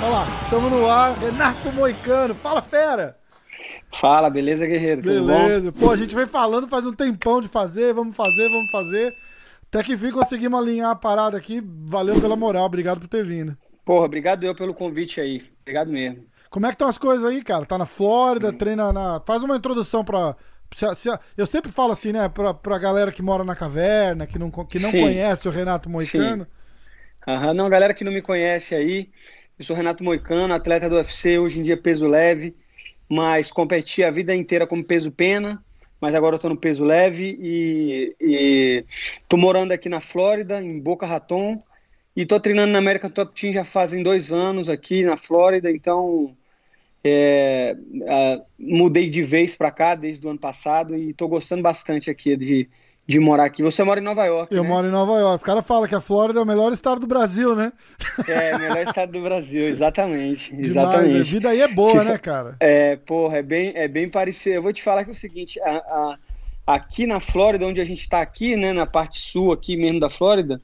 [0.00, 1.12] Olha lá, estamos no ar.
[1.18, 3.18] Renato Moicano, fala fera!
[3.92, 5.02] Fala, beleza, guerreiro?
[5.02, 5.70] Beleza.
[5.70, 9.14] Pô, a gente vem falando faz um tempão de fazer, vamos fazer, vamos fazer.
[9.68, 11.62] Até que enfim conseguimos alinhar a parada aqui.
[11.62, 13.54] Valeu pela moral, obrigado por ter vindo.
[13.84, 15.44] Porra, obrigado eu pelo convite aí.
[15.60, 16.24] Obrigado mesmo.
[16.50, 17.66] Como é que estão as coisas aí, cara?
[17.66, 18.52] Tá na Flórida, hum.
[18.52, 19.20] treina na.
[19.20, 20.36] Faz uma introdução pra.
[21.36, 24.78] Eu sempre falo assim, né, pra, pra galera que mora na caverna, que não, que
[24.78, 26.46] não conhece o Renato Moicano.
[27.26, 29.10] Aham, não, galera que não me conhece aí,
[29.58, 32.56] eu sou Renato Moicano, atleta do UFC, hoje em dia peso leve,
[33.08, 35.62] mas competi a vida inteira como peso pena,
[36.00, 38.84] mas agora eu tô no peso leve e, e
[39.28, 41.62] tô morando aqui na Flórida, em Boca Raton,
[42.16, 46.34] e tô treinando na América Top Team já fazem dois anos aqui na Flórida, então
[47.04, 47.76] é,
[48.58, 52.68] mudei de vez para cá desde o ano passado e tô gostando bastante aqui de,
[53.06, 53.62] de morar aqui.
[53.62, 54.68] Você mora em Nova York, Eu né?
[54.68, 55.36] moro em Nova York.
[55.36, 57.72] Os caras falam que a Flórida é o melhor estado do Brasil, né?
[58.26, 60.50] É, o melhor estado do Brasil, exatamente.
[60.50, 61.20] Demais, exatamente.
[61.20, 62.56] A vida aí é boa, né, cara?
[62.60, 64.56] É, porra, é bem, é bem parecido.
[64.56, 66.18] Eu vou te falar que é o seguinte, a, a,
[66.66, 70.10] aqui na Flórida, onde a gente está aqui, né, na parte sul aqui mesmo da
[70.10, 70.60] Flórida,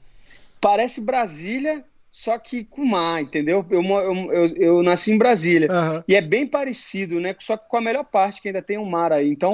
[0.61, 1.83] parece Brasília,
[2.17, 3.65] só que com mar, entendeu?
[3.69, 5.69] Eu, eu, eu, nasci em Brasília.
[5.69, 6.03] Uhum.
[6.07, 7.35] E é bem parecido, né?
[7.41, 9.29] Só que com a melhor parte, que ainda tem um mar aí.
[9.29, 9.51] Então,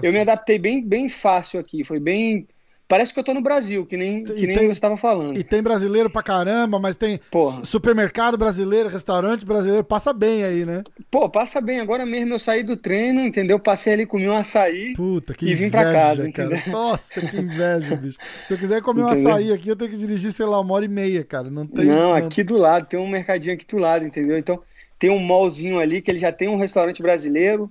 [0.00, 1.82] eu me adaptei bem, bem fácil aqui.
[1.82, 2.46] Foi bem
[2.94, 5.36] Parece que eu tô no Brasil, que nem, que nem tem, você estava falando.
[5.36, 7.64] E tem brasileiro pra caramba, mas tem Porra.
[7.64, 10.84] supermercado brasileiro, restaurante brasileiro, passa bem aí, né?
[11.10, 11.80] Pô, passa bem.
[11.80, 13.58] Agora mesmo eu saí do treino, entendeu?
[13.58, 16.62] Passei ali, comi um açaí Puta, que e vim inveja, pra casa, cara.
[16.68, 18.18] Nossa, que inveja, bicho.
[18.46, 19.24] Se eu quiser comer entendeu?
[19.24, 21.50] um açaí aqui, eu tenho que dirigir, sei lá, uma hora e meia, cara.
[21.50, 22.14] Não tem Não, não...
[22.14, 24.38] aqui do lado, tem um mercadinho aqui do lado, entendeu?
[24.38, 24.62] Então,
[25.00, 27.68] tem um mallzinho ali que ele já tem um restaurante brasileiro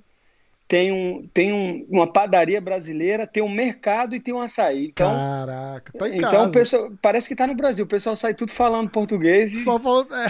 [0.68, 4.88] tem, um, tem um, uma padaria brasileira, tem um mercado e tem um açaí.
[4.88, 6.52] Então, Caraca, tá em então, casa.
[6.52, 7.86] Pessoal, parece que tá no Brasil.
[7.86, 9.54] O pessoal sai tudo falando português.
[9.54, 9.64] E...
[9.64, 10.14] Só falando.
[10.16, 10.28] É.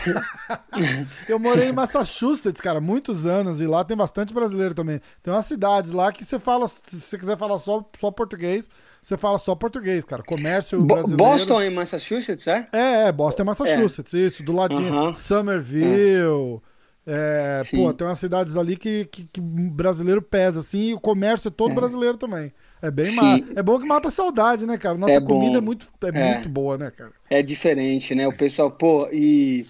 [1.30, 5.00] Eu morei em Massachusetts, cara, muitos anos, e lá tem bastante brasileiro também.
[5.22, 8.70] Tem umas cidades lá que você fala, se você quiser falar só, só português,
[9.02, 10.24] você fala só português, cara.
[10.24, 11.18] Comércio Bo brasileiro.
[11.18, 12.68] Boston em Massachusetts, é?
[12.74, 14.18] É, é Boston em Massachusetts, é.
[14.18, 14.94] isso, do ladinho.
[14.94, 15.14] Uh -huh.
[15.14, 16.62] Somerville.
[16.70, 16.73] É.
[17.06, 21.50] É, pô, tem umas cidades ali que, que, que, brasileiro pesa, assim, e o comércio
[21.50, 21.76] é todo é.
[21.76, 22.54] brasileiro também.
[22.82, 23.40] É bem ma...
[23.56, 24.98] É bom que mata a saudade, né, cara?
[24.98, 27.12] Nossa é comida é muito, é, é, muito boa, né, cara?
[27.30, 28.28] É diferente, né?
[28.28, 29.66] O pessoal, pô, e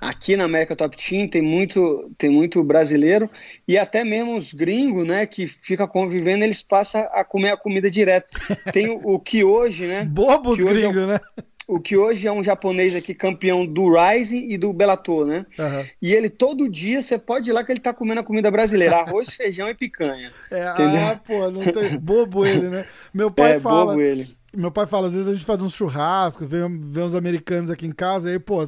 [0.00, 3.30] aqui na América Top Team tem muito, tem muito brasileiro
[3.66, 7.90] e até mesmo os gringos, né, que fica convivendo, eles passam a comer a comida
[7.90, 8.38] direto.
[8.72, 10.04] Tem o, o que hoje, né?
[10.10, 11.20] Bobos gringos, é né?
[11.68, 15.44] O que hoje é um japonês aqui campeão do Rising e do Bellator, né?
[15.58, 15.86] Uhum.
[16.00, 18.96] E ele todo dia, você pode ir lá que ele tá comendo a comida brasileira,
[18.96, 20.28] arroz, feijão e picanha.
[20.50, 22.86] É, ah, pô, não tem bobo ele, né?
[23.12, 24.26] Meu pai é, fala, bobo ele.
[24.56, 27.86] Meu pai fala, às vezes a gente faz uns churrascos, vê, vê uns americanos aqui
[27.86, 28.66] em casa, aí, pô,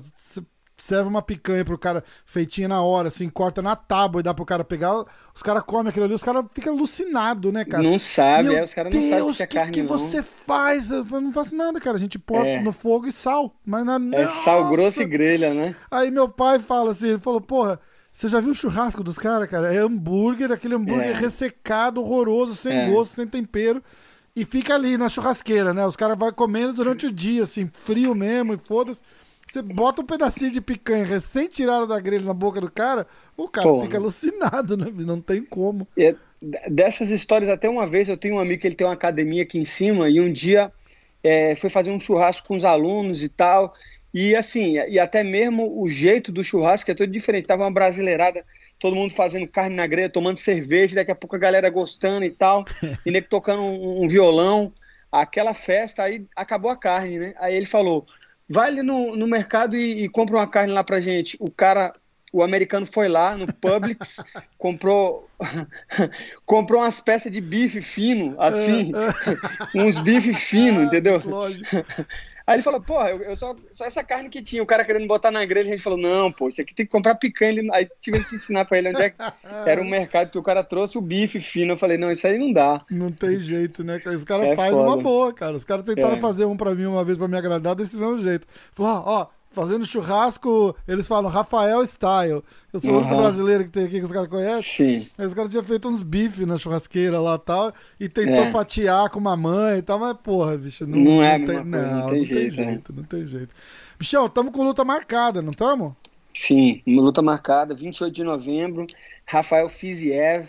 [0.90, 4.44] serve uma picanha pro cara feitinha na hora, assim, corta na tábua e dá pro
[4.44, 5.04] cara pegar.
[5.32, 7.82] Os caras comem aquilo ali, os caras ficam alucinados, né, cara?
[7.82, 10.90] Não sabe, é, os caras não sabem o que é carne, que, que você faz?
[10.90, 11.96] Eu não faço nada, cara.
[11.96, 12.60] A gente põe é.
[12.60, 13.54] no fogo e sal.
[13.64, 15.76] Mas na, é sal grosso e grelha, né?
[15.90, 17.78] Aí meu pai fala assim, ele falou, porra.
[18.12, 19.72] Você já viu o churrasco dos caras, cara?
[19.72, 21.12] É hambúrguer, aquele hambúrguer é.
[21.12, 22.90] ressecado, horroroso, sem é.
[22.90, 23.80] gosto, sem tempero.
[24.34, 25.86] E fica ali na churrasqueira, né?
[25.86, 29.00] Os caras vão comendo durante o dia, assim, frio mesmo, e foda-se.
[29.50, 33.05] Você bota um pedacinho de picanha recém-tirado da grelha na boca do cara,
[33.37, 33.84] o cara Porra.
[33.84, 34.87] fica alucinado, né?
[34.94, 35.88] Não tem como.
[35.99, 36.15] É,
[36.71, 39.59] dessas histórias, até uma vez eu tenho um amigo que ele tem uma academia aqui
[39.59, 40.71] em cima e um dia
[41.22, 43.75] é, foi fazer um churrasco com os alunos e tal.
[44.15, 47.49] E assim, e até mesmo o jeito do churrasco é todo diferente.
[47.49, 48.44] Tava uma brasileirada,
[48.78, 52.31] todo mundo fazendo carne na grelha, tomando cerveja, daqui a pouco a galera gostando e
[52.31, 52.65] tal,
[53.05, 54.72] e nego tocando um, um violão.
[55.11, 57.34] Aquela festa, aí acabou a carne, né?
[57.38, 58.06] Aí ele falou:
[58.50, 61.37] vai ali no, no mercado e, e compra uma carne lá pra gente.
[61.38, 61.94] O cara,
[62.33, 64.16] o americano foi lá no Publix,
[64.59, 65.31] comprou
[66.44, 68.93] comprou umas peças de bife fino, assim,
[69.75, 71.23] uns bife fino, entendeu?
[71.25, 71.64] Lógico.
[72.46, 75.06] Aí ele falou, porra, eu, eu, só, só essa carne que tinha, o cara querendo
[75.06, 77.62] botar na grelha, a gente falou, não, pô, isso aqui tem que comprar picanha.
[77.72, 79.16] Aí tivemos que ensinar pra ele onde é que
[79.66, 81.72] era o mercado, que o cara trouxe o bife fino.
[81.72, 82.81] Eu falei, não, isso aí não dá.
[82.90, 84.00] Não tem jeito, né?
[84.06, 85.54] Os caras é fazem uma boa, cara.
[85.54, 86.20] Os caras tentaram é.
[86.20, 88.46] fazer um pra mim uma vez pra me agradar desse mesmo jeito.
[88.72, 92.43] Falou, ó, ó fazendo churrasco, eles falam Rafael Style.
[92.73, 92.97] Eu sou uhum.
[92.97, 94.62] o único brasileiro que tem aqui que os caras conhecem.
[94.62, 95.08] Sim.
[95.19, 98.50] Aí os caras tinham feito uns bifes na churrasqueira lá e tal, e tentou é.
[98.50, 101.64] fatiar com uma mãe e tal, mas porra, bicho, não, não, é não tem, não,
[101.64, 102.94] não, tem, não jeito, tem jeito, é.
[102.97, 103.55] não tem jeito.
[103.99, 105.96] Bichão, tamo com luta marcada, não tamo?
[106.35, 108.87] Sim, uma luta marcada, 28 de novembro,
[109.26, 110.49] Rafael Fiziev,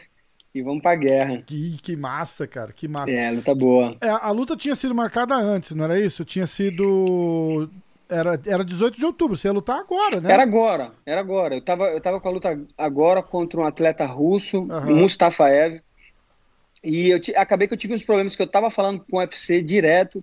[0.53, 1.41] e vamos pra guerra.
[1.45, 3.11] Que, que massa, cara, que massa.
[3.11, 3.95] É, luta boa.
[4.01, 6.25] É, a luta tinha sido marcada antes, não era isso?
[6.25, 7.69] Tinha sido.
[8.11, 10.33] Era, era 18 de outubro, você ia lutar agora, né?
[10.33, 11.55] Era agora, era agora.
[11.55, 14.97] Eu tava, eu tava com a luta agora contra um atleta russo, uhum.
[14.97, 15.79] Mustafaev.
[16.83, 19.61] E eu acabei que eu tive uns problemas que eu tava falando com o UFC
[19.61, 20.21] direto,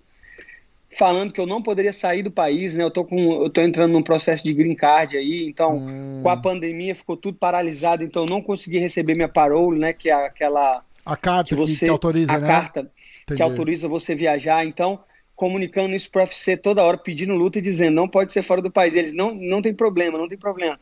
[0.95, 2.83] falando que eu não poderia sair do país, né?
[2.83, 6.19] Eu tô, com, eu tô entrando num processo de green card aí, então hum.
[6.21, 9.93] com a pandemia ficou tudo paralisado, então eu não consegui receber minha parole, né?
[9.93, 10.83] Que é aquela.
[11.03, 12.47] A carta que, você, que autoriza, a né?
[12.47, 12.91] carta
[13.23, 13.37] Entendi.
[13.37, 14.63] que autoriza você viajar.
[14.63, 14.99] Então,
[15.39, 18.61] comunicando isso para o UFC toda hora, pedindo luta e dizendo não pode ser fora
[18.61, 18.93] do país.
[18.93, 20.77] Eles não, não tem problema, não tem problema.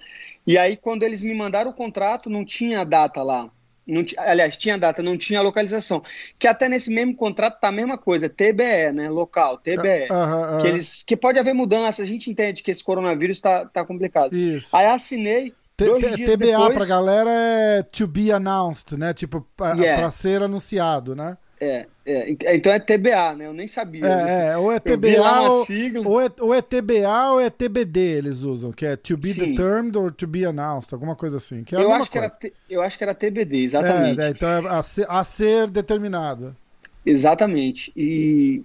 [0.48, 3.52] E aí, quando eles me mandaram o contrato, não tinha data lá.
[3.86, 6.04] Não aliás, tinha data, não tinha localização.
[6.40, 9.12] Que até nesse mesmo contrato tá a mesma coisa, TBE, né?
[9.12, 10.10] Local, TBE.
[10.10, 10.62] Uh, uh, uh.
[10.62, 14.36] Que, eles, que pode haver mudança, a gente entende que esse coronavírus tá, tá complicado.
[14.36, 14.76] Isso.
[14.76, 15.54] Aí assinei.
[15.78, 16.74] TBA depois...
[16.74, 19.14] pra galera é to be announced, né?
[19.14, 19.46] Tipo,
[19.78, 20.02] yeah.
[20.02, 21.38] pra ser anunciado, né?
[21.60, 23.48] É, é, então é TBA, né?
[23.48, 24.06] Eu nem sabia.
[24.06, 25.66] É, é ou é TBA ou,
[26.06, 29.52] ou, é, ou é TBA ou é TBD eles usam, que é to be Sim.
[29.52, 31.64] determined or to be announced, alguma coisa assim.
[31.64, 32.32] Que é eu, acho que era,
[32.70, 34.22] eu acho que era TBD, exatamente.
[34.22, 36.56] É, é, então é a ser, a ser determinado.
[37.04, 37.92] Exatamente.
[37.96, 38.64] E,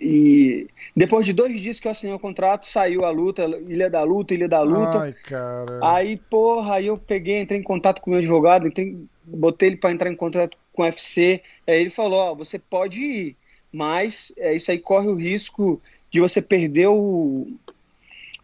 [0.00, 0.66] e
[0.96, 4.32] depois de dois dias que eu assinei o contrato, saiu a luta, Ilha da Luta,
[4.32, 5.00] Ilha da Luta.
[5.00, 5.78] Ai, cara.
[5.82, 9.76] Aí, porra, aí eu peguei, entrei em contato com o meu advogado, entrei, botei ele
[9.76, 11.42] para entrar em contato com o UFC.
[11.66, 13.36] Aí ele falou: Ó, você pode ir,
[13.72, 15.80] mas é, isso aí corre o risco
[16.10, 17.46] de você perder o,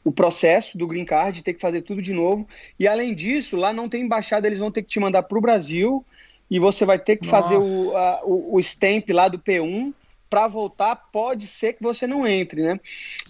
[0.04, 2.48] o processo do green card, ter que fazer tudo de novo.
[2.78, 5.40] E além disso, lá não tem embaixada, eles vão ter que te mandar para o
[5.40, 6.04] Brasil
[6.50, 7.42] e você vai ter que Nossa.
[7.42, 9.92] fazer o, a, o, o stamp lá do P1
[10.28, 12.80] para voltar, pode ser que você não entre, né?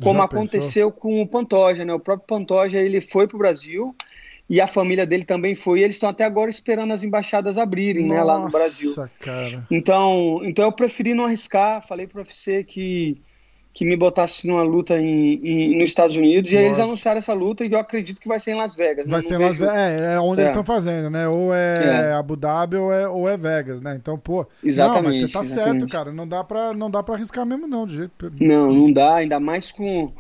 [0.03, 1.93] Como aconteceu com o Pantoja, né?
[1.93, 3.95] O próprio Pantoja, ele foi para o Brasil,
[4.49, 5.81] e a família dele também foi.
[5.81, 8.95] E eles estão até agora esperando as embaixadas abrirem, Nossa, né, lá no Brasil.
[9.21, 9.67] Cara.
[9.71, 11.87] Então, então eu preferi não arriscar.
[11.87, 13.21] Falei para o UFC que
[13.77, 16.55] que me botasse numa luta em, em, nos Estados Unidos Nossa.
[16.55, 19.07] e aí eles anunciaram essa luta e eu acredito que vai ser em Las Vegas.
[19.07, 19.29] Vai né?
[19.29, 20.45] ser em Las Vegas, é, é onde é.
[20.45, 21.29] eles estão fazendo, né?
[21.29, 23.95] Ou é, é, Abu Dhabi ou é, ou é Vegas, né?
[23.95, 25.81] Então, pô, exatamente, não, tá exatamente.
[25.81, 26.11] certo, cara.
[26.11, 28.33] Não dá para não dá para arriscar mesmo não, de jeito.
[28.41, 30.11] Não, não dá, ainda mais com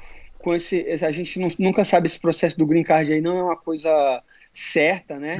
[0.46, 3.42] com esse, a gente não, nunca sabe esse processo do green card aí não é
[3.42, 4.22] uma coisa
[4.52, 5.36] certa, né?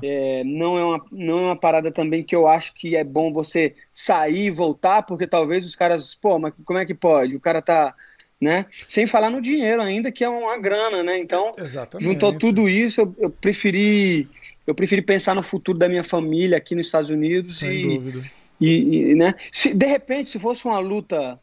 [0.00, 0.38] É.
[0.40, 3.32] É, não, é uma, não é uma parada também que eu acho que é bom
[3.32, 7.34] você sair e voltar, porque talvez os caras, pô, mas como é que pode?
[7.34, 7.96] O cara tá,
[8.40, 8.66] né?
[8.88, 11.18] Sem falar no dinheiro ainda, que é uma grana, né?
[11.18, 12.04] Então, Exatamente.
[12.04, 14.28] juntou tudo isso, eu, eu preferi
[14.64, 18.30] eu preferi pensar no futuro da minha família aqui nos Estados Unidos Sem e, dúvida.
[18.60, 19.34] E, e, né?
[19.50, 21.40] Se, de repente, se fosse uma luta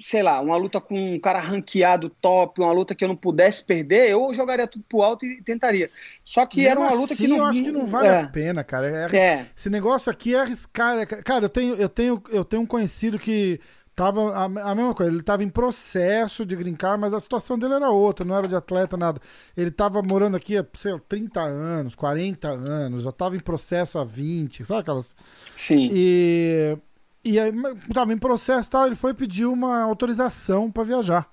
[0.00, 3.64] sei lá, uma luta com um cara ranqueado top, uma luta que eu não pudesse
[3.64, 5.90] perder, eu jogaria tudo pro alto e tentaria.
[6.24, 7.36] Só que Mesmo era uma luta assim, que não.
[7.38, 8.20] Eu acho que não vale é.
[8.20, 9.08] a pena, cara.
[9.10, 9.46] É, é.
[9.56, 10.98] Esse negócio aqui é arriscar.
[10.98, 13.60] É, cara, eu tenho, eu tenho, eu tenho um conhecido que
[13.94, 17.74] tava a, a mesma coisa, ele tava em processo de grincar, mas a situação dele
[17.74, 19.20] era outra, não era de atleta, nada.
[19.54, 23.98] Ele tava morando aqui há, sei lá, 30 anos, 40 anos, já tava em processo
[23.98, 25.14] há 20, sabe aquelas?
[25.54, 25.90] Sim.
[25.92, 26.78] E
[27.24, 27.52] e aí
[27.92, 31.30] tava em processo e tal, ele foi pedir uma autorização para viajar.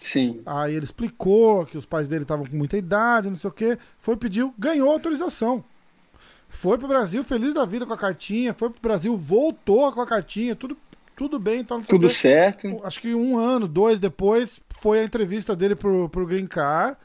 [0.00, 0.40] Sim.
[0.46, 3.78] Aí ele explicou que os pais dele estavam com muita idade, não sei o quê.
[3.98, 5.64] Foi, pediu, ganhou autorização.
[6.48, 10.06] Foi pro Brasil feliz da vida com a cartinha, foi pro Brasil, voltou com a
[10.06, 10.76] cartinha, tudo,
[11.16, 12.76] tudo bem, então não sei Tudo certo.
[12.84, 16.96] Acho que um ano, dois depois, foi a entrevista dele pro, pro Green Car.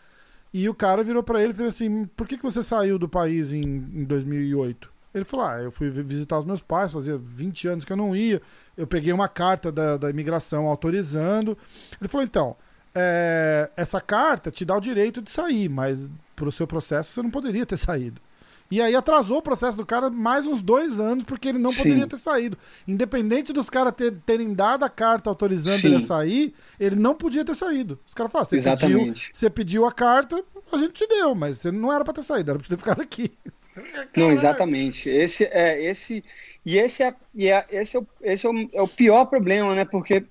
[0.54, 3.08] E o cara virou para ele e falou assim: por que, que você saiu do
[3.08, 4.92] país em, em 2008?
[5.14, 8.16] Ele falou: Ah, eu fui visitar os meus pais, fazia 20 anos que eu não
[8.16, 8.42] ia.
[8.78, 11.58] Eu peguei uma carta da, da imigração autorizando.
[12.00, 12.56] Ele falou: Então,
[12.94, 17.32] é, essa carta te dá o direito de sair, mas pro seu processo você não
[17.32, 18.22] poderia ter saído.
[18.72, 21.78] E aí atrasou o processo do cara mais uns dois anos, porque ele não Sim.
[21.78, 22.56] poderia ter saído.
[22.88, 25.88] Independente dos caras ter, terem dado a carta autorizando Sim.
[25.88, 28.00] ele a sair, ele não podia ter saído.
[28.06, 31.72] Os caras falaram, você pediu, você pediu a carta, a gente te deu, mas você
[31.72, 33.32] não era para ter saído, era para ter ficado aqui.
[34.16, 35.10] Não, exatamente.
[35.10, 36.24] Esse é esse
[36.66, 39.76] e esse é, e é esse é o, esse é o, é o pior problema,
[39.76, 39.86] né?
[39.86, 40.26] Porque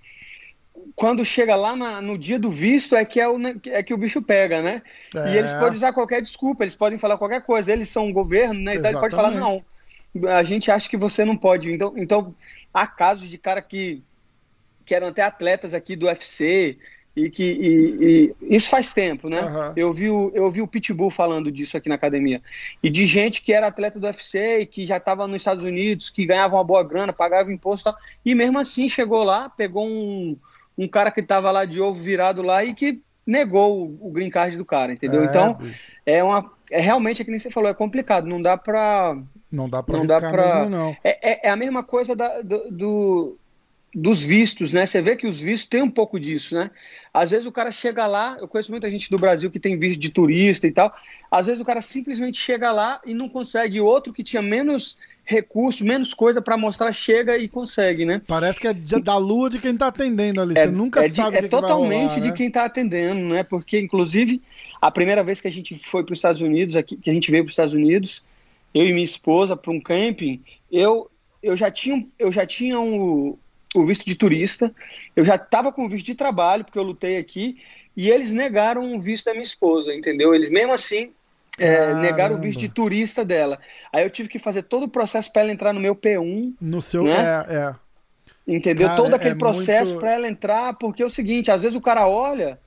[0.95, 3.99] quando chega lá na, no dia do visto é que é, o, é que o
[3.99, 4.83] bicho pega, né?
[5.15, 5.33] É.
[5.33, 7.73] E eles podem usar qualquer desculpa, eles podem falar qualquer coisa.
[7.73, 8.75] Eles são um governo, né?
[8.75, 9.65] Então ele pode falar, não,
[10.29, 11.73] a gente acha que você não pode.
[11.73, 12.35] Então, então
[12.73, 14.03] há casos de cara que,
[14.85, 16.79] que eram até atletas aqui do UFC
[17.27, 19.43] e que e, e, isso faz tempo, né?
[19.43, 19.73] Uhum.
[19.77, 22.43] Eu, vi o, eu vi o Pitbull falando disso aqui na academia.
[22.83, 26.11] E de gente que era atleta do UFC e que já estava nos Estados Unidos,
[26.11, 29.87] que ganhava uma boa grana, pagava imposto e tal, e mesmo assim chegou lá, pegou
[29.87, 30.37] um
[30.79, 34.31] um cara que estava lá de ovo virado lá e que negou o, o green
[34.31, 35.23] card do cara, entendeu?
[35.23, 35.93] É, então, bicho.
[36.07, 36.51] é uma.
[36.71, 38.27] É realmente, é que nem você falou, é complicado.
[38.27, 39.17] Não dá pra.
[39.51, 40.61] Não dá para arriscar pra...
[40.61, 40.97] mesmo, não.
[41.03, 43.39] É, é, é, a mesma coisa da, do, do,
[43.95, 44.87] dos vistos, né?
[44.87, 46.71] Você vê que os vistos têm um pouco disso, né?
[47.13, 50.01] Às vezes o cara chega lá, eu conheço muita gente do Brasil que tem visto
[50.01, 50.95] de turista e tal,
[51.31, 55.85] às vezes o cara simplesmente chega lá e não consegue, outro que tinha menos recurso,
[55.85, 58.23] menos coisa para mostrar, chega e consegue, né?
[58.27, 61.33] Parece que é da lua de quem tá atendendo ali, é, você nunca é sabe
[61.33, 62.35] de, É que totalmente rolar, de né?
[62.35, 63.43] quem tá atendendo, né?
[63.43, 64.41] Porque, inclusive,
[64.81, 67.31] a primeira vez que a gente foi para os Estados Unidos, aqui, que a gente
[67.31, 68.25] veio para os Estados Unidos,
[68.73, 71.11] eu e minha esposa, para um camping, eu,
[71.43, 73.37] eu já tinha, eu já tinha um,
[73.75, 74.75] o visto de turista,
[75.15, 77.59] eu já estava com o visto de trabalho, porque eu lutei aqui,
[77.97, 80.35] e eles negaram o visto da minha esposa, entendeu?
[80.35, 81.13] Eles mesmo assim
[81.59, 83.59] é, negaram o visto de turista dela.
[83.93, 86.55] Aí eu tive que fazer todo o processo para ela entrar no meu P1.
[86.61, 87.03] No seu.
[87.03, 87.17] Né?
[87.49, 87.75] É, é.
[88.47, 88.87] Entendeu?
[88.87, 90.01] Cara, todo aquele é processo muito...
[90.01, 92.59] para ela entrar, porque é o seguinte: às vezes o cara olha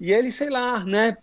[0.00, 1.16] e ele, sei lá, né?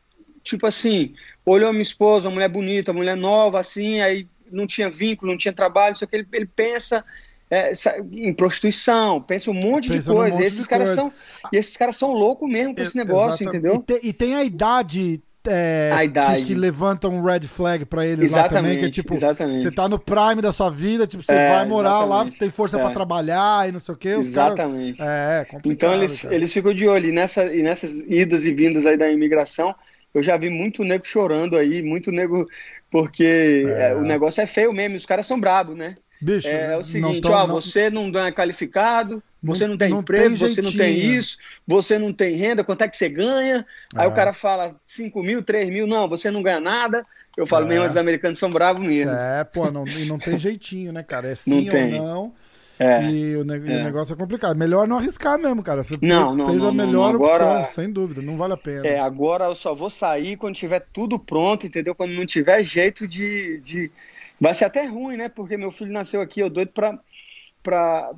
[0.43, 1.15] Tipo assim,
[1.45, 5.37] olhou minha esposa, uma mulher bonita, uma mulher nova, assim, aí não tinha vínculo, não
[5.37, 7.03] tinha trabalho, só que ele, ele pensa
[7.49, 7.71] é,
[8.11, 10.35] em prostituição, pensa um monte pensa de coisa.
[10.35, 11.01] Um monte esses caras coisa.
[11.01, 11.13] são
[11.53, 13.57] e esses caras são loucos mesmo com esse negócio, Exatamente.
[13.57, 13.75] entendeu?
[13.75, 16.41] E, te, e, tem a idade é, a idade.
[16.41, 19.61] Que, que levanta um red flag pra eles exatamente, lá também, que é tipo, exatamente.
[19.61, 22.09] você tá no prime da sua vida, tipo, você é, vai morar exatamente.
[22.09, 22.81] lá, você tem força é.
[22.81, 24.09] para trabalhar e não sei o que.
[24.09, 24.97] Exatamente.
[24.97, 25.71] Cara, é, complicado.
[25.71, 29.09] Então eles, eles ficam de olho, e, nessa, e nessas idas e vindas aí da
[29.09, 29.75] imigração,
[30.13, 32.47] eu já vi muito nego chorando aí, muito nego,
[32.89, 33.91] porque é.
[33.91, 35.95] É, o negócio é feio mesmo, os caras são bravos, né?
[36.22, 37.55] Bicho, é, é o seguinte, tô, ó, não...
[37.55, 42.00] você não é qualificado, você não tem não emprego, tem você não tem isso, você
[42.00, 43.65] não tem renda, quanto é que você ganha?
[43.93, 44.15] Aí o é.
[44.15, 47.05] cara fala 5 mil, 3 mil, não, você não ganha nada.
[47.38, 47.69] Eu falo, é.
[47.69, 49.12] mesmo, os americanos são bravos mesmo.
[49.12, 51.29] É, pô, não, não tem jeitinho, né, cara?
[51.29, 52.00] É sim não tem.
[52.00, 52.34] ou não.
[52.77, 53.84] É, e o, é.
[53.84, 54.57] negócio é complicado.
[54.57, 55.84] Melhor não arriscar mesmo, cara.
[55.84, 58.57] Você não, não, fez não, a melhor não, agora, opção, sem dúvida, não vale a
[58.57, 58.86] pena.
[58.86, 61.95] É, agora eu só vou sair quando tiver tudo pronto, entendeu?
[61.95, 63.91] Quando não tiver jeito de, de
[64.39, 65.29] Vai ser até ruim, né?
[65.29, 66.99] Porque meu filho nasceu aqui, eu doido pra,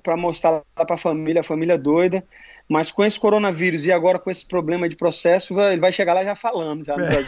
[0.03, 2.23] pra mostrar lá pra família, a família doida.
[2.69, 6.21] Mas com esse coronavírus e agora com esse problema de processo, ele vai chegar lá
[6.21, 6.83] já falando.
[6.83, 7.23] Já é.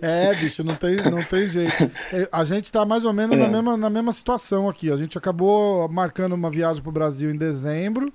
[0.30, 1.90] é, bicho, não tem, não tem jeito.
[2.10, 3.38] É, a gente está mais ou menos é.
[3.38, 4.90] na, mesma, na mesma situação aqui.
[4.90, 8.06] A gente acabou marcando uma viagem para o Brasil em dezembro,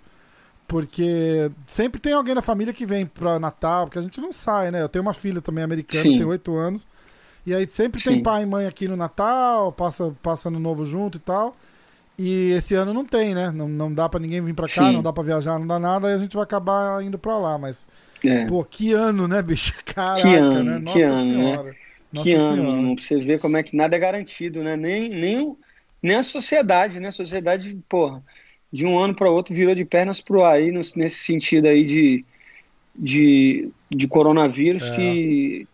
[0.67, 4.71] porque sempre tem alguém na família que vem para Natal, porque a gente não sai,
[4.71, 4.81] né?
[4.81, 6.17] Eu tenho uma filha também americana, Sim.
[6.17, 6.87] tem oito anos.
[7.45, 8.09] E aí sempre Sim.
[8.09, 11.55] tem pai e mãe aqui no Natal, passa, passa no novo junto e tal.
[12.17, 13.51] E esse ano não tem, né?
[13.51, 14.93] Não, não dá para ninguém vir para cá, Sim.
[14.93, 17.57] não dá para viajar, não dá nada, e a gente vai acabar indo para lá.
[17.57, 17.87] Mas,
[18.25, 18.45] é.
[18.45, 19.73] pô, que ano, né, bicho?
[19.85, 20.79] Caraca, que ano, né?
[20.79, 21.63] Nossa que ano, senhora.
[21.63, 21.75] Né?
[22.13, 22.61] Nossa que senhora.
[22.61, 24.77] ano, pra você ver como é que nada é garantido, né?
[24.77, 25.57] Nem, nem,
[26.01, 27.09] nem a sociedade, né?
[27.09, 28.23] A sociedade, porra,
[28.71, 32.25] de um ano para outro virou de pernas pro ar aí, nesse sentido aí de,
[32.95, 34.95] de, de coronavírus, é.
[34.95, 35.67] que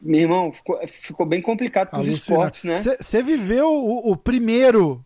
[0.00, 2.76] meu irmão, ficou, ficou bem complicado com os esportes, né?
[2.76, 5.04] Você viveu o, o primeiro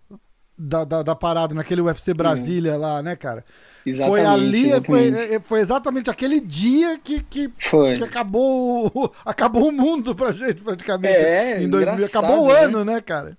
[0.56, 3.44] da, da, da, parada naquele UFC Brasília lá, né, cara?
[3.84, 4.22] Exatamente.
[4.22, 5.16] Foi ali, exatamente.
[5.16, 11.20] Foi, foi exatamente aquele dia que, que, que acabou, acabou o mundo pra gente, praticamente.
[11.20, 12.06] É, em 2000.
[12.06, 12.60] Acabou o né?
[12.60, 13.36] ano, né, cara?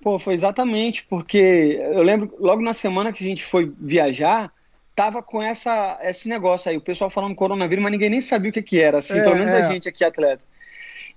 [0.00, 4.50] Pô, foi exatamente, porque eu lembro logo na semana que a gente foi viajar,
[4.96, 8.52] tava com essa, esse negócio aí, o pessoal falando coronavírus, mas ninguém nem sabia o
[8.52, 9.62] que, que era, assim, é, pelo menos é.
[9.62, 10.42] a gente aqui, atleta.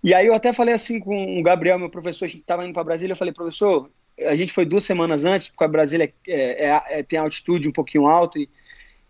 [0.06, 2.76] E aí eu até falei assim com o Gabriel, meu professor, a gente estava indo
[2.76, 6.68] para Brasília, eu falei, professor, a gente foi duas semanas antes, porque a Brasília é,
[6.68, 8.48] é, é, tem altitude um pouquinho alto e,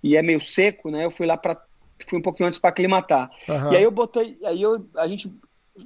[0.01, 1.03] e é meio seco, né?
[1.03, 1.61] Eu fui lá para
[2.07, 3.29] fui um pouquinho antes para aclimatar.
[3.45, 3.73] Uhum.
[3.73, 5.29] E aí eu botei, aí eu, a gente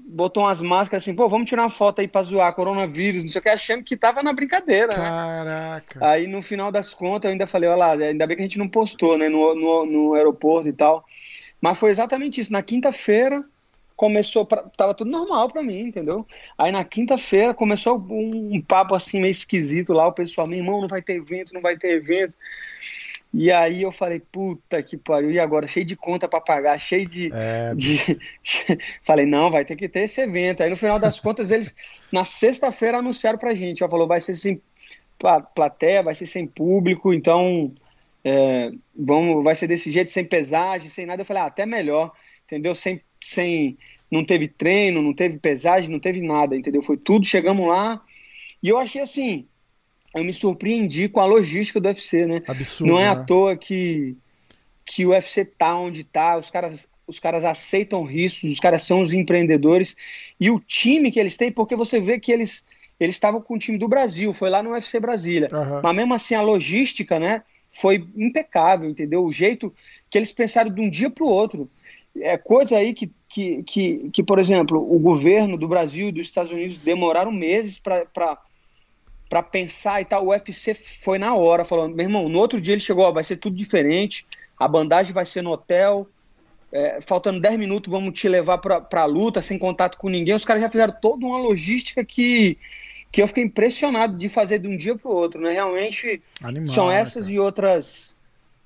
[0.07, 3.39] botou umas máscaras assim, pô, vamos tirar uma foto aí para zoar coronavírus, não sei
[3.39, 5.05] o que, achando que tava na brincadeira, né?
[5.09, 5.99] Caraca.
[5.99, 6.07] Né?
[6.07, 8.59] Aí no final das contas eu ainda falei, olha lá, ainda bem que a gente
[8.59, 11.03] não postou, né, no, no, no aeroporto e tal.
[11.59, 12.53] Mas foi exatamente isso.
[12.53, 13.43] Na quinta-feira,
[13.99, 16.25] começou, pra, tava tudo normal para mim, entendeu?
[16.57, 20.79] Aí na quinta-feira começou um, um, papo assim meio esquisito lá, o pessoal, meu irmão,
[20.79, 22.33] não vai ter evento, não vai ter evento.
[23.33, 25.67] E aí eu falei, puta que pariu, e agora?
[25.67, 27.75] Cheio de conta para pagar, cheio de, é...
[27.75, 28.17] de...
[29.03, 30.63] falei, não, vai ter que ter esse evento.
[30.63, 31.75] Aí no final das contas, eles,
[32.09, 34.61] na sexta-feira, anunciaram pra gente, ó, falou, vai ser sem
[35.53, 37.75] plateia, vai ser sem público, então
[38.23, 41.21] é, vamos, vai ser desse jeito, sem pesagem, sem nada.
[41.21, 42.13] Eu falei, ah, até melhor,
[42.45, 42.73] entendeu?
[42.73, 43.77] Sem sem.
[44.11, 46.81] Não teve treino, não teve pesagem, não teve nada, entendeu?
[46.81, 48.01] Foi tudo, chegamos lá.
[48.61, 49.45] E eu achei assim.
[50.15, 52.41] Eu me surpreendi com a logística do UFC, né?
[52.47, 52.91] Absurdo.
[52.91, 53.09] Não é né?
[53.09, 54.17] à toa que,
[54.83, 59.01] que o UFC tá onde tá, os caras, os caras aceitam riscos, os caras são
[59.01, 59.95] os empreendedores.
[60.39, 62.65] E o time que eles têm, porque você vê que eles
[62.99, 65.49] eles estavam com o time do Brasil, foi lá no UFC Brasília.
[65.51, 65.81] Uhum.
[65.81, 69.23] Mas mesmo assim, a logística, né, foi impecável, entendeu?
[69.23, 69.73] O jeito
[70.09, 71.69] que eles pensaram de um dia para o outro.
[72.17, 76.27] É coisa aí que, que, que, que, por exemplo, o governo do Brasil e dos
[76.27, 80.25] Estados Unidos demoraram meses para pensar e tal.
[80.25, 83.23] O UFC foi na hora, falando, meu irmão, no outro dia ele chegou, ó, vai
[83.23, 84.25] ser tudo diferente,
[84.57, 86.07] a bandagem vai ser no hotel,
[86.71, 90.35] é, faltando 10 minutos vamos te levar para a luta, sem contato com ninguém.
[90.35, 92.57] Os caras já fizeram toda uma logística que,
[93.11, 95.41] que eu fiquei impressionado de fazer de um dia para o outro.
[95.41, 95.51] Né?
[95.51, 98.18] Realmente Animal, são né, essas e outras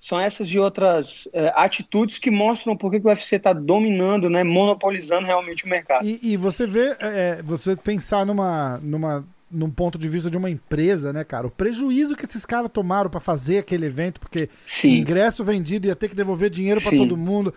[0.03, 4.43] são essas e outras é, atitudes que mostram por que o UFC está dominando, né,
[4.43, 6.05] monopolizando realmente o mercado.
[6.05, 10.49] E, e você vê, é, você pensar numa, numa, num ponto de vista de uma
[10.49, 14.97] empresa, né, cara, o prejuízo que esses caras tomaram para fazer aquele evento, porque Sim.
[14.97, 17.53] ingresso vendido ia ter que devolver dinheiro para todo mundo.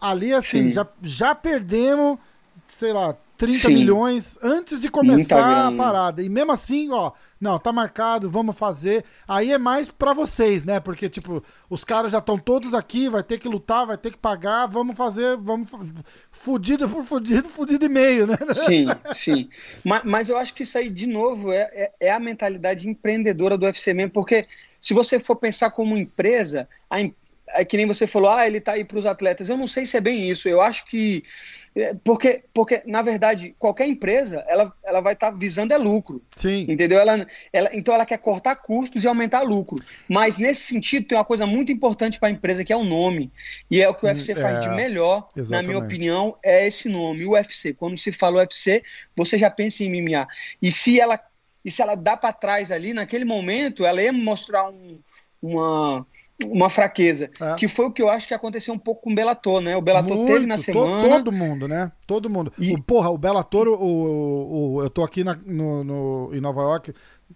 [0.00, 2.16] ali, assim, já, já perdemos,
[2.78, 3.74] sei lá, 30 Sim.
[3.74, 6.22] milhões antes de começar a parada.
[6.22, 9.02] E mesmo assim, ó, não, tá marcado, vamos fazer.
[9.26, 10.78] Aí é mais para vocês, né?
[10.78, 14.18] Porque, tipo, os caras já estão todos aqui, vai ter que lutar, vai ter que
[14.18, 15.70] pagar, vamos fazer, vamos.
[16.30, 18.36] Fudido por fudido, fudido e meio, né?
[18.52, 19.48] Sim, sim.
[19.82, 23.56] Mas, mas eu acho que isso aí, de novo, é, é, é a mentalidade empreendedora
[23.56, 24.46] do UFC mesmo, porque
[24.78, 26.98] se você for pensar como empresa, a,
[27.54, 29.48] é que nem você falou, ah, ele tá aí para os atletas.
[29.48, 30.46] Eu não sei se é bem isso.
[30.46, 31.24] Eu acho que
[32.02, 36.20] porque, porque, na verdade, qualquer empresa ela, ela vai estar tá visando é lucro.
[36.34, 36.66] Sim.
[36.68, 36.98] Entendeu?
[36.98, 39.76] Ela, ela, então ela quer cortar custos e aumentar lucro.
[40.08, 43.30] Mas nesse sentido, tem uma coisa muito importante para a empresa que é o nome.
[43.70, 45.50] E é o que o UFC é, faz de melhor, exatamente.
[45.50, 47.72] na minha opinião, é esse nome, o UFC.
[47.72, 48.82] Quando se fala UFC,
[49.14, 50.26] você já pensa em MMA.
[50.60, 51.20] E se ela,
[51.64, 54.98] e se ela dá para trás ali, naquele momento, ela ia mostrar um,
[55.40, 56.04] uma
[56.46, 57.30] uma fraqueza.
[57.40, 57.54] É.
[57.54, 59.76] Que foi o que eu acho que aconteceu um pouco com o Bellator, né?
[59.76, 61.02] O Bellator Muito, teve na semana.
[61.02, 61.92] To, todo mundo, né?
[62.06, 62.52] Todo mundo.
[62.58, 62.72] E...
[62.72, 66.60] O, porra, o Bellator, o, o, o eu tô aqui na, no, no, em Nova
[66.62, 66.92] York,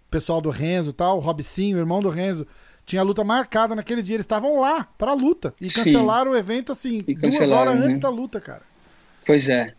[0.09, 2.47] pessoal do Renzo e tal, o Robicinho, irmão do Renzo.
[2.85, 5.55] Tinha luta marcada naquele dia, eles estavam lá pra luta.
[5.59, 6.37] E cancelaram Sim.
[6.37, 7.87] o evento assim, duas horas né?
[7.87, 8.61] antes da luta, cara.
[9.25, 9.73] Pois é.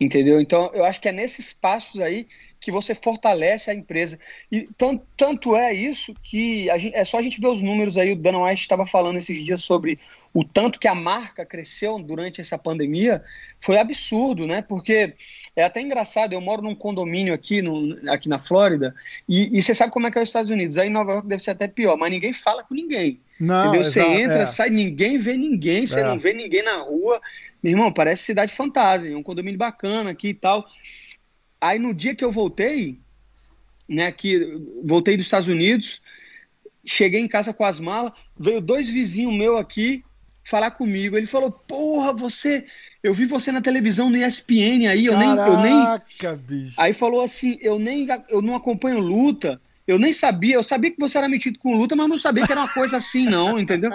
[0.00, 0.40] Entendeu?
[0.40, 2.26] Então, eu acho que é nesses passos aí
[2.60, 4.18] que você fortalece a empresa.
[4.50, 8.12] E tanto, tanto é isso que gente, é só a gente ver os números aí.
[8.12, 9.98] O Dana White estava falando esses dias sobre
[10.34, 13.22] o tanto que a marca cresceu durante essa pandemia.
[13.60, 14.62] Foi absurdo, né?
[14.62, 15.14] Porque
[15.54, 16.32] é até engraçado.
[16.32, 18.94] Eu moro num condomínio aqui, no, aqui na Flórida
[19.28, 20.78] e, e você sabe como é que é os Estados Unidos.
[20.78, 23.20] Aí em Nova York deve ser até pior, mas ninguém fala com ninguém.
[23.38, 23.84] Não, entendeu?
[23.84, 24.46] Você entra, é.
[24.46, 26.04] sai, ninguém vê ninguém, você é.
[26.04, 27.20] não vê ninguém na rua.
[27.62, 30.66] Meu irmão, parece cidade fantasma, é um condomínio bacana aqui e tal.
[31.60, 32.98] Aí no dia que eu voltei,
[33.88, 36.00] né, que voltei dos Estados Unidos,
[36.84, 40.04] cheguei em casa com as malas, veio dois vizinhos meu aqui
[40.44, 41.16] falar comigo.
[41.16, 42.66] Ele falou: "Porra, você,
[43.02, 46.80] eu vi você na televisão no ESPN aí, eu Caraca, nem eu nem bicho.
[46.80, 51.00] Aí falou assim: "Eu nem eu não acompanho luta, eu nem sabia, eu sabia que
[51.00, 53.90] você era metido com luta, mas não sabia que era uma coisa assim, não, entendeu?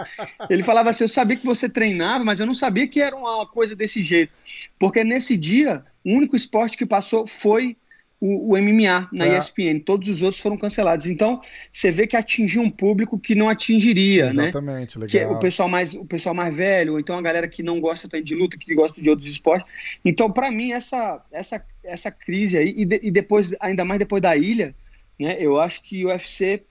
[0.49, 3.45] Ele falava assim: eu sabia que você treinava, mas eu não sabia que era uma
[3.45, 4.33] coisa desse jeito.
[4.79, 7.77] Porque nesse dia, o único esporte que passou foi
[8.19, 9.37] o, o MMA na é.
[9.37, 9.81] ESPN.
[9.85, 11.05] Todos os outros foram cancelados.
[11.05, 11.39] Então,
[11.71, 14.49] você vê que atingiu um público que não atingiria, Exatamente, né?
[14.49, 15.09] Exatamente, legal.
[15.09, 17.79] Que é o pessoal mais, o pessoal mais velho, ou então a galera que não
[17.79, 19.67] gosta de luta, que gosta de outros esportes.
[20.03, 24.23] Então, para mim, essa, essa, essa crise aí, e, de, e depois, ainda mais depois
[24.23, 24.73] da ilha,
[25.19, 25.37] né?
[25.39, 26.63] Eu acho que o UFC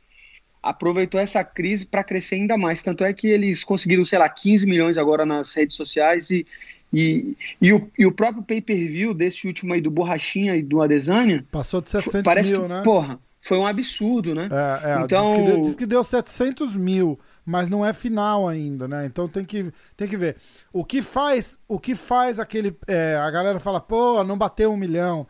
[0.62, 2.82] aproveitou essa crise para crescer ainda mais.
[2.82, 6.46] Tanto é que eles conseguiram, sei lá, 15 milhões agora nas redes sociais e,
[6.92, 11.44] e, e, o, e o próprio pay-per-view desse último aí do Borrachinha e do Adesanya...
[11.50, 12.82] Passou de 700 parece mil, que, né?
[12.84, 14.48] Porra, foi um absurdo, né?
[14.52, 15.24] É, é, então...
[15.24, 19.04] Diz que, deu, diz que deu 700 mil, mas não é final ainda, né?
[19.04, 20.36] Então tem que, tem que ver.
[20.72, 22.76] O que faz, o que faz aquele...
[22.86, 25.26] É, a galera fala, pô, não bateu um milhão.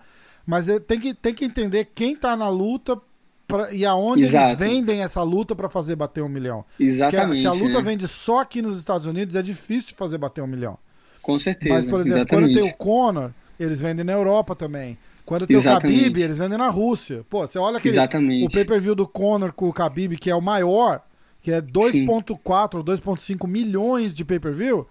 [0.47, 3.01] Mas é, tem que, tem que entender quem tá na luta
[3.47, 4.49] pra, e aonde Exato.
[4.49, 6.65] eles vendem essa luta para fazer bater um milhão.
[6.79, 7.43] Exatamente.
[7.43, 7.83] se a luta né?
[7.83, 10.79] vende só aqui nos Estados Unidos, é difícil fazer bater um milhão.
[11.21, 11.75] Com certeza.
[11.75, 12.55] Mas, por exemplo, exatamente.
[12.55, 14.99] quando tem o Conor, eles vendem na Europa também.
[15.25, 15.99] Quando tem exatamente.
[15.99, 17.25] o Khabib, eles vendem na Rússia.
[17.31, 18.47] Pô, você olha aquele, exatamente.
[18.47, 21.01] o pay-per-view do Conor com o Khabib, que é o maior,
[21.41, 24.87] que é 2.4 ou 2.5 milhões de pay-per-view,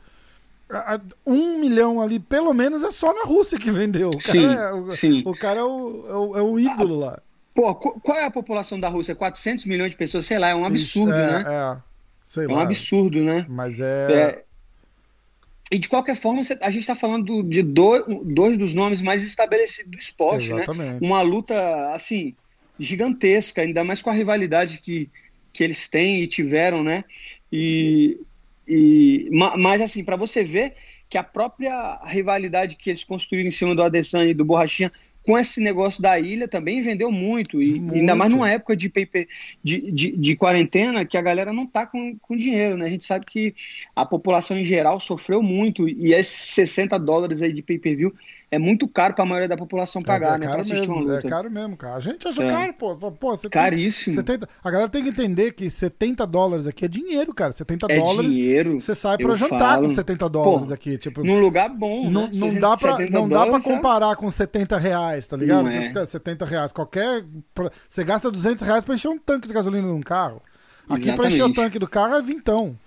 [1.26, 4.10] um milhão ali, pelo menos, é só na Rússia que vendeu.
[4.10, 5.24] O cara, sim, é, o, sim.
[5.26, 7.22] O cara é o, é o, é o ídolo lá.
[7.54, 9.14] Pô, qual é a população da Rússia?
[9.14, 11.44] 400 milhões de pessoas, sei lá, é um absurdo, é, né?
[11.46, 11.78] É,
[12.24, 12.54] sei é lá.
[12.54, 13.46] um absurdo, né?
[13.50, 14.14] Mas é...
[14.14, 14.44] é...
[15.70, 19.92] E de qualquer forma, a gente está falando de dois, dois dos nomes mais estabelecidos
[19.92, 20.64] do esporte, né?
[20.64, 21.02] Exatamente.
[21.02, 21.08] né?
[21.08, 22.36] Uma luta, assim,
[22.78, 25.10] gigantesca, ainda mais com a rivalidade que,
[25.54, 27.06] que eles têm e tiveram, né?
[27.52, 28.20] E,
[28.67, 30.74] e mas, assim, para você ver
[31.10, 34.91] que a própria rivalidade que eles construíram em cima do Adesanya e do Borrachinha
[35.24, 37.62] com esse negócio da ilha também vendeu muito.
[37.62, 37.95] E muito.
[37.95, 39.28] ainda mais numa época de, paper,
[39.63, 42.86] de, de, de, quarentena que a galera não tá com, com dinheiro, né?
[42.86, 43.54] A gente sabe que
[43.95, 48.13] a população em geral sofreu muito e esses 60 dólares aí de pay-per-view
[48.52, 50.46] é muito caro para a maioria da população é, pagar, é, é né?
[50.48, 51.96] Caro mesmo, É caro mesmo, cara.
[51.96, 52.50] A gente acha é.
[52.50, 52.96] caro, pô.
[53.14, 54.18] pô você Caríssimo.
[54.18, 57.54] 70, a galera tem que entender que 70 dólares aqui é dinheiro, cara.
[57.54, 58.34] 70 é dólares.
[58.34, 58.82] Dinheiro.
[58.82, 59.88] Você sai para jantar falo.
[59.88, 60.98] com 70 dólares pô, aqui.
[60.98, 62.10] Tipo, num lugar bom.
[62.10, 62.32] Não, né?
[62.34, 65.64] não dá pra, não dá pra comparar com 70 reais, tá ligado?
[65.64, 66.06] Não é.
[66.06, 66.74] 70 reais.
[66.74, 67.24] Qualquer.
[67.88, 70.42] Você gasta 200 reais pra encher um tanque de gasolina num carro.
[70.90, 71.16] Aqui exatamente.
[71.16, 72.78] pra encher o tanque do carro é vintão.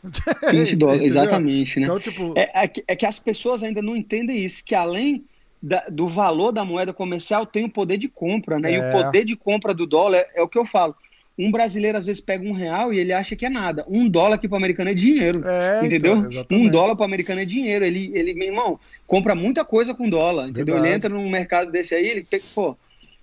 [0.50, 1.86] 20 dólares, exatamente, né?
[1.86, 2.34] Então, tipo...
[2.36, 5.24] é, é, que, é que as pessoas ainda não entendem isso, que além
[5.64, 8.70] da, do valor da moeda comercial tem o poder de compra, né?
[8.70, 8.74] É.
[8.74, 8.90] E o é.
[8.92, 10.94] poder de compra do dólar é, é, o que eu falo.
[11.38, 13.82] Um brasileiro às vezes pega um real e ele acha que é nada.
[13.88, 15.42] Um dólar aqui para o americano é dinheiro.
[15.44, 16.28] É, entendeu?
[16.30, 17.82] Então, um dólar para o americano é dinheiro.
[17.82, 20.50] Ele, ele, meu irmão, compra muita coisa com dólar.
[20.50, 20.74] Entendeu?
[20.74, 20.86] Verdade.
[20.86, 22.76] Ele entra num mercado desse aí, ele pega, pô,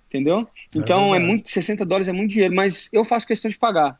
[0.08, 0.46] entendeu?
[0.74, 3.98] Então é, muito, 60 dólares é muito dinheiro, mas eu faço questão de pagar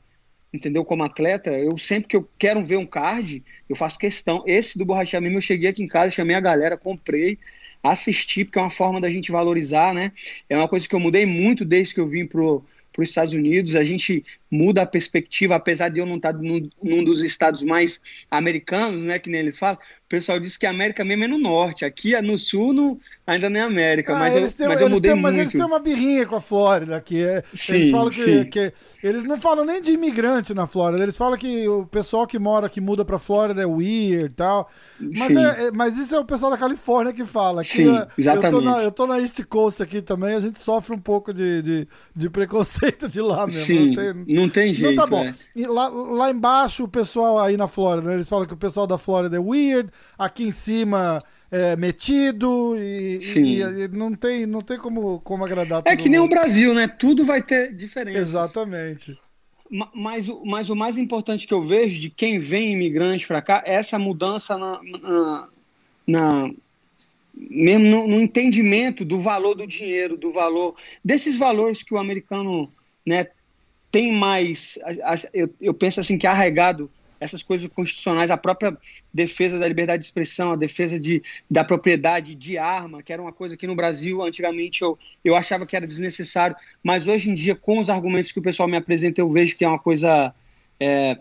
[0.53, 0.85] entendeu?
[0.85, 4.45] Como atleta, eu sempre que eu quero ver um card, eu faço questão.
[4.47, 7.39] Esse do borrachar mesmo, eu cheguei aqui em casa, chamei a galera, comprei,
[7.83, 10.13] assistir, porque é uma forma da gente valorizar, né?
[10.49, 13.33] É uma coisa que eu mudei muito desde que eu vim pro para os Estados
[13.33, 17.63] Unidos, a gente muda a perspectiva, apesar de eu não estar num, num, dos estados
[17.63, 19.79] mais americanos, né, que nem eles falam,
[20.13, 23.49] pessoal diz que a América mesmo é no norte, aqui é no sul, no, ainda
[23.49, 25.33] não é América, ah, mas, eu, têm, mas eu mudei têm, muito.
[25.33, 28.73] Mas eles têm uma birrinha com a Flórida, que é, sim, eles falam que, que,
[29.03, 32.69] eles não falam nem de imigrante na Flórida, eles falam que o pessoal que mora,
[32.69, 34.71] que muda para Flórida é weird e tal,
[35.01, 37.63] mas, é, é, mas isso é o pessoal da Califórnia que fala.
[37.63, 38.45] Sim, exatamente.
[38.45, 41.33] Eu tô, na, eu tô na East Coast aqui também, a gente sofre um pouco
[41.33, 43.63] de, de, de preconceito de lá mesmo.
[43.63, 44.95] Sim, não tem, não tem jeito.
[44.95, 45.25] Não tá bom.
[45.25, 45.67] É.
[45.67, 48.99] Lá, lá embaixo, o pessoal aí na Flórida, né, eles falam que o pessoal da
[48.99, 54.79] Flórida é weird, aqui em cima é metido e, e, e, não tem, não tem
[54.79, 56.89] como, como agradar É que nem o Brasil, né?
[56.89, 58.19] Tudo vai ter diferença.
[58.19, 59.19] Exatamente.
[59.95, 63.75] Mas, mas o mais importante que eu vejo de quem vem imigrante para cá é
[63.75, 65.49] essa mudança na, na,
[66.07, 66.51] na
[67.35, 72.71] mesmo no, no, entendimento do valor do dinheiro, do valor desses valores que o americano
[73.05, 73.27] né,
[73.91, 74.79] tem mais,
[75.33, 76.91] eu, eu penso assim que arraigado
[77.23, 78.77] essas coisas constitucionais, a própria
[79.15, 83.33] defesa da liberdade de expressão, a defesa de, da propriedade de arma, que era uma
[83.33, 87.55] coisa que no Brasil antigamente eu, eu achava que era desnecessário, mas hoje em dia,
[87.55, 90.35] com os argumentos que o pessoal me apresenta, eu vejo que é uma coisa
[90.81, 91.17] é,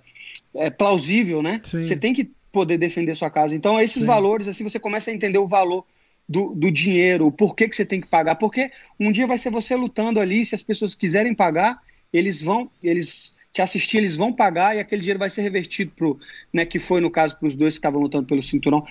[0.55, 1.61] é plausível, né?
[1.63, 1.83] Sim.
[1.83, 3.55] Você tem que poder defender sua casa.
[3.55, 4.07] Então, esses Sim.
[4.07, 5.85] valores, assim, você começa a entender o valor
[6.27, 9.51] do, do dinheiro, o porquê que você tem que pagar, porque um dia vai ser
[9.51, 11.79] você lutando ali, se as pessoas quiserem pagar,
[12.11, 16.19] eles vão, eles te assistir, eles vão pagar e aquele dinheiro vai ser revertido pro,
[16.53, 18.85] né, que foi no caso para os dois que estavam lutando pelo cinturão.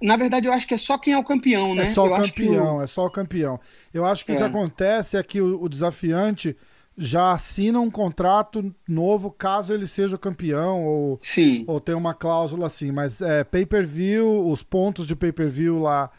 [0.00, 1.84] na verdade, eu acho que é só quem é o campeão, né?
[1.84, 2.82] É só eu o campeão, o...
[2.82, 3.58] é só o campeão.
[3.92, 4.34] Eu acho que é.
[4.34, 6.56] o que acontece é que o, o, desafiante
[6.96, 11.64] já assina um contrato novo caso ele seja o campeão ou, Sim.
[11.66, 16.10] ou tem uma cláusula assim, mas é pay-per-view, os pontos de pay-per-view lá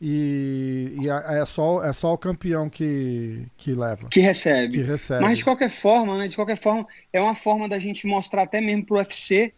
[0.00, 4.08] e, e, é, só, é só o campeão que, que leva.
[4.08, 4.78] Que recebe.
[4.78, 5.20] Que recebe.
[5.20, 6.26] Mas de qualquer forma, né?
[6.26, 9.52] De qualquer forma, é uma forma da gente mostrar até mesmo pro UFC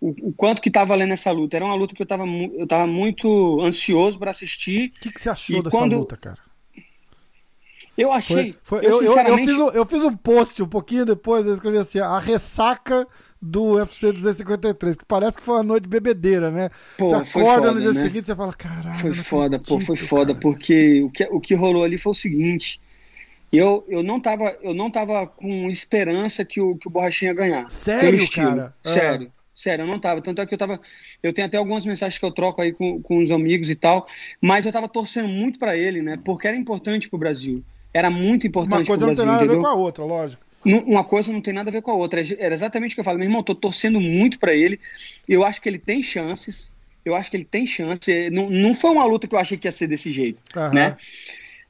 [0.00, 1.56] o, o quanto que tá valendo essa luta.
[1.56, 4.92] Era uma luta que eu tava, eu tava muito ansioso para assistir.
[4.96, 5.96] O que, que você achou dessa quando...
[5.96, 6.38] luta, cara?
[7.96, 8.54] Eu achei.
[8.62, 9.48] Foi, foi, eu, eu, sinceramente...
[9.48, 13.04] eu, fiz um, eu fiz um post um pouquinho depois, eu escrevi assim: a ressaca
[13.40, 16.70] do UFC 253, que parece que foi uma noite bebedeira, né?
[16.96, 18.02] Pô, você acorda foda, no dia né?
[18.02, 18.98] seguinte e você fala, caralho.
[18.98, 20.40] Foi foda, acredito, pô, foi foda, cara.
[20.40, 22.80] porque o que, o que rolou ali foi o seguinte.
[23.50, 27.34] Eu, eu, não tava, eu não tava com esperança que o, que o Borrachinha ia
[27.34, 27.70] ganhar.
[27.70, 28.74] Sério, cara?
[28.84, 29.32] Sério.
[29.34, 29.38] Ah.
[29.54, 30.20] Sério, eu não tava.
[30.20, 30.80] Tanto é que eu tava.
[31.22, 34.06] Eu tenho até algumas mensagens que eu troco aí com, com os amigos e tal.
[34.40, 36.16] Mas eu tava torcendo muito para ele, né?
[36.24, 37.64] Porque era importante pro Brasil.
[37.92, 39.06] Era muito importante pro Brasil.
[39.06, 41.54] Uma coisa não tem nada a ver com a outra, lógico uma coisa não tem
[41.54, 42.20] nada a ver com a outra.
[42.38, 43.18] Era exatamente o que eu falo.
[43.18, 44.80] Meu irmão, tô torcendo muito para ele.
[45.28, 46.74] Eu acho que ele tem chances.
[47.04, 48.30] Eu acho que ele tem chance.
[48.30, 50.72] Não, não foi uma luta que eu achei que ia ser desse jeito, uhum.
[50.72, 50.96] né?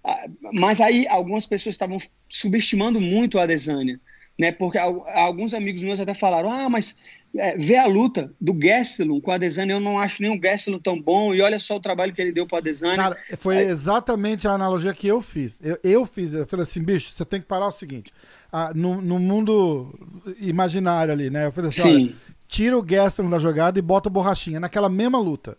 [0.05, 1.99] Ah, mas aí algumas pessoas estavam
[2.29, 4.01] subestimando muito a Adesanya,
[4.39, 4.53] né?
[4.53, 6.97] Porque alguns amigos meus até falaram: "Ah, mas
[7.37, 10.79] é, ver a luta do Gastelum com a Adesanya, eu não acho nem o Gastelum
[10.79, 12.97] tão bom, e olha só o trabalho que ele deu para Adesanya.
[12.97, 15.61] Cara, foi exatamente a analogia que eu fiz.
[15.63, 18.13] Eu, eu fiz, eu falei assim, bicho, você tem que parar o seguinte,
[18.51, 19.95] ah, no, no, mundo
[20.41, 21.47] imaginário ali, né?
[21.47, 22.15] Eu falei assim, olha,
[22.49, 25.57] tira o Gastelum da jogada e bota o Borrachinha naquela mesma luta.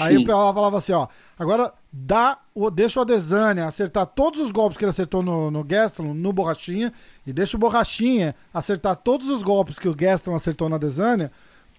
[0.00, 0.24] Aí Sim.
[0.28, 1.06] ela falava assim, ó,
[1.38, 5.62] agora dá o, deixa o Adesanya acertar todos os golpes que ele acertou no, no
[5.62, 6.92] Gaston, no Borrachinha,
[7.24, 11.30] e deixa o Borrachinha acertar todos os golpes que o Gaston acertou na Adesanya,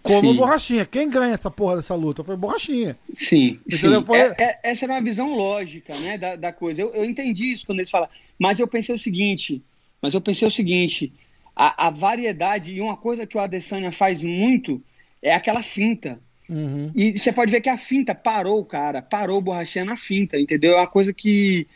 [0.02, 0.36] como Sim.
[0.36, 0.86] borrachinha.
[0.86, 2.24] Quem ganha essa porra dessa luta?
[2.24, 2.96] Foi borrachinha.
[3.14, 4.04] Sim, sim.
[4.04, 4.20] Foi...
[4.20, 6.80] É, é, essa era uma visão lógica, né, da, da coisa.
[6.80, 8.08] Eu, eu entendi isso quando eles falam.
[8.40, 9.64] Mas eu pensei o seguinte,
[10.02, 11.12] mas eu pensei o seguinte,
[11.56, 14.82] a, a variedade, e uma coisa que o Adesanya faz muito
[15.22, 16.20] é aquela finta.
[16.50, 16.92] Uhum.
[16.96, 20.74] E você pode ver que a finta parou, cara, parou o borrachinha na finta, entendeu?
[20.74, 21.68] É uma coisa que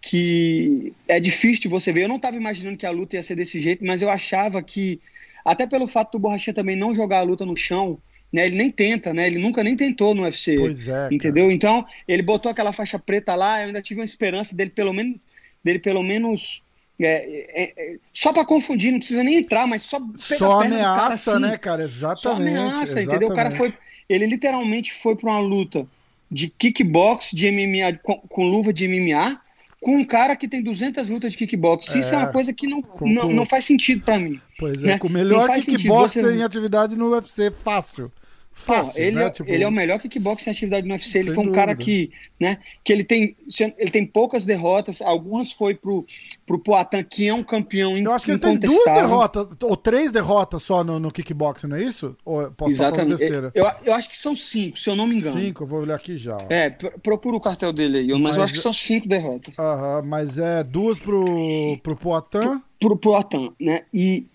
[0.00, 2.04] que é difícil de você ver.
[2.04, 5.00] Eu não estava imaginando que a luta ia ser desse jeito, mas eu achava que,
[5.44, 7.98] até pelo fato do Borrachinha também não jogar a luta no chão,
[8.32, 9.26] né, ele nem tenta, né?
[9.26, 10.56] Ele nunca nem tentou no UFC.
[10.56, 11.08] Pois é.
[11.10, 11.44] Entendeu?
[11.44, 11.54] Cara.
[11.54, 15.18] Então, ele botou aquela faixa preta lá, eu ainda tive uma esperança dele pelo menos
[15.64, 16.62] dele pelo menos
[17.00, 21.14] é, é, é, só para confundir, não precisa nem entrar, mas só só ameaça, cara,
[21.14, 21.82] assim, né, cara?
[21.84, 22.22] Exatamente.
[22.22, 23.08] Só ameaça, exatamente.
[23.08, 23.28] entendeu?
[23.28, 23.72] O cara foi,
[24.08, 25.86] ele literalmente foi para uma luta
[26.30, 29.40] de kickbox, de MMA com, com luva de MMA
[29.80, 31.94] com um cara que tem 200 lutas de kickbox.
[31.94, 34.40] É, Isso é uma coisa que não, com, não, não faz sentido para mim.
[34.58, 34.98] Pois é, né?
[34.98, 36.34] com o melhor kickboxer você...
[36.34, 38.10] em atividade no UFC, fácil.
[38.58, 39.26] Fácil, ele, né?
[39.26, 39.48] é, tipo...
[39.48, 41.18] ele é o melhor kickboxer em atividade no UFC.
[41.18, 41.58] Ele foi um dúvida.
[41.58, 43.36] cara que, né, que ele tem,
[43.78, 45.00] ele tem poucas derrotas.
[45.00, 46.04] Algumas foi pro,
[46.44, 50.10] pro Poatan, que é um campeão Eu acho que ele tem duas derrotas, ou três
[50.10, 52.16] derrotas só no, no kickboxing, não é isso?
[52.24, 53.22] Ou posso Exatamente.
[53.54, 55.38] Eu, eu acho que são cinco, se eu não me engano.
[55.38, 56.44] Cinco, eu vou olhar aqui já.
[56.50, 59.56] É, procura o cartel dele aí, mas, mas eu acho que são cinco derrotas.
[59.56, 62.40] Aham, mas é duas pro, pro Poatan.
[62.80, 63.84] Pro, pro Poatan, né?
[63.94, 64.26] E,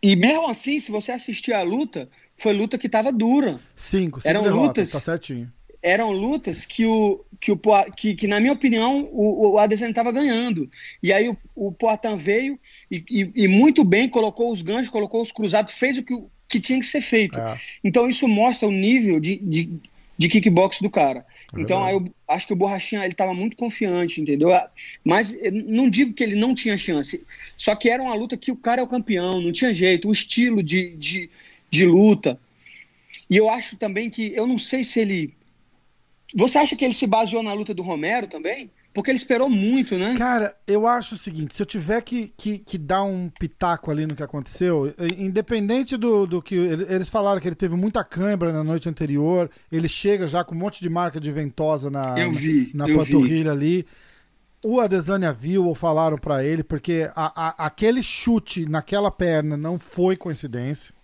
[0.00, 3.60] e mesmo assim, se você assistir a luta foi luta que tava dura.
[3.74, 5.52] Cinco, cinco eram derrotas, lutas, tá certinho.
[5.82, 7.58] Eram lutas que, o, que, o,
[7.96, 10.70] que, que na minha opinião, o, o Adesanya tava ganhando.
[11.02, 15.22] E aí o, o Poatan veio e, e, e, muito bem colocou os ganchos, colocou
[15.22, 16.16] os cruzados, fez o que,
[16.48, 17.38] que tinha que ser feito.
[17.38, 17.58] É.
[17.82, 19.70] Então isso mostra o nível de, de,
[20.16, 21.26] de kickbox do cara.
[21.56, 24.50] É então eu acho que o Borrachinha ele estava muito confiante, entendeu?
[25.04, 27.24] Mas não digo que ele não tinha chance.
[27.56, 30.08] Só que era uma luta que o cara é o campeão, não tinha jeito.
[30.08, 31.30] O estilo de, de,
[31.72, 32.38] de luta.
[33.28, 35.34] E eu acho também que, eu não sei se ele.
[36.36, 38.70] Você acha que ele se baseou na luta do Romero também?
[38.94, 40.14] Porque ele esperou muito, né?
[40.18, 44.06] Cara, eu acho o seguinte: se eu tiver que, que, que dar um pitaco ali
[44.06, 46.54] no que aconteceu, independente do, do que.
[46.54, 50.58] Eles falaram que ele teve muita cãibra na noite anterior, ele chega já com um
[50.58, 53.56] monte de marca de ventosa na, vi, na, na panturrilha vi.
[53.56, 53.86] ali.
[54.64, 59.78] O Adesanya viu ou falaram para ele, porque a, a, aquele chute naquela perna não
[59.78, 60.94] foi coincidência.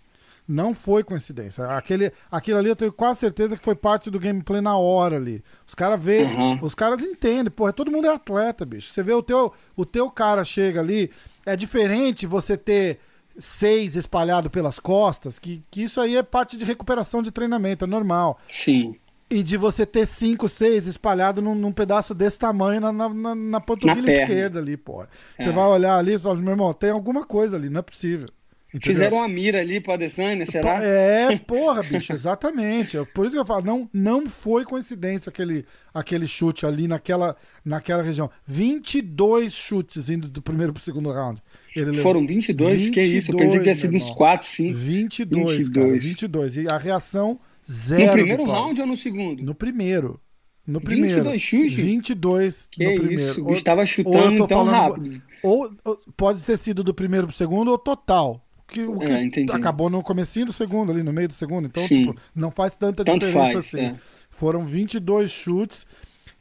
[0.51, 1.63] Não foi coincidência.
[1.67, 5.43] Aquele, aquilo ali eu tenho quase certeza que foi parte do gameplay na hora ali.
[5.67, 6.57] Os caras vê, uhum.
[6.63, 8.91] os caras entendem, porra, todo mundo é atleta, bicho.
[8.91, 11.11] Você vê o teu, o teu cara chega ali,
[11.45, 12.97] é diferente você ter
[13.37, 17.87] seis espalhado pelas costas, que, que isso aí é parte de recuperação de treinamento, é
[17.87, 18.39] normal.
[18.49, 18.95] Sim.
[19.29, 23.61] E de você ter cinco, seis espalhado num, num pedaço desse tamanho na, na, na
[23.61, 25.05] panturrilha na esquerda ali, pô.
[25.37, 25.51] Você é.
[25.51, 28.25] vai olhar ali e fala, meu irmão, tem alguma coisa ali, não é possível.
[28.71, 28.95] Entendeu?
[28.95, 30.83] Fizeram uma mira ali pro Adesanya, será?
[30.83, 32.97] É, porra, bicho, exatamente.
[32.97, 37.35] É por isso que eu falo, não, não foi coincidência aquele, aquele chute ali naquela,
[37.65, 38.29] naquela região.
[38.45, 41.41] 22 chutes indo do primeiro pro segundo round.
[41.75, 42.83] Ele Foram 22?
[42.83, 42.89] 22?
[42.91, 43.31] Que isso?
[43.31, 44.73] Eu pensei que ia ser uns 4, 5.
[44.75, 45.69] 22, 22.
[45.69, 46.57] Cara, 22.
[46.57, 48.05] E a reação zero.
[48.05, 49.43] No primeiro round ou no segundo?
[49.43, 50.21] No primeiro.
[50.65, 51.15] No primeiro.
[51.15, 51.73] 22 chutes?
[51.73, 53.21] 22 que no primeiro.
[53.21, 55.19] isso, o estava chutando tão rápido.
[55.41, 59.55] Ou, ou, pode ter sido do primeiro pro segundo ou total que, o que é,
[59.55, 61.65] acabou no comecinho do segundo, ali no meio do segundo.
[61.65, 63.79] Então, tipo, não faz tanta Tanto diferença faz, assim.
[63.79, 63.95] É.
[64.29, 65.85] Foram 22 chutes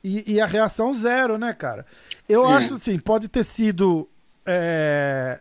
[0.02, 1.84] e, e, a reação zero, né, cara?
[2.28, 2.54] Eu é.
[2.54, 4.08] acho assim, pode ter sido.
[4.46, 5.40] É...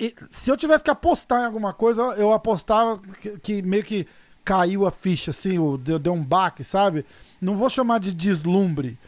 [0.00, 4.06] E, se eu tivesse que apostar em alguma coisa, eu apostava que, que meio que
[4.44, 7.04] caiu a ficha, assim, o, deu, deu um baque, sabe?
[7.40, 8.98] Não vou chamar de deslumbre,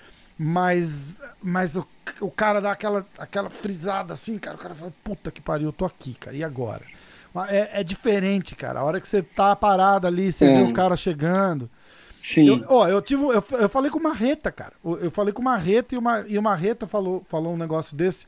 [0.43, 1.87] mas, mas o,
[2.19, 4.57] o cara dá aquela, aquela frisada assim, cara.
[4.57, 6.35] O cara fala, puta que pariu, eu tô aqui, cara.
[6.35, 6.81] E agora?
[7.51, 8.81] É, é diferente, cara.
[8.81, 10.57] A hora que você tá parado ali, você é.
[10.57, 11.69] vê o cara chegando.
[12.23, 12.47] Sim.
[12.47, 13.23] Eu, ó, eu tive.
[13.23, 14.73] Eu, eu falei com uma reta, cara.
[14.83, 18.27] Eu falei com uma reta e uma, e uma reta falou, falou um negócio desse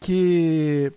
[0.00, 0.92] que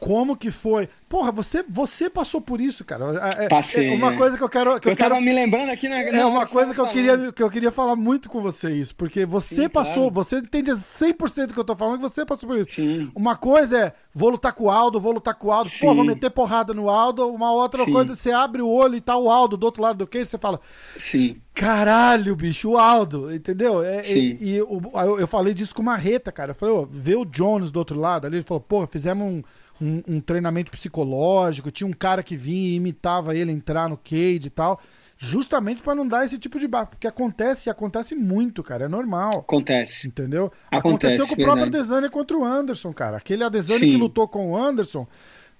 [0.00, 0.88] como que foi?
[1.08, 3.04] Porra, você, você passou por isso, cara.
[3.38, 3.92] É, é Passei.
[3.92, 4.16] É uma é.
[4.16, 4.80] coisa que eu quero.
[4.80, 5.20] Que eu, eu quero...
[5.20, 6.00] me lembrando aqui na.
[6.00, 8.94] É uma coisa que eu, queria, que eu queria falar muito com você, isso.
[8.96, 10.14] Porque você Sim, passou, claro.
[10.14, 12.72] você entende 100% do que eu tô falando, que você passou por isso.
[12.72, 13.10] Sim.
[13.14, 15.86] Uma coisa é, vou lutar com o Aldo, vou lutar com o Aldo, Sim.
[15.86, 17.28] pô, vou meter porrada no Aldo.
[17.28, 17.92] Uma outra Sim.
[17.92, 20.38] coisa, você abre o olho e tá o Aldo do outro lado do queijo, você
[20.38, 20.60] fala.
[20.96, 21.40] Sim.
[21.54, 23.82] Caralho, bicho, o Aldo, entendeu?
[23.82, 24.36] É, Sim.
[24.40, 24.82] E, e eu,
[25.18, 26.50] eu falei disso com uma reta, cara.
[26.50, 28.36] Eu falei, ó, vê o Jones do outro lado ali.
[28.36, 29.42] Ele falou, pô, fizemos um
[29.80, 34.46] um, um, treinamento psicológico, tinha um cara que vinha e imitava ele entrar no cage
[34.46, 34.80] e tal,
[35.18, 38.88] justamente para não dar esse tipo de barco, porque acontece e acontece muito, cara, é
[38.88, 39.30] normal.
[39.38, 40.06] Acontece.
[40.06, 40.52] Entendeu?
[40.70, 43.16] Acontece, Aconteceu com o próprio Adesanya contra o Anderson, cara.
[43.16, 43.90] Aquele Adesanya Sim.
[43.90, 45.06] que lutou com o Anderson,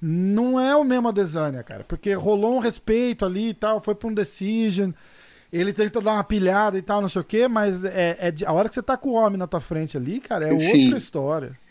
[0.00, 1.84] não é o mesmo Adesanya, cara.
[1.84, 4.92] Porque rolou um respeito ali e tal, foi pra um decision.
[5.52, 8.52] Ele tenta dar uma pilhada e tal, não sei o quê, mas é, é a
[8.52, 10.84] hora que você tá com o homem na tua frente ali, cara, é Sim.
[10.84, 11.65] outra história.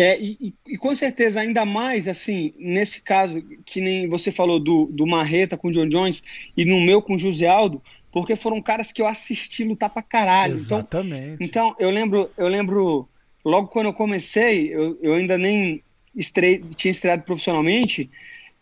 [0.00, 4.86] É, e, e, com certeza, ainda mais, assim, nesse caso, que nem você falou do,
[4.86, 6.22] do Marreta com o John Jones
[6.56, 7.82] e no meu com o José Aldo,
[8.12, 10.54] porque foram caras que eu assisti lutar pra caralho.
[10.54, 11.38] Então, Exatamente.
[11.40, 13.08] Então, então eu lembro, eu lembro,
[13.44, 15.82] logo quando eu comecei, eu, eu ainda nem
[16.14, 18.08] estrei, tinha estreado profissionalmente,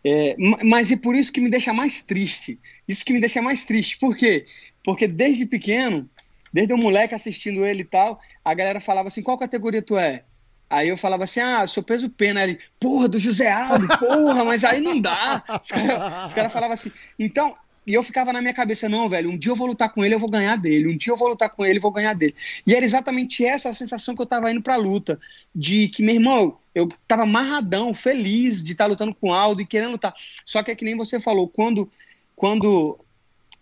[0.02, 2.58] é, mas é por isso que me deixa mais triste.
[2.88, 3.98] Isso que me deixa mais triste.
[3.98, 4.46] Por quê?
[4.82, 6.08] Porque desde pequeno,
[6.50, 10.24] desde o moleque assistindo ele e tal, a galera falava assim: qual categoria tu é?
[10.68, 12.42] Aí eu falava assim, ah, sou peso pena.
[12.42, 15.42] Ele, porra, do José Aldo, porra, mas aí não dá.
[15.62, 16.90] Os caras cara falavam assim.
[17.18, 17.54] Então,
[17.86, 20.14] e eu ficava na minha cabeça, não, velho, um dia eu vou lutar com ele,
[20.14, 20.88] eu vou ganhar dele.
[20.88, 22.34] Um dia eu vou lutar com ele, eu vou ganhar dele.
[22.66, 25.20] E era exatamente essa a sensação que eu tava indo pra luta.
[25.54, 29.62] De que, meu irmão, eu tava amarradão, feliz de estar tá lutando com o Aldo
[29.62, 30.12] e querendo lutar.
[30.44, 31.88] Só que é que nem você falou, quando,
[32.34, 32.98] quando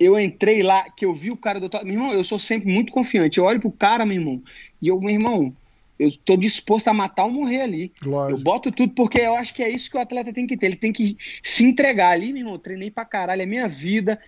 [0.00, 1.68] eu entrei lá, que eu vi o cara do...
[1.84, 3.36] Meu irmão, eu sou sempre muito confiante.
[3.36, 4.42] Eu olho pro cara, meu irmão,
[4.80, 5.54] e eu, meu irmão,
[5.98, 7.92] eu estou disposto a matar ou morrer ali.
[8.04, 8.38] Lógico.
[8.38, 10.66] Eu boto tudo porque eu acho que é isso que o atleta tem que ter.
[10.66, 12.58] Ele tem que se entregar ali, meu irmão.
[12.58, 14.20] Treinei pra caralho, é minha vida.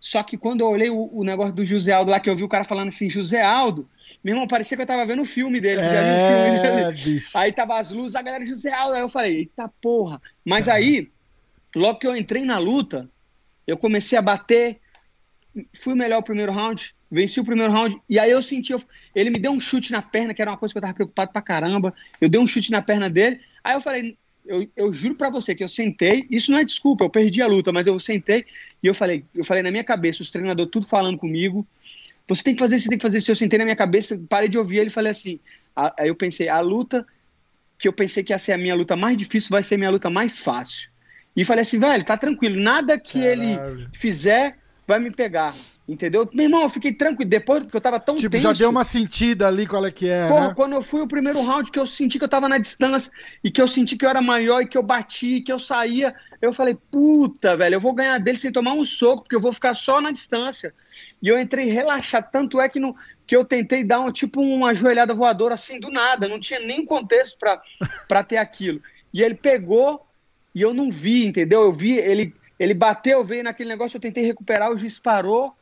[0.00, 2.42] Só que quando eu olhei o, o, negócio do José Aldo lá, que eu vi
[2.42, 3.86] o cara falando assim, José Aldo,
[4.24, 5.82] meu irmão, parecia que eu tava vendo o filme dele.
[5.82, 7.20] É, filme dele.
[7.34, 8.94] Aí tava as luzes, a galera José Aldo.
[8.94, 10.20] Aí eu falei, eita porra.
[10.42, 11.10] Mas aí,
[11.76, 13.10] logo que eu entrei na luta,
[13.66, 14.80] eu comecei a bater,
[15.74, 18.80] fui melhor o primeiro round, venci o primeiro round, e aí eu senti, eu,
[19.14, 21.32] ele me deu um chute na perna, que era uma coisa que eu tava preocupado
[21.32, 25.14] pra caramba, eu dei um chute na perna dele, aí eu falei, eu, eu juro
[25.14, 27.98] pra você que eu sentei, isso não é desculpa, eu perdi a luta, mas eu
[28.00, 28.44] sentei,
[28.82, 31.66] e eu falei, eu falei na minha cabeça, os treinadores tudo falando comigo,
[32.26, 34.48] você tem que fazer, você tem que fazer isso, eu sentei na minha cabeça, parei
[34.48, 35.40] de ouvir ele e falei assim,
[35.74, 37.04] aí eu pensei, a luta
[37.78, 39.90] que eu pensei que ia ser a minha luta mais difícil vai ser a minha
[39.90, 40.90] luta mais fácil.
[41.34, 43.42] E falei assim, velho, tá tranquilo, nada que Caralho.
[43.42, 44.58] ele fizer
[44.90, 45.54] vai me pegar.
[45.88, 46.28] Entendeu?
[46.32, 47.28] Meu irmão, eu fiquei tranquilo.
[47.28, 48.42] Depois, porque eu tava tão tipo, tenso.
[48.42, 50.26] já deu uma sentida ali qual é que é.
[50.26, 50.52] Pô, né?
[50.54, 53.10] quando eu fui o primeiro round, que eu senti que eu tava na distância
[53.42, 56.14] e que eu senti que eu era maior e que eu bati, que eu saía,
[56.40, 59.52] eu falei, puta, velho, eu vou ganhar dele sem tomar um soco, porque eu vou
[59.52, 60.74] ficar só na distância.
[61.22, 62.30] E eu entrei relaxado.
[62.30, 62.94] Tanto é que, no,
[63.26, 66.84] que eu tentei dar um, tipo uma joelhada voadora assim do nada, não tinha nem
[66.84, 67.36] contexto
[68.08, 68.80] para ter aquilo.
[69.12, 70.06] E ele pegou
[70.54, 71.62] e eu não vi, entendeu?
[71.62, 75.56] Eu vi, ele, ele bateu, veio naquele negócio, eu tentei recuperar, o juiz parou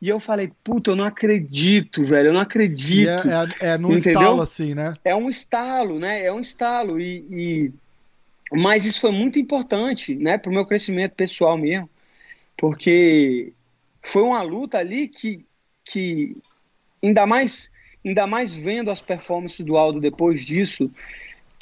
[0.00, 3.08] e eu falei, puta, eu não acredito, velho, eu não acredito.
[3.28, 4.20] É, é, é num entendeu?
[4.20, 4.94] estalo assim, né?
[5.04, 6.24] É um estalo, né?
[6.24, 7.00] É um estalo.
[7.00, 7.72] E, e...
[8.52, 11.90] Mas isso foi muito importante, né, pro meu crescimento pessoal mesmo.
[12.56, 13.52] Porque
[14.00, 15.44] foi uma luta ali que,
[15.84, 16.36] que
[17.02, 20.88] ainda mais ainda mais vendo as performances do Aldo depois disso,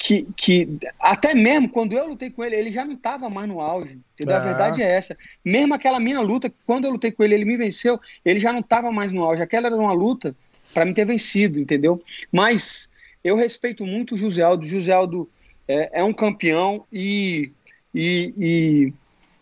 [0.05, 3.59] que, que até mesmo quando eu lutei com ele, ele já não estava mais no
[3.59, 3.97] auge.
[4.13, 4.35] Entendeu?
[4.35, 4.43] A é.
[4.43, 5.17] verdade é essa.
[5.43, 8.59] Mesmo aquela minha luta, quando eu lutei com ele, ele me venceu, ele já não
[8.59, 9.41] estava mais no auge.
[9.41, 10.35] Aquela era uma luta
[10.75, 12.03] para me ter vencido, entendeu?
[12.31, 12.87] Mas
[13.23, 14.63] eu respeito muito o José Aldo.
[14.63, 15.27] O José Aldo
[15.67, 17.51] é, é um campeão e,
[17.91, 18.93] e, e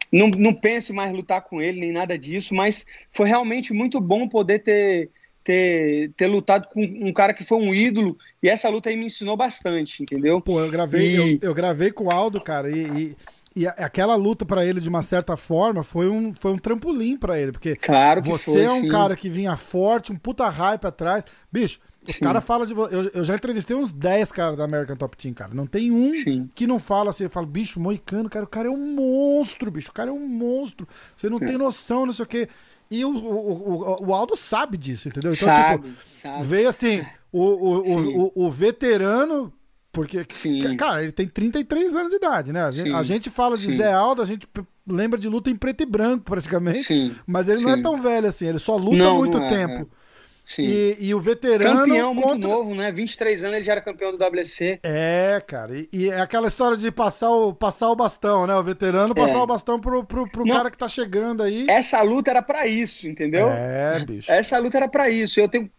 [0.09, 4.29] não, não pense mais lutar com ele, nem nada disso, mas foi realmente muito bom
[4.29, 5.09] poder ter
[5.43, 9.05] ter, ter lutado com um cara que foi um ídolo e essa luta aí me
[9.05, 10.39] ensinou bastante, entendeu?
[10.39, 11.15] Pô, eu gravei, e...
[11.15, 13.15] eu, eu, gravei com o Aldo, cara, e,
[13.55, 17.17] e, e aquela luta para ele de uma certa forma foi um, foi um trampolim
[17.17, 18.87] para ele, porque claro você foi, é um sim.
[18.87, 21.25] cara que vinha forte, um puta hype atrás.
[21.51, 22.95] Bicho, os caras falam de você.
[22.95, 25.53] Eu, eu, já entrevistei uns 10 caras da American Top Team, cara.
[25.53, 26.49] Não tem um sim.
[26.53, 27.23] que não fala assim.
[27.23, 29.89] Eu falo, bicho, Moicano, cara, o cara é um monstro, bicho.
[29.89, 30.87] O cara é um monstro.
[31.15, 31.45] Você não é.
[31.45, 32.49] tem noção, não sei o quê.
[32.93, 35.31] E o, o, o, Aldo sabe disso, entendeu?
[35.33, 36.43] Então, sabe, tipo, sabe.
[36.43, 39.51] veio assim, o, o, o, o, veterano,
[39.91, 40.77] porque, Sim.
[40.77, 42.63] cara, ele tem 33 anos de idade, né?
[42.63, 43.77] A gente, a gente fala de Sim.
[43.77, 44.47] Zé Aldo, a gente
[44.87, 46.83] lembra de luta em preto e branco, praticamente.
[46.83, 47.15] Sim.
[47.25, 49.89] Mas ele não é tão velho assim, ele só luta há muito é, tempo.
[49.91, 50.02] É.
[50.45, 50.63] Sim.
[50.63, 51.81] E, e, o veterano.
[51.81, 52.49] Campeão muito contra...
[52.49, 52.91] novo, né?
[52.91, 54.79] 23 anos ele já era campeão do WC.
[54.83, 55.73] É, cara.
[55.73, 58.53] E, e, é aquela história de passar o, passar o bastão, né?
[58.55, 59.41] O veterano passar é.
[59.41, 61.65] o bastão pro, pro, pro cara que tá chegando aí.
[61.69, 63.47] Essa luta era para isso, entendeu?
[63.49, 64.29] É, bicho.
[64.29, 65.39] Essa luta era para isso.
[65.39, 65.71] Eu tenho,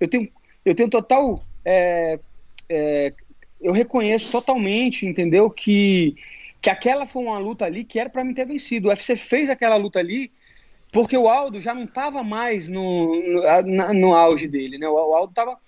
[0.00, 0.28] eu tenho,
[0.64, 1.44] eu tenho total.
[1.62, 2.18] É,
[2.66, 3.12] é,
[3.60, 5.50] eu reconheço totalmente, entendeu?
[5.50, 6.16] Que,
[6.62, 8.88] que aquela foi uma luta ali que era para mim ter vencido.
[8.88, 10.32] O UFC fez aquela luta ali
[10.92, 13.14] porque o Aldo já não estava mais no,
[13.64, 14.88] no, no, auge dele, né?
[14.88, 15.58] O Aldo estava.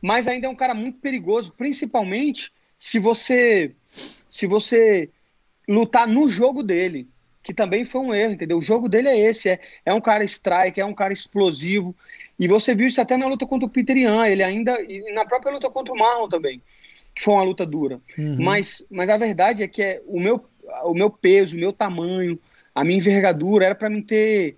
[0.00, 3.74] Mas ainda é um cara muito perigoso, principalmente se você
[4.28, 5.10] se você
[5.68, 7.08] lutar no jogo dele,
[7.42, 8.58] que também foi um erro, entendeu?
[8.58, 11.94] O jogo dele é esse, é, é um cara strike, é um cara explosivo.
[12.38, 14.80] E você viu isso até na luta contra o Peter Ian, ele ainda.
[14.80, 16.62] E na própria luta contra o Marlon também,
[17.14, 18.00] que foi uma luta dura.
[18.16, 18.36] Uhum.
[18.42, 20.44] Mas, mas a verdade é que é, o meu,
[20.84, 22.38] o meu peso, o meu tamanho,
[22.74, 24.56] a minha envergadura, era para mim ter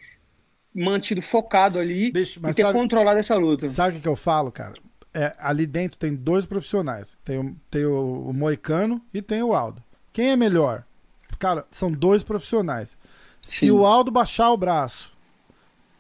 [0.75, 3.69] mantido focado ali Bicho, e ter sabe, controlado essa luta.
[3.69, 4.75] Sabe o que, eu falo, cara?
[5.13, 7.19] É, ali dentro tem dois profissionais.
[7.25, 9.83] Tem, o, tem o, o Moicano e tem o Aldo.
[10.13, 10.85] Quem é melhor?
[11.39, 12.97] Cara, são dois profissionais.
[13.43, 13.59] Sim.
[13.59, 15.13] Se o Aldo baixar o braço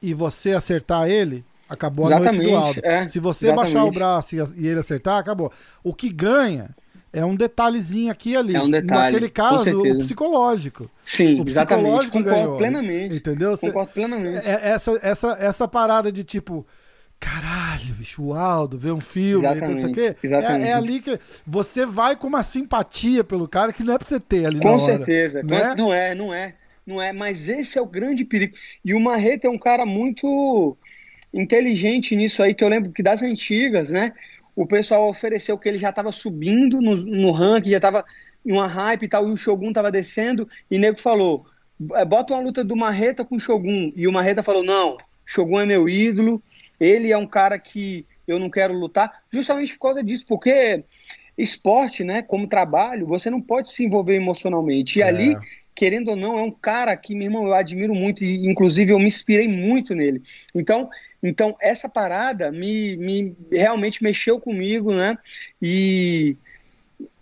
[0.01, 2.81] e você acertar ele, acabou a noite do Aldo.
[2.83, 3.75] É, Se você exatamente.
[3.75, 5.53] baixar o braço e, e ele acertar, acabou.
[5.83, 6.75] O que ganha
[7.13, 8.57] é um detalhezinho aqui e ali.
[8.57, 9.13] É um detalhe.
[9.13, 10.91] Naquele caso, o psicológico.
[11.03, 12.11] Sim, o exatamente.
[12.11, 13.17] Concordo ganhou, plenamente.
[13.17, 13.59] Entendeu?
[13.59, 14.49] Concordo plenamente.
[14.49, 16.67] É, essa, essa, essa parada de tipo.
[17.21, 21.87] Caralho, bicho, o Aldo, ver um filme, exatamente, não sei É, é, ali que você
[21.87, 24.73] vai com uma simpatia pelo cara que não é pra você ter ali com na
[24.73, 24.97] hora.
[24.97, 25.41] Certeza.
[25.41, 25.43] Né?
[25.43, 25.75] Com certeza.
[25.77, 26.55] Não é, não é.
[26.85, 28.57] Não é, mas esse é o grande perigo.
[28.85, 30.77] E o Marreta é um cara muito
[31.33, 34.13] inteligente nisso aí, que eu lembro que das antigas, né?
[34.55, 38.05] O pessoal ofereceu que ele já estava subindo no, no ranking, já estava
[38.45, 41.47] em uma hype e tal, e o Shogun estava descendo, e o nego falou,
[41.95, 45.61] é, bota uma luta do Marreta com o Shogun, e o Marreta falou, não, Shogun
[45.61, 46.43] é meu ídolo,
[46.79, 50.85] ele é um cara que eu não quero lutar, justamente por causa disso, porque
[51.39, 55.07] esporte, né, como trabalho, você não pode se envolver emocionalmente, e é.
[55.07, 55.37] ali,
[55.75, 58.99] querendo ou não, é um cara que, meu irmão, eu admiro muito, e inclusive eu
[58.99, 60.23] me inspirei muito nele,
[60.55, 60.91] então
[61.23, 65.17] então, essa parada me, me realmente mexeu comigo, né?
[65.61, 66.37] E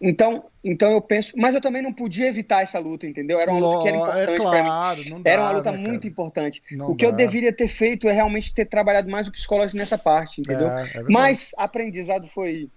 [0.01, 3.38] então, então eu penso, mas eu também não podia evitar essa luta, entendeu?
[3.38, 5.22] Era uma luta que era é importante é claro, para mim.
[5.22, 6.62] Dá, era uma luta né, muito importante.
[6.70, 7.12] Não o que dá.
[7.12, 10.68] eu deveria ter feito é realmente ter trabalhado mais o psicológico nessa parte, entendeu?
[10.68, 12.68] É, é mas aprendizado foi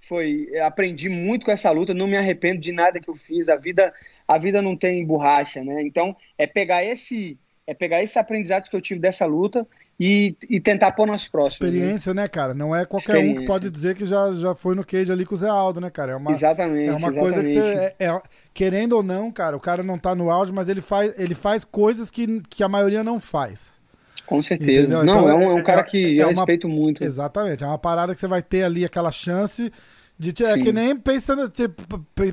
[0.00, 3.48] foi aprendi muito com essa luta, não me arrependo de nada que eu fiz.
[3.48, 3.92] A vida
[4.26, 5.82] a vida não tem borracha, né?
[5.82, 9.66] Então, é pegar esse é pegar esses aprendizados que eu tive dessa luta
[10.04, 11.60] e, e tentar pôr nas próximas.
[11.60, 11.78] Né?
[11.78, 12.22] Experiência, né?
[12.22, 12.52] né, cara?
[12.52, 15.36] Não é qualquer um que pode dizer que já, já foi no cage ali com
[15.36, 16.12] o Zé Aldo, né, cara?
[16.12, 16.88] É uma, exatamente.
[16.88, 17.20] É uma exatamente.
[17.20, 17.94] coisa que você.
[18.00, 18.22] É, é,
[18.52, 21.64] querendo ou não, cara, o cara não tá no auge, mas ele faz, ele faz
[21.64, 23.80] coisas que, que a maioria não faz.
[24.26, 24.80] Com certeza.
[24.80, 25.04] Entendeu?
[25.04, 27.04] Não, então, é, um, é um cara que é eu uma, respeito muito.
[27.04, 27.62] Exatamente.
[27.62, 29.72] É uma parada que você vai ter ali aquela chance
[30.18, 31.82] de, é que nem pensando, tipo,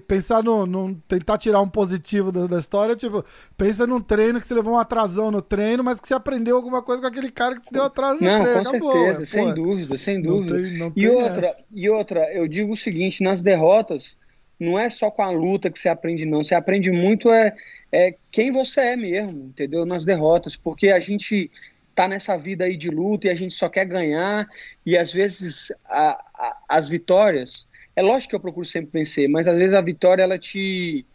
[0.01, 3.25] pensar no, no, tentar tirar um positivo da, da, história, tipo,
[3.57, 6.83] pensa num treino que você levou um atrasão no treino, mas que você aprendeu alguma
[6.83, 8.63] coisa com aquele cara que te deu atraso não, no treino.
[8.63, 10.53] Com Acabou, certeza, sem dúvida, sem dúvida.
[10.53, 11.57] Não tem, não e outra, essa.
[11.71, 14.17] e outra, eu digo o seguinte, nas derrotas,
[14.59, 16.43] não é só com a luta que você aprende, não.
[16.43, 17.55] Você aprende muito é,
[17.91, 19.85] é quem você é mesmo, entendeu?
[19.85, 21.49] Nas derrotas, porque a gente
[21.95, 24.47] tá nessa vida aí de luta e a gente só quer ganhar
[24.85, 27.67] e às vezes a, a, as vitórias
[27.99, 31.05] é lógico que eu procuro sempre vencer, mas às vezes a vitória ela te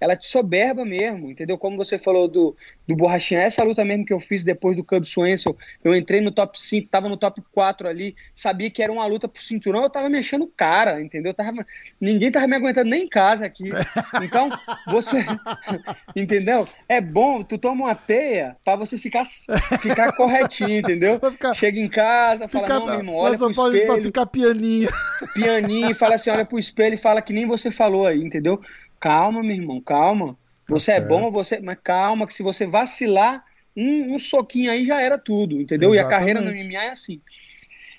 [0.00, 1.56] ela te soberba mesmo, entendeu?
[1.56, 5.04] Como você falou do, do Borrachinha, essa luta mesmo que eu fiz depois do Cub
[5.04, 9.06] Swenson, eu entrei no top 5, tava no top 4 ali, sabia que era uma
[9.06, 11.32] luta pro cinturão, eu tava me achando cara, entendeu?
[11.32, 11.66] tava,
[12.00, 13.70] ninguém tava me aguentando nem em casa aqui.
[14.22, 14.50] Então,
[14.88, 15.24] você,
[16.14, 16.68] entendeu?
[16.88, 19.24] É bom, tu toma uma teia pra você ficar,
[19.80, 21.18] ficar corretinho, entendeu?
[21.30, 24.02] Ficar, Chega em casa, fala, não, meu irmão, olha pro espelho.
[24.02, 24.88] ficar pianinho.
[25.34, 28.60] Pianinho, fala assim, olha pro espelho e fala que nem você falou aí, entendeu?
[29.04, 30.32] Calma, meu irmão, calma.
[30.66, 33.44] Tá você tá é bom, você, mas calma, que se você vacilar,
[33.76, 35.92] um, um soquinho aí já era tudo, entendeu?
[35.92, 36.10] Exatamente.
[36.10, 37.20] E a carreira no MMA é assim.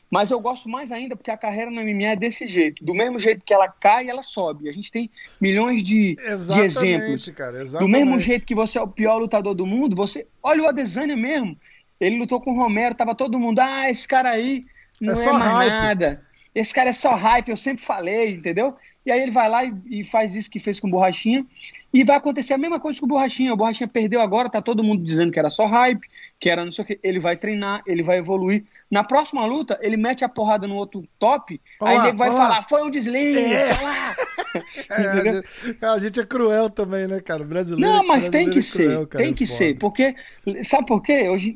[0.10, 2.84] Mas eu gosto mais ainda porque a carreira no MMA é desse jeito.
[2.84, 4.68] Do mesmo jeito que ela cai, ela sobe.
[4.68, 7.30] A gente tem milhões de, de exemplos.
[7.30, 10.26] Cara, do mesmo jeito que você é o pior lutador do mundo, você.
[10.42, 11.56] Olha o Adesanya mesmo.
[12.00, 13.60] Ele lutou com o Romero, tava todo mundo.
[13.60, 14.66] Ah, esse cara aí
[15.00, 15.70] não é, é mais hype.
[15.70, 16.26] nada.
[16.56, 18.76] Esse cara é só hype, eu sempre falei, entendeu?
[19.06, 21.46] E aí ele vai lá e, e faz isso que fez com o Borrachinha.
[21.94, 23.54] E vai acontecer a mesma coisa com o Borrachinha.
[23.54, 26.06] O Borrachinha perdeu agora, tá todo mundo dizendo que era só hype,
[26.38, 27.00] que era não sei o que.
[27.02, 28.66] Ele vai treinar, ele vai evoluir.
[28.92, 32.40] Na próxima luta, ele mete a porrada no outro top, olá, aí ele vai olá.
[32.40, 33.70] falar, foi um deslize, é.
[35.82, 37.44] é, a, gente, é cruel também, né, cara?
[37.44, 37.96] O brasileiro.
[37.96, 39.78] Não, mas tem que é cruel, ser, cara, tem que é ser.
[39.78, 40.16] Porque,
[40.64, 41.30] sabe por quê?
[41.30, 41.56] Hoje,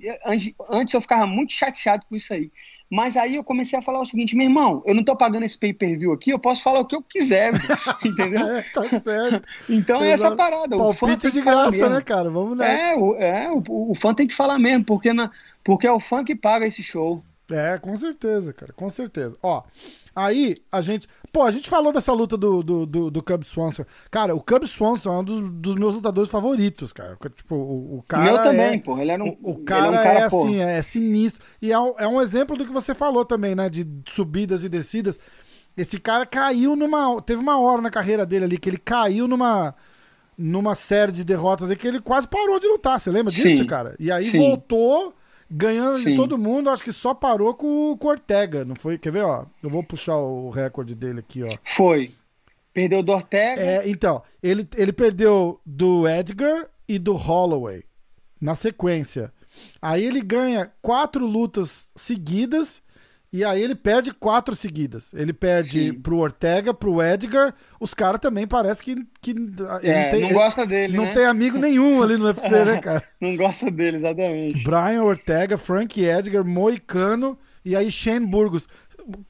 [0.69, 2.49] antes eu ficava muito chateado com isso aí.
[2.89, 5.57] Mas aí eu comecei a falar o seguinte, meu irmão, eu não tô pagando esse
[5.57, 7.53] pay-per-view aqui, eu posso falar o que eu quiser,
[8.03, 8.47] entendeu?
[8.47, 9.47] É, tá certo.
[9.69, 10.75] então é essa parada.
[10.75, 11.89] O fã tem de graça, mesmo.
[11.89, 12.29] né, cara?
[12.31, 12.81] Vamos nessa.
[12.81, 15.29] É, o, é o, o, fã tem que falar mesmo, porque, na,
[15.63, 17.23] porque é o fã que paga esse show.
[17.51, 19.37] É, com certeza, cara, com certeza.
[19.41, 19.63] Ó,
[20.19, 21.07] Aí a gente.
[21.31, 23.85] Pô, a gente falou dessa luta do, do, do, do Cub Swanson.
[24.11, 27.17] Cara, o Cub Swanson é um dos, dos meus lutadores favoritos, cara.
[27.33, 28.23] Tipo, o, o cara.
[28.25, 28.97] Meu também, é, pô.
[28.97, 29.37] Ele era um.
[29.41, 31.41] O, o cara, é, um cara, é assim, é, é, sinistro.
[31.61, 33.69] E é um, é um exemplo do que você falou também, né?
[33.69, 35.17] De subidas e descidas.
[35.77, 37.21] Esse cara caiu numa.
[37.21, 39.73] Teve uma hora na carreira dele ali que ele caiu numa.
[40.37, 42.99] Numa série de derrotas que ele quase parou de lutar.
[42.99, 43.65] Você lembra disso, Sim.
[43.65, 43.95] cara?
[43.99, 44.37] E aí Sim.
[44.37, 45.13] voltou
[45.49, 46.11] ganhando Sim.
[46.11, 48.97] de todo mundo, acho que só parou com o Cortega, não foi?
[48.97, 49.45] Quer ver, ó?
[49.63, 51.57] Eu vou puxar o recorde dele aqui, ó.
[51.63, 52.11] Foi.
[52.73, 53.61] Perdeu do Ortega.
[53.61, 57.83] É, então, ele, ele perdeu do Edgar e do Holloway
[58.39, 59.33] na sequência.
[59.81, 62.81] Aí ele ganha quatro lutas seguidas
[63.31, 65.13] e aí ele perde quatro seguidas.
[65.13, 65.93] Ele perde Sim.
[65.93, 67.53] pro Ortega, pro Edgar.
[67.79, 69.31] Os caras também parece que, que
[69.83, 71.13] é, não, tem, não gosta dele, Não né?
[71.13, 73.03] tem amigo nenhum ali no UFC, né, cara?
[73.21, 74.63] não gosta dele, exatamente.
[74.63, 78.67] Brian Ortega, Frank Edgar, Moicano e aí Shane Burgos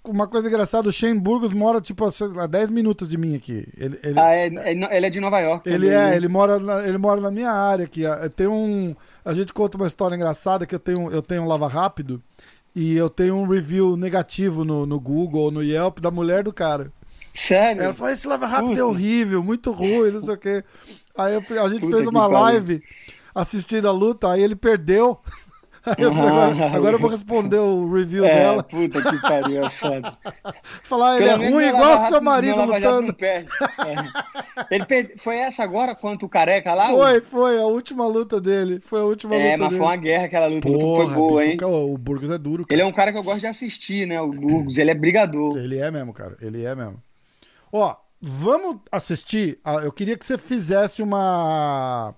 [0.05, 3.65] uma coisa engraçada, o Shane Burgos mora, tipo, a 10 minutos de mim aqui.
[3.77, 5.69] Ele, ele, ah, é, é, ele é de Nova York.
[5.69, 6.15] Ele também, é, né?
[6.17, 8.01] ele mora, na, ele mora na minha área aqui.
[8.35, 8.95] Tem um...
[9.23, 12.21] A gente conta uma história engraçada que eu tenho, eu tenho um lava rápido
[12.79, 16.53] e eu tenho um review negativo no, no Google ou no Yelp da mulher do
[16.53, 16.93] cara.
[17.33, 17.81] Sério?
[17.81, 18.79] Ela falou, esse lava rápido Puta.
[18.79, 20.63] é horrível, muito ruim, não sei o quê.
[21.17, 22.81] Aí eu, a gente Puta fez uma live
[23.35, 25.19] assistindo a luta, aí ele perdeu.
[25.97, 28.63] Eu falei, agora, agora, eu vou responder o review é, dela.
[28.63, 30.17] Puta que pariu, é foda.
[30.83, 33.15] Falar, ele Pelo é ruim igual seu marido lutando.
[33.21, 33.45] É.
[34.69, 35.13] Ele perde...
[35.17, 36.89] Foi essa agora quanto o careca lá?
[36.89, 38.79] Foi, foi, a última luta dele.
[38.81, 39.77] Foi a última é, luta mas dele.
[39.79, 40.67] foi uma guerra aquela luta.
[40.67, 41.73] Porra, foi boa, bicho, hein?
[41.93, 42.65] O Burgos é duro.
[42.65, 42.75] Cara.
[42.75, 44.19] Ele é um cara que eu gosto de assistir, né?
[44.21, 45.57] O Burgos, ele é brigador.
[45.57, 46.37] Ele é mesmo, cara.
[46.41, 47.01] Ele é mesmo.
[47.71, 49.59] Ó, vamos assistir.
[49.83, 52.13] Eu queria que você fizesse uma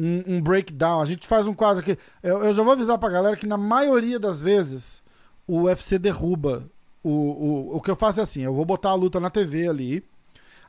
[0.00, 1.02] um, um, breakdown.
[1.02, 1.98] A gente faz um quadro aqui.
[2.22, 5.02] Eu, eu, já vou avisar pra galera que na maioria das vezes
[5.46, 6.64] o UFC derruba.
[7.02, 9.68] O, o, o que eu faço é assim: eu vou botar a luta na TV
[9.68, 10.04] ali.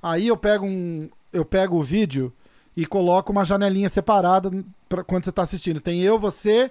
[0.04, 1.10] Aí eu pego um.
[1.32, 2.34] Eu pego o vídeo
[2.76, 4.52] e coloco uma janelinha separada
[4.90, 5.80] pra, quando você tá assistindo.
[5.80, 6.70] Tem eu, você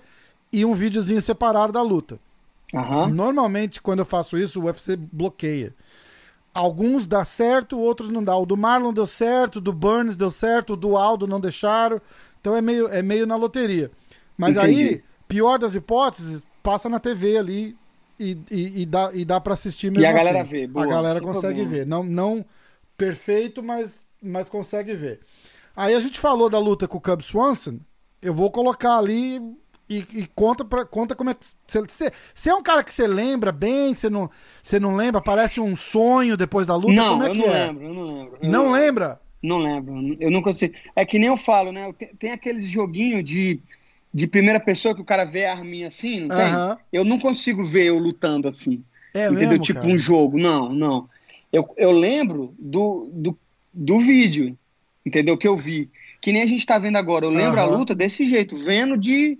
[0.52, 2.18] e um videozinho separado da luta.
[2.74, 3.08] Uhum.
[3.08, 5.74] Normalmente, quando eu faço isso, o UFC bloqueia.
[6.52, 8.36] Alguns dá certo, outros não dá.
[8.36, 12.00] O do Marlon deu certo, do Burns deu certo, o do Aldo não deixaram.
[12.40, 13.90] Então é meio, é meio na loteria.
[14.36, 14.82] Mas Entendi.
[14.82, 17.76] aí, pior das hipóteses, passa na TV ali
[18.18, 20.02] e, e, e dá, e dá para assistir mesmo.
[20.02, 20.50] E a galera assim.
[20.50, 20.66] vê.
[20.66, 21.86] Boa, a galera consegue ver.
[21.86, 22.44] Não, não
[22.96, 25.20] perfeito, mas, mas consegue ver.
[25.74, 27.78] Aí a gente falou da luta com o Cub Swanson.
[28.20, 29.40] Eu vou colocar ali
[29.88, 31.46] e, e, conta, pra, conta como é que.
[31.66, 34.30] Você é um cara que você lembra bem, você não,
[34.80, 35.20] não lembra?
[35.20, 36.92] Parece um sonho depois da luta?
[36.92, 37.66] Não, como é eu que não é?
[37.66, 38.38] lembro, eu não lembro.
[38.40, 39.20] Eu não, não lembra?
[39.42, 40.72] Não lembro, eu nunca sei.
[40.94, 41.90] É que nem eu falo, né?
[41.94, 43.60] Tem, tem aqueles joguinhos de,
[44.12, 46.52] de primeira pessoa que o cara vê a arminha assim, não tem?
[46.92, 48.84] Eu não consigo ver eu lutando assim.
[49.14, 49.48] É entendeu?
[49.48, 49.92] Mesmo, tipo cara?
[49.92, 50.38] um jogo.
[50.38, 51.08] Não, não.
[51.52, 53.38] Eu, eu lembro do, do,
[53.72, 54.56] do vídeo,
[55.04, 55.36] entendeu?
[55.36, 55.90] Que eu vi.
[56.20, 57.24] Que nem a gente tá vendo agora.
[57.24, 59.38] Eu lembro a luta desse jeito, vendo de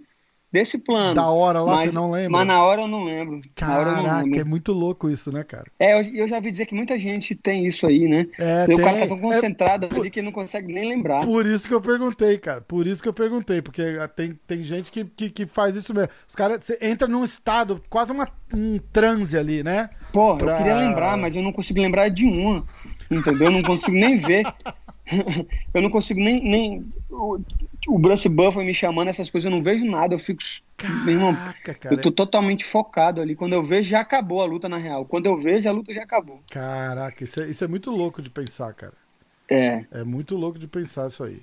[0.53, 1.15] desse plano.
[1.15, 2.31] Da hora lá, mas, você não lembra?
[2.31, 3.41] Mas na hora eu não lembro.
[3.55, 4.41] Caraca, não lembro.
[4.41, 5.67] é muito louco isso, né, cara?
[5.79, 8.27] É, eu, eu, já ouvi dizer que muita gente tem isso aí, né?
[8.39, 11.25] É, o tem, cara tá tão concentrado é, ali que não consegue nem lembrar.
[11.25, 12.61] Por isso que eu perguntei, cara.
[12.61, 13.83] Por isso que eu perguntei, porque
[14.17, 16.11] tem, tem gente que, que, que faz isso mesmo.
[16.27, 19.91] Os caras, você entra num estado, quase uma, um transe ali, né?
[20.13, 20.53] Porra, pra...
[20.53, 22.65] eu queria lembrar, mas eu não consigo lembrar de uma.
[23.11, 23.49] Entendeu?
[23.49, 24.45] Eu não consigo nem ver.
[25.75, 26.43] eu não consigo nem.
[26.43, 27.39] nem o,
[27.89, 30.15] o Bruce Buffer me chamando, essas coisas, eu não vejo nada.
[30.15, 30.43] Eu fico.
[30.77, 31.95] Caraca, irmão, cara.
[31.95, 33.35] Eu tô totalmente focado ali.
[33.35, 35.05] Quando eu vejo, já acabou a luta na real.
[35.05, 36.41] Quando eu vejo, a luta já acabou.
[36.51, 38.95] Caraca, isso é, isso é muito louco de pensar, cara.
[39.49, 39.85] É.
[39.91, 41.43] É muito louco de pensar isso aí.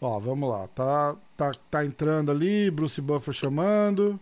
[0.00, 0.66] Ó, vamos lá.
[0.68, 4.18] Tá, tá, tá entrando ali, Bruce Buffer chamando.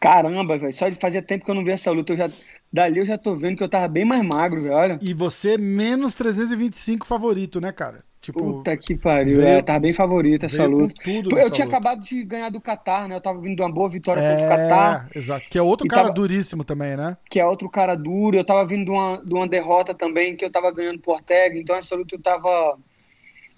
[0.00, 0.72] Caramba, velho.
[0.72, 2.12] Só de fazer tempo que eu não vi essa luta.
[2.12, 2.30] Eu já,
[2.72, 4.74] dali eu já tô vendo que eu tava bem mais magro, velho.
[4.74, 4.98] Olha.
[5.02, 8.04] E você menos 325 favorito, né, cara?
[8.22, 9.38] Tipo, Puta que pariu.
[9.38, 10.94] Veio, é, tava bem favorito essa luta.
[11.02, 11.76] Tudo eu tinha luta.
[11.76, 13.16] acabado de ganhar do Qatar, né?
[13.16, 15.10] Eu tava vindo de uma boa vitória é, contra o Qatar.
[15.12, 15.50] Exato.
[15.50, 17.16] Que é outro cara tava, duríssimo também, né?
[17.28, 18.36] Que é outro cara duro.
[18.36, 21.58] Eu tava vindo de uma, de uma derrota também, que eu tava ganhando por Ortega.
[21.58, 22.78] Então essa luta eu tava.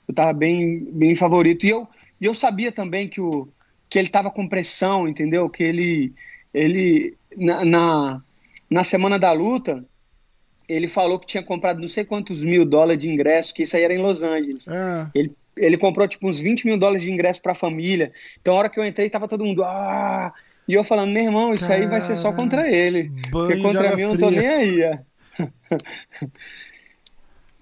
[0.09, 1.67] Eu tava bem, bem favorito.
[1.67, 1.87] E eu,
[2.19, 3.47] e eu sabia também que, o,
[3.91, 5.47] que ele tava com pressão, entendeu?
[5.51, 6.15] Que ele.
[6.55, 8.24] ele na, na,
[8.71, 9.85] na semana da luta
[10.69, 13.85] ele falou que tinha comprado não sei quantos mil dólares de ingresso, que isso aí
[13.85, 14.67] era em Los Angeles.
[14.69, 15.07] É.
[15.15, 18.13] Ele, ele comprou tipo uns 20 mil dólares de ingresso para a família.
[18.41, 19.63] Então, a hora que eu entrei, tava todo mundo.
[19.63, 20.33] Ah!
[20.67, 23.13] E eu falando, meu irmão, isso aí vai ser só contra ele.
[23.31, 24.99] Porque contra mim eu não tô nem aí.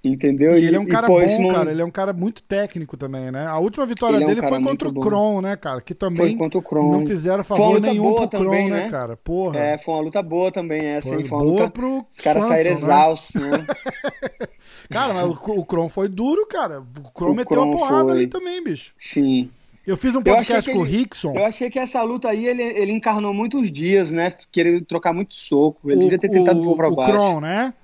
[0.05, 0.59] Entendeu?
[0.59, 1.55] E ele é um cara pô, bom, não...
[1.55, 1.70] cara.
[1.70, 3.46] Ele é um cara muito técnico também, né?
[3.46, 4.94] A última vitória é um dele foi contra o.
[4.94, 5.80] Kron, né, cara?
[5.80, 6.90] Que também Foi contra o Kron.
[6.90, 8.90] não fizeram uma favor nenhum pro Kron, também, né, né?
[8.90, 9.16] cara?
[9.16, 9.61] Porra.
[9.61, 11.26] É, foi uma luta boa também essa, Foi hein?
[11.26, 11.70] Foi uma boa luta...
[11.70, 12.76] pro Os caras saíram né?
[12.76, 13.66] exaustos, né?
[14.90, 16.80] Cara, mas o, o Kron foi duro, cara.
[16.80, 18.18] O Kron O meteu Kron porrada foi.
[18.18, 18.92] ali também, bicho.
[18.98, 19.48] Sim.
[19.86, 21.32] Eu fiz um podcast com o Rickson.
[21.34, 24.28] Eu achei que essa luta aí ele, ele encarnou muitos dias, né?
[24.50, 25.90] Querendo trocar muito soco.
[25.90, 27.12] Ele devia ter tentado pôr pra o baixo.
[27.12, 27.74] Kron, né?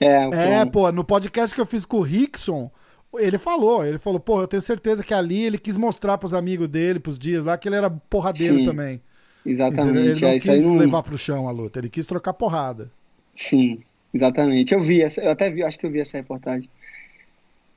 [0.00, 2.70] É, É, pô, no podcast que eu fiz com o Rickson,
[3.14, 6.68] ele falou, ele falou, pô, eu tenho certeza que ali ele quis mostrar pros amigos
[6.68, 9.00] dele, pros dias lá, que ele era porradeiro Sim, também.
[9.44, 9.52] Entendeu?
[9.52, 10.08] Exatamente.
[10.08, 10.76] Ele não é, quis não...
[10.76, 12.90] levar pro chão a luta, ele quis trocar porrada.
[13.34, 13.82] Sim.
[14.12, 14.74] Exatamente.
[14.74, 16.68] Eu vi, essa, eu até vi, acho que eu vi essa reportagem.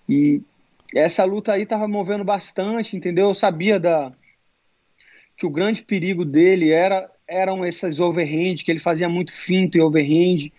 [0.10, 0.42] E
[0.94, 3.30] essa luta aí tava movendo bastante, entendeu?
[3.30, 4.12] Eu sabia da
[5.38, 9.82] que o grande perigo dele era eram essas overhand, que ele fazia muito finto e
[9.82, 10.52] overhand,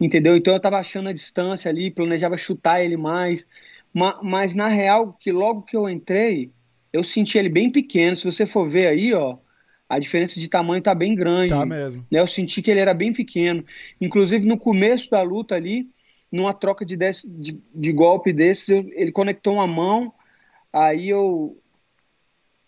[0.00, 0.36] entendeu?
[0.36, 3.46] Então eu tava achando a distância ali, planejava chutar ele mais,
[3.92, 6.50] mas, mas na real que logo que eu entrei,
[6.92, 8.16] eu senti ele bem pequeno.
[8.16, 9.36] Se você for ver aí, ó,
[9.88, 11.50] a diferença de tamanho tá bem grande.
[11.50, 12.06] Tá mesmo.
[12.10, 12.20] Né?
[12.20, 13.64] Eu senti que ele era bem pequeno.
[14.00, 15.88] Inclusive, no começo da luta ali,
[16.30, 20.12] numa troca de, desse, de, de golpe desses, eu, ele conectou uma mão,
[20.72, 21.56] aí eu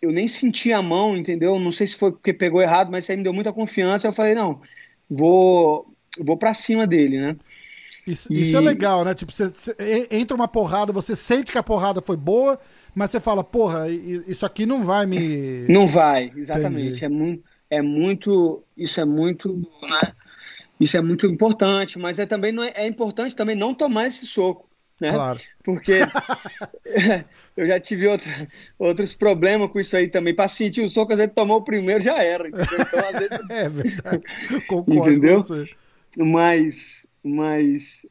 [0.00, 1.58] eu nem senti a mão, entendeu?
[1.58, 4.06] Não sei se foi porque pegou errado, mas isso aí me deu muita confiança.
[4.06, 4.60] Eu falei, não,
[5.08, 5.92] vou,
[6.24, 7.36] vou para cima dele, né?
[8.06, 8.40] Isso, e...
[8.40, 9.14] isso é legal, né?
[9.14, 9.74] Tipo, você, você,
[10.10, 12.58] entra uma porrada, você sente que a porrada foi boa,
[12.94, 15.66] mas você fala, porra, isso aqui não vai me.
[15.68, 17.04] Não vai, exatamente.
[17.04, 18.62] É muito, é muito.
[18.76, 19.54] Isso é muito.
[19.54, 20.12] Né?
[20.78, 24.68] Isso é muito importante, mas é também é, é importante também não tomar esse soco.
[25.00, 25.10] Né?
[25.10, 25.40] Claro.
[25.64, 26.00] Porque
[27.56, 28.30] eu já tive outra,
[28.78, 30.34] outros problemas com isso aí também.
[30.34, 32.48] Para sentir o soco, às vezes tomou o primeiro, já era.
[32.48, 32.78] Entendeu?
[32.80, 33.50] Então, às vezes...
[33.50, 34.22] é verdade.
[34.68, 35.42] Concordo entendeu?
[35.42, 35.68] com você.
[36.16, 38.06] Mas, mas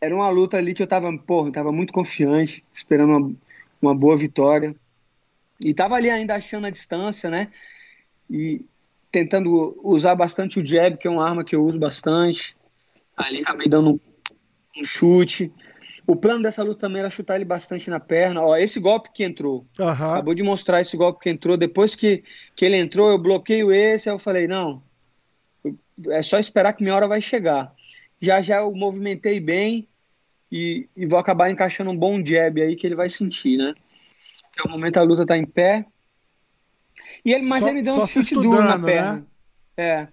[0.00, 3.36] era uma luta ali que eu tava, porra, eu tava muito confiante, esperando uma,
[3.80, 4.74] uma boa vitória.
[5.62, 7.50] E estava ali ainda achando a distância, né?
[8.30, 8.64] E
[9.10, 12.56] tentando usar bastante o jab, que é uma arma que eu uso bastante.
[13.16, 14.00] Ali acabei dando um,
[14.80, 15.52] um chute.
[16.06, 18.42] O plano dessa luta também era chutar ele bastante na perna.
[18.42, 19.64] Ó, esse golpe que entrou.
[19.78, 19.88] Uhum.
[19.88, 21.56] Acabou de mostrar esse golpe que entrou.
[21.56, 22.24] Depois que,
[22.54, 24.08] que ele entrou, eu bloqueio esse.
[24.08, 24.82] Aí eu falei, não,
[26.08, 27.72] é só esperar que minha hora vai chegar.
[28.20, 29.88] Já já eu movimentei bem
[30.50, 33.74] e, e vou acabar encaixando um bom jab aí que ele vai sentir, né?
[34.50, 35.86] Até o momento a luta tá em pé.
[37.24, 38.84] E ele, mas só, ele me deu um chute duro na né?
[38.84, 39.14] perna.
[39.14, 39.24] Né?
[39.76, 40.08] É.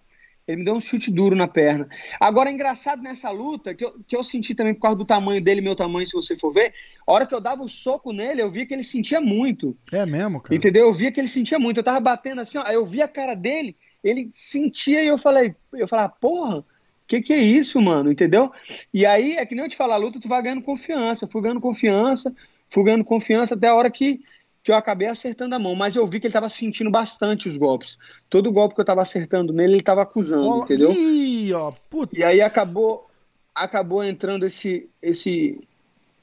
[0.48, 1.88] Ele me deu um chute duro na perna.
[2.20, 5.62] Agora, engraçado nessa luta, que eu, que eu senti também por causa do tamanho dele,
[5.62, 6.74] meu tamanho, se você for ver,
[7.06, 9.78] a hora que eu dava o soco nele, eu via que ele sentia muito.
[9.92, 10.56] É mesmo, cara?
[10.56, 10.88] Entendeu?
[10.88, 11.78] Eu via que ele sentia muito.
[11.78, 15.56] Eu tava batendo assim, ó, eu vi a cara dele, ele sentia e eu falei,
[15.74, 16.66] eu falei, porra,
[17.08, 18.12] que que é isso, mano?
[18.12, 18.52] Entendeu?
[18.94, 21.28] E aí, é que nem eu te falar, luta, tu vai ganhando confiança.
[21.28, 22.34] Fui ganhando confiança,
[22.70, 24.22] fui ganhando confiança até a hora que,
[24.64, 25.76] que eu acabei acertando a mão.
[25.76, 27.98] Mas eu vi que ele tava sentindo bastante os golpes.
[28.30, 30.94] Todo golpe que eu tava acertando nele, ele tava acusando, oh, entendeu?
[30.94, 32.18] Ih, ó, putz.
[32.18, 33.10] E aí acabou,
[33.54, 35.60] acabou entrando esse, esse,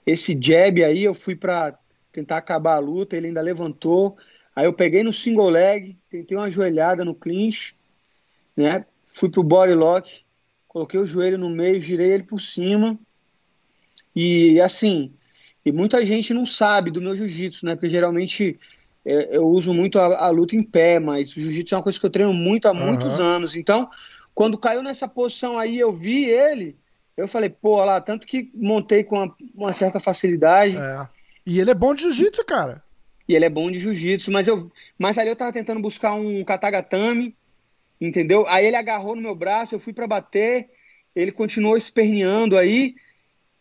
[0.06, 1.78] esse jab aí, eu fui para
[2.10, 4.16] tentar acabar a luta, ele ainda levantou.
[4.58, 7.76] Aí eu peguei no single leg, tentei uma joelhada no clinch,
[8.56, 8.84] né?
[9.06, 10.22] Fui pro body lock,
[10.66, 12.98] coloquei o joelho no meio, girei ele por cima.
[14.16, 15.12] E assim,
[15.64, 17.76] e muita gente não sabe do meu jiu-jitsu, né?
[17.76, 18.58] Porque geralmente
[19.04, 22.00] é, eu uso muito a, a, luta em pé, mas o jiu-jitsu é uma coisa
[22.00, 22.84] que eu treino muito há uhum.
[22.84, 23.54] muitos anos.
[23.54, 23.88] Então,
[24.34, 26.76] quando caiu nessa posição aí, eu vi ele,
[27.16, 30.76] eu falei, pô, lá, tanto que montei com uma, uma certa facilidade.
[30.76, 31.08] É.
[31.46, 32.87] E ele é bom de jiu-jitsu, cara
[33.28, 36.42] e ele é bom de jiu-jitsu, mas eu mas ali eu tava tentando buscar um
[36.42, 37.36] katagatame,
[38.00, 38.46] entendeu?
[38.48, 40.70] Aí ele agarrou no meu braço, eu fui para bater,
[41.14, 42.94] ele continuou esperneando aí,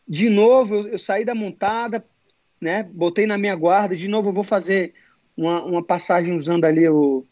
[0.07, 2.05] de novo eu, eu, saí da montada,
[2.61, 2.83] né?
[2.83, 4.93] Botei na minha guarda, de novo eu vou fazer
[5.35, 7.25] uma, uma passagem usando ali o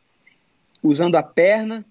[0.83, 1.85] usando a perna,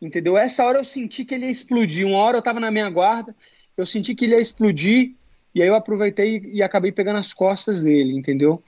[0.00, 0.36] entendeu?
[0.36, 3.36] Essa hora eu senti que ele ia explodir, uma hora eu tava na minha guarda,
[3.76, 5.14] eu senti que ele ia explodir,
[5.54, 8.62] e aí eu aproveitei e, e acabei pegando as costas dele, entendeu?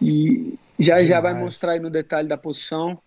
[0.00, 3.00] E já, já vai mostrar aí no detalhe da posição.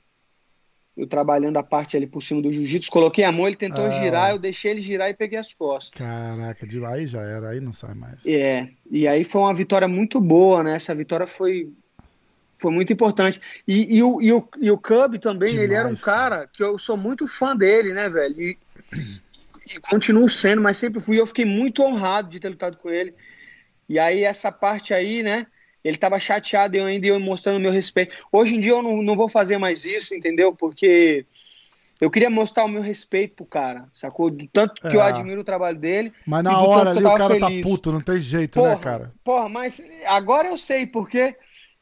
[0.95, 3.91] Eu trabalhando a parte ali por cima do jiu-jitsu, coloquei a mão, ele tentou ah.
[3.91, 5.97] girar, eu deixei ele girar e peguei as costas.
[5.97, 8.25] Caraca, de aí já era, aí não sai mais.
[8.25, 10.75] É, e aí foi uma vitória muito boa, né?
[10.75, 11.71] Essa vitória foi,
[12.57, 13.39] foi muito importante.
[13.65, 16.61] E, e, o, e, o, e o Cub também, Demais, ele era um cara, que
[16.61, 18.41] eu sou muito fã dele, né, velho?
[18.41, 18.57] E,
[19.73, 21.17] e continuo sendo, mas sempre fui.
[21.17, 23.13] Eu fiquei muito honrado de ter lutado com ele.
[23.87, 25.47] E aí, essa parte aí, né?
[25.83, 28.15] Ele estava chateado e eu ainda ia mostrando meu respeito.
[28.31, 30.53] Hoje em dia eu não, não vou fazer mais isso, entendeu?
[30.53, 31.25] Porque
[31.99, 34.29] eu queria mostrar o meu respeito pro cara, sacou?
[34.29, 34.95] Do tanto que é.
[34.95, 36.11] eu admiro o trabalho dele.
[36.25, 37.63] Mas na hora ali o cara tá feliz.
[37.63, 39.13] tá puto, não tem jeito, né, porra, né, cara?
[39.23, 41.35] Porra, mas agora eu sei porque,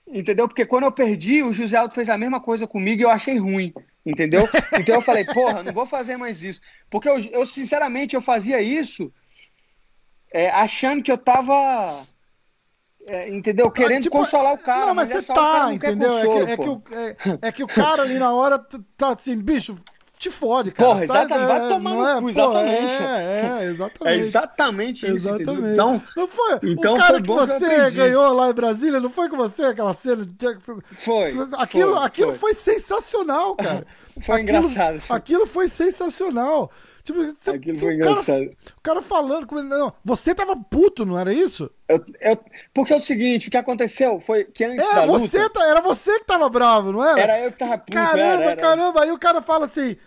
[0.07, 0.47] entendeu?
[0.47, 3.37] Porque quando eu perdi, o José Aldo fez a mesma coisa comigo e eu achei
[3.37, 3.73] ruim,
[4.05, 4.47] entendeu?
[4.79, 6.61] Então eu falei, porra, não vou fazer mais isso.
[6.89, 9.11] Porque eu, eu sinceramente, eu fazia isso
[10.31, 12.05] é, achando que eu tava
[13.09, 13.67] é, entendeu?
[13.67, 14.85] Ah, Querendo tipo, consolar o cara.
[14.85, 16.17] Não, mas, mas você tá, entendeu?
[16.17, 18.63] É consolo, é, que, é, que o, é, é, que o cara ali na hora
[18.95, 19.75] tá assim, bicho,
[20.19, 20.89] te fode, cara.
[20.89, 21.47] Porra, exatamente.
[21.47, 22.91] Vai tomar no é, cu, exatamente.
[23.01, 24.17] É, é, exatamente.
[24.17, 25.15] É exatamente isso.
[25.15, 25.51] Exatamente.
[25.51, 25.73] Entendeu?
[25.73, 26.59] Então, não foi.
[26.63, 30.25] Então, o cara que você ganhou lá em Brasília, não foi com você aquela cena?
[30.25, 30.57] De...
[30.91, 31.29] Foi.
[31.57, 32.53] Aquilo foi, aquilo foi.
[32.53, 33.87] foi sensacional, cara.
[34.21, 35.01] foi aquilo, engraçado.
[35.09, 36.69] Aquilo foi sensacional.
[37.09, 38.37] Tipo, você, Aquilo foi engraçado.
[38.37, 39.47] Cara, o cara falando.
[39.63, 41.71] Não, você tava puto, não era isso?
[41.87, 42.39] Eu, eu,
[42.71, 45.63] porque é o seguinte, o que aconteceu foi que antes é, da você luta...
[45.63, 47.19] Era você que tava bravo, não era?
[47.19, 48.61] Era eu que tava puto, Caramba, era, era.
[48.61, 49.01] caramba.
[49.01, 49.97] Aí o cara fala assim,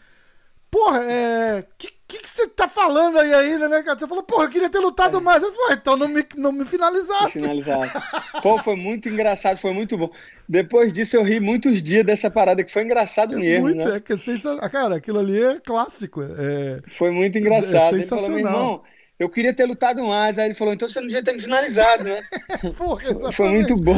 [0.72, 1.64] porra, é...
[1.76, 3.98] Que, que, que você tá falando aí ainda, né, cara?
[3.98, 5.20] Você falou, porra, eu queria ter lutado é.
[5.20, 5.42] mais.
[5.42, 7.38] Ele falou, ah, então não me, não me finalizasse.
[7.38, 7.98] Me finalizasse.
[8.42, 10.10] Pô, foi muito engraçado, foi muito bom.
[10.48, 13.96] Depois disso eu ri muitos dias dessa parada, que foi engraçado é mesmo, muito, né?
[13.96, 14.70] É que é sensacional.
[14.70, 16.22] Cara, aquilo ali é clássico.
[16.22, 16.80] É...
[16.88, 17.94] Foi muito engraçado.
[17.94, 18.00] É sensacional.
[18.00, 18.82] Ele falou, meu irmão,
[19.18, 20.38] eu queria ter lutado mais.
[20.38, 22.22] Aí ele falou, então você não devia ter me finalizado, né?
[22.76, 23.96] Porra, Foi muito bom.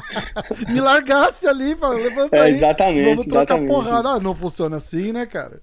[0.68, 2.50] me largasse ali, levanta é, aí.
[2.52, 3.04] Exatamente.
[3.04, 3.68] Vamos trocar exatamente.
[3.68, 4.08] porrada.
[4.08, 5.62] Ah, não funciona assim, né, cara?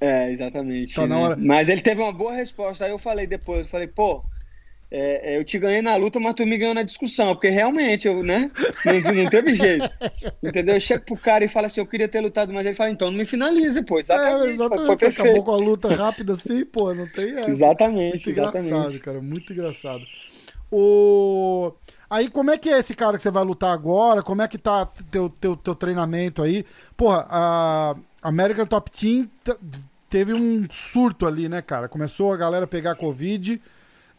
[0.00, 0.94] É, exatamente.
[0.94, 1.14] Tá né?
[1.14, 1.36] hora...
[1.36, 2.84] Mas ele teve uma boa resposta.
[2.84, 4.22] Aí eu falei depois, eu falei, pô,
[4.92, 8.24] é, eu te ganhei na luta, mas tu me ganhou na discussão, porque realmente, eu,
[8.24, 8.50] né?
[8.84, 9.88] Não, não teve jeito.
[10.42, 10.74] Entendeu?
[10.74, 13.08] Eu chego pro cara e falo assim, eu queria ter lutado, mas ele fala, então
[13.08, 14.00] não me finalize, pô.
[14.00, 14.48] Exatamente.
[14.48, 14.86] É, exatamente.
[14.86, 17.48] Foi Você acabou com a luta rápida assim, pô, não tem essa.
[17.48, 18.68] Exatamente, muito exatamente.
[18.68, 20.02] engraçado, cara, muito engraçado.
[20.72, 21.72] O...
[22.08, 24.24] Aí, como é que é esse cara que você vai lutar agora?
[24.24, 26.64] Como é que tá teu, teu, teu treinamento aí?
[26.96, 29.28] Porra, a American Top Team
[30.08, 31.88] teve um surto ali, né, cara?
[31.88, 33.60] Começou a galera pegar Covid.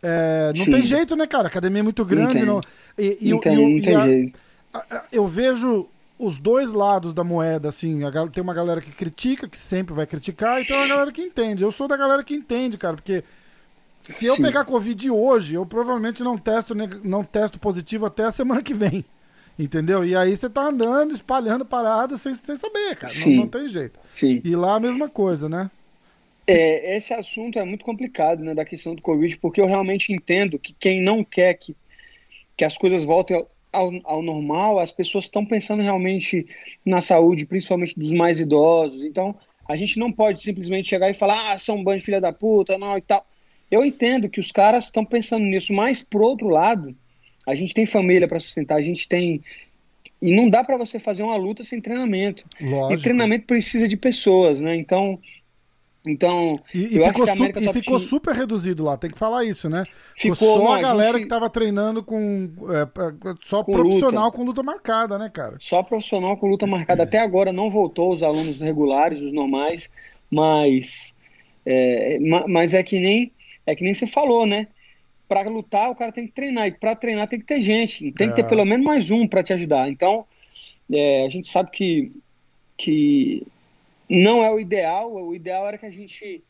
[0.01, 0.71] É, não Sim.
[0.71, 1.43] tem jeito, né, cara?
[1.43, 2.45] A academia é muito grande.
[2.45, 2.61] Não, não
[2.97, 4.39] e, e, não tem, e, não tem a, jeito.
[4.73, 5.87] A, a, eu vejo
[6.17, 7.99] os dois lados da moeda, assim.
[8.31, 11.63] tem uma galera que critica, que sempre vai criticar, e tem uma galera que entende.
[11.63, 13.23] Eu sou da galera que entende, cara, porque
[13.99, 14.43] se eu Sim.
[14.43, 19.03] pegar Covid hoje, eu provavelmente não testo, não testo positivo até a semana que vem.
[19.61, 20.03] Entendeu?
[20.03, 23.13] E aí você tá andando, espalhando paradas sem, sem saber, cara.
[23.27, 23.99] Não, não, tem jeito.
[24.09, 24.41] Sim.
[24.43, 25.69] E lá a mesma coisa, né?
[26.47, 30.57] É, esse assunto é muito complicado, né, da questão do Covid, porque eu realmente entendo
[30.57, 31.75] que quem não quer que,
[32.57, 36.47] que as coisas voltem ao, ao normal, as pessoas estão pensando realmente
[36.83, 39.03] na saúde, principalmente dos mais idosos.
[39.03, 39.35] Então,
[39.69, 42.33] a gente não pode simplesmente chegar e falar, ah, são um bando de filha da
[42.33, 43.23] puta, não, e tal.
[43.69, 46.95] Eu entendo que os caras estão pensando nisso, mas, por outro lado,
[47.51, 49.41] a gente tem família para sustentar, a gente tem.
[50.21, 52.43] E não dá para você fazer uma luta sem treinamento.
[52.59, 52.99] Lógico.
[52.99, 54.75] E treinamento precisa de pessoas, né?
[54.75, 55.19] Então.
[56.03, 57.99] Então, e, e ficou, su e ficou Team...
[57.99, 59.83] super reduzido lá, tem que falar isso, né?
[60.17, 61.25] Ficou, ficou só não, a galera gente...
[61.25, 62.49] que tava treinando com.
[62.69, 62.87] É,
[63.43, 64.37] só com profissional luta.
[64.37, 65.57] com luta marcada, né, cara?
[65.59, 67.03] Só profissional com luta marcada.
[67.03, 69.91] Até agora não voltou os alunos regulares, os normais,
[70.31, 71.15] mas.
[71.63, 73.31] É, mas é que nem
[73.65, 74.67] é que nem você falou, né?
[75.31, 76.67] Para lutar, o cara tem que treinar.
[76.67, 78.11] E para treinar tem que ter gente.
[78.11, 78.49] Tem que ter É.
[78.49, 79.87] pelo menos mais um para te ajudar.
[79.87, 80.25] Então,
[80.91, 82.11] é, a gente sabe que,
[82.77, 83.47] que
[84.09, 85.09] não é o ideal.
[85.13, 86.43] O ideal era que a gente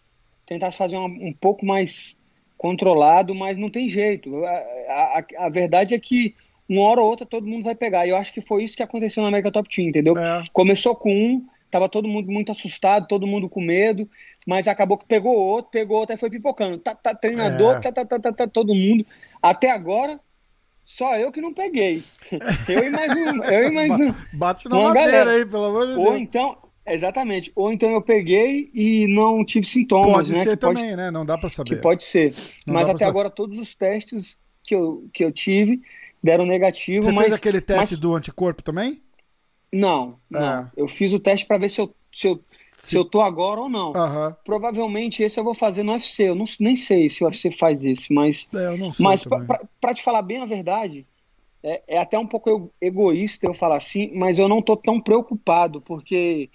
[0.48, 2.18] tentasse fazer uma, um pouco mais
[2.58, 4.44] controlado, mas não tem jeito.
[4.46, 4.50] A,
[4.90, 6.34] a, a verdade é que
[6.68, 8.08] uma hora ou outra todo mundo vai pegar.
[8.08, 10.18] E eu acho que foi isso que aconteceu na América Top Team, entendeu?
[10.18, 10.44] É.
[10.52, 14.10] Começou com um, tava todo mundo muito assustado, todo mundo com medo,
[14.48, 16.78] mas acabou que pegou outro, pegou outro, aí foi pipocando.
[16.78, 17.80] Tá, tá, treinador, É.
[17.82, 19.06] tá, tá, tá, tá, tá, todo mundo.
[19.42, 20.20] Até agora,
[20.84, 22.04] só eu que não peguei.
[22.68, 23.44] Eu e mais um.
[23.44, 24.14] Eu e mais um.
[24.34, 25.32] Bate na Uma madeira galera.
[25.34, 26.22] aí, pelo amor de Ou Deus.
[26.22, 30.44] então, exatamente, ou então eu peguei e não tive sintomas, Pode né?
[30.44, 31.12] ser também, pode, né?
[31.12, 31.82] Não dá pra que saber.
[31.82, 32.34] pode ser.
[32.66, 33.10] Não mas até saber.
[33.10, 35.82] agora todos os testes que eu, que eu tive
[36.24, 39.02] deram negativo, Você mas fez aquele teste mas- do anticorpo também?
[39.72, 40.40] não, não.
[40.42, 40.72] É.
[40.76, 42.40] Eu fiz o teste para ver se eu, se, eu,
[42.82, 43.92] se eu tô agora ou não.
[43.96, 44.36] Aham.
[44.44, 46.30] Provavelmente esse eu vou fazer no UFC.
[46.30, 49.24] Eu não, nem sei se o UFC faz esse, mas, É, eu não sei mas
[49.24, 51.06] pra te falar bem a verdade,
[51.64, 55.80] é, é até um pouco egoísta eu falar assim, mas eu não tô tão preocupado,
[55.82, 56.50] porque,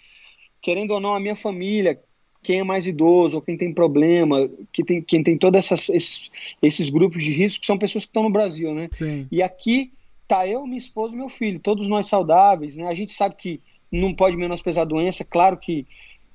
[0.61, 2.01] querendo ou não, a minha família,
[2.43, 6.91] quem é mais idoso ou quem tem problema, que tem, quem tem todos esses, esses
[6.91, 8.89] grupos de risco, são pessoas que estão no Brasil, né?
[8.93, 9.27] Sim.
[9.31, 9.93] E aqui
[10.29, 12.89] tá eu, minha esposa e meu filho, todos nós saudáveis, né?
[12.89, 13.61] A gente sabe que
[13.91, 15.87] não pode menosprezar a doença, claro que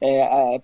[0.02, 0.62] é, é,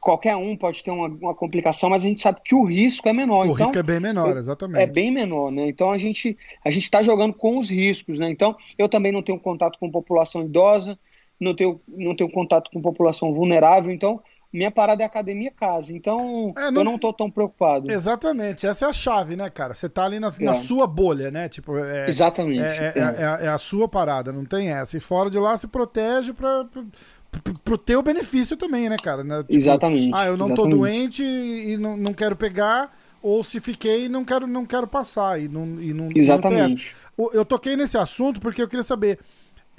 [0.00, 3.12] qualquer um pode ter uma, uma complicação, mas a gente sabe que o risco é
[3.12, 3.40] menor.
[3.46, 4.92] O então, risco é bem menor, é exatamente.
[4.92, 5.68] bem menor, né?
[5.68, 8.30] Então a gente a gente está jogando com os riscos, né?
[8.30, 10.98] Então eu também não tenho contato com população idosa,
[11.40, 14.20] não tenho não tenho contato com população vulnerável, então
[14.50, 15.92] minha parada é academia casa.
[15.92, 17.90] Então É, não- eu não tô tão preocupado.
[17.90, 19.74] Exatamente, essa é a chave, né, cara?
[19.74, 20.54] Você tá ali na, na É.
[20.54, 21.50] sua bolha, né?
[21.50, 22.62] Tipo, é, Exatamente.
[22.62, 24.96] é, é, é a- é a sua parada, não tem essa.
[24.96, 26.82] E fora de lá se protege pra, pra,
[27.64, 29.22] pro- teu benefício também, né, cara?
[29.24, 29.38] Né?
[29.42, 30.76] Tipo, Exatamente, Ah, eu não tô exatamente.
[30.78, 35.40] doente e não, não quero pegar, ou se fiquei, não quero, não quero passar.
[35.40, 36.88] E não, e não, não Exatamente.
[36.88, 36.94] essa.
[37.16, 39.18] O- Eu toquei nesse assunto porque eu queria saber.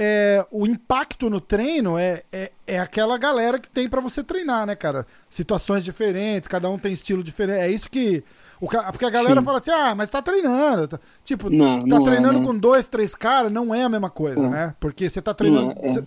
[0.02, 4.66] é, o impacto no treino é, é, é aquela galera que tem pra você treinar,
[4.66, 5.06] né, cara?
[5.30, 7.60] Situações diferentes, cada um tem estilo diferente.
[7.60, 8.24] É isso que.
[8.62, 9.46] O, porque a galera Sim.
[9.46, 10.88] fala assim, ah, mas tá treinando.
[10.88, 12.46] tá- tipo, Não, tá não é, treinando né?
[12.46, 14.50] com dois, três caras, não é a mesma coisa, Não.
[14.50, 14.74] né?
[14.80, 15.76] Porque você tá treinando.
[15.76, 16.06] Não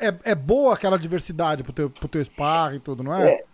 [0.00, 0.08] é, é.
[0.08, 3.32] é, é boa aquela diversidade pro teu, pro teu sparring e tudo, não é?
[3.32, 3.44] É,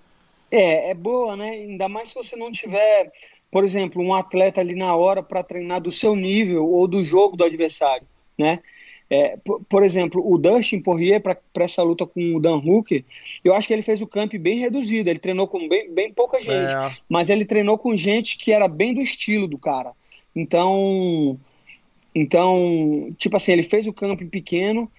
[0.50, 1.50] É, é boa, né?
[1.50, 3.10] Ainda mais se você não tiver,
[3.50, 7.36] por exemplo, um atleta ali na hora para treinar do seu nível ou do jogo
[7.36, 8.60] do adversário, né?
[9.08, 13.04] É, por, por, exemplo, o Dustin Poirier, para essa luta com o Dan Hooker,
[13.44, 16.40] eu acho que ele fez o camp bem reduzido, ele treinou com bem, bem pouca
[16.40, 16.96] gente, é.
[17.08, 19.92] mas ele treinou com gente que era bem do estilo do cara.
[20.34, 21.38] Então,
[22.14, 24.90] então tipo assim, ele fez o camp pequeno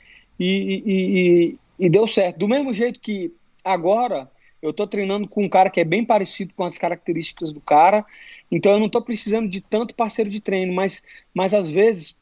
[0.46, 2.38] e, e, e, deu certo.
[2.38, 3.32] Do mesmo jeito que
[3.64, 4.30] agora
[4.62, 8.06] eu estou treinando com um cara que é bem parecido com as características do cara,
[8.52, 12.18] então eu não estou precisando de tanto parceiro de treino, mas, mas às vezes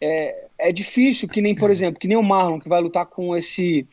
[0.00, 3.36] é, é difícil, que nem, por exemplo, que nem o Marlon, que vai lutar com
[3.36, 3.86] esse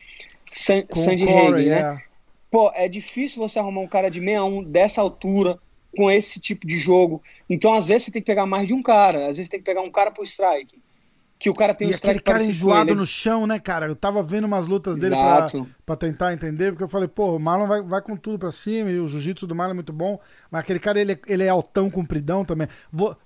[0.50, 1.80] San, com Sandy Hague, né?
[1.80, 2.02] É.
[2.50, 5.58] Pô, é difícil você arrumar um cara de 61 dessa altura,
[5.96, 7.22] com esse tipo de jogo.
[7.48, 9.28] Então, às vezes, você tem que pegar mais de um cara.
[9.28, 10.78] Às vezes, tem que pegar um cara pro strike.
[11.44, 13.84] Que o cara tem e um aquele cara enjoado no chão, né, cara?
[13.84, 15.46] Eu tava vendo umas lutas dele pra,
[15.84, 18.90] pra, tentar entender, porque eu falei, pô, o Marlon vai, vai com tudo pra cima
[18.90, 20.18] e o jiu-jitsu do Marlon é muito bom,
[20.50, 22.66] mas aquele cara, ele, ele é altão, compridão também.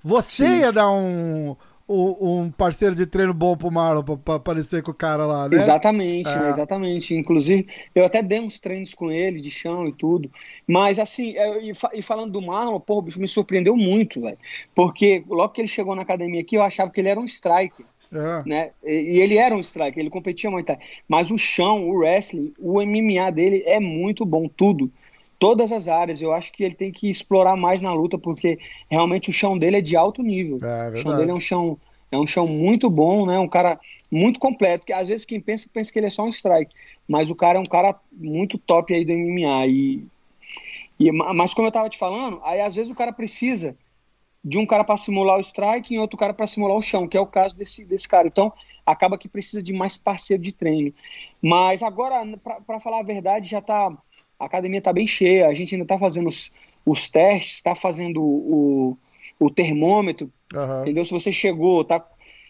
[0.02, 0.58] Você Sim.
[0.62, 1.54] ia dar um,
[1.88, 5.54] um parceiro de treino bom pro Marlon pra, pra aparecer com o cara lá, né?
[5.54, 6.50] Exatamente, é.
[6.50, 7.14] exatamente.
[7.14, 10.28] Inclusive, eu até dei uns treinos com ele de chão e tudo.
[10.66, 14.38] Mas assim, eu, e, e, falando do Marlon, pô, o bicho me surpreendeu muito, velho.
[14.74, 17.86] Porque logo que ele chegou na academia aqui, eu achava que ele era um striker.
[18.12, 18.48] É.
[18.48, 18.70] Né?
[18.84, 20.76] E, ele era um striker, ele competia muito.
[21.06, 24.90] Mas o chão, o wrestling, o MMA dele é muito bom, tudo
[25.38, 26.20] todas as áreas.
[26.20, 28.58] Eu acho que ele tem que explorar mais na luta, porque
[28.90, 30.58] realmente o chão dele é de alto nível.
[30.62, 31.78] É, o chão dele é um chão,
[32.10, 33.38] é um chão muito bom, né?
[33.38, 33.78] Um cara
[34.10, 36.74] muito completo, que às vezes quem pensa, pensa que ele é só um strike.
[37.06, 39.66] Mas o cara é um cara muito top aí do MMA.
[39.66, 40.04] E,
[40.98, 43.76] e, mas como eu tava te falando, aí às vezes o cara precisa
[44.48, 47.16] de um cara para simular o strike e outro cara para simular o chão, que
[47.16, 48.26] é o caso desse, desse cara.
[48.26, 48.52] Então,
[48.86, 50.92] acaba que precisa de mais parceiro de treino.
[51.42, 52.22] Mas agora,
[52.66, 53.92] para falar a verdade, já tá
[54.38, 56.50] a academia está bem cheia, a gente ainda está fazendo os,
[56.86, 58.96] os testes, está fazendo o,
[59.38, 60.82] o termômetro, uhum.
[60.82, 61.04] entendeu?
[61.04, 62.06] Se você chegou, tá?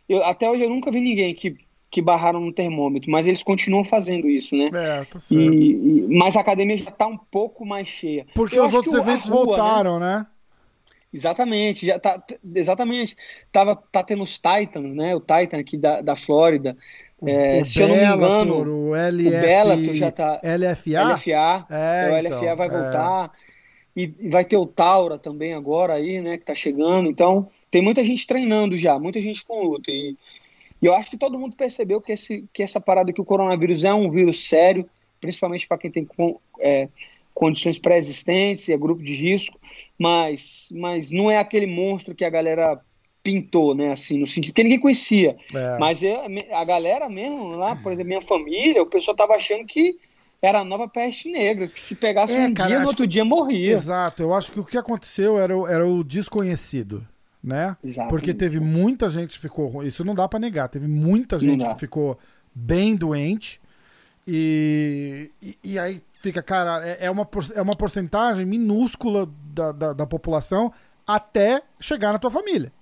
[0.08, 1.56] Eu, até hoje eu nunca vi ninguém que,
[1.90, 4.66] que barraram no termômetro, mas eles continuam fazendo isso, né?
[4.66, 5.34] É, tá certo.
[5.34, 8.26] E, e, mas a academia já está um pouco mais cheia.
[8.34, 10.18] Porque eu os outros eventos rua, voltaram, né?
[10.18, 10.26] né?
[11.12, 12.22] Exatamente, já tá,
[12.54, 13.16] exatamente.
[13.50, 15.14] Tava, tá tendo os Titans, né?
[15.14, 16.76] O Titan aqui da, da Flórida.
[17.26, 19.26] É, se eu não me engano, o, LF...
[19.26, 20.40] o Bellator já tá.
[20.44, 21.14] LFA?
[21.14, 21.66] LFA.
[21.70, 22.70] É, o então, LFA vai é.
[22.70, 23.32] voltar.
[23.44, 23.48] É.
[24.00, 26.38] E vai ter o Taura também agora aí, né?
[26.38, 27.08] Que tá chegando.
[27.08, 29.90] Então, tem muita gente treinando já, muita gente com luta.
[29.90, 30.14] E,
[30.80, 33.82] e eu acho que todo mundo percebeu que, esse, que essa parada que o coronavírus
[33.82, 34.88] é um vírus sério,
[35.20, 36.88] principalmente para quem tem com, é,
[37.38, 39.56] condições pré-existentes e é grupo de risco,
[39.96, 42.80] mas, mas não é aquele monstro que a galera
[43.22, 43.90] pintou, né?
[43.90, 45.36] Assim, no sentido que ninguém conhecia.
[45.54, 45.78] É.
[45.78, 46.16] Mas eu,
[46.52, 49.96] a galera mesmo, lá, por exemplo, minha família, o pessoal tava achando que
[50.42, 53.08] era a nova peste negra, que se pegasse é, um cara, dia, no outro que...
[53.08, 53.72] dia morria.
[53.72, 57.06] Exato, eu acho que o que aconteceu era, era o desconhecido,
[57.42, 57.76] né?
[57.84, 58.08] Exato.
[58.08, 61.78] Porque teve muita gente que ficou, isso não dá para negar, teve muita gente que
[61.78, 62.18] ficou
[62.52, 63.60] bem doente
[64.30, 69.92] e, e, e, aí fica, cara, é, é, uma, é uma porcentagem minúscula da, da,
[69.92, 70.72] da população
[71.06, 72.72] até chegar na tua família.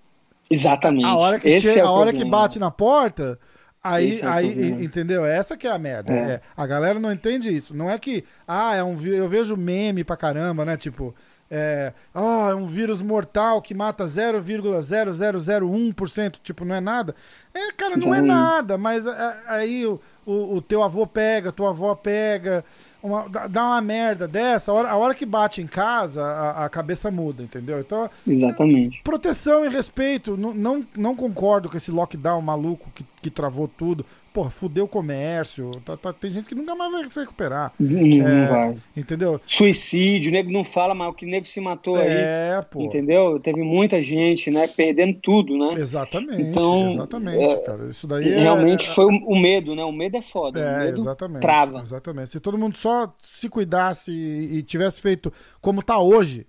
[0.51, 1.05] Exatamente.
[1.05, 3.39] A hora que, Esse chega, é a hora que bate na porta,
[3.83, 5.25] aí, é aí entendeu?
[5.25, 6.13] Essa que é a merda.
[6.13, 6.17] É.
[6.17, 7.75] É, a galera não entende isso.
[7.75, 10.77] Não é que, ah, é um eu vejo meme pra caramba, né?
[10.77, 11.15] Tipo,
[11.51, 17.15] é, oh, é um vírus mortal que mata 0,0001%, tipo, não é nada.
[17.55, 21.71] É, cara, não é nada, mas é, aí o, o, o teu avô pega, tua
[21.71, 22.65] avó pega,
[23.01, 26.69] uma, dá uma merda dessa, a hora, a hora que bate em casa, a, a
[26.69, 27.79] cabeça muda, entendeu?
[27.79, 29.01] Então, Exatamente.
[29.05, 30.37] proteção e respeito.
[30.37, 34.05] Não, não, não concordo com esse lockdown maluco que, que travou tudo
[34.37, 35.71] porra, fudeu o comércio.
[35.83, 37.73] Tá, tá, tem gente que nunca mais vai se recuperar.
[37.81, 38.77] Não, é, vai.
[38.95, 39.41] Entendeu?
[39.47, 42.59] Suicídio, o nego não fala, mas o que o nego se matou é, aí.
[42.59, 42.83] É, pô.
[42.83, 43.41] Entendeu?
[43.41, 44.69] Teve muita gente, né?
[44.69, 45.81] Perdendo tudo, né?
[45.81, 46.43] Exatamente.
[46.43, 47.89] Então, exatamente, é, cara.
[47.89, 49.83] Isso daí é- Realmente é, foi o, o, medo, né?
[49.85, 50.61] O medo é foda.
[50.61, 51.41] É, exatamente.
[51.41, 51.81] Trava.
[51.81, 52.29] Exatamente.
[52.29, 55.33] Se todo mundo só se cuidasse e, e tivesse feito
[55.63, 56.47] como tá hoje.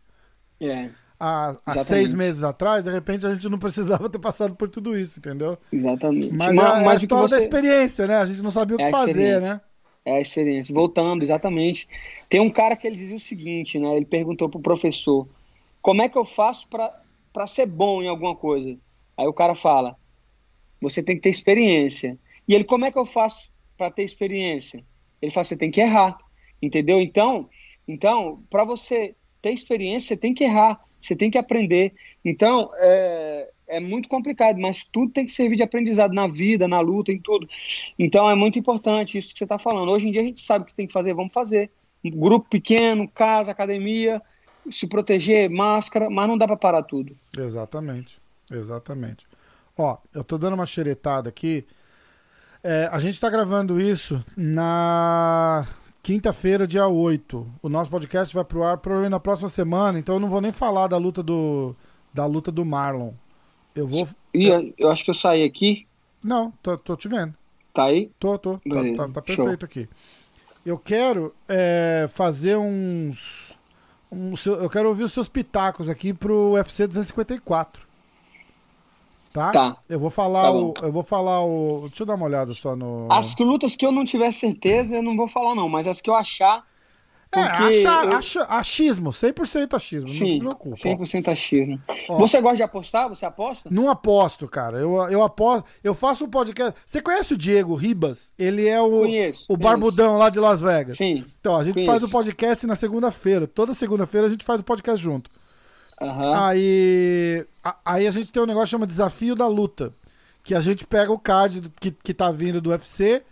[0.60, 4.70] É há, há seis meses atrás, de repente a gente não precisava ter passado por
[4.70, 5.58] tudo isso, entendeu?
[5.72, 6.34] Exatamente.
[6.34, 7.38] Mas, mas, é, é a história você...
[7.38, 8.16] da experiência, né?
[8.18, 9.62] A gente não sabia o que é fazer, né?
[10.06, 10.74] É a experiência.
[10.74, 11.88] Voltando, exatamente.
[12.30, 13.96] Tem um cara que ele dizia o seguinte, né?
[13.96, 15.28] Ele perguntou pro professor,
[15.82, 18.78] como é que eu faço para ser bom em alguma coisa?
[19.18, 19.98] Aí o cara fala,
[20.82, 22.18] você tem que ter experiência.
[22.48, 24.84] E ele, como é que eu faço para ter experiência?
[25.22, 26.18] Ele fala, você tem que errar,
[26.62, 27.02] entendeu?
[27.02, 27.50] Então,
[27.88, 30.80] então para você ter experiência, você tem que errar.
[31.00, 31.94] Você tem que aprender.
[32.24, 36.80] Então, é, é muito complicado, mas tudo tem que servir de aprendizado na vida, na
[36.80, 37.48] luta, em tudo.
[37.98, 39.92] Então, é muito importante isso que você está falando.
[39.92, 41.70] Hoje em dia, a gente sabe o que tem que fazer, vamos fazer.
[42.04, 44.22] grupo pequeno, casa, academia,
[44.72, 47.16] se proteger, máscara, mas não dá para parar tudo.
[47.38, 48.20] Exatamente,
[48.52, 49.28] exatamente.
[49.78, 51.66] Ó, eu tô dando uma xeretada aqui.
[52.64, 55.68] É, a gente tá gravando isso na
[56.08, 57.46] quinta-feira, dia 8.
[57.62, 60.54] O nosso podcast vai pro ar provavelmente na próxima semana, então eu não vou nem
[60.54, 61.76] falar da luta do,
[62.14, 63.12] da luta do Marlon.
[63.76, 64.08] Eu vou.
[64.34, 64.48] E
[64.78, 65.86] eu acho que eu saí aqui.
[66.24, 67.34] Não, tô, tô te vendo.
[67.74, 68.10] Tá aí?
[68.18, 68.54] Tô, tô.
[68.54, 68.60] Tá,
[68.96, 69.66] tá, tá, perfeito Show.
[69.66, 69.90] aqui.
[70.66, 73.54] Eu quero é, fazer uns.
[74.10, 77.86] Um, eu quero ouvir os seus pitacos aqui pro UFC 254.
[79.38, 79.52] Tá?
[79.52, 79.78] Tá.
[79.88, 80.74] Eu vou falar tá o.
[80.82, 81.88] Eu vou falar o.
[81.88, 83.08] Deixa eu dar uma olhada só no.
[83.10, 86.10] As lutas que eu não tiver certeza, eu não vou falar, não, mas as que
[86.10, 86.64] eu achar
[87.32, 88.18] é, acha, eu...
[88.18, 90.76] acha, achismo, 100% achismo, Sim, não se preocupa.
[90.76, 91.82] 100% achismo.
[92.10, 93.10] Ó, você gosta de apostar?
[93.10, 93.70] Você aposta?
[93.72, 94.80] Não aposto, cara.
[94.80, 96.80] Eu, eu aposto, eu faço um podcast.
[96.86, 98.32] Você conhece o Diego Ribas?
[98.40, 100.24] Ele é o, conheço, o barbudão conheço.
[100.24, 100.98] lá de Las Vegas.
[100.98, 101.24] Sim.
[101.40, 101.92] Então, a gente conheço.
[101.92, 103.46] faz o podcast na segunda-feira.
[103.46, 105.30] Toda segunda-feira a gente faz o podcast junto.
[106.02, 106.34] Uhum.
[106.34, 107.46] Aí,
[107.86, 109.92] aí a gente tem um negócio que chama Desafio da Luta.
[110.44, 113.24] Que a gente pega o card que, que tá vindo do UFC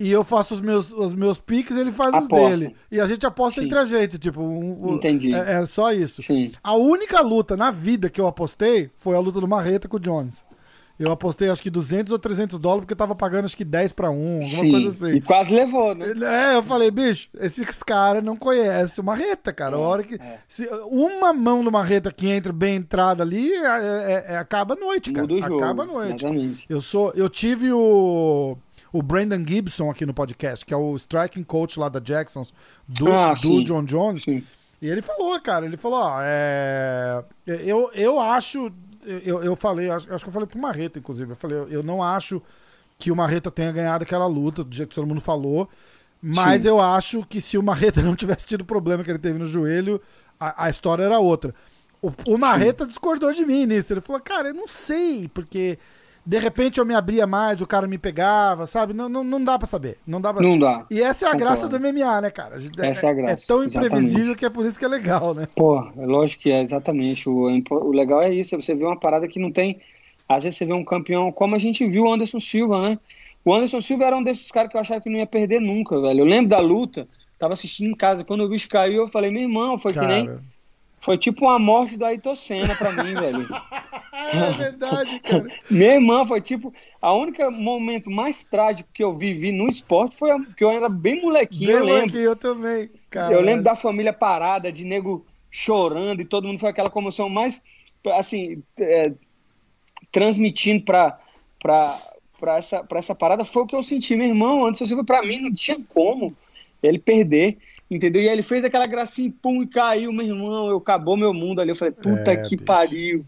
[0.00, 2.36] e eu faço os meus, os meus piques ele faz Aposta.
[2.36, 2.76] os dele.
[2.90, 3.66] E a gente aposta Sim.
[3.66, 4.40] entre a gente, tipo.
[4.40, 5.34] Um, Entendi.
[5.34, 6.22] É, é, só isso.
[6.22, 6.52] Sim.
[6.62, 10.00] A única luta na vida que eu apostei foi a luta do Marreta com o
[10.00, 10.44] Jones.
[10.98, 13.92] Eu apostei acho que 200 ou 300 dólares porque eu tava pagando acho que 10
[13.92, 14.70] para 1, alguma Sim.
[14.72, 15.16] coisa assim.
[15.16, 16.06] E quase levou, né?
[16.22, 19.76] É, eu falei, bicho, esses caras não conhecem o Marreta, cara.
[19.76, 20.16] É, a hora que.
[20.16, 20.38] É.
[20.48, 24.76] Se uma mão do Marreta que entra bem entrada ali, é, é, é acaba a
[24.76, 25.26] noite, cara.
[25.26, 26.24] Muda o jogo, acaba a noite.
[26.24, 26.66] Exatamente.
[26.68, 27.12] Eu sou.
[27.14, 28.56] Eu tive o
[28.92, 32.52] o Brandon Gibson aqui no podcast, que é o striking coach lá da Jacksons,
[32.88, 34.22] do, ah, do John Jones.
[34.22, 34.42] Sim.
[34.80, 38.72] E ele falou, cara, ele falou, ó, é, eu, eu acho,
[39.04, 42.02] eu, eu falei, acho, acho que eu falei pro Marreta, inclusive, eu falei, eu não
[42.02, 42.42] acho
[42.98, 45.68] que o Marreta tenha ganhado aquela luta, do jeito que todo mundo falou,
[46.20, 46.68] mas Sim.
[46.68, 49.46] eu acho que se o Marreta não tivesse tido o problema que ele teve no
[49.46, 50.00] joelho,
[50.38, 51.54] a, a história era outra.
[52.02, 52.90] O, o Marreta Sim.
[52.90, 55.78] discordou de mim nisso, ele falou, cara, eu não sei, porque
[56.28, 58.92] de repente eu me abria mais, o cara me pegava, sabe?
[58.92, 59.96] Não, não, não dá pra saber.
[60.06, 60.42] Não dá pra...
[60.42, 60.84] Não dá.
[60.90, 61.54] E essa é a Concordo.
[61.54, 62.56] graça do MMA, né, cara?
[62.80, 63.32] Essa é a graça.
[63.32, 64.36] É tão imprevisível exatamente.
[64.36, 65.48] que é por isso que é legal, né?
[65.56, 67.30] Pô, é lógico que é, exatamente.
[67.30, 69.80] O, o legal é isso, é você vê uma parada que não tem.
[70.28, 72.98] Às vezes você vê um campeão, como a gente viu o Anderson Silva, né?
[73.42, 75.98] O Anderson Silva era um desses caras que eu achava que não ia perder nunca,
[75.98, 76.20] velho.
[76.20, 77.08] Eu lembro da luta,
[77.38, 80.06] tava assistindo em casa, quando o bicho caiu, eu falei, meu irmão, foi cara...
[80.06, 80.38] que nem.
[81.08, 83.48] Foi tipo uma morte do Ayrton Senna pra mim, velho.
[84.30, 85.46] É verdade, cara.
[85.70, 86.74] Minha irmã foi tipo.
[87.00, 91.22] A única momento mais trágico que eu vivi no esporte foi que eu era bem
[91.22, 91.68] molequinho.
[91.68, 92.18] Bem eu lembro.
[92.18, 92.90] eu também.
[93.08, 93.36] Caralho.
[93.36, 97.62] Eu lembro da família parada, de nego chorando e todo mundo foi aquela comoção mais,
[98.12, 99.12] assim, é,
[100.12, 101.18] transmitindo pra,
[101.58, 101.98] pra,
[102.38, 103.46] pra, essa, pra essa parada.
[103.46, 104.66] Foi o que eu senti, meu irmão.
[104.66, 106.36] Antes, Silva, pra mim, não tinha como
[106.82, 107.56] ele perder.
[107.90, 108.22] Entendeu?
[108.22, 110.68] E aí ele fez aquela gracinha, pum, e caiu, meu irmão.
[110.68, 111.70] Eu acabou meu mundo ali.
[111.70, 112.64] Eu falei, puta é, que bicho.
[112.64, 113.24] pariu.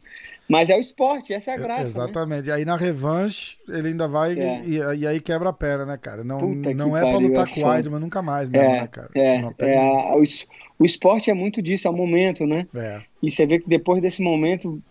[0.51, 1.83] Mas é o esporte, essa é a graça.
[1.83, 2.49] Exatamente.
[2.49, 2.55] Né?
[2.55, 4.63] Aí na revanche, ele ainda vai é.
[4.65, 6.25] e, e, aí quebra a perna, né, cara?
[6.25, 8.89] Não, não é pariu, pra lutar é com o Weidman nunca mais mesmo, é, né,
[8.89, 9.11] cara?
[9.15, 10.23] É, é a, o,
[10.81, 12.67] o esporte é muito disso, é o momento, né?
[12.75, 13.01] É.
[13.23, 14.83] E você vê que depois desse momento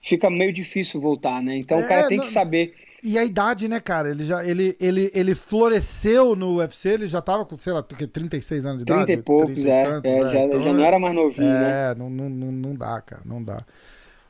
[0.00, 1.56] fica meio difícil voltar, né?
[1.56, 2.24] Então o cara tem não...
[2.24, 2.72] que saber.
[3.02, 4.10] E a idade, né, cara?
[4.10, 8.64] Ele já ele, ele, ele floresceu no UFC, ele já tava com, sei lá, 36
[8.64, 9.06] anos de 30 idade.
[9.06, 9.84] 30 e poucos, 30 é.
[9.84, 11.90] Tantos, é, já, então, já não era mais novinho, é, né?
[11.90, 13.58] É, não, não, não dá, cara, não dá.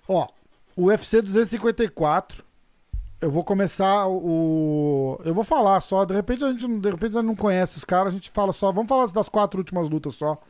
[0.09, 0.27] Ó,
[0.75, 2.45] o UFC 254.
[3.21, 5.21] Eu vou começar o.
[5.25, 6.05] Eu vou falar só.
[6.05, 8.53] De repente a gente, de repente a gente não conhece os caras, a gente fala
[8.53, 8.73] só.
[8.73, 10.41] Vamos falar das quatro últimas lutas só.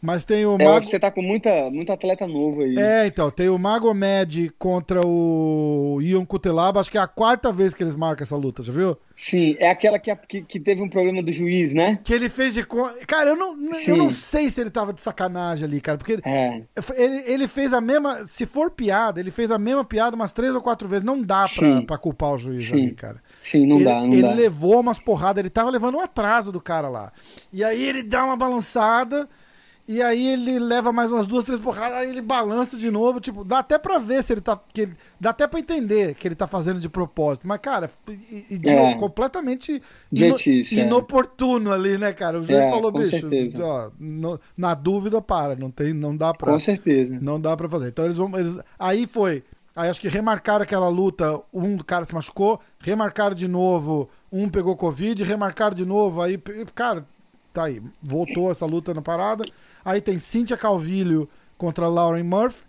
[0.00, 0.86] Mas tem o é, Mago...
[0.86, 2.76] Você tá com muita, muito atleta novo aí.
[2.78, 7.74] É, então, tem o Magomed contra o Ion Kutelaba, acho que é a quarta vez
[7.74, 8.96] que eles marcam essa luta, já viu?
[9.16, 11.98] Sim, é aquela que, que, que teve um problema do juiz, né?
[12.04, 12.64] Que ele fez de...
[13.06, 13.56] Cara, eu não,
[13.88, 16.62] eu não sei se ele tava de sacanagem ali, cara, porque é.
[16.96, 18.26] ele, ele fez a mesma...
[18.28, 21.44] Se for piada, ele fez a mesma piada umas três ou quatro vezes, não dá
[21.58, 22.82] pra, pra culpar o juiz Sim.
[22.82, 23.22] ali, cara.
[23.40, 24.28] Sim, não ele, dá, não ele dá.
[24.28, 27.10] Ele levou umas porradas, ele tava levando um atraso do cara lá.
[27.52, 29.26] E aí ele dá uma balançada...
[29.88, 33.44] E aí ele leva mais umas duas, três porradas, aí ele balança de novo, tipo,
[33.44, 34.58] dá até pra ver se ele tá.
[34.72, 37.46] Que ele, dá até pra entender que ele tá fazendo de propósito.
[37.46, 38.94] Mas, cara, é.
[38.94, 39.80] completamente
[40.10, 40.74] ino, é.
[40.74, 42.40] inoportuno ali, né, cara?
[42.40, 43.28] O juiz é, falou, bicho,
[43.62, 46.52] ó, no, na dúvida, para, não tem, não dá pra.
[46.52, 47.16] Com certeza.
[47.22, 47.88] Não dá pra fazer.
[47.88, 48.36] Então eles vão.
[48.36, 49.44] Eles, aí foi.
[49.76, 54.74] Aí acho que remarcaram aquela luta, um cara se machucou, remarcaram de novo, um pegou
[54.74, 56.38] Covid, remarcaram de novo, aí,
[56.74, 57.06] cara,
[57.52, 59.44] tá aí, voltou essa luta na parada.
[59.86, 62.64] Aí tem Cynthia Calvillo contra Lauren Murphy.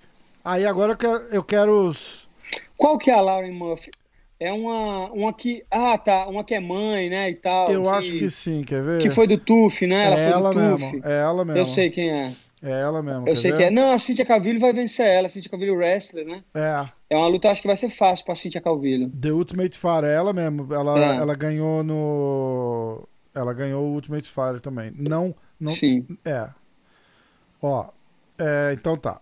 [0.45, 2.29] Aí agora eu quero, eu quero os.
[2.77, 3.89] Qual que é a Lauren Murphy?
[4.39, 5.65] É uma, uma que.
[5.71, 6.27] Ah, tá.
[6.27, 7.31] Uma que é mãe, né?
[7.31, 7.71] E tal.
[7.71, 9.01] Eu que, acho que sim, quer ver?
[9.01, 10.05] Que foi do Tuf, né?
[10.05, 10.91] Ela é foi ela do mesmo.
[10.91, 11.07] Tuf.
[11.07, 11.59] É ela mesmo.
[11.59, 12.31] Eu sei quem é.
[12.61, 13.27] É ela mesmo.
[13.27, 13.57] Eu sei ver?
[13.57, 13.71] que é.
[13.71, 15.25] Não, a Cintia Calvillo vai vencer ela.
[15.25, 16.43] A Cintia Calvillo wrestler, né?
[16.53, 16.85] É.
[17.09, 19.09] É uma luta, acho que vai ser fácil pra Cintia Calvillo.
[19.09, 20.71] The Ultimate Fire, é ela mesmo.
[20.71, 21.17] Ela, É.
[21.17, 23.07] ela ganhou no.
[23.33, 24.93] Ela ganhou o Ultimate Fire também.
[25.09, 25.33] Não.
[25.59, 26.05] não Sim.
[26.23, 26.49] É.
[27.61, 27.87] Ó.
[28.37, 29.19] é, então tá.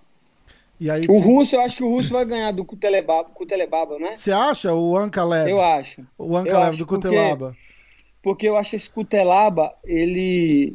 [0.79, 1.01] E aí.
[1.07, 4.15] O russo, eu acho que o russo vai ganhar do Kutelebaba, Kutelebaba né?
[4.17, 5.49] Você acha o Ankalev?
[5.49, 6.05] Eu acho.
[6.17, 7.55] O Ankalev do porque- Kutelaba.
[8.21, 10.73] Porque eu acho que esse Kutelaba, ele.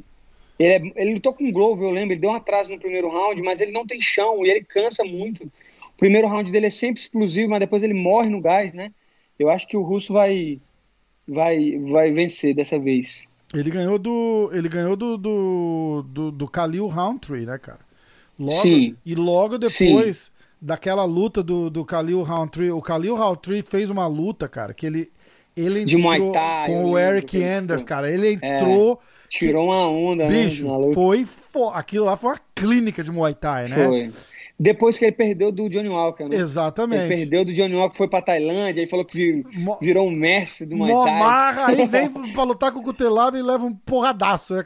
[0.58, 3.08] Ele, é- ele lutou com o Glover, eu lembro, ele deu um atraso no primeiro
[3.10, 5.44] round, mas ele não tem chão e ele cansa muito.
[5.44, 8.92] O primeiro round dele é sempre explosivo, mas depois ele morre no gás, né?
[9.38, 10.60] Eu acho que o russo vai
[11.26, 13.26] vai vai vencer dessa vez.
[13.54, 14.50] Ele ganhou do.
[14.52, 15.16] Ele ganhou do.
[15.16, 17.80] do, do, do Khalil Roundtree, né, cara?
[18.38, 18.96] Logo, Sim.
[19.04, 20.30] E logo depois
[20.60, 25.10] daquela luta do, do Khalil Roundtree, o Khalil Roundtree fez uma luta, cara, que ele.
[25.56, 28.10] Ele De entrou Muay Thai, com o lembro Eric ele Anders, cara.
[28.10, 29.00] Ele entrou.
[29.28, 30.94] Tirou uma onda, Bicho, né, luta.
[30.94, 31.70] foi fo...
[31.70, 33.86] aquilo lá foi uma clínica de Muay Thai, né?
[33.86, 34.12] Foi.
[34.62, 36.34] Depois que ele perdeu do Johnny Walker, né?
[36.34, 37.08] Ele Exatamente.
[37.08, 39.46] perdeu do Johnny Walker, foi pra Tailândia, ele falou que vir-
[39.80, 41.12] virou um mestre do Muay Thai.
[41.14, 44.54] Momarra, aí vem pra lutar com o Kutelaba e leva um porradaço.
[44.54, 44.62] Né?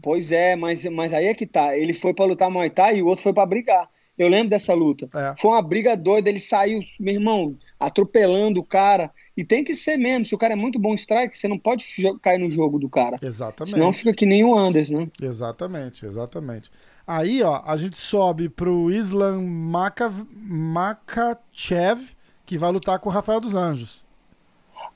[0.00, 1.76] Pois é, mas, mas aí é que tá.
[1.76, 3.88] Ele foi pra lutar Muay Thai e o outro foi pra brigar.
[4.16, 5.08] Eu lembro dessa luta.
[5.12, 5.34] É.
[5.36, 9.10] Foi uma briga doida, ele saiu, meu irmão, atropelando o cara.
[9.36, 10.24] E tem que ser mesmo.
[10.26, 11.84] Se o cara é muito bom strike, você não pode
[12.20, 13.18] cair no jogo do cara.
[13.20, 13.72] Exatamente.
[13.72, 15.08] Senão fica que nem o Anders, né?
[15.20, 16.70] Exatamente, exatamente.
[17.06, 20.24] Aí, ó, a gente sobe pro Islam Makav...
[20.32, 22.00] Makachev,
[22.46, 24.02] que vai lutar com o Rafael dos Anjos.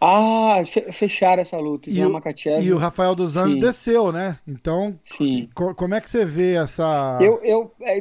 [0.00, 1.90] Ah, fe- fecharam essa luta.
[1.90, 2.62] E o, Makhachev.
[2.62, 3.60] e o Rafael dos Anjos Sim.
[3.60, 4.38] desceu, né?
[4.46, 5.54] Então, Sim.
[5.54, 6.84] co- como é que você vê essa.
[7.18, 7.98] Eu, eu, é,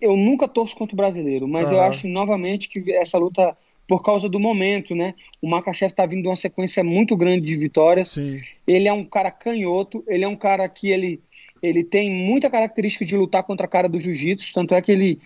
[0.00, 1.82] eu nunca torço contra o brasileiro, mas eu Aham.
[1.82, 3.56] acho novamente que essa luta,
[3.88, 5.14] por causa do momento, né?
[5.40, 8.10] O Makachev tá vindo de uma sequência muito grande de vitórias.
[8.10, 11.20] Sim, Ele é um cara canhoto, ele é um cara que ele,
[11.62, 15.20] ele tem muita característica de lutar contra a cara do jiu-jitsu, tanto é que ele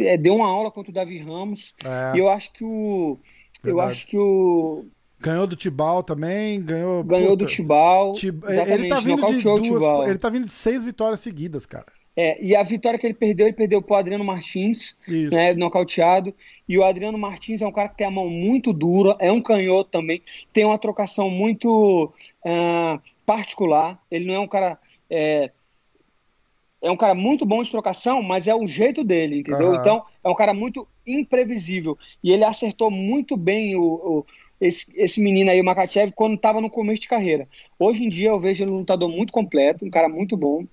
[0.00, 1.74] é, deu uma aula contra o Davi Ramos.
[1.84, 3.18] é, E eu acho que o.
[3.62, 3.88] Eu Verdade.
[3.90, 4.84] acho que o.
[5.20, 7.02] ganhou do Tibal também, ganhou.
[7.04, 8.12] Ganhou puta, do Tibal.
[8.12, 9.62] Tib- Ele tá vindo de duas.
[9.62, 10.08] Tibal.
[10.08, 11.86] Ele tá vindo de seis vitórias seguidas, cara.
[12.16, 15.34] É, e a vitória que ele perdeu, ele perdeu pro Adriano Martins, Isso.
[15.34, 16.32] né, nocauteado.
[16.68, 19.42] E o Adriano Martins é um cara que tem a mão muito dura, é um
[19.42, 20.22] canhoto também,
[20.52, 22.12] tem uma trocação muito
[22.46, 24.00] ah, particular.
[24.10, 24.78] Ele não é um cara.
[25.10, 25.50] É,
[26.84, 29.68] é um cara muito bom de trocação, mas é o jeito dele, entendeu?
[29.68, 29.76] Aham.
[29.76, 31.98] Então, é um cara muito imprevisível.
[32.22, 34.26] E ele acertou muito bem o, o-
[34.60, 37.48] esse, esse menino aí, o Makachev, quando estava no começo de carreira.
[37.78, 40.64] Hoje em dia eu vejo ele um lutador muito completo, um cara muito bom.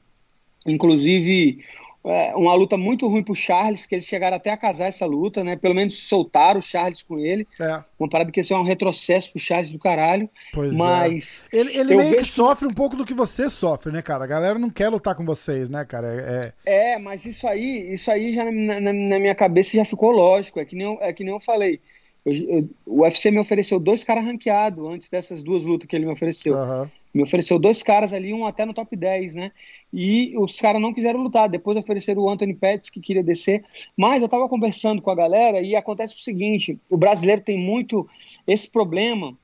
[0.68, 1.64] Inclusive,
[2.04, 5.44] é, uma luta muito ruim pro Charles, que eles chegaram até a casar essa luta,
[5.44, 5.56] né?
[5.56, 7.48] Pelo menos soltaram o Charles com ele.
[7.60, 10.28] É, Uma parada que ia ser um retrocesso pro Charles do caralho.
[10.54, 10.76] pois é.
[10.76, 13.92] mas Ele, ele eu meio que vejo que- sofre um pouco do que você sofre,
[13.92, 14.24] né, cara?
[14.24, 16.08] A galera não quer lutar com vocês, né, cara?
[16.08, 19.86] É, é- É, mas isso aí, isso aí já na, na- na minha cabeça já
[19.86, 20.60] ficou lógico.
[20.60, 21.80] É que nem eu, é que nem eu falei.
[22.26, 26.06] Eu- eu- o UFC me ofereceu dois caras ranqueados antes dessas duas lutas que ele
[26.06, 26.56] me ofereceu.
[26.56, 26.90] aham.
[27.14, 29.52] Me ofereceu dois caras ali, um até no top 10, né?
[29.94, 31.50] E os caras não quiseram lutar.
[31.50, 33.64] Depois ofereceram o Anthony Pettis, que queria descer.
[33.98, 38.08] Mas eu tava conversando com a galera e acontece o seguinte: o brasileiro tem muito
[38.48, 39.38] esse problema,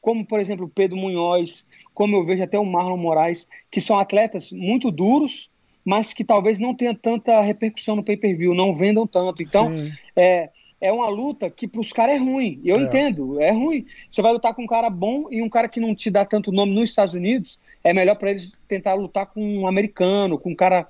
[0.00, 3.98] como por exemplo o Pedro Munhoz, como eu vejo até o Marlon Moraes, que são
[3.98, 5.50] atletas muito duros,
[5.84, 9.42] mas que talvez não tenham tanta repercussão no pay-per-view, não vendam tanto.
[9.42, 9.92] Então, Sim.
[10.14, 10.50] é,
[10.80, 12.60] é uma luta que para os caras é ruim.
[12.64, 12.82] Eu É.
[12.82, 13.86] entendo, é ruim.
[14.10, 16.52] Você vai lutar com um cara bom e um cara que não te dá tanto
[16.52, 20.54] nome nos Estados Unidos, é melhor para eles tentar lutar com um americano, com um
[20.54, 20.88] cara.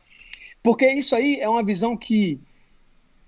[0.63, 2.39] Porque isso aí é uma visão que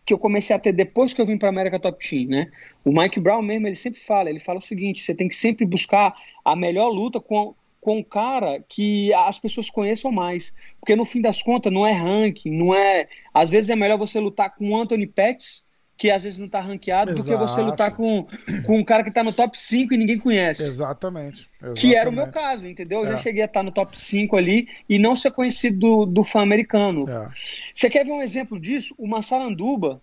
[0.04, 2.50] que eu comecei a ter depois que eu vim para América Top Team, né?
[2.82, 5.66] O Mike Brown mesmo, ele sempre fala, ele fala o seguinte, você tem que sempre
[5.66, 11.04] buscar a melhor luta com com um cara que as pessoas conheçam mais, porque no
[11.04, 14.70] fim das contas não é ranking, não é, às vezes é melhor você lutar com
[14.70, 15.64] o Anthony Pettis,
[15.98, 17.62] que às vezes não tá ranqueado, do que você Exato.
[17.62, 18.24] lutar com,
[18.64, 20.62] com um cara que tá no top 5 e ninguém conhece.
[20.62, 21.48] Exatamente.
[21.76, 22.50] Que era o meu exatamente.
[22.52, 23.00] caso, entendeu?
[23.00, 23.10] Eu É.
[23.12, 26.40] já cheguei a estar no top 5 ali e não ser conhecido do, do fã
[26.40, 27.04] americano.
[27.10, 27.28] É.
[27.74, 28.94] Você quer ver um exemplo disso?
[28.96, 30.00] O Massaranduba,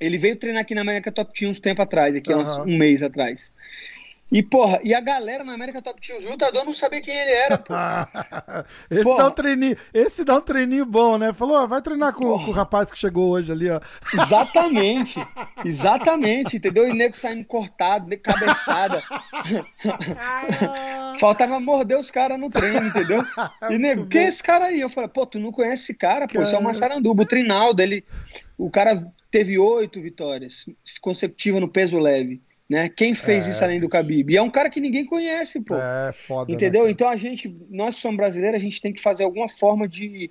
[0.00, 2.78] ele veio treinar aqui na América Top Team uns tempo atrás, aqui há uns- um
[2.78, 3.52] mês atrás.
[4.32, 7.32] E, porra, e a galera na América Top Team, os lutadores não sabia quem ele
[7.32, 7.74] era, pô.
[8.90, 9.24] esse, Porra.
[9.24, 11.34] dá um treininho, esse dá um treininho bom, né?
[11.34, 12.44] Falou, ó, vai treinar com, Porra.
[12.46, 13.78] com o rapaz que chegou hoje ali, ó.
[14.14, 15.20] Exatamente,
[15.66, 16.88] exatamente, entendeu?
[16.88, 19.02] E nego saindo cortado, de cabeçada.
[21.20, 23.22] Faltava morder os caras no treino, entendeu?
[23.70, 24.80] E nego, quem é esse cara aí?
[24.80, 26.64] Eu falei, pô, tu não conhece esse cara, pô, isso é o Cara.
[26.64, 28.02] Massaranduba, o Trinaldo, ele,
[28.56, 30.64] o cara teve oito vitórias
[31.02, 32.40] consecutivas no peso leve,
[32.72, 32.88] Né?
[32.88, 34.32] Quem fez É, isso além do Khabib?
[34.32, 35.74] E é um cara que ninguém conhece, pô.
[35.74, 36.50] É foda.
[36.50, 36.82] né, Entendeu?
[36.82, 36.90] cara?
[36.90, 40.30] então a gente, nós que somos brasileiros, a gente tem que fazer alguma forma de.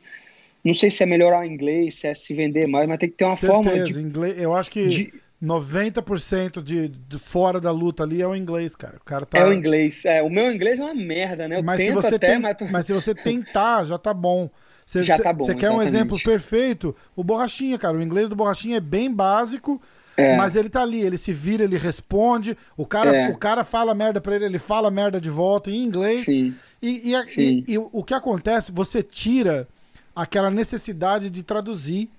[0.63, 3.15] Não sei se é melhorar o inglês, se é se vender mais, mas tem que
[3.15, 4.05] ter uma forma Certeza, de.
[4.07, 8.75] inglês, eu acho que de- 90% de, de fora da luta ali é o inglês,
[8.75, 8.97] cara.
[8.97, 9.37] O cara tá.
[9.39, 10.05] É o inglês.
[10.05, 11.57] É, o meu inglês é uma merda, né?
[11.59, 12.57] Eu mas se você até, tem, mas...
[12.71, 14.49] mas se você tentar, já tá bom.
[14.85, 16.93] Você, Já tá bom, Você quer um exemplo perfeito?
[17.15, 17.95] O Borrachinha, cara.
[17.97, 19.81] O inglês do Borrachinha é bem básico,
[20.21, 20.35] É.
[20.37, 22.57] mas ele tá ali, ele se vira, ele responde.
[22.77, 23.29] O cara, É.
[23.29, 26.21] o cara fala merda pra ele, ele fala merda de volta em inglês.
[26.25, 26.53] Sim.
[26.81, 27.63] E, e Sim.
[27.67, 29.67] e- e o que acontece, você tira
[30.15, 32.09] aquela necessidade de traduzir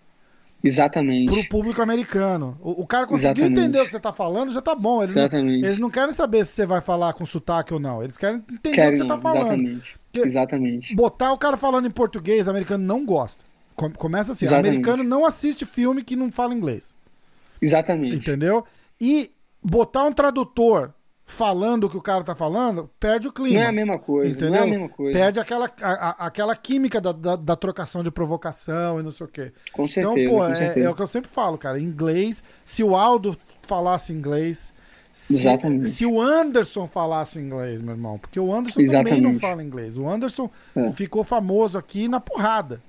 [0.64, 1.32] Exatamente.
[1.32, 2.56] pro público americano.
[2.60, 3.60] O, o cara conseguiu Exatamente.
[3.60, 5.02] entender o que você tá falando, já tá bom.
[5.02, 5.64] Eles não, Exatamente.
[5.66, 8.02] eles não querem saber se você vai falar com sotaque ou não.
[8.02, 9.42] Eles querem entender o Querem que você tá não, falando.
[9.46, 9.96] Exatamente.
[10.14, 10.94] Exatamente.
[10.94, 13.42] Botar o cara falando em português, americano não gosta.
[13.74, 14.68] Com- Começa assim, Exatamente.
[14.74, 16.94] americano não assiste filme que não fala inglês.
[17.62, 18.16] Exatamente.
[18.16, 18.64] Entendeu?
[19.00, 19.30] E
[19.62, 20.92] botar um tradutor
[21.24, 23.54] falando o que o cara tá falando, perde o clima.
[23.60, 24.32] Não é a mesma coisa.
[24.32, 24.50] Entendeu?
[24.50, 25.18] Não é a mesma coisa.
[25.18, 29.26] Perde aquela, a- a- aquela química da, da, da trocação de provocação e não sei
[29.26, 29.52] o quê.
[29.72, 30.30] Com Então, certeza.
[30.30, 30.86] pô, com é, certeza.
[30.86, 31.80] é o que eu sempre falo, cara.
[31.80, 34.72] Inglês, se o Aldo falasse inglês.
[35.14, 35.90] Se, Exatamente.
[35.90, 39.20] se o Anderson falasse inglês, meu irmão, porque o Anderson também Exatamente.
[39.20, 39.96] não fala inglês.
[39.98, 40.90] O Anderson É.
[40.92, 42.82] ficou famoso aqui na porrada.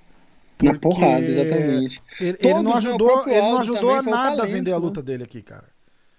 [0.63, 2.01] Na porrada, exatamente.
[2.19, 4.85] Ele, ele não ajudou, ele não ajudou a nada a vender a né?
[4.85, 5.65] luta dele aqui, cara.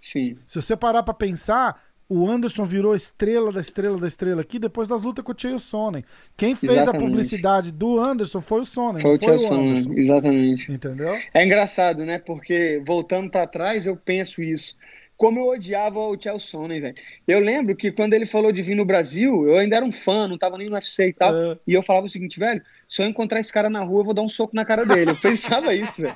[0.02, 0.36] Sim.
[0.46, 4.86] Se você parar pra pensar, o Anderson virou estrela da estrela da estrela aqui depois
[4.86, 6.04] das lutas com o Chael Sonnen.
[6.36, 7.04] Quem fez a Exatamente.
[7.10, 9.92] publicidade do Anderson foi o Sonnen, Foi o Chelsea, Anderson.
[9.94, 10.70] exatamente.
[10.70, 11.16] Entendeu?
[11.32, 12.18] É engraçado, né?
[12.18, 14.76] Porque voltando pra trás, eu penso isso.
[15.24, 16.94] Como eu odiava o Chelsea, né, velho?
[17.26, 20.28] Eu lembro que quando ele falou de vir no Brasil, eu ainda era um fã,
[20.28, 21.34] não tava nem no UFC e tal.
[21.34, 21.56] É.
[21.66, 24.12] E eu falava o seguinte, velho, se eu encontrar esse cara na rua, eu vou
[24.12, 25.12] dar um soco na cara dele.
[25.12, 26.14] Eu pensava isso, velho.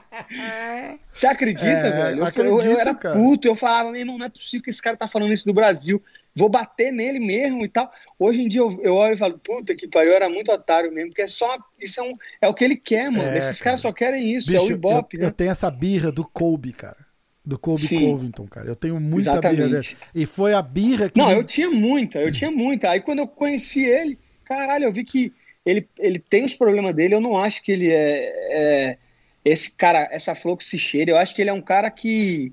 [1.10, 2.18] Você acredita, É, velho?
[2.18, 3.16] Eu, acredito, eu, eu era cara.
[3.16, 5.55] puto, eu falava, meu irmão, não é possível que esse cara tá falando isso do
[5.55, 6.02] Brasil.
[6.36, 7.90] Vou bater nele mesmo e tal.
[8.18, 10.93] Hoje em dia eu, eu olho e falo, puta que pariu, eu era muito otário
[10.93, 11.56] mesmo, porque é só.
[11.80, 12.12] Isso é, um,
[12.43, 13.30] é o que ele quer, mano.
[13.30, 13.70] É, Esses cara.
[13.70, 15.26] caras só querem isso, é Bicho, o Ibope, eu, né?
[15.28, 17.07] eu tenho essa birra do Kobe, cara.
[17.49, 18.11] Do Kobe Sim.
[18.12, 18.69] Covington, cara.
[18.69, 19.57] Eu tenho muita Exatamente.
[19.57, 19.97] birra dele.
[20.15, 21.19] E foi a birra que.
[21.19, 22.91] Não, me- eu tinha muita, eu tinha muita.
[22.91, 25.33] Aí quando eu conheci ele, caralho, eu vi que
[25.65, 27.15] ele, ele tem os problemas dele.
[27.15, 28.99] Eu não acho que ele é, é
[29.43, 31.12] esse cara, essa flor que se cheira.
[31.12, 32.53] Eu acho que ele é um cara que,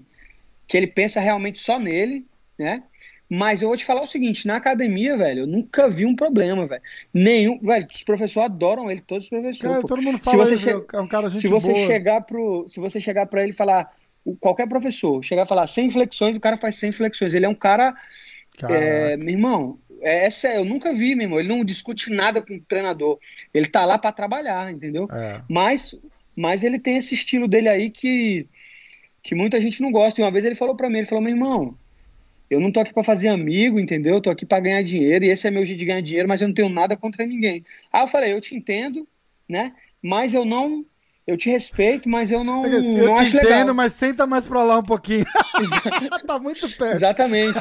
[0.65, 2.25] que ele pensa realmente só nele,
[2.57, 2.81] né?
[3.29, 6.67] Mas eu vou te falar o seguinte, na academia, velho, eu nunca vi um problema,
[6.67, 6.81] velho.
[7.13, 9.59] Nenhum, velho, os professores adoram ele, todos os professores.
[9.61, 11.85] Cara, todo mundo Se fala você isso, che- é um cara gente se você boa.
[11.87, 13.91] chegar pro, se você chegar para ele e falar,
[14.39, 17.33] qualquer professor, chegar e falar 100 flexões, o cara faz 100 flexões.
[17.33, 17.93] Ele é um cara
[18.63, 21.39] é, meu irmão, é, essa eu nunca vi, meu irmão.
[21.39, 23.19] Ele não discute nada com o treinador.
[23.53, 25.07] Ele tá lá para trabalhar, entendeu?
[25.11, 25.41] É.
[25.49, 25.97] Mas,
[26.35, 28.47] mas ele tem esse estilo dele aí que,
[29.21, 30.21] que muita gente não gosta.
[30.21, 31.77] E uma vez ele falou para mim, ele falou, meu irmão,
[32.49, 34.15] eu não tô aqui para fazer amigo, entendeu?
[34.15, 36.41] Eu tô aqui para ganhar dinheiro e esse é meu jeito de ganhar dinheiro, mas
[36.41, 37.63] eu não tenho nada contra ninguém.
[37.91, 39.07] Aí eu falei, eu te entendo,
[39.49, 39.73] né?
[40.01, 40.85] Mas eu não,
[41.27, 43.73] eu te respeito, mas eu não, Eu não te acho entendo, legal.
[43.73, 45.25] mas senta mais pra lá um pouquinho.
[46.27, 46.93] tá muito perto.
[46.95, 47.59] Exatamente.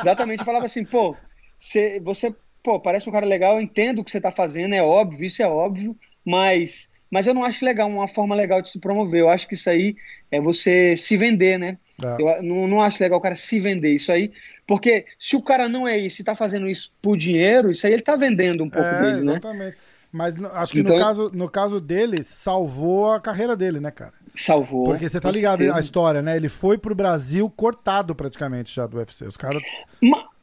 [0.00, 0.40] Exatamente.
[0.40, 1.16] Eu falava assim, pô,
[1.58, 4.82] cê- você, pô, parece um cara legal, eu entendo o que você tá fazendo, é
[4.82, 8.78] óbvio, isso é óbvio, mas, mas eu não acho legal, uma forma legal de se
[8.78, 9.20] promover.
[9.20, 9.94] Eu acho que isso aí
[10.30, 11.78] é você se vender, né?
[12.02, 12.16] É.
[12.20, 14.32] Eu não, não acho legal o cara se vender isso aí,
[14.66, 17.92] porque se o cara não é isso e tá fazendo isso por dinheiro, isso aí
[17.92, 19.32] ele tá vendendo um pouco É, dele, né?
[19.32, 19.76] exatamente.
[20.12, 23.90] Mas no- acho que Então- no, caso, no caso dele, salvou a carreira dele, né,
[23.90, 24.12] cara?
[24.34, 24.84] Salvou.
[24.84, 26.36] Porque você tá ligado a história, né?
[26.36, 29.26] Ele foi pro Brasil cortado praticamente já do UFC.
[29.26, 29.62] Os caras.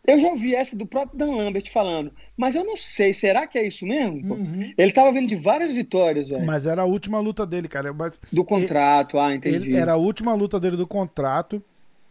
[0.08, 3.60] Eu já ouvi essa do próprio Dan Lambert falando, mas eu não sei, será que
[3.60, 4.34] é isso mesmo?
[4.34, 4.74] Uhum.
[4.76, 6.44] Ele tava vindo de várias vitórias, velho.
[6.48, 7.94] Mas era a última luta dele, cara.
[7.94, 9.56] Mas Do contrato, ah, entendi.
[9.56, 11.62] ele era a última luta dele do contrato.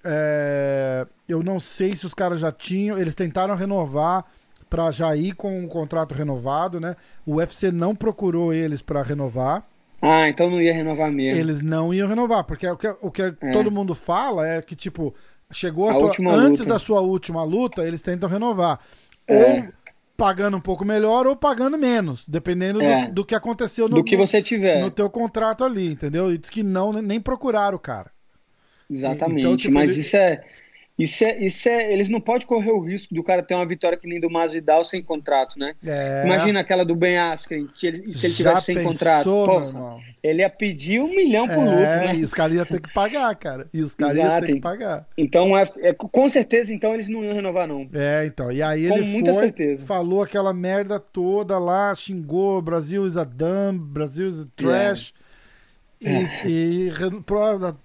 [0.05, 2.97] É, Eu não sei se os caras já tinham.
[2.97, 4.25] Eles tentaram renovar
[4.69, 6.95] pra já ir com o contrato renovado, né?
[7.27, 9.63] O UFC não procurou eles pra renovar.
[10.01, 11.39] Ah, então não ia renovar mesmo.
[11.39, 15.13] Eles não iam renovar, porque o que, o que todo mundo fala é que, tipo,
[15.51, 16.73] chegou a A tua- antes luta.
[16.75, 18.79] da sua última luta, eles tentam renovar.
[19.27, 19.35] É.
[19.61, 19.65] Ou
[20.17, 23.07] pagando um pouco melhor ou pagando menos, dependendo É.
[23.07, 24.81] do, do que aconteceu no, Do que você tiver.
[24.81, 26.33] no teu contrato ali, entendeu?
[26.33, 28.11] E diz que não, nem procuraram o cara.
[28.91, 29.41] Exatamente.
[29.41, 30.45] Então, tipo, Mas ele- isso é.
[30.99, 31.93] Isso é, isso é.
[31.93, 34.85] Eles não podem correr o risco do cara ter uma vitória que nem do Masvidal
[34.85, 35.75] sem contrato, né?
[35.87, 36.23] É.
[36.25, 39.25] Imagina aquela do Ben Askren, que ele, se ele Já tivesse sem pensou, contrato.
[39.73, 42.17] Porra, ele ia pedir um milhão por É, luto, né?
[42.17, 43.69] e os caras iam ter que pagar, cara.
[43.73, 45.07] E os caras iam ter que pagar.
[45.17, 47.89] Então, é, é- com certeza, então, eles não iam renovar, não.
[47.95, 48.51] É, então.
[48.51, 49.87] E aí Com ele muita foi, certeza.
[49.87, 55.15] falou aquela merda toda lá, xingou Brasil is a dumb, Brasil is a trash.
[56.01, 56.47] E, é.
[56.47, 56.93] e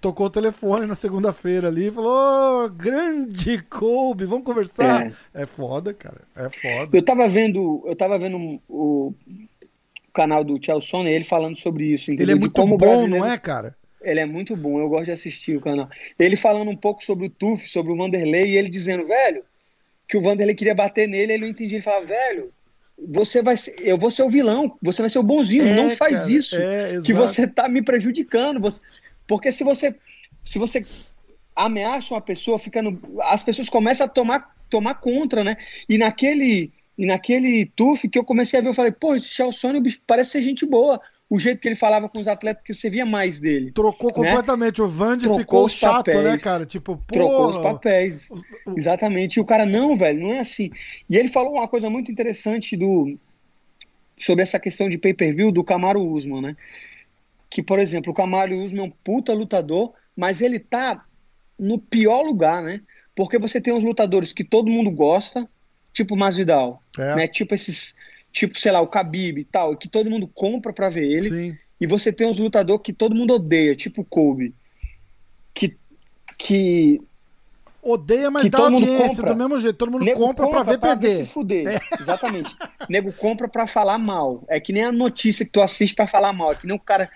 [0.00, 5.12] tocou o telefone na segunda-feira ali e falou: oh, grande Kobe, vamos conversar.
[5.34, 5.42] É.
[5.42, 5.46] é.
[5.46, 6.20] foda, cara.
[6.36, 6.96] É foda.
[6.96, 9.12] Eu tava vendo, eu tava vendo o
[10.12, 12.12] canal do Chelsea, ele falando sobre isso.
[12.12, 12.36] Entendeu?
[12.36, 13.18] Ele é muito bom, brasileiro...
[13.18, 13.76] não é, cara?
[14.00, 15.88] Ele é muito bom, eu gosto de assistir o canal.
[16.18, 19.42] Ele falando um pouco sobre o Tuf, sobre o Vanderlei, e ele dizendo, velho,
[20.06, 21.78] que o Vanderlei queria bater nele, ele não entendia.
[21.78, 22.52] Ele falava, velho,
[22.96, 25.90] você vai ser, eu vou ser o vilão, você vai ser o bonzinho, é, não
[25.90, 28.60] faz cara, isso, é, que você tá me prejudicando.
[28.60, 28.80] Você,
[29.26, 29.94] porque se você
[30.44, 30.86] se você
[31.56, 35.56] ameaça uma pessoa, fica no, as pessoas começam a tomar, tomar contra, né?
[35.88, 39.82] E naquele e naquele tuf que eu comecei a ver, eu falei, pô, esse Chalsone
[40.06, 41.00] parece ser gente boa.
[41.34, 43.72] O jeito que ele falava com os atletas, que você via mais dele.
[43.72, 44.14] Trocou né?
[44.14, 44.80] completamente.
[44.80, 46.24] O Vandy ficou chato, né, papéis.
[46.24, 46.64] né, cara?
[46.64, 47.12] Tipo, pô.
[47.12, 48.30] Trocou os papéis.
[48.30, 48.78] O.
[48.78, 49.38] Exatamente.
[49.38, 50.70] E o cara, não, velho, não é assim.
[51.10, 53.18] E ele falou uma coisa muito interessante do
[54.16, 56.56] sobre essa questão de pay-per-view do Camaro Usman, né?
[57.50, 61.04] Que, por exemplo, o Camaro Usman é um puta lutador, mas ele tá
[61.58, 62.80] no pior lugar, né?
[63.12, 65.48] Porque você tem os lutadores que todo mundo gosta,
[65.92, 67.16] tipo Masvidal, é.
[67.16, 67.26] né?
[67.26, 67.96] Tipo esses,
[68.34, 71.28] tipo, sei lá, o Khabib e tal, que todo mundo compra para ver ele.
[71.28, 71.58] Sim.
[71.80, 74.52] E você tem uns lutadores que todo mundo odeia, tipo o Kobe,
[75.54, 75.76] que
[76.36, 77.00] que
[77.80, 79.32] odeia, mas que dá audiência compra.
[79.32, 79.76] do mesmo jeito.
[79.76, 81.18] Todo mundo Nego compra, compra pra ver pra perder.
[81.18, 81.68] Ver se fuder.
[81.68, 81.80] É.
[82.00, 82.56] Exatamente.
[82.90, 84.42] Nego compra pra falar mal.
[84.48, 86.50] É que nem a notícia que tu assiste pra falar mal.
[86.50, 87.08] É que nem o cara.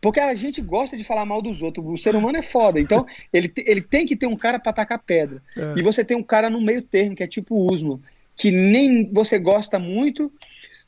[0.00, 1.84] Porque a gente gosta de falar mal dos outros.
[1.86, 2.80] O ser humano é foda.
[2.80, 5.42] Então, ele, ele tem que ter um cara pra tacar pedra.
[5.56, 5.74] É.
[5.76, 8.00] E você tem um cara no meio termo, que é tipo o Usman
[8.36, 10.32] que nem você gosta muito,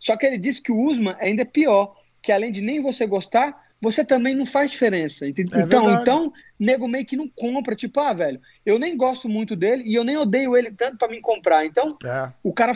[0.05, 3.07] só que ele disse que o Usman ainda é pior, que além de nem você
[3.07, 5.25] gostar, você também não faz diferença.
[5.25, 9.57] É então, então, nego meio que não compra, tipo, ah, velho, eu nem gosto muito
[9.57, 11.65] dele e eu nem odeio ele tanto para me comprar.
[11.65, 12.31] Então, é.
[12.43, 12.73] o cara,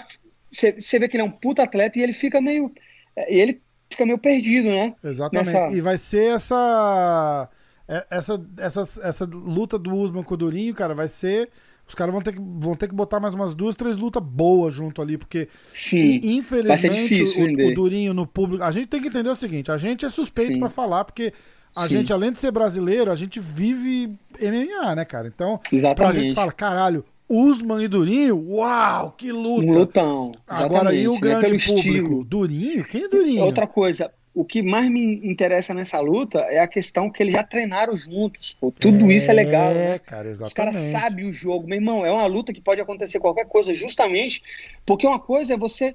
[0.51, 2.73] você vê que ele é um puta atleta e ele fica meio,
[3.15, 3.61] é, ele
[3.91, 4.95] fica meio perdido, né?
[5.05, 5.53] Exatamente.
[5.53, 5.77] Nessa...
[5.77, 7.51] E vai ser essa
[7.87, 11.51] é, essa, essa, essa luta do Usman com o Durinho, cara, vai ser
[11.89, 14.75] os caras vão ter, que, vão ter que botar mais umas duas, três lutas boas
[14.75, 18.63] junto ali, porque Sim, infelizmente o, o, Durinho no público.
[18.63, 21.33] A gente tem que entender o seguinte: a gente é suspeito para falar, porque
[21.75, 21.95] a Sim.
[21.95, 25.29] gente, além de ser brasileiro, a gente vive MMA, né, cara?
[25.29, 26.13] Então, Exatamente.
[26.13, 29.65] pra gente falar, caralho, Usman e Durinho, uau, que luta!
[29.67, 30.33] Um lutão.
[30.47, 31.59] Agora aí o né, grande né?
[31.59, 31.79] público.
[31.79, 32.25] Estilo.
[32.25, 32.85] Durinho?
[32.85, 33.45] Quem é Durinho?
[33.45, 37.43] Outra coisa, o que mais me interessa nessa luta é a questão que eles já
[37.43, 38.57] treinaram juntos.
[38.61, 38.71] Pô.
[38.71, 39.75] Tudo é, isso é legal.
[39.75, 39.99] Né?
[39.99, 40.49] Cara, exatamente.
[40.49, 41.67] Os caras sabem o jogo.
[41.67, 44.43] Meu irmão, é uma luta que pode acontecer qualquer coisa, justamente
[44.87, 45.95] porque uma coisa é você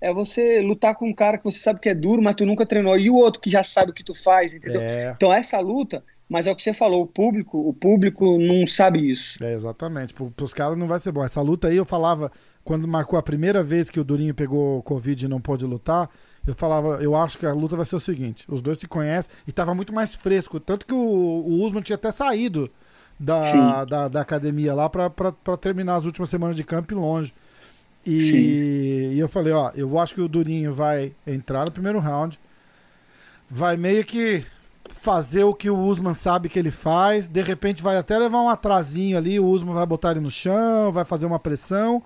[0.00, 2.66] é você lutar com um cara que você sabe que é duro, mas tu nunca
[2.66, 4.80] treinou, e o outro que já sabe o que tu faz, entendeu?
[4.80, 5.14] É.
[5.16, 9.10] Então essa luta, mas é o que você falou, o público, o público não sabe
[9.10, 9.42] isso.
[9.42, 10.12] É, exatamente.
[10.12, 11.24] Para os caras não vai ser bom.
[11.24, 12.30] Essa luta aí eu falava,
[12.62, 16.10] quando marcou a primeira vez que o Durinho pegou Covid e não pôde lutar,
[16.46, 19.30] eu falava, eu acho que a luta vai ser o seguinte: os dois se conhecem
[19.46, 20.60] e tava muito mais fresco.
[20.60, 22.70] Tanto que o, o Usman tinha até saído
[23.18, 27.32] da, da, da, academia lá para terminar as últimas semanas de campo longe.
[28.06, 32.38] E, e, eu falei, ó, eu acho que o Durinho vai entrar no primeiro round,
[33.48, 34.44] vai meio que
[34.90, 38.50] fazer o que o Usman sabe que ele faz, de repente vai até levar um
[38.50, 42.02] atrasinho ali, o Usman vai botar ele no chão, vai fazer uma pressão,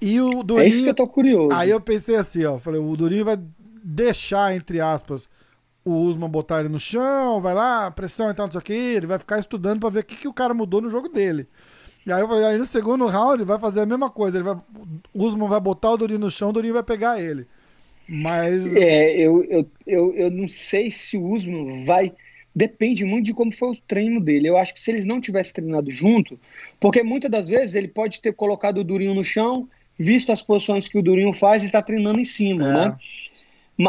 [0.00, 0.66] e o Durinho.
[0.66, 1.52] É isso que eu tô curioso.
[1.52, 2.58] Aí eu pensei assim, ó.
[2.58, 3.38] Falei, o Durinho vai
[3.82, 5.28] deixar, entre aspas,
[5.84, 8.72] o Usman botar ele no chão, vai lá, pressão e tal, não sei o que.
[8.72, 11.46] Ele vai ficar estudando pra ver o que, que o cara mudou no jogo dele.
[12.04, 14.36] E aí eu falei, aí no segundo round vai fazer a mesma coisa.
[14.36, 14.56] Ele vai,
[15.14, 17.46] o Usman vai botar o Durinho no chão, o Durinho vai pegar ele.
[18.08, 18.74] Mas.
[18.76, 22.12] É, eu, eu, eu, eu não sei se o Usman vai.
[22.54, 24.48] Depende muito de como foi o treino dele.
[24.48, 26.38] Eu acho que se eles não tivessem treinado junto,
[26.80, 29.68] porque muitas das vezes ele pode ter colocado o Durinho no chão
[29.98, 32.72] visto as posições que o Durinho faz e está treinando em cima, é.
[32.72, 32.96] né?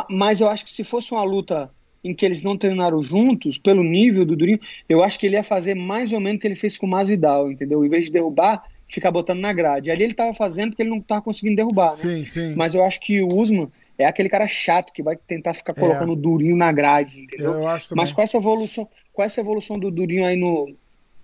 [0.10, 1.72] Mas eu acho que se fosse uma luta
[2.04, 5.44] em que eles não treinaram juntos, pelo nível do Durinho, eu acho que ele ia
[5.44, 7.84] fazer mais ou menos o que ele fez com o Masvidal, entendeu?
[7.84, 9.92] Em vez de derrubar, ficar botando na grade.
[9.92, 11.98] Ali ele estava fazendo porque ele não estava conseguindo derrubar, né?
[11.98, 12.54] Sim, sim.
[12.56, 15.80] Mas eu acho que o Usman é aquele cara chato que vai tentar ficar é.
[15.80, 17.54] colocando o Durinho na grade, entendeu?
[17.54, 20.74] Eu acho Mas com essa evolução, com essa evolução do Durinho aí no,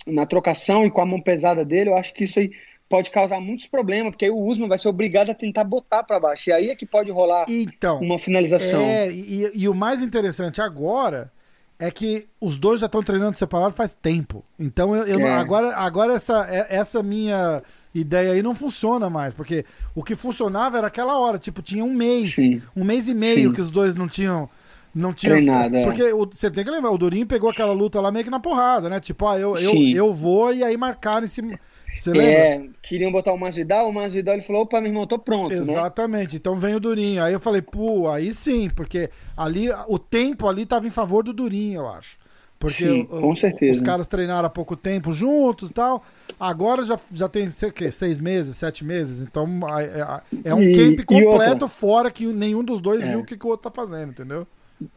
[0.08, 2.52] na trocação e com a mão pesada dele, eu acho que isso aí
[2.94, 6.20] pode causar muitos problemas, porque aí o Usman vai ser obrigado a tentar botar para
[6.20, 6.52] baixo.
[6.52, 8.82] E aí é que pode rolar então, uma finalização.
[8.82, 11.32] É, e, e, o mais interessante agora
[11.80, 14.46] é que os dois já estão treinando separado faz tempo.
[14.60, 15.32] Então eu, eu é.
[15.32, 17.64] agora, agora essa, é, essa minha
[17.96, 19.66] ideia aí não funciona mais, porque
[19.96, 22.62] o que funcionava era aquela hora, tipo, tinha um mês, Sim.
[22.76, 23.54] um mês e meio Sim.
[23.54, 24.48] que os dois não tinham
[24.94, 25.82] não tinha Treinado, é.
[25.82, 28.40] porque o, você tem que lembrar, o Durinho pegou aquela luta lá meio que na
[28.40, 29.00] porrada, né?
[29.00, 31.60] Tipo, ah, eu, eu, eu vou e aí marcaram em cima
[31.94, 32.32] você lembra?
[32.32, 35.58] É, queriam botar o Masvidal, o Masvidal ele falou, opa, meu irmão, tô pronto, né?
[35.58, 36.38] Exatamente, né?
[36.38, 37.24] então vem o Durinho.
[37.24, 41.34] Aí eu falei, pô, aí sim, porque ali o tempo ali tava em favor do
[41.34, 42.18] Durinho, eu acho.
[42.60, 43.76] Porque Sim, com certeza.
[43.76, 46.02] os caras treinaram há pouco tempo juntos e tal.
[46.40, 49.22] Agora já, já tem, sei o quê, seis meses, sete meses.
[49.22, 49.46] Então
[49.78, 53.10] é, é um E- camp completo fora que nenhum dos dois É.
[53.10, 54.48] viu o que, que o outro tá fazendo, entendeu?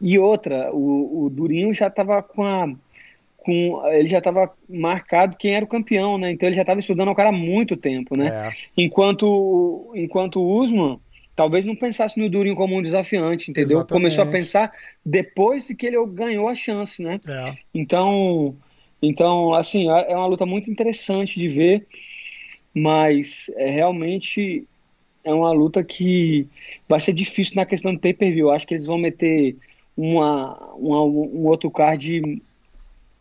[0.01, 2.73] E outra, o, o Durinho já estava com a.
[3.47, 6.32] Com, ele já estava marcado quem era o campeão, né?
[6.32, 8.27] Então ele já estava estudando o cara há muito tempo, né?
[8.48, 8.51] É.
[8.77, 10.98] Enquanto, enquanto o Usman
[11.36, 13.78] talvez não pensasse no Durinho como um desafiante, entendeu?
[13.78, 13.93] Exatamente.
[13.93, 14.73] Começou a pensar
[15.05, 17.20] depois de que ele ganhou a chance, né?
[17.24, 17.55] É.
[17.73, 18.56] Então,
[19.01, 21.86] então assim, é é uma luta muito interessante de ver,
[22.74, 24.66] mas é realmente
[25.24, 26.48] é uma luta que
[26.89, 28.51] vai ser difícil na questão do pay-per-view.
[28.51, 29.56] Acho que eles vão meter
[29.97, 32.43] uma, uma- um outro card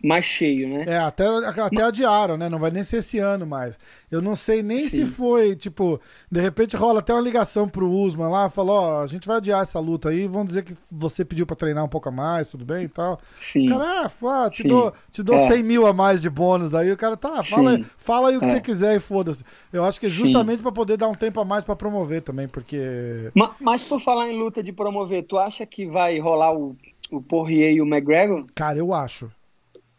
[0.05, 0.85] mais cheio, né?
[0.87, 2.47] É, até, até adiaram, né?
[2.49, 3.77] Não vai nem ser esse ano mais.
[4.11, 4.87] Eu não sei nem Sim.
[4.89, 5.99] se foi, tipo,
[6.31, 9.61] de repente rola até uma ligação pro Usman lá, falou, ó, a gente vai adiar
[9.63, 12.63] essa luta aí, vão dizer que você pediu pra treinar um pouco a mais, tudo
[12.63, 13.19] bem e tal.
[13.37, 13.67] Sim.
[13.67, 14.69] Cara, ah, fala, te Sim.
[14.69, 15.47] dou, te dou É.
[15.47, 17.85] 100 mil a mais de bônus aí, o cara, tá, fala, Sim.
[17.97, 18.51] fala aí o que É.
[18.55, 19.43] você quiser e foda-se.
[19.73, 22.47] Eu acho que é justamente pra poder dar um tempo a mais pra promover também,
[22.47, 23.31] porque...
[23.35, 26.75] Ma- Mas, por falar em luta de promover, tu acha que vai rolar o,
[27.11, 28.45] o Poirier e o McGregor?
[28.53, 29.29] Cara, eu acho.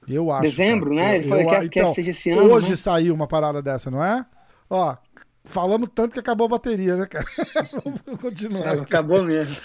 [0.09, 0.43] Eu acho.
[0.43, 1.03] Dezembro, cara.
[1.03, 1.11] né?
[1.11, 2.53] Eu- Ele falou eu- que quer, então, seja esse ano.
[2.53, 2.77] Hoje né?
[2.77, 4.25] saiu uma parada dessa, não é?
[4.71, 4.97] Ó,
[5.45, 7.25] falamos tanto que acabou a bateria, né, cara?
[8.05, 8.79] Vamos continuar.
[8.79, 9.57] Acabou mesmo.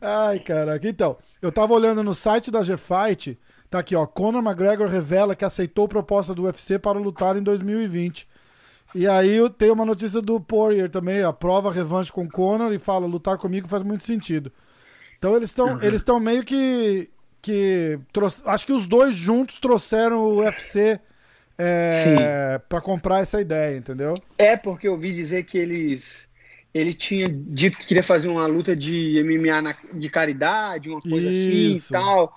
[0.00, 0.88] Ai, caraca.
[0.88, 3.38] Então, eu tava olhando no site da G-Fight,
[3.70, 4.06] tá aqui, ó.
[4.06, 8.28] Conor McGregor revela que aceitou proposta do UFC para lutar em 2020.
[8.94, 11.32] E aí eu tenho uma notícia do Poirier também, ó.
[11.32, 14.50] Prova revanche com Conor e fala, lutar comigo faz muito sentido.
[15.18, 15.82] Então eles estão Uhum.
[15.82, 21.00] eles estão meio que que troux- acho que os dois juntos trouxeram o UFC
[21.56, 24.20] é, para comprar essa ideia, entendeu?
[24.36, 26.28] É porque eu ouvi dizer que eles.
[26.72, 31.28] Ele tinha dito que queria fazer uma luta de MMA na- de caridade, uma coisa
[31.28, 31.88] assim Isso.
[31.88, 32.32] e tal.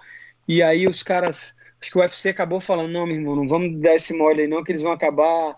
[0.47, 1.55] E aí os caras.
[1.79, 4.47] Acho que o UFC acabou falando: não, meu irmão, não vamos dar esse mole aí,
[4.47, 5.55] não, que eles vão acabar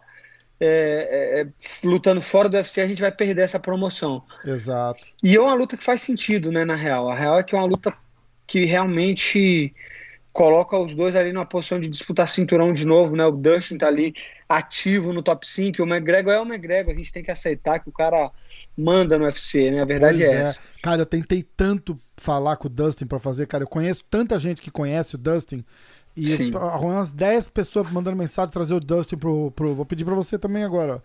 [0.60, 1.48] é, é, é,
[1.84, 4.24] lutando fora do UFC, a gente vai perder essa promoção.
[4.45, 5.03] Exato.
[5.22, 7.10] E é uma luta que faz sentido, né, na real.
[7.10, 7.94] A real é que é uma luta
[8.48, 9.74] que realmente
[10.32, 13.26] coloca os dois ali numa posição de disputar cinturão de novo, né?
[13.26, 14.15] O Dustin tá ali
[14.49, 17.90] ativo no top 5, o McGregor é o McGregor, a gente tem que aceitar que
[17.90, 18.32] o cara
[18.78, 19.82] manda no UFC, né?
[19.82, 20.60] A verdade Pois é, essa.
[20.82, 23.64] Cara, eu tentei tanto falar com o Dustin pra fazer, cara.
[23.64, 25.64] Eu conheço tanta gente que conhece o Dustin.
[26.15, 29.74] E eu- umas 10 pessoas mandando mensagem trazer o Dustin pro, pro.
[29.76, 30.99] Vou pedir pra você também agora, ó.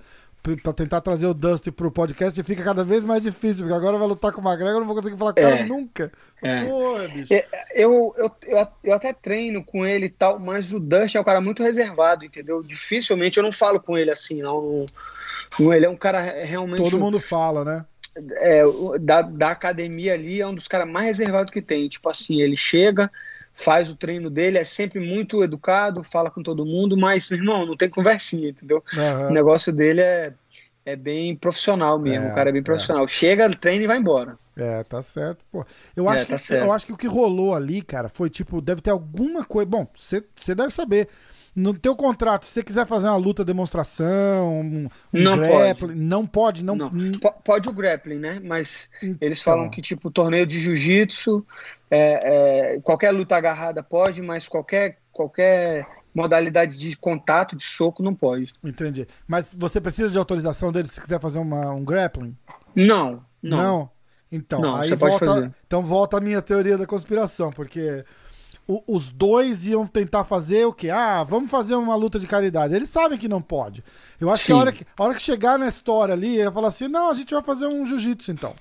[0.63, 3.99] Pra- tentar trazer o Dustin pro podcast e fica cada vez mais difícil, porque agora
[3.99, 5.65] vai lutar com o McGregor, eu não vou conseguir falar com cara É.
[5.65, 6.11] nunca.
[6.43, 6.65] É.
[6.65, 7.35] Porra, bicho.
[7.35, 11.21] É, Eu, eu, eu, eu até treino com ele e tal, mas o Dustin é
[11.21, 12.63] um cara muito reservado, entendeu?
[12.63, 14.87] Dificilmente eu não falo com ele assim, não.
[15.59, 16.83] não- ele é um cara realmente.
[16.83, 17.85] Todo mundo fala, né?
[18.41, 18.63] é,
[19.01, 21.89] da, da academia ali é um dos caras mais reservados que tem.
[21.89, 23.11] Tipo assim, ele chega,
[23.59, 27.67] faz o treino dele, é sempre muito educado, fala com todo mundo, mas, meu irmão,
[27.67, 28.85] não tem conversinha, entendeu?
[29.29, 29.33] O Aham.
[29.33, 30.35] negócio dele é,
[30.85, 32.65] é bem profissional mesmo, É, o cara é bem é.
[32.65, 33.07] profissional.
[33.09, 34.39] Chega, treina e vai embora.
[34.57, 35.65] É, tá certo, pô.
[35.95, 36.65] Eu É, acho, tá que, certo.
[36.65, 39.71] eu acho que o que rolou ali, cara, foi tipo, deve ter alguma coisa.
[39.71, 41.09] Bom, você deve saber.
[41.59, 46.63] No teu contrato, se você quiser fazer uma luta demonstração, um, Não grappling, não pode,
[46.63, 46.77] não.
[46.77, 48.41] Não, hum, po- pode o grappling, né?
[48.41, 49.55] Mas eles então.
[49.55, 51.45] falam que, tipo, torneio de jiu-jitsu,
[51.91, 58.15] é, é, qualquer luta agarrada pode, mas qualquer, qualquer modalidade de contato, de soco, não
[58.15, 58.53] pode.
[58.63, 59.09] Entendi.
[59.27, 62.37] Mas você precisa de autorização dele se quiser fazer uma, um grappling?
[62.73, 63.91] Não, não.
[64.31, 68.05] Então, Não, aí pode volta, então volta a minha teoria da conspiração, porque
[68.69, 70.91] o- os dois iam tentar fazer o quê?
[70.91, 72.75] Ah, vamos fazer uma luta de caridade.
[72.75, 73.83] Eles sabem que não pode.
[74.21, 74.61] Eu acho que a Sim.
[74.61, 77.33] hora que, a hora que chegar na história ali, ia falar assim: não, a gente
[77.35, 78.55] vai fazer um jiu-jitsu então.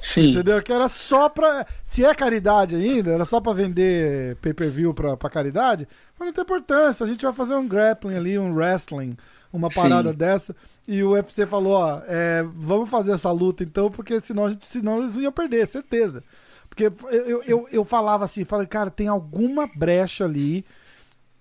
[0.00, 0.30] Sim.
[0.30, 0.60] Entendeu?
[0.62, 1.66] Que era só pra.
[1.84, 5.86] Se é caridade ainda, era só pra vender pay-per-view pra, pra caridade,
[6.18, 7.04] mas não tem importância.
[7.04, 9.14] A gente vai fazer um grappling ali, um wrestling,
[9.52, 9.82] uma Sim.
[9.82, 10.56] parada dessa.
[10.88, 14.66] E o UFC falou: ó, é, vamos fazer essa luta então, porque senão, a gente-
[14.66, 16.24] senão eles iam perder, certeza.
[16.74, 20.64] Porque eu, eu, eu, falava assim, falei, cara, tem alguma brecha ali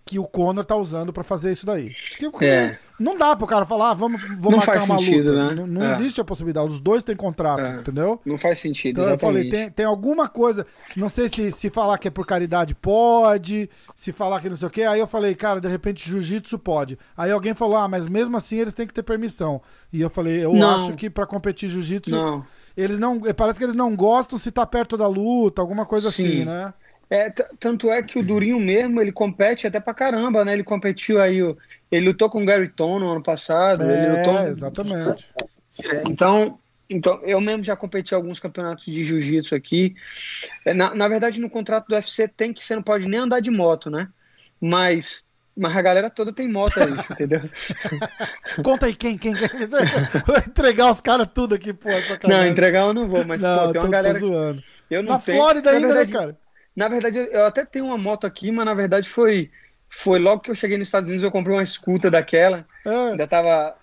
[0.04, 1.96] que o Conor tá usando pra fazer isso daí.
[2.20, 2.78] Porque, É.
[3.00, 5.48] Não dá pro cara falar, ah, vamos, vamos Não marcar faz uma sentido, luta.
[5.48, 5.56] né?
[5.56, 5.88] Não, não É.
[5.94, 6.68] existe a possibilidade.
[6.70, 7.80] Os dois têm contrato, É.
[7.80, 8.20] entendeu?
[8.26, 9.66] Não faz sentido, Então eu falei, exatamente.
[9.68, 10.68] tem, tem alguma coisa,
[10.98, 14.68] não sei se, se falar que é por caridade pode, se falar que não sei
[14.68, 14.84] o quê.
[14.84, 17.00] Aí eu falei, cara, de repente jiu-jitsu pode.
[17.16, 19.62] Aí alguém falou, ah, mas mesmo assim eles têm que ter permissão.
[19.94, 20.76] E eu falei, eu Não.
[20.76, 22.46] acho que pra competir jiu-jitsu, Não.
[22.76, 23.20] Eles não.
[23.36, 26.26] Parece que eles não gostam se tá perto da luta, alguma coisa Sim.
[26.26, 26.74] assim, né?
[27.10, 27.30] É,
[27.60, 30.54] tanto é que o Durinho mesmo, ele compete até pra caramba, né?
[30.54, 31.40] Ele competiu aí,
[31.92, 34.48] ele lutou com o Gary Tom no ano passado, ele É, lutou...
[34.48, 35.30] exatamente.
[36.10, 36.58] Então,
[36.90, 39.94] então, eu mesmo já competi em alguns campeonatos de jiu-jitsu aqui.
[40.66, 43.40] É, Na, na verdade, no contrato do UFC tem que você não pode nem andar
[43.42, 44.08] de moto, né?
[44.64, 45.26] mas
[45.56, 47.42] mas a galera toda tem moto aí, entendeu?
[48.64, 49.50] Conta aí quem, quem, quem.
[50.26, 51.90] Vou entregar os caras tudo aqui, pô.
[52.28, 54.20] Não, entregar eu não vou, mas não, pô, tem uma tô, galera.
[54.20, 54.64] Tô zoando.
[54.90, 55.38] Eu não na tenho.
[55.38, 56.38] Flórida ainda, verdade, né, cara?
[56.76, 59.52] Na verdade, eu até tenho uma moto aqui, mas na verdade foi,
[59.90, 62.66] foi logo que eu cheguei nos Estados Unidos, eu comprei uma escuta daquela.
[62.86, 63.12] É.
[63.12, 63.76] Ainda tava.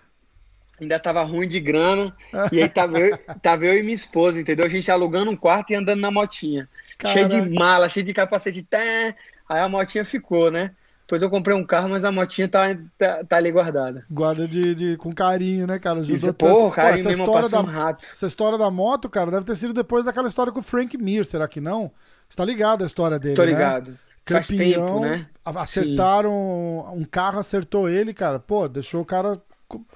[0.81, 2.15] Ainda tava ruim de grana.
[2.53, 4.65] e aí tava eu, tava eu e minha esposa, entendeu?
[4.65, 6.69] A gente alugando um quarto e andando na motinha.
[6.97, 7.28] Caraca.
[7.28, 8.62] Cheio de mala, cheio de capacete.
[8.62, 10.70] Tá, aí a motinha ficou, né?
[11.09, 12.66] Depois eu comprei um carro, mas a motinha tá,
[12.98, 14.05] tá, tá ali guardada.
[14.10, 16.01] Guarda de, de, com carinho, né, cara?
[16.01, 18.09] Isso, porra, carinho Pô, essa história da, um rato.
[18.12, 21.24] Essa história da moto, cara, deve ter sido depois daquela história com o Frank Mir,
[21.24, 21.90] será que não?
[22.28, 23.48] Você tá ligado a história dele, Tô né?
[23.48, 23.98] ligado.
[24.22, 25.26] Campeão, Faz tempo, né?
[25.43, 27.01] Acertaram, Sim.
[27.01, 28.39] um carro acertou ele, cara.
[28.39, 29.40] Pô, deixou o cara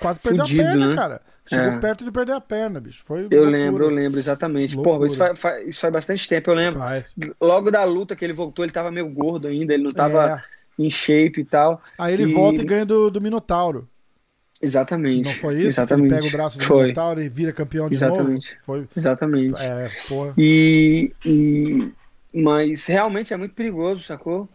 [0.00, 0.94] quase perder Fudido, a perna, né?
[0.94, 1.20] cara.
[1.44, 1.78] Chegou é.
[1.78, 3.02] perto de perder a perna, bicho.
[3.04, 4.78] Foi eu lembro, eu lembro, exatamente.
[4.78, 6.78] Pô, isso faz, faz, isso faz bastante tempo, eu lembro.
[6.78, 7.14] Faz.
[7.38, 10.42] Logo da luta que ele voltou, ele tava meio gordo ainda, ele não tava...
[10.48, 11.82] É em shape e tal.
[11.98, 12.32] Aí ele e...
[12.32, 13.88] volta e ganha do, do Minotauro.
[14.60, 15.24] Exatamente.
[15.24, 15.68] Não foi isso?
[15.68, 16.06] Exatamente.
[16.06, 16.82] ele pega o braço do foi.
[16.82, 18.52] Minotauro e vira campeão de Exatamente.
[18.52, 18.62] novo?
[18.64, 18.88] Foi.
[18.96, 19.60] Exatamente.
[19.60, 20.34] É, porra.
[20.38, 21.92] E, e,
[22.32, 24.48] Mas realmente é muito perigoso, sacou?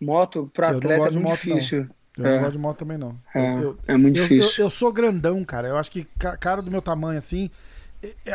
[0.00, 1.88] Moto para atleta é muito moto, difícil.
[2.16, 2.26] Não.
[2.26, 2.34] Eu é.
[2.34, 3.16] não gosto de moto também, não.
[3.34, 4.54] É, eu, é muito eu, difícil.
[4.58, 5.68] Eu, eu, sou grandão, cara.
[5.68, 6.06] Eu acho que
[6.38, 7.50] cara do meu tamanho, assim,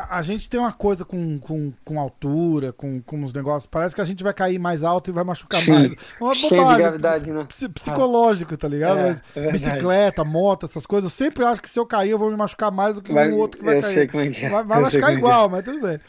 [0.10, 3.66] a gente tem uma coisa com, com, com altura, com, com os negócios.
[3.66, 5.72] Parece que a gente vai cair mais alto e vai machucar Sim.
[5.72, 5.92] mais.
[5.94, 7.48] É uma Cheio de gravidade, né?
[7.74, 9.00] Psicológico, tá ligado?
[9.00, 11.12] É, é bicicleta, moto, essas coisas.
[11.12, 13.16] Eu sempre acho que se eu cair, eu vou me machucar mais do que o
[13.16, 13.94] um outro que vai eu cair.
[13.94, 14.50] Sei como é que é.
[14.50, 15.50] Vai, vai machucar é igual, é.
[15.50, 16.00] mas tudo bem.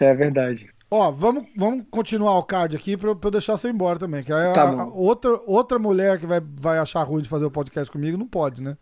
[0.00, 0.68] É verdade.
[0.90, 4.22] Ó, vamos, vamos continuar o card aqui pra, pra eu deixar você embora também.
[4.22, 7.44] Que aí tá a, a, outra, outra mulher que vai, vai achar ruim de fazer
[7.44, 8.76] o podcast comigo não pode, né?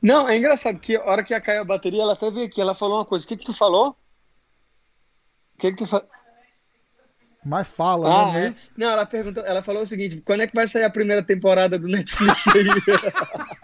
[0.00, 2.60] Não, é engraçado que a hora que ia cair a bateria, ela até veio aqui,
[2.60, 3.24] ela falou uma coisa.
[3.24, 3.96] O que, que tu falou?
[5.54, 6.08] O que, que tu faz?
[7.44, 8.48] Mas fala, ah, né?
[8.48, 8.54] É.
[8.76, 11.78] Não, ela perguntou, ela falou o seguinte: quando é que vai sair a primeira temporada
[11.78, 12.66] do Netflix aí?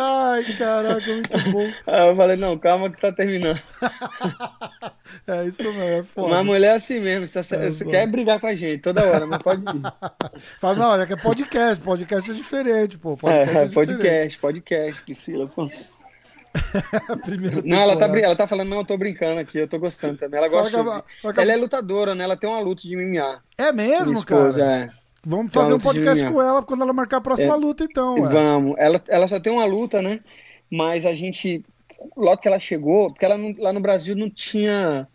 [0.00, 1.72] Ai, caraca, muito bom.
[1.86, 3.60] Aí eu falei, não, calma que tá terminando.
[5.26, 6.28] é isso mesmo, é foda.
[6.28, 9.26] Uma mulher é assim mesmo, você, é você quer brigar com a gente toda hora,
[9.26, 9.82] mas pode ir.
[10.60, 13.16] Fala, não, é que é podcast, podcast é diferente, pô.
[13.16, 15.70] Podcast, é, é podcast, podcast, Priscila, pô.
[17.64, 20.38] não, ela tá, ela tá falando, não, eu tô brincando aqui, eu tô gostando também.
[20.38, 20.78] Ela gosta.
[20.78, 21.04] Ela,
[21.36, 22.24] ela é lutadora, né?
[22.24, 23.42] Ela tem uma luta de MMA.
[23.58, 24.84] É mesmo, esposa, cara?
[24.84, 25.03] É.
[25.24, 28.14] Vamos fazer um podcast com ela quando ela marcar a próxima é, luta, então.
[28.20, 28.32] Ué.
[28.32, 28.74] Vamos.
[28.78, 30.20] Ela, ela só tem uma luta, né?
[30.70, 31.64] Mas a gente,
[32.16, 35.08] logo que ela chegou, porque ela lá no Brasil não tinha,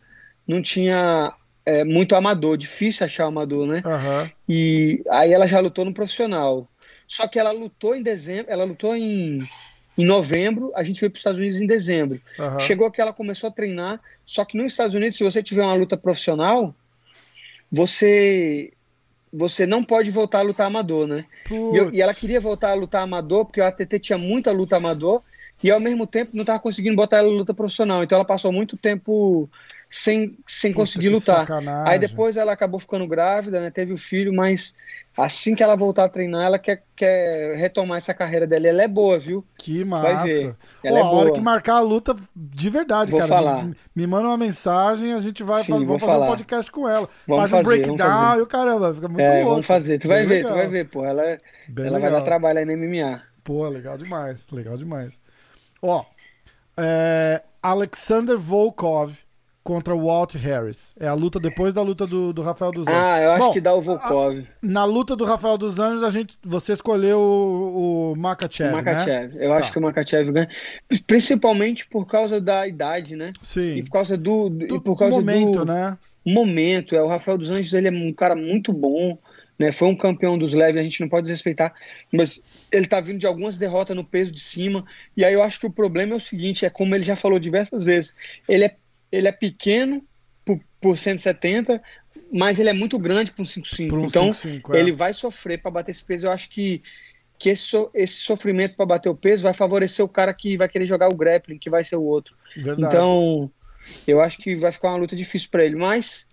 [0.47, 1.33] não tinha
[1.65, 3.81] é, muito amador, difícil achar amador, né?
[3.85, 4.29] Uhum.
[4.47, 6.67] E aí ela já lutou no profissional.
[7.07, 9.39] Só que ela lutou em dezembro, ela lutou em
[9.99, 12.21] em novembro, a gente veio para os Estados Unidos em dezembro.
[12.39, 12.59] Uhum.
[12.61, 15.73] Chegou que ela começou a treinar, só que nos Estados Unidos, se você tiver uma
[15.73, 16.73] luta profissional,
[17.69, 18.71] você
[19.31, 21.25] você não pode voltar a lutar amador, né?
[21.51, 24.77] E, eu, e, ela queria voltar a lutar amador, porque a ATT tinha muita luta
[24.77, 25.21] amador,
[25.63, 28.03] e ao mesmo tempo não estava conseguindo botar ela em luta profissional.
[28.03, 29.49] Então ela passou muito tempo
[29.89, 31.39] sem, sem Puta, conseguir lutar.
[31.39, 31.91] Sacanagem.
[31.91, 33.71] Aí depois ela acabou ficando grávida, né?
[33.71, 34.75] Teve o filho, mas
[35.17, 38.67] assim que ela voltar a treinar, ela quer, quer retomar essa carreira dela.
[38.67, 39.43] E ela é boa, viu?
[39.57, 40.55] Que massa.
[40.83, 43.29] Ela Pô, é a hora que marcar a luta de verdade, vou cara.
[43.33, 43.65] Falar.
[43.65, 46.25] Me, me, manda uma mensagem, a gente vai Sim, fazer, vamos fazer falar.
[46.25, 47.09] um podcast com ela.
[47.27, 49.49] Vamos Faz fazer, um breakdown e o caramba, fica muito é, louco.
[49.49, 50.51] Vamos fazer, tu vai Bem ver, legal.
[50.51, 51.03] tu vai ver, pô.
[51.03, 51.39] Ela, é-
[51.77, 53.23] ela vai dar trabalho aí no MMA.
[53.43, 55.19] Pô, legal demais, legal demais.
[55.81, 56.05] Ó,
[56.77, 59.13] é, Alexander Volkov
[59.69, 60.95] contra o Walt Harris.
[60.99, 62.99] É a luta depois da luta do, do Rafael dos Anjos.
[62.99, 64.39] Ah, eu acho Bom, que dá o Volkov.
[64.39, 68.77] A, na luta do Rafael dos Anjos, a gente, você escolheu o, o Makachev, o
[68.77, 69.35] Makachev.
[69.35, 69.45] Né?
[69.45, 69.57] Eu tá.
[69.57, 70.49] acho que o Makachev ganha.
[71.05, 73.31] Principalmente por causa da idade, né?
[73.43, 73.75] Sim.
[73.75, 75.95] E por causa do, do e por causa momento, do né?
[76.25, 76.95] momento.
[76.95, 79.19] É, o Rafael dos Anjos ele é um cara muito bom.
[79.59, 81.73] Né, foi um campeão dos leves, a gente não pode desrespeitar,
[82.13, 82.39] mas
[82.71, 84.85] ele tá vindo de algumas derrotas no peso de cima,
[85.17, 87.37] e aí eu acho que o problema é o seguinte, é como ele já falou
[87.37, 88.15] diversas vezes,
[88.47, 88.75] ele é,
[89.11, 90.03] ele é pequeno
[90.45, 91.81] por, por 170,
[92.31, 94.79] mas ele é muito grande para um 5'5", um então 5'5", é.
[94.79, 96.81] ele vai sofrer para bater esse peso, eu acho que
[97.37, 100.67] que esse, so, esse sofrimento para bater o peso vai favorecer o cara que vai
[100.67, 102.35] querer jogar o grappling, que vai ser o outro.
[102.53, 102.93] Verdade.
[102.93, 103.49] Então,
[104.05, 106.27] eu acho que vai ficar uma luta difícil para ele, mas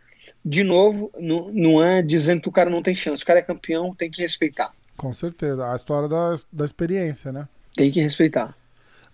[0.44, 3.22] de novo, não, não é dizendo que o cara não tem chance.
[3.22, 4.72] O cara é campeão, tem que respeitar.
[4.96, 5.70] Com certeza.
[5.70, 7.48] A história da, da experiência, né?
[7.76, 8.56] Tem que respeitar.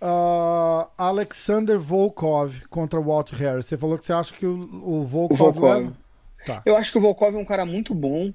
[0.05, 3.67] Uh, Alexander Volkov contra Walt Harris.
[3.67, 5.75] Você falou que você acha que o, o Volkov, o Volkov.
[5.79, 5.97] leva?
[6.45, 6.61] Tá.
[6.67, 8.33] Eu acho que o Volkov é um cara muito bom,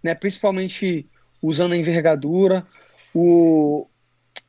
[0.00, 0.14] né?
[0.14, 1.08] principalmente
[1.42, 2.64] usando a envergadura.
[3.12, 3.88] O,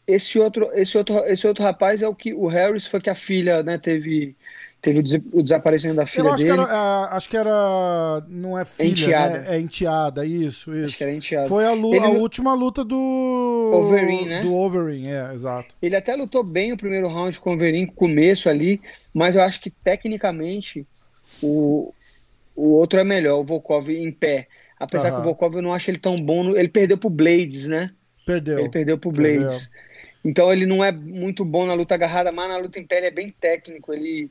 [0.06, 3.16] esse, outro, esse, outro, esse outro rapaz é o que o Harris foi que a
[3.16, 4.38] filha né, teve
[4.82, 6.56] Teve o, des o desaparecimento da filha Eu acho dele.
[6.56, 8.26] Que era, é, acho que era.
[8.30, 9.40] Não é filha, enteada.
[9.40, 9.56] Né?
[9.56, 10.86] É enteada, isso, isso.
[10.86, 11.48] Acho que era enteada.
[11.48, 12.00] Foi a, Ele...
[12.00, 13.72] a última luta do.
[13.74, 14.42] Overeem, né?
[14.42, 15.76] Do Overeem, é, exato.
[15.82, 18.80] Ele até lutou bem o primeiro round com o Overeem, começo ali,
[19.14, 20.88] mas eu acho que tecnicamente
[21.42, 21.94] o,
[22.56, 24.48] o outro é melhor, o Volkov em pé.
[24.80, 26.42] Apesar que o Volkov eu não acho ele tão bom.
[26.42, 26.58] No...
[26.58, 27.92] Ele perdeu pro Blades, né?
[28.26, 28.60] Perdeu.
[28.60, 29.68] Ele perdeu pro Blades.
[29.68, 29.90] Perdeu.
[30.24, 33.08] Então ele não é muito bom na luta agarrada, mas na luta em pé ele
[33.08, 34.30] é bem técnico, ele,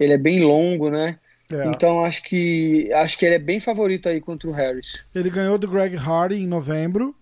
[0.00, 1.18] ele é bem longo, né?
[1.52, 1.66] É.
[1.66, 5.00] Então acho que acho que ele é bem favorito aí contra o Harris.
[5.14, 7.14] Ele ganhou do Greg Hardy em novembro,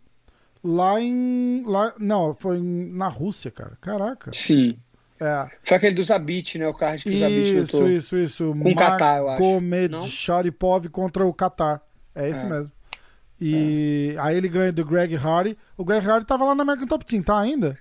[0.62, 3.76] lá em lá não foi na Rússia, cara.
[3.80, 4.30] Caraca.
[4.32, 4.78] Sim.
[5.20, 5.48] É.
[5.64, 6.68] Foi aquele do Zabit, né?
[6.68, 7.90] O card que o Zabit Isso, lutou.
[7.90, 8.56] isso, isso.
[8.62, 9.42] Com o Qatar, eu acho.
[9.42, 11.82] Komed Sharipov contra o Qatar.
[12.14, 12.48] É esse é.
[12.48, 12.72] mesmo.
[13.40, 14.20] E é.
[14.20, 15.56] aí ele ganha do Greg Hardy.
[15.76, 17.76] O Greg Hardy tava lá na American Top Team, tá ainda?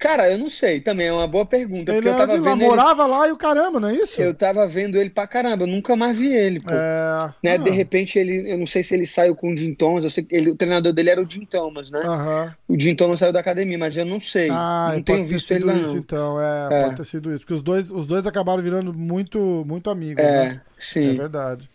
[0.00, 1.94] Cara, eu não sei, também é uma boa pergunta.
[1.94, 3.10] Ele eu tava de lá, vendo morava ele...
[3.10, 4.18] lá e o caramba, não é isso?
[4.18, 6.72] Eu tava vendo ele pra caramba, eu nunca mais vi ele, pô.
[6.72, 7.34] É...
[7.44, 7.52] Né?
[7.52, 7.56] Ah.
[7.58, 10.24] De repente ele, eu não sei se ele saiu com o Jim Thomas, eu sei
[10.24, 12.00] que ele, o treinador dele era o Jim Thomas, né?
[12.02, 12.54] Aham.
[12.66, 14.48] O Jim Thomas saiu da academia, mas eu não sei.
[14.50, 15.98] Ah, não tenho visto ele lá, isso, não.
[15.98, 16.40] então.
[16.40, 16.82] É, É.
[16.84, 17.40] pode ter sido isso.
[17.40, 20.60] Porque os dois, os dois acabaram virando muito, muito amigos, É, né?
[20.78, 21.14] É sim.
[21.14, 21.68] verdade.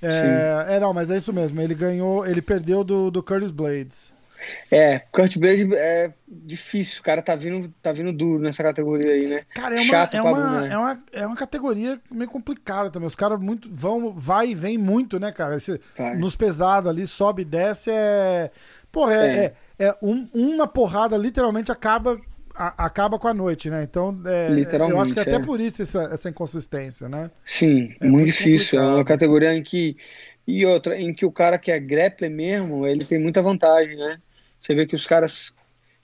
[0.00, 1.60] É, é, não, mas é isso mesmo.
[1.60, 4.16] Ele ganhou, ele perdeu do, do Curtis Blades.
[4.70, 9.26] É, Kurt Blade é difícil, o cara tá vindo, tá vindo duro nessa categoria aí,
[9.26, 9.42] né?
[9.54, 13.06] Cara, é uma, Chato é uma, é, uma, é uma categoria meio complicada também.
[13.06, 15.56] Os caras muito vão, vai e vem muito, né, cara?
[15.56, 16.16] Esse, Vai.
[16.16, 18.50] nos pesados ali, sobe e desce, é.
[18.92, 19.54] Porra, é, É.
[19.78, 22.18] é, é um- uma porrada literalmente acaba,
[22.54, 23.82] a- acaba com a noite, né?
[23.82, 24.48] Então, é,
[24.90, 25.38] eu acho que é até é.
[25.40, 27.30] por isso essa, essa inconsistência, né?
[27.44, 28.78] Sim, É muito, muito difícil.
[28.78, 29.06] É uma complicado.
[29.18, 29.96] categoria em que.
[30.46, 34.18] E outra, em que o cara que é grappler mesmo, ele tem muita vantagem, né?
[34.60, 35.54] Você vê que os caras.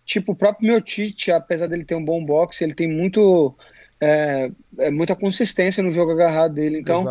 [0.07, 3.57] Tipo, o próprio Miotite, apesar dele ter um bom boxe, ele tem muito.
[4.01, 6.79] é, é, muita consistência no jogo agarrado dele.
[6.81, 7.05] Então,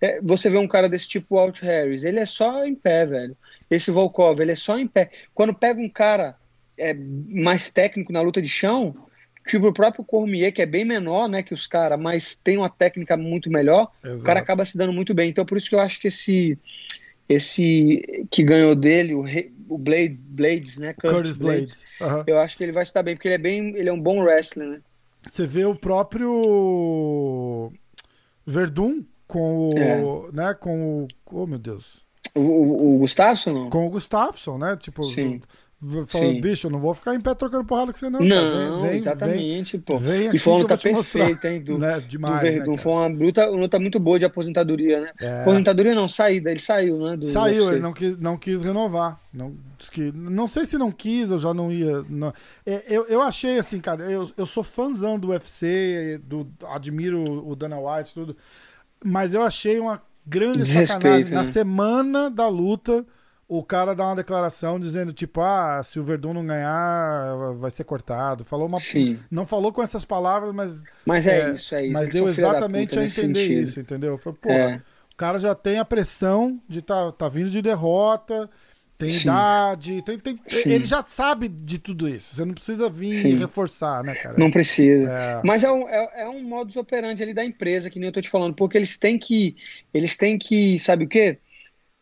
[0.00, 3.04] é, você vê um cara desse tipo, o Alt Harris, ele é só em pé,
[3.06, 3.36] velho.
[3.68, 5.10] Esse Volkov, ele é só em pé.
[5.34, 6.36] Quando pega um cara
[6.78, 8.94] é, mais técnico na luta de chão,
[9.44, 12.70] tipo o próprio Cormier, que é bem menor, né, que os caras, mas tem uma
[12.70, 14.22] técnica muito melhor, o Exato.
[14.24, 15.30] cara acaba se dando muito bem.
[15.30, 16.56] Então, por isso que eu acho que esse
[17.28, 21.84] esse que ganhou dele, o, Re- o Blade, Blades, né, Curtis Blades.
[22.00, 22.24] Aham.
[22.26, 24.00] eu acho que ele vai se dar bem, porque ele é bem, ele é um
[24.00, 24.80] bom wrestler, né?
[25.28, 27.72] Você vê o próprio
[28.46, 29.78] Verdun com o.
[29.78, 30.32] É.
[30.32, 31.08] né, com o.
[31.32, 32.04] Oh, meu Deus.
[32.34, 33.70] O, o, o Gustavo, não?
[33.70, 34.76] Com o Gustafsson, né?
[34.76, 35.40] Tipo, Sim.
[36.08, 36.40] Sim.
[36.40, 38.20] bicho, eu não vou ficar em pé trocando porrada com você, não.
[38.20, 39.98] Não, Vem- vem- exatamente, pô.
[39.98, 42.00] Vem, aqui E foi uma luta perfeita, hein, do, Né?
[42.00, 42.40] do Demais.
[42.40, 42.72] Verdun.
[42.72, 45.10] né, foi uma luta, uma luta muito boa de aposentadoria, né?
[45.20, 45.42] É.
[45.42, 47.16] Aposentadoria não, saída, ele saiu, né?
[47.16, 47.72] do Saiu, UFC.
[47.74, 49.20] ele não quis, não quis renovar.
[49.32, 49.54] Não,
[49.92, 52.02] que, não sei se não quis, eu já não ia.
[52.08, 52.32] não.
[52.64, 57.54] É, eu, eu achei assim, cara, eu, eu sou fãzão do UFC, do, admiro o
[57.54, 58.34] Dana White, tudo.
[59.04, 61.34] Mas eu achei uma grande Desrespeito, sacanagem.
[61.34, 61.52] Na né?
[61.52, 63.04] semana da luta,
[63.48, 67.84] o cara dá uma declaração dizendo, tipo, ah, se o Verdun não ganhar, vai ser
[67.84, 68.44] cortado.
[68.44, 68.84] Falou uma.
[68.84, 72.02] Sim, Não falou com essas palavras, mas, mas é, É, isso, é isso.
[72.02, 73.46] mas deu exatamente a entender sentido.
[73.46, 74.18] isso, entendeu?
[74.18, 74.82] Foi, pô, É,
[75.12, 78.50] o cara já tem a pressão de tá, tá vindo de derrota,
[78.98, 79.16] tem Sim.
[79.16, 80.70] idade, tem, tem- Sim.
[80.72, 82.34] ele já sabe de tudo isso.
[82.34, 83.36] Você não precisa vir Sim.
[83.36, 84.36] reforçar, né, cara?
[84.36, 85.12] não precisa.
[85.12, 88.12] É, Mas é um, é, é um modus operandi ali da empresa, que nem eu
[88.12, 89.56] tô te falando, porque eles têm que,
[89.94, 91.40] eles têm que, sabe o quê?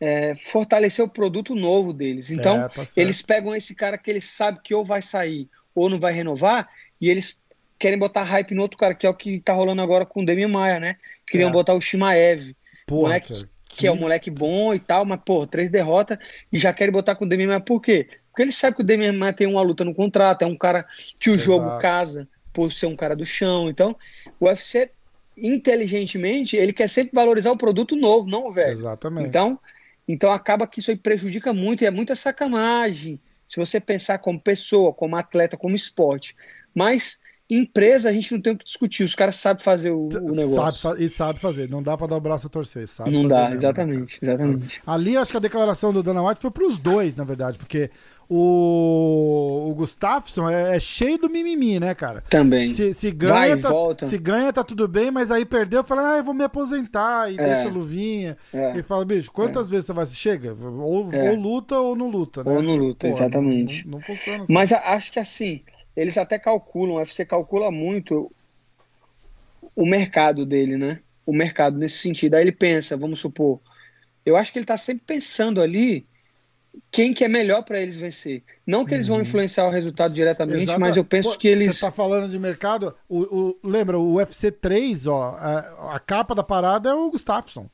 [0.00, 2.30] É, fortalecer o produto novo deles.
[2.30, 5.88] Então, é, tá eles pegam esse cara que eles sabem que ou vai sair ou
[5.90, 6.68] não vai renovar,
[7.00, 7.40] e eles
[7.78, 10.26] querem botar hype no outro cara, que é o que tá rolando agora com o
[10.26, 10.96] Demi Maia, né?
[11.26, 11.52] Queriam É.
[11.52, 12.54] botar o Shimaev,
[12.86, 16.18] Porra, moleque cara, que é um moleque bom e tal, mas, pô, três derrotas
[16.52, 17.60] e já querem botar com o Demi Maia.
[17.60, 18.08] Por quê?
[18.30, 20.86] Porque eles sabem que o Demi Maia tem uma luta no contrato, é um cara
[21.18, 21.44] que o Exato.
[21.44, 23.68] jogo casa por ser um cara do chão.
[23.68, 23.96] Então,
[24.38, 24.90] o UFC,
[25.36, 28.72] inteligentemente, ele quer sempre valorizar o produto novo, não o velho.
[28.72, 29.28] Exatamente.
[29.28, 29.58] Então,
[30.06, 34.40] então acaba que isso aí prejudica muito e é muita sacanagem se você pensar como
[34.40, 36.34] pessoa, como atleta, como esporte.
[36.74, 37.20] Mas
[37.50, 40.80] empresa a gente não tem o que discutir, os caras sabem fazer o, o negócio.
[40.80, 43.42] Sabe, e sabe fazer, não dá pra dar o braço a torcer, sabe não dá,
[43.42, 44.32] mesmo, exatamente, cara.
[44.34, 44.82] exatamente.
[44.86, 47.90] Ali acho que a declaração do Dana White foi pros dois, na verdade, porque
[48.28, 52.22] o, o Gustafsson é, é cheio do mimimi, né, cara?
[52.30, 52.68] Também.
[52.72, 54.06] Se, se Vai ganha, e tá, volta.
[54.06, 57.34] se ganha, tá tudo bem, mas aí perdeu, fala, ah, eu vou me aposentar e
[57.38, 57.44] É.
[57.44, 58.36] deixa a luvinha.
[58.52, 58.78] É.
[58.78, 60.54] E fala, bicho, quantas vezes você vai se chega?
[60.54, 61.30] Ou, É.
[61.30, 62.50] ou luta ou não luta, né?
[62.52, 63.84] Ou não luta, Pô, exatamente.
[63.86, 64.52] Não, não funciona assim.
[64.52, 65.60] Mas acho que assim,
[65.96, 68.30] eles até calculam, o UFC calcula muito
[69.74, 71.00] o mercado dele, né?
[71.26, 72.34] O mercado nesse sentido.
[72.34, 73.60] Aí ele pensa, vamos supor,
[74.24, 76.06] eu acho que ele tá sempre pensando ali
[76.90, 78.42] quem que é melhor para eles vencer.
[78.66, 79.22] Não que eles vão uhum.
[79.22, 80.80] influenciar o resultado diretamente, Exato.
[80.80, 81.66] mas eu penso Pô, que eles.
[81.66, 82.94] Você está falando de mercado.
[83.08, 87.68] O, o, lembra, o UFC 3, ó, a, a, capa da parada é o Gustafsson.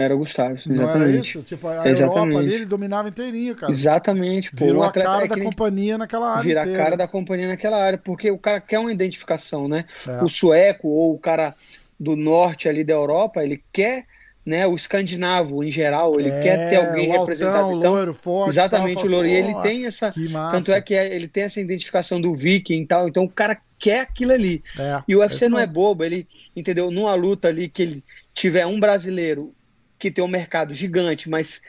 [0.00, 0.98] Era o Gustafsson, exatamente.
[0.98, 1.42] Não era isso?
[1.42, 2.00] Tipo, a exatamente.
[2.00, 3.70] Europa ali, ele dominava inteirinho, cara.
[3.70, 4.50] Exatamente.
[4.50, 6.42] Pô, Virou a cara é da companhia naquela área.
[6.42, 9.84] Vira a cara da companhia naquela área, porque o cara quer uma identificação, né?
[10.08, 10.24] É.
[10.24, 11.54] O sueco ou o cara
[11.98, 14.06] do norte ali da Europa, ele quer
[14.44, 17.72] né, o escandinavo em geral, ele é, quer ter alguém representado.
[17.72, 19.28] Então, loiro, forte, exatamente, tal, o loiro.
[19.28, 20.10] E ele tem essa.
[20.50, 23.06] Tanto é que é, ele tem essa identificação do viking e tal.
[23.06, 24.62] Então o cara quer aquilo ali.
[24.78, 26.90] É, e o UFC não é bobo, ele, entendeu?
[26.90, 29.52] Numa luta ali que ele tiver um brasileiro
[30.00, 31.62] que tem um mercado gigante, mas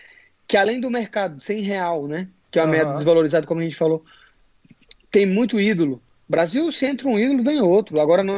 [0.48, 2.28] que além do mercado sem real, né?
[2.50, 2.96] Que é uma uhum.
[2.96, 4.04] desvalorizado, como a gente falou,
[5.12, 6.02] tem muito ídolo.
[6.28, 8.00] Brasil, se entra um ídolo, vem outro.
[8.00, 8.36] Agora, não,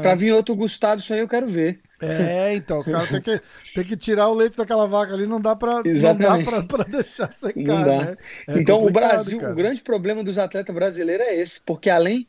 [0.00, 1.80] pra vir outro Gustavo, isso aí eu quero ver.
[2.00, 3.40] É, então, os caras têm que,
[3.74, 6.84] tem que tirar o leite daquela vaca ali, não dá pra, não dá pra, pra
[6.84, 8.16] deixar secar, né?
[8.46, 9.52] É então, o Brasil, cara.
[9.52, 12.28] o grande problema dos atletas brasileiros é esse, porque além,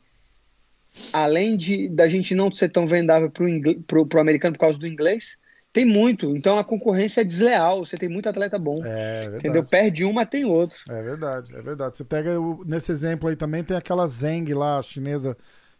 [1.12, 3.46] além de da gente não ser tão vendável pro,
[3.86, 5.38] pro, pro americano por causa do inglês,
[5.76, 6.34] tem muito.
[6.34, 7.84] Então a concorrência é desleal.
[7.84, 8.82] Você tem muito atleta bom.
[8.82, 9.36] É, verdade.
[9.36, 9.62] Entendeu?
[9.62, 10.78] Perde um, mas tem outro.
[10.88, 11.98] É verdade, é verdade.
[11.98, 12.30] Você pega
[12.64, 15.36] nesse exemplo aí também, tem aquela Zeng lá, a chinesa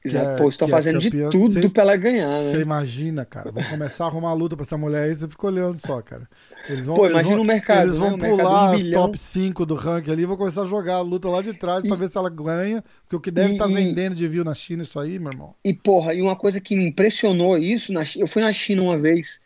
[0.07, 0.29] Exato.
[0.29, 2.39] É, Pô, estão é fazendo é de tudo cê, pra ela ganhar, né?
[2.39, 3.51] Você imagina, cara.
[3.51, 6.29] Vão começar a arrumar luta pra essa mulher aí, você fica olhando só, cara.
[6.69, 7.83] Eles vão, Pô, imagina vão, o mercado.
[7.83, 8.29] Eles vão né?
[8.29, 11.29] pular um as top 5 do ranking ali e vão começar a jogar a luta
[11.29, 12.85] lá de trás e, pra ver se ela ganha.
[13.03, 15.55] Porque o que deve estar tá vendendo de view na China, isso aí, meu irmão.
[15.65, 18.99] E, porra, e uma coisa que me impressionou isso, na, eu fui na China uma
[18.99, 19.41] vez,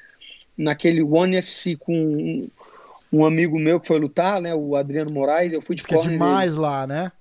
[0.61, 2.51] naquele One FC com um,
[3.13, 4.55] um amigo meu que foi lutar, né?
[4.55, 5.53] O Adriano Moraes.
[5.53, 6.63] Eu fui de Fica demais dele.
[6.63, 7.13] lá, né?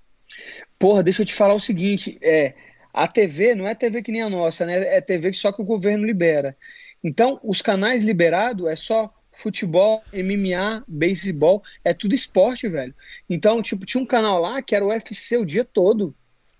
[0.77, 2.53] Porra, deixa eu te falar o seguinte, é
[2.93, 4.95] a TV não é TV que nem a nossa, né?
[4.95, 6.55] É TV que só que o governo libera.
[7.03, 12.93] Então, os canais liberados é só futebol, MMA, beisebol, é tudo esporte, velho.
[13.29, 16.13] Então, tipo, tinha um canal lá que era o UFC o dia todo.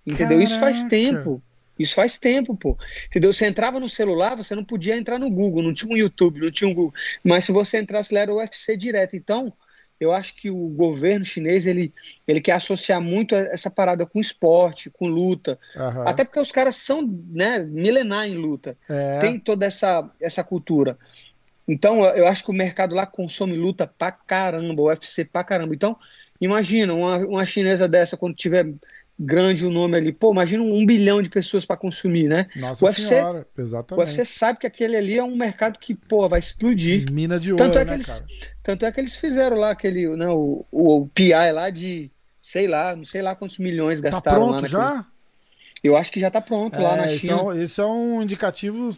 [0.06, 0.38] Entendeu?
[0.38, 0.44] Caraca.
[0.44, 1.42] Isso faz tempo.
[1.80, 2.78] Isso faz tempo, pô.
[3.08, 3.32] Entendeu?
[3.32, 6.52] Você entrava no celular, você não podia entrar no Google, não tinha um YouTube, não
[6.52, 6.94] tinha um Google.
[7.24, 9.16] Mas se você entrasse lá, era o UFC direto.
[9.16, 9.54] Então,
[10.00, 11.94] eu acho que o governo chinês ele,
[12.28, 15.60] ele quer associar muito essa parada com esporte, com luta.
[15.76, 16.08] Uhum.
[16.08, 18.78] Até porque os caras são né, milenar em luta.
[18.90, 19.20] É.
[19.20, 20.98] Tem toda essa, essa cultura.
[21.68, 25.76] Então, eu acho que o mercado lá consome luta pra caramba, o UFC pra caramba.
[25.76, 25.96] Então,
[26.42, 28.74] imagina uma, uma chinesa dessa, quando tiver
[29.20, 30.14] grande o nome ali.
[30.14, 32.48] Pô, imagina um bilhão de pessoas para consumir, né?
[32.56, 34.00] Nossa o UFC, senhora, exatamente.
[34.00, 37.12] O UFC sabe que aquele ali é um mercado que, pô, vai explodir.
[37.12, 38.26] Mina de ouro, tanto é que né, eles, cara?
[38.64, 42.10] Tanto é que eles fizeram lá aquele, né, o, o, o PI lá de,
[42.42, 44.72] sei lá, não sei lá quantos milhões tá gastaram tá pronto lá naquele...
[44.72, 45.06] já?
[45.84, 47.56] Eu acho que já tá pronto é, lá na China.
[47.56, 48.98] Isso é, um, é um indicativo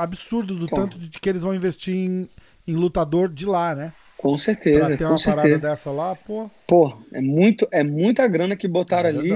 [0.00, 2.28] absurdo do tanto de que eles vão investir em,
[2.66, 3.92] em lutador de lá, né?
[4.18, 4.86] Com certeza.
[4.86, 5.36] Pra ter uma certeza.
[5.36, 6.50] parada dessa lá, pô.
[6.66, 9.30] Pô, é, muito, é muita grana que botaram é ali.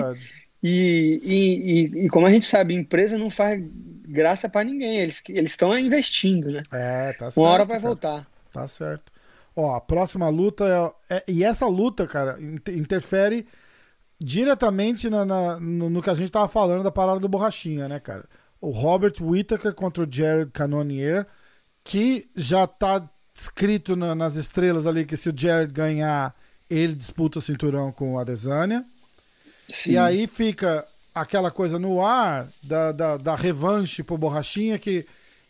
[0.61, 3.63] E, e, e, e, como a gente sabe, empresa não faz
[4.07, 4.99] graça para ninguém.
[4.99, 6.63] Eles estão investindo, né?
[6.73, 7.41] É, tá certo.
[7.41, 7.89] Uma hora vai cara.
[7.89, 8.27] voltar.
[8.53, 9.13] Tá certo.
[9.55, 12.39] Ó, a próxima luta é, é, e essa luta, cara,
[12.69, 13.47] interfere
[14.19, 18.01] diretamente na, na no, no, que a gente tava falando da parada do borrachinha, né,
[18.01, 18.25] cara?
[18.61, 21.27] O Robert Whittaker contra o Jared Cannonier,
[21.85, 23.09] que já tá
[23.43, 26.35] escrito na, nas estrelas ali que se o Jared ganhar,
[26.71, 28.85] ele disputa o cinturão com a Adesanya.
[29.69, 29.93] Sim.
[29.93, 35.05] E aí fica aquela coisa no ar da, da, da revanche pro Borrachinha que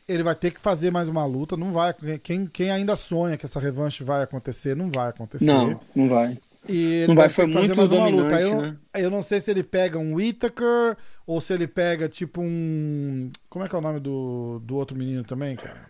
[0.08, 1.56] ele vai ter que fazer mais uma luta.
[1.56, 1.94] Não vai.
[2.22, 5.44] Quem, quem ainda sonha que essa revanche vai acontecer, não vai acontecer.
[5.44, 6.36] Não, não vai.
[6.68, 8.40] E ele não vai, foi fazer muito mais uma luta.
[8.40, 8.76] Eu, né?
[8.94, 10.96] eu não sei se ele pega um Whittaker
[11.26, 13.30] ou se ele pega tipo um.
[13.48, 15.88] Como é que é o nome do, do outro menino também, cara?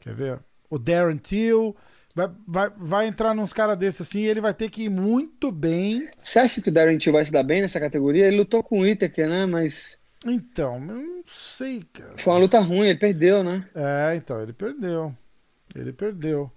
[0.00, 0.38] Quer ver?
[0.70, 1.76] O Darren Till.
[2.14, 5.52] Vai, vai, vai entrar nos caras desses assim e ele vai ter que ir muito
[5.52, 6.08] bem.
[6.18, 8.26] Você acha que o Darren Till vai se dar bem nessa categoria?
[8.26, 9.46] Ele lutou com o Whittaker, né?
[9.46, 10.00] Mas.
[10.26, 12.14] Então, não sei, cara.
[12.16, 13.64] Foi uma luta ruim, ele perdeu, né?
[13.74, 15.14] É, então, ele perdeu.
[15.74, 16.50] Ele perdeu.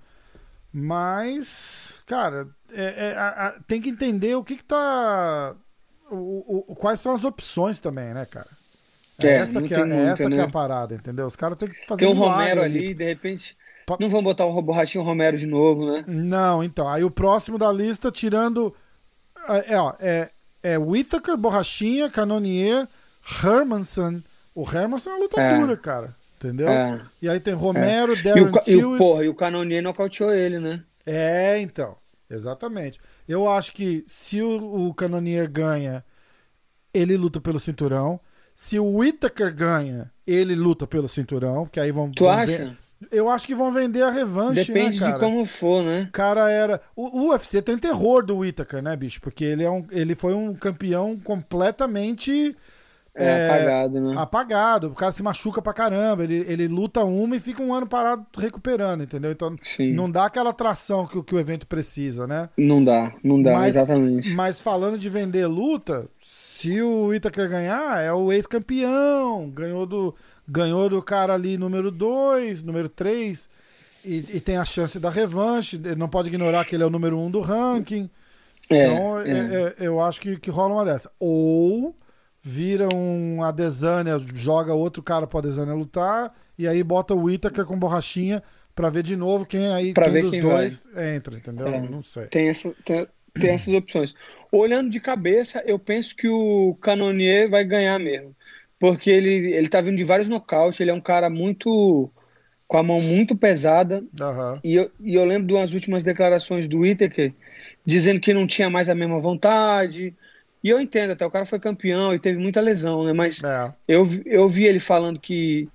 [0.73, 5.55] Mas, cara, é, é, a, tem que entender o que, que tá.
[6.09, 8.47] O, o, quais são as opções também, né, cara?
[9.21, 10.35] É, é essa, que é, muita, é essa né?
[10.35, 11.25] que é a parada, entendeu?
[11.27, 13.57] Os caras têm que fazer Tem um Romero ali, ali, de repente.
[13.99, 16.03] Não vão botar o Borrachinho Romero de novo, né?
[16.07, 16.87] Não, então.
[16.87, 18.73] Aí o próximo da lista, tirando.
[19.67, 20.29] É, ó, é,
[20.61, 22.87] é Whittaker, Borrachinha, Canonier,
[23.43, 24.21] Hermanson.
[24.53, 25.57] O Hermanson é uma luta é.
[25.57, 26.13] dura, cara.
[26.37, 26.69] Entendeu?
[26.69, 26.99] É.
[27.21, 28.21] E aí tem Romero, é.
[28.21, 30.83] Darren e o, e o, porra, e o Canonier nocauteou ele, né?
[31.05, 31.95] É, então.
[32.29, 32.99] Exatamente.
[33.27, 36.03] Eu acho que se o, o Canonier ganha,
[36.93, 38.19] ele luta pelo cinturão.
[38.55, 41.65] Se o Whittaker ganha, ele luta pelo cinturão.
[41.65, 42.57] Que aí vamos, tu vamos acha?
[42.65, 42.77] ver.
[43.09, 46.07] Eu acho que vão vender a revanche, Depende né, de como for, né?
[46.09, 46.81] O cara era.
[46.95, 49.21] O, o UFC tem terror do Whittaker, né, bicho?
[49.21, 52.55] Porque ele, é um, ele foi um campeão completamente.
[53.13, 54.15] É, é, apagado, né?
[54.17, 54.87] Apagado.
[54.87, 56.23] O cara se machuca pra caramba.
[56.23, 59.31] Ele, ele luta uma e fica um ano parado recuperando, entendeu?
[59.31, 59.93] Então Sim.
[59.93, 62.49] não dá aquela atração que, que o evento precisa, né?
[62.57, 64.33] Não dá, não dá, mas, exatamente.
[64.33, 66.07] Mas falando de vender luta,
[66.61, 69.49] se o Whittaker ganhar, é o ex-campeão.
[69.49, 70.15] Ganhou do,
[70.47, 73.49] ganhou do cara ali número 2, número 3.
[74.05, 75.75] E, e, tem a chance da revanche.
[75.75, 78.09] Ele não pode ignorar que ele é o número 1 um do ranking.
[78.69, 79.29] É, então, é.
[79.29, 81.11] é, eu acho que, que rola uma dessa.
[81.19, 81.95] Ou
[82.43, 87.77] vira um Adesanya, joga outro cara pro Adesanya lutar, e aí bota o Whittaker com
[87.77, 88.41] borrachinha
[88.73, 91.15] pra ver de novo quem aí pra quem dos quem dois vai.
[91.15, 91.67] entra, entendeu?
[91.67, 92.25] É, não sei.
[92.27, 94.15] Tem, essa, tem, tem essas opções.
[94.51, 98.35] Olhando de cabeça, eu penso que o Canonier vai ganhar mesmo.
[98.77, 102.11] Porque ele, ele tá vindo de vários nocautes, ele é um cara muito.
[102.67, 104.03] com a mão muito pesada.
[104.19, 104.59] Uhum.
[104.63, 107.33] E, eu, e eu lembro de umas últimas declarações do Whittaker
[107.85, 110.15] dizendo que não tinha mais a mesma vontade.
[110.63, 113.13] E eu entendo, até o cara foi campeão e teve muita lesão, né?
[113.13, 113.73] Mas é.
[113.87, 115.67] eu, eu vi ele falando que,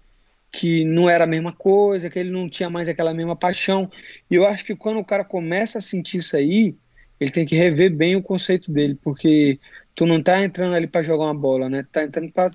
[0.53, 3.91] que não era a mesma coisa, que ele não tinha mais aquela mesma paixão.
[4.31, 6.77] E eu acho que quando o cara começa a sentir isso aí,
[7.21, 9.59] ele tem que rever bem o conceito dele, porque
[9.95, 11.83] tu não tá entrando ali para jogar uma bola, né?
[11.83, 12.51] Tu tá entrando para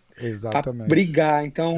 [0.88, 1.44] brigar.
[1.44, 1.78] Então,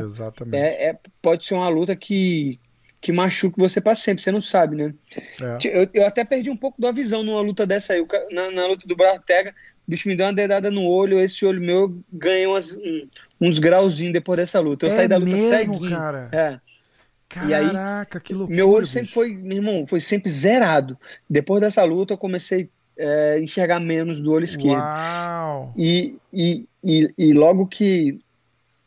[0.52, 2.60] é, é, pode ser uma luta que,
[3.00, 4.94] que machuque você para sempre, você não sabe, né?
[5.42, 5.58] É.
[5.64, 8.06] Eu, eu, até perdi um pouco da visão numa luta dessa aí.
[8.32, 9.52] Na, na luta do Bartega,
[9.88, 11.98] o bicho me deu uma dedada no olho, esse olho meu
[12.48, 13.08] umas, um,
[13.40, 14.86] uns grauzinhos depois dessa luta.
[14.86, 15.98] Eu é saí da luta mesmo, ceguinho.
[15.98, 16.30] Cara?
[16.34, 16.73] É.
[17.34, 18.56] Caraca, que loucura.
[18.56, 18.94] Meu olho bicho.
[18.94, 20.98] sempre foi, meu irmão, foi sempre zerado.
[21.30, 22.70] Depois dessa luta, eu comecei
[23.00, 24.84] a é, enxergar menos do olho esquerdo.
[24.84, 25.74] Uau.
[25.76, 28.20] E, e, e, e logo que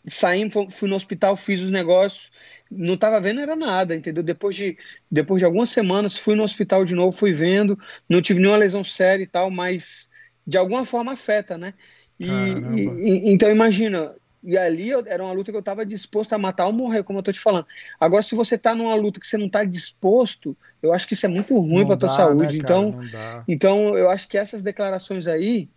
[0.06, 2.30] saí, fui no hospital, fiz os negócios,
[2.70, 4.22] não tava vendo era nada, entendeu?
[4.22, 4.78] Depois de,
[5.10, 7.78] depois de algumas semanas, fui no hospital de novo, fui vendo,
[8.08, 10.08] não tive nenhuma lesão séria e tal, mas
[10.46, 11.74] de alguma forma afeta, né?
[12.18, 14.14] E, e, então imagina,
[14.46, 17.18] e ali eu, era uma luta que eu estava disposto a matar ou morrer, como
[17.18, 17.66] eu tô te falando.
[17.98, 21.26] Agora, se você tá numa luta que você não tá disposto, eu acho que isso
[21.26, 22.58] é muito ruim para tua saúde.
[22.58, 23.00] Né, então,
[23.48, 25.68] então eu acho que essas declarações aí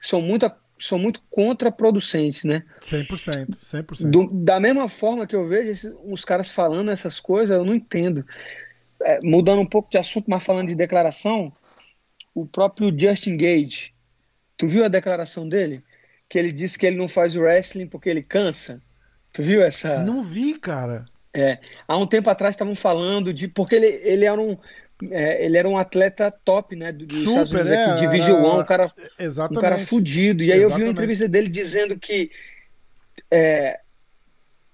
[0.00, 2.64] são muito, são muito contraproducentes, né?
[2.80, 4.08] 100%, 100%.
[4.08, 7.74] Do, da mesma forma que eu vejo esses, uns caras falando essas coisas, eu não
[7.74, 8.24] entendo.
[9.02, 11.52] É, mudando um pouco de assunto, mas falando de declaração,
[12.32, 13.92] o próprio Justin Gage,
[14.56, 15.82] tu viu a declaração dele?
[16.32, 18.80] Que ele disse que ele não faz wrestling porque ele cansa.
[19.34, 19.98] Tu viu essa?
[19.98, 21.04] Não vi, cara.
[21.30, 24.56] É, há um tempo atrás estavam falando de porque ele, ele era um
[25.10, 28.60] é, ele era um atleta top, né, dos Super, Estados Unidos é, aqui, de Division
[28.60, 29.58] um cara, exatamente.
[29.58, 30.42] um cara fudido.
[30.42, 30.72] E aí exatamente.
[30.72, 32.30] eu vi uma entrevista dele dizendo que
[33.30, 33.80] é,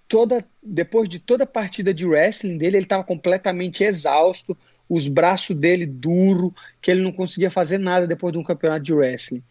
[0.07, 4.57] toda depois de toda a partida de wrestling dele, ele estava completamente exausto,
[4.89, 8.95] os braços dele duro, que ele não conseguia fazer nada depois de um campeonato de
[8.95, 9.43] wrestling.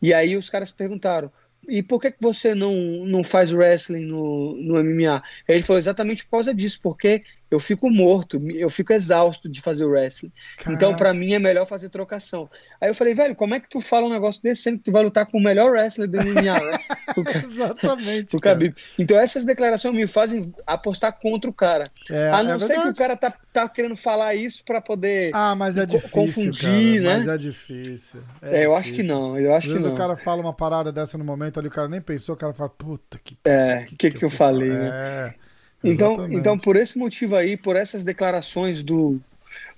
[0.00, 1.30] E aí os caras perguntaram:
[1.70, 2.74] e por que, que você não,
[3.06, 5.22] não faz wrestling no, no MMA?
[5.48, 9.84] Ele falou exatamente por causa disso, porque eu fico morto, eu fico exausto de fazer
[9.84, 10.32] wrestling.
[10.56, 10.72] Caraca.
[10.72, 12.48] Então, para mim, é melhor fazer trocação.
[12.80, 14.92] Aí eu falei, velho, como é que tu fala um negócio desse sendo que tu
[14.92, 16.42] vai lutar com o melhor wrestler do MMA?
[16.42, 16.78] né?
[17.44, 18.36] exatamente.
[18.36, 18.74] O Khabib.
[18.98, 21.84] Então, essas declarações me fazem apostar contra o cara.
[22.08, 25.30] É, a não é ser que o cara tá, tá querendo falar isso para poder
[25.34, 27.18] ah, mas é difícil, confundir, cara, né?
[27.18, 28.20] Mas é difícil.
[28.40, 28.64] É, é difícil.
[28.64, 29.38] eu acho que não.
[29.38, 29.94] Eu acho Às vezes que não.
[29.94, 32.52] o cara fala uma parada dessa no momento ali, o cara nem pensou, o cara
[32.52, 33.36] fala, puta que.
[33.44, 34.80] É, que, que, que, que eu falei, falar?
[34.80, 34.90] né?
[34.92, 35.49] É.
[35.82, 36.38] Então, Exatamente.
[36.38, 39.20] então, por esse motivo aí, por essas declarações do.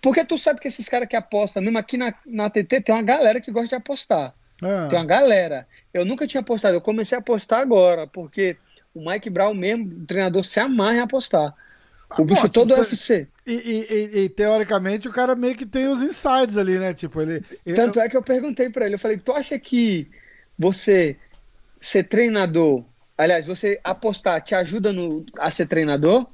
[0.01, 3.03] Porque tu sabe que esses caras que apostam, mesmo aqui na, na TT, tem uma
[3.03, 4.35] galera que gosta de apostar.
[4.61, 4.89] Ah.
[4.91, 5.67] Tem uma galera.
[5.95, 8.57] Eu nunca tinha apostado, eu comecei a apostar agora, porque
[8.95, 11.55] o Mike Brown mesmo, o treinador, se amarra em apostar.
[12.19, 13.27] O bicho Pô, todo tipo, UFC.
[13.47, 16.93] E, e, e, e, teoricamente o cara meio que tem os insides ali, né?
[16.93, 17.43] Tipo, ele.
[17.75, 20.09] Tanto é que eu perguntei para ele, eu falei, tu acha que
[20.59, 21.17] você
[21.79, 22.85] ser treinador
[23.17, 26.27] Aliás, você apostar te ajuda no, a ser treinador?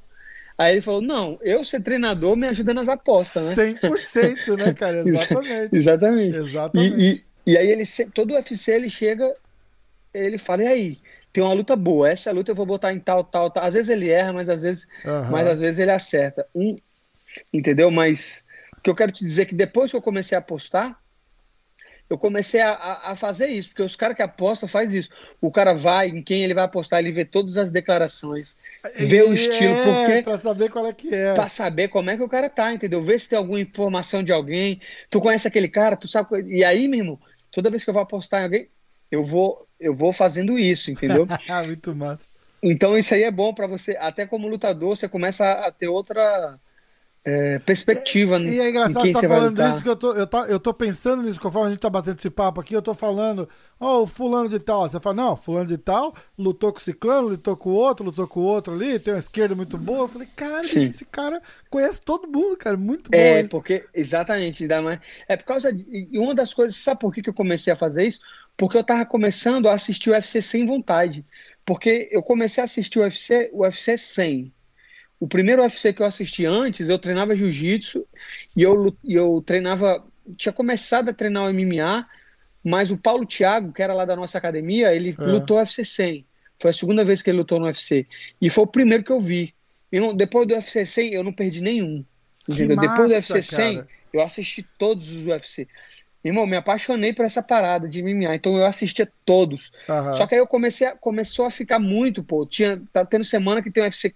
[0.57, 3.75] Aí ele falou: Não, eu ser treinador me ajuda nas apostas, né?
[3.81, 4.99] 100%, né, cara?
[5.07, 5.75] Exatamente.
[5.75, 6.37] Exatamente.
[6.37, 6.97] Exatamente.
[6.97, 7.83] E, e, e, aí, ele,
[8.13, 9.33] todo UFC ele chega,
[10.13, 11.01] ele fala: E aí?
[11.31, 13.63] Tem uma luta boa, essa luta eu vou botar em tal, tal, tal.
[13.63, 15.31] Às vezes ele erra, mas às vezes, Aham.
[15.31, 16.47] mas às vezes ele acerta.
[16.55, 16.75] Um,
[17.53, 17.91] entendeu?
[17.91, 18.43] Mas
[18.77, 20.99] o que eu quero te dizer é que depois que eu comecei a apostar,
[22.09, 25.09] eu comecei a, a, a fazer isso, porque os caras que apostam faz isso.
[25.39, 28.57] O cara vai, em quem ele vai apostar, ele vê todas as declarações,
[28.97, 31.33] vê o estilo, é, porque pra saber qual é que é.
[31.35, 33.03] pra saber como é que o cara tá, entendeu?
[33.03, 34.81] Ver se tem alguma informação de alguém.
[35.09, 36.41] Tu conhece aquele cara, tu sabe.
[36.47, 37.19] E aí, meu irmão,
[37.51, 38.67] toda vez que eu vou apostar em alguém,
[39.11, 41.27] eu vou, eu vou fazendo isso, entendeu?
[41.67, 42.25] Muito massa.
[42.61, 46.59] Então isso aí é bom para você, até como lutador, você começa a ter outra
[47.23, 48.37] é, perspectiva.
[48.37, 50.73] E, e é engraçado você tá falando isso, que eu tô, eu, tá, eu tô
[50.73, 53.47] pensando nisso, conforme a gente tá batendo esse papo aqui, eu tô falando,
[53.79, 54.89] ó, oh, o fulano de tal.
[54.89, 58.27] Você fala, não, fulano de tal lutou com o ciclano, lutou com o outro, lutou
[58.27, 60.03] com o outro ali, tem uma esquerda muito boa.
[60.03, 60.83] Eu falei, cara, Sim.
[60.83, 63.17] esse cara conhece todo mundo, cara, muito bom.
[63.17, 64.99] É, porque, exatamente, dá mais.
[65.27, 65.85] É por causa de.
[65.91, 68.21] E uma das coisas, sabe por que, que eu comecei a fazer isso?
[68.55, 71.25] Porque eu tava começando a assistir o UFC sem vontade.
[71.65, 74.53] Porque eu comecei a assistir o UFC, o UFC 100
[75.19, 78.07] o primeiro UFC que eu assisti antes, eu treinava jiu-jitsu
[78.55, 80.03] e eu, eu treinava,
[80.37, 82.07] tinha começado a treinar o MMA,
[82.63, 85.21] mas o Paulo Thiago, que era lá da nossa academia, ele é.
[85.21, 86.25] lutou UFC 100.
[86.57, 88.05] Foi a segunda vez que ele lutou no UFC.
[88.41, 89.53] E foi o primeiro que eu vi.
[89.91, 92.03] Irmão, depois do UFC 100, eu não perdi nenhum.
[92.47, 92.75] Entendeu?
[92.75, 93.87] Massa, depois do UFC 100, cara.
[94.13, 95.67] eu assisti todos os UFC.
[96.23, 99.71] Irmão, me apaixonei por essa parada de MMA, então eu assistia todos.
[99.87, 100.13] Uhum.
[100.13, 102.45] Só que aí eu comecei a, começou a ficar muito, pô.
[102.45, 104.13] Tinha, tá tendo semana que tem UFC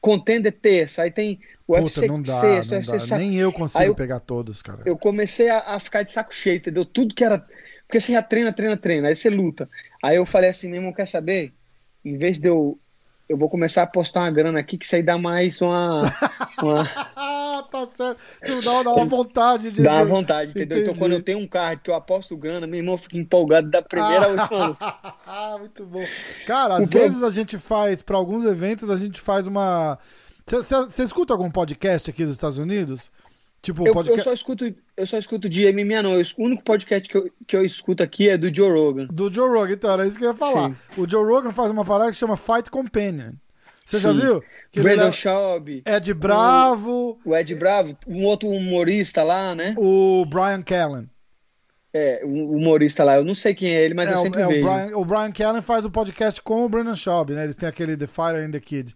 [0.00, 3.18] Contender terça, aí tem o Puta, UFC não dá, sexta, não dá.
[3.18, 4.82] Nem eu consigo eu, pegar todos, cara.
[4.84, 6.84] Eu comecei a, a, ficar de saco cheio, entendeu?
[6.84, 7.46] Tudo que era.
[7.86, 9.68] Porque você já treina, treina, treina, aí você luta.
[10.02, 11.52] Aí eu falei assim, meu irmão, quer saber?
[12.04, 12.78] Em vez de eu.
[13.28, 16.00] Eu vou começar a postar uma grana aqui, que isso aí dá mais uma.
[16.60, 16.90] uma...
[17.62, 18.18] tá certo.
[18.44, 19.82] Tipo, dá, dá uma vontade de.
[19.82, 20.78] Dá uma vontade, entendeu?
[20.78, 20.82] Entendi.
[20.82, 23.82] Então, quando eu tenho um card que eu aposto grana, meu irmão fica empolgado da
[23.82, 24.76] primeira ah, última
[25.26, 26.04] Ah, muito bom.
[26.46, 27.26] Cara, às o vezes pro...
[27.26, 29.98] a gente faz, para alguns eventos, a gente faz uma.
[30.46, 33.10] Você escuta algum podcast aqui dos Estados Unidos?
[33.62, 34.18] Tipo, eu, podcast...
[34.18, 36.12] eu, só escuto, eu só escuto de MMA, não.
[36.12, 39.06] Eu, o único podcast que eu, que eu escuto aqui é do Joe Rogan.
[39.06, 40.70] Do Joe Rogan, então, era isso que eu ia falar.
[40.90, 41.02] Sim.
[41.02, 43.32] O Joe Rogan faz uma parada que chama Fight Companion.
[43.84, 44.42] Você já viu?
[44.70, 45.10] Que Brandon.
[45.10, 45.82] Schaub.
[45.84, 47.18] Ed Bravo.
[47.24, 49.74] O, o Ed Bravo, um outro humorista lá, né?
[49.76, 51.08] O Brian Callen.
[51.92, 54.46] É, o humorista lá, eu não sei quem é ele, mas é, eu sempre é,
[54.46, 54.60] vejo.
[54.60, 57.44] O Brian, o Brian Callen faz o podcast com o Brandon Schaub, né?
[57.44, 58.94] Ele tem aquele The Fire and the Kid.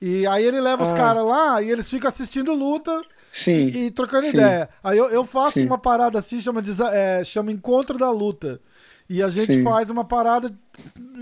[0.00, 0.86] E aí ele leva ah.
[0.88, 3.00] os caras lá e eles ficam assistindo luta
[3.30, 4.36] sim, e, e trocando sim.
[4.36, 4.68] ideia.
[4.82, 5.66] Aí eu, eu faço sim.
[5.66, 8.60] uma parada assim, chama, de, é, chama Encontro da Luta.
[9.08, 9.62] E a gente sim.
[9.62, 10.50] faz uma parada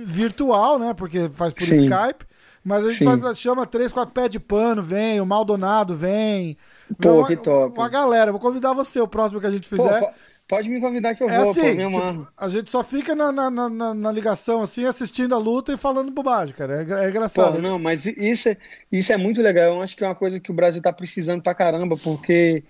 [0.04, 0.94] virtual, né?
[0.94, 2.24] Porque faz por Skype.
[2.64, 6.56] Mas a gente faz, chama três, quatro pés de pano, vem, o Maldonado vem.
[7.00, 7.74] Pô, uma, que top.
[7.74, 8.30] Uma galera.
[8.30, 10.00] Vou convidar você, o próximo que a gente fizer.
[10.00, 10.10] Pô,
[10.46, 13.32] pode me convidar que eu é vou, assim, pô, tipo, A gente só fica na,
[13.32, 16.82] na, na, na, ligação, assim, assistindo a luta e falando bobagem, cara.
[16.82, 17.54] É, é engraçado.
[17.54, 18.56] Pô, não, mas isso é,
[18.92, 19.76] isso é muito legal.
[19.76, 22.62] Eu acho que é uma coisa que o Brasil tá precisando pra caramba, porque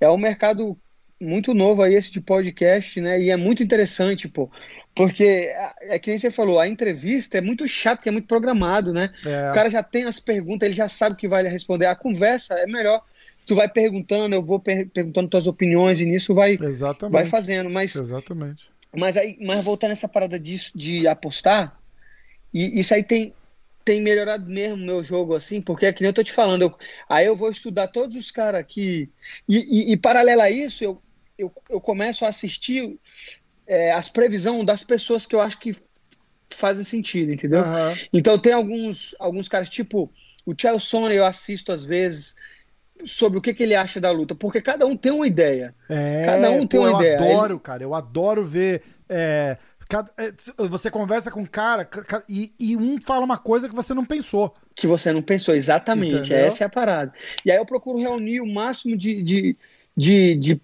[0.00, 0.76] é um mercado
[1.20, 3.20] muito novo aí esse de podcast, né?
[3.20, 4.50] E é muito interessante, pô.
[4.98, 5.52] Porque
[5.82, 9.12] é, que nem você falou, a entrevista é muito chato, que é muito programado, né?
[9.24, 9.50] É.
[9.50, 11.86] O cara já tem as perguntas, ele já sabe o que vai responder.
[11.86, 13.04] A conversa é melhor.
[13.46, 17.12] Tu vai perguntando, eu vou per perguntando tuas opiniões e nisso vai, Exatamente.
[17.12, 17.70] vai fazendo.
[17.70, 18.70] Mas, Exatamente.
[18.94, 21.78] Mas aí, mas voltando nessa parada disso, de apostar,
[22.52, 23.32] e isso aí tem,
[23.84, 26.62] tem melhorado mesmo o meu jogo, assim, porque é que nem eu tô te falando,
[26.62, 26.74] eu,
[27.08, 29.10] aí eu vou estudar todos os caras aqui,
[29.48, 31.02] e, e, e paralelo a isso, eu,
[31.36, 32.98] eu, eu começo a assistir
[33.68, 35.76] é, as previsões das pessoas que eu acho que
[36.50, 37.60] fazem sentido, entendeu?
[37.60, 37.96] Uhum.
[38.12, 40.10] Então tem alguns, alguns caras, tipo
[40.46, 42.34] o Chelsea, eu assisto às vezes
[43.04, 45.74] sobre o que, que, ele acha da luta, porque cada um tem uma ideia.
[45.88, 47.18] É, cada um tem uma eu ideia.
[47.18, 47.60] Eu adoro, ele...
[47.60, 48.82] cara, eu adoro ver.
[49.08, 49.58] É,
[50.16, 50.32] é
[50.68, 51.88] você conversa com um cara
[52.28, 54.54] e, e, um fala uma coisa que você não pensou.
[54.74, 56.14] Que você não pensou, exatamente.
[56.14, 56.38] Entendeu?
[56.38, 57.12] Essa é a parada.
[57.44, 59.56] E aí eu procuro reunir o máximo de, de,
[59.96, 60.60] de, de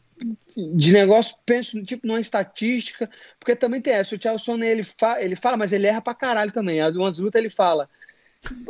[0.56, 5.34] de negócio, penso tipo numa estatística, porque também tem essa, o Chelsea ele, fa, ele
[5.34, 6.80] fala, mas ele erra pra caralho também.
[6.80, 7.88] As umas lutas ele fala,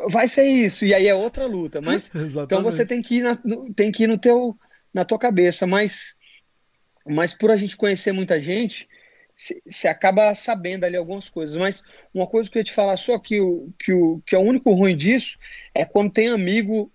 [0.09, 1.81] vai ser isso, e aí é outra luta.
[1.81, 2.11] Mas
[2.45, 3.39] então você tem que ir na,
[3.75, 4.57] tem que ir no teu
[4.93, 6.17] na tua cabeça, mas
[7.07, 8.89] mas por a gente conhecer muita gente,
[9.69, 11.57] você acaba sabendo ali algumas coisas.
[11.57, 11.83] Mas
[12.15, 14.43] uma coisa que eu ia te falar só que o, que o que é o
[14.43, 15.37] único ruim disso
[15.75, 16.91] é quando tem amigo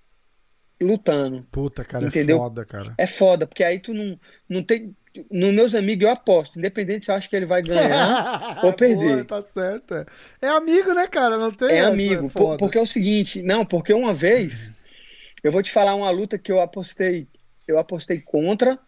[0.79, 1.45] lutando.
[1.51, 2.37] Puta, cara, é entendeu?
[2.37, 2.93] é foda, cara.
[2.97, 4.95] É foda, porque aí tu não, não tem.
[5.29, 9.25] Nos meus amigos eu aposto, independente se eu acho que ele vai ganhar ou perder.
[9.25, 9.95] Boa, tá certo.
[9.95, 10.05] É.
[10.43, 11.37] é amigo, né, cara?
[11.37, 11.69] Não tem.
[11.69, 14.73] É essa, amigo, é por, porque é o seguinte, não, porque uma vez
[15.43, 17.27] eu vou te falar uma luta que eu apostei,
[17.67, 18.79] eu apostei contra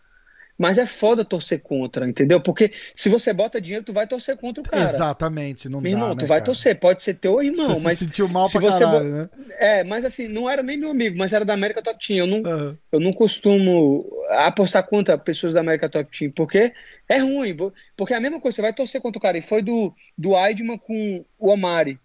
[0.62, 2.40] mas é foda torcer contra, entendeu?
[2.40, 4.84] Porque se você bota dinheiro, tu vai torcer contra o cara.
[4.84, 6.46] Exatamente, não meu dá, irmão, né, tu vai cara?
[6.46, 9.30] torcer, pode ser teu irmão, você mas se sentiu mal se pra você caralho, né?
[9.58, 12.20] É, mas assim, não era nem meu amigo, mas era da América Top Team.
[12.20, 12.78] Eu não, uhum.
[12.92, 16.72] eu não costumo apostar contra pessoas da América Top Team, porque
[17.10, 17.58] é ruim,
[17.98, 19.40] porque é a mesma coisa, você vai torcer contra o cara.
[19.40, 22.00] E foi do do Aidman com o Omari,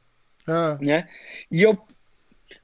[0.49, 0.79] uhum.
[0.81, 1.07] né?
[1.53, 1.79] E eu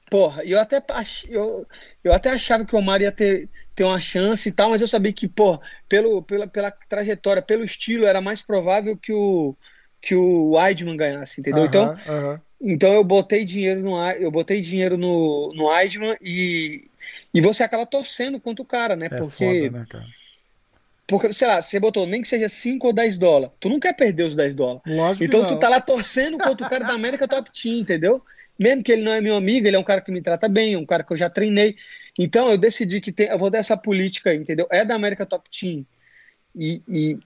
[0.09, 0.81] porra, eu até
[1.27, 1.67] eu,
[2.03, 4.87] eu até achava que o Omar ia ter ter uma chance e tal, mas eu
[4.87, 5.59] sabia que, pô,
[5.89, 9.55] pelo, pela, pela trajetória, pelo estilo, era mais provável que o
[10.01, 11.63] que o Weidman ganhasse, entendeu?
[11.63, 12.41] Uh -huh, então, uh -huh.
[12.59, 16.89] então eu botei dinheiro no eu botei dinheiro no, no Weidman e
[17.33, 19.07] E você acaba torcendo contra o cara, né?
[19.07, 20.05] É porque, foda, né, cara?
[21.07, 23.55] porque, sei lá, você botou nem que seja 5 ou 10 dólares.
[23.59, 24.81] Tu não quer perder os 10 dólares.
[24.85, 28.21] Lógico Então tu tá lá torcendo contra o cara da América Top Team, entendeu?
[28.59, 30.75] Mesmo que ele não é meu amigo, ele é um cara que me trata bem,
[30.75, 31.75] um cara que eu já treinei.
[32.17, 34.67] Então eu decidi que tem, eu vou dar essa política aí, entendeu?
[34.71, 35.85] É da América Top Team.
[36.55, 37.19] E, e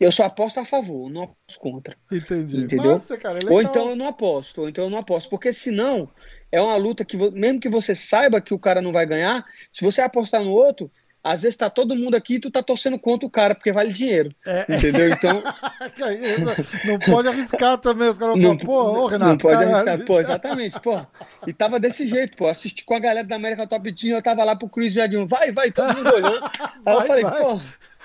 [0.00, 1.96] eu só aposto a favor, não aposto contra.
[2.10, 2.58] Entendi.
[2.58, 2.92] Entendeu?
[2.92, 3.54] Nossa, cara, é legal.
[3.54, 5.28] Ou então eu não aposto, ou então eu não aposto.
[5.28, 6.08] Porque senão
[6.50, 9.84] é uma luta que, mesmo que você saiba que o cara não vai ganhar, se
[9.84, 10.90] você apostar no outro,
[11.22, 13.92] às vezes tá todo mundo aqui e tu tá torcendo contra o cara, porque vale
[13.92, 14.34] dinheiro.
[14.46, 14.64] É.
[14.68, 15.08] Entendeu?
[15.10, 15.42] Então.
[16.84, 18.08] Não pode arriscar também.
[18.08, 19.30] Os caras vão Não, falar, pô, ô, Renato.
[19.30, 20.06] não pode caralho, arriscar.
[20.06, 21.00] Pô, exatamente, pô.
[21.46, 22.46] E tava desse jeito, pô.
[22.46, 25.50] Assisti com a galera da América Top Team, eu tava lá pro Chris Jadinho, vai,
[25.52, 26.44] vai, todo mundo olhando.
[26.86, 27.42] Aí eu Vai, falei, vai.
[27.42, 27.60] pô.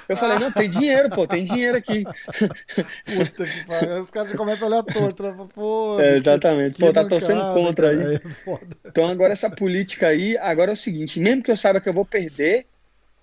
[0.10, 2.04] Eu falei, não, tem dinheiro, pô, tem dinheiro aqui.
[3.06, 4.00] Puta que pariu.
[4.02, 5.24] Os caras já começam a olhar torto.
[5.24, 5.48] né?
[5.56, 6.78] Pô, É, exatamente.
[6.80, 8.10] Pô, tá torcendo contra cara.
[8.10, 8.16] aí.
[8.16, 8.68] É foda.
[8.86, 11.94] Então agora essa política aí, agora é o seguinte, mesmo que eu saiba que eu
[11.94, 12.66] vou perder,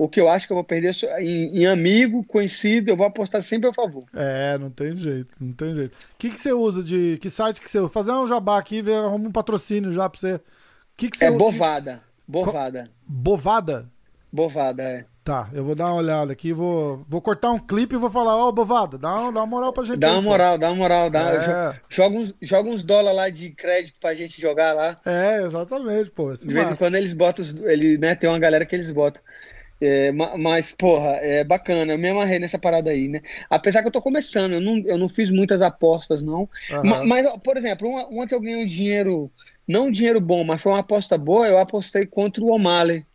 [0.05, 3.43] o que eu acho que eu vou perder em, em amigo, conhecido, eu vou apostar
[3.43, 4.05] sempre a favor.
[4.15, 5.93] É, não tem jeito, não tem jeito.
[5.95, 7.19] O que, que você usa de.
[7.21, 7.89] Que site que você usa?
[7.91, 10.35] Fazer um jabá aqui, ver arruma um patrocínio já pra você.
[10.37, 10.41] O
[10.97, 11.39] que, que você É usa?
[11.39, 12.01] bovada.
[12.27, 12.91] Bovada.
[13.07, 13.89] Bovada?
[14.33, 15.05] Bovada, é.
[15.23, 18.37] Tá, eu vou dar uma olhada aqui, vou, vou cortar um clipe e vou falar,
[18.37, 19.99] ó, Bovada, dá uma, dá uma moral pra gente.
[19.99, 20.29] Dá uma pô.
[20.31, 21.11] moral, dá uma moral.
[21.11, 21.39] Dá, É.
[21.73, 24.99] jo- joga uns, joga uns dólares lá de crédito pra gente jogar lá.
[25.05, 26.33] É, exatamente, pô.
[26.33, 29.21] De vez em quando eles botam, os- ele, né, tem uma galera que eles botam.
[29.81, 33.23] É, ma- mas, porra, é bacana, eu me amarrei nessa parada aí, né?
[33.49, 36.49] Apesar que eu tô começando, eu não, eu não fiz muitas apostas, não.
[36.83, 39.33] Ma- Mas, ó, por exemplo, uma, uma que eu ganhei um dinheiro,
[39.67, 43.07] não um dinheiro bom, mas foi uma aposta boa, eu apostei contra o O'Malley.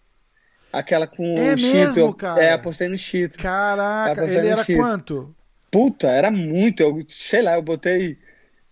[0.71, 1.99] Aquela com É o Chito.
[1.99, 2.43] mesmo, eu- cara?
[2.43, 3.39] É, apostei no Chito.
[3.39, 5.35] Caraca, ele era quanto?
[5.71, 8.17] Puta, era muito, eu, sei lá, eu botei.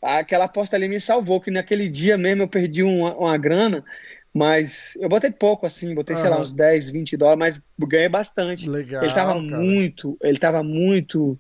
[0.01, 3.85] Aquela aposta ali me salvou, que naquele dia mesmo eu perdi uma, uma grana,
[4.33, 7.39] mas eu botei pouco assim, botei, sei lá, uns 10, 20 dólares,
[7.77, 8.67] mas ganhei bastante.
[8.69, 9.03] Legal.
[9.03, 9.61] ele tava cara.
[9.61, 11.37] muito, ele tava muito.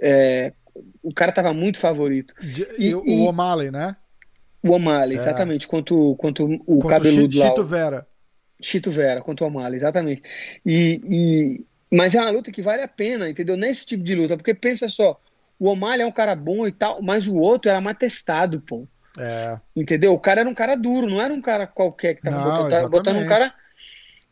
[0.00, 0.52] é,
[1.02, 2.34] o cara tava muito favorito.
[2.40, 3.96] De- e, e- o e- O'Malley, né?
[4.62, 5.20] O O'Malley, É.
[5.20, 7.48] exatamente, quanto, quanto o Contra cabeludo Chi- lá.
[7.48, 8.06] Chito Vera.
[8.62, 10.22] Chito Vera contra o O'Malley, exatamente.
[10.64, 13.56] E, e- mas é uma luta que vale a pena, entendeu?
[13.56, 15.20] Nesse tipo de luta, porque pensa só,
[15.58, 18.86] o O'Malley é um cara bom e tal, mas o outro era mais testado, pô.
[19.18, 19.58] É.
[19.76, 20.12] Entendeu?
[20.12, 22.70] O cara era um cara duro, não era um cara qualquer que tava Não, botando,
[22.70, 23.54] tava botando um cara.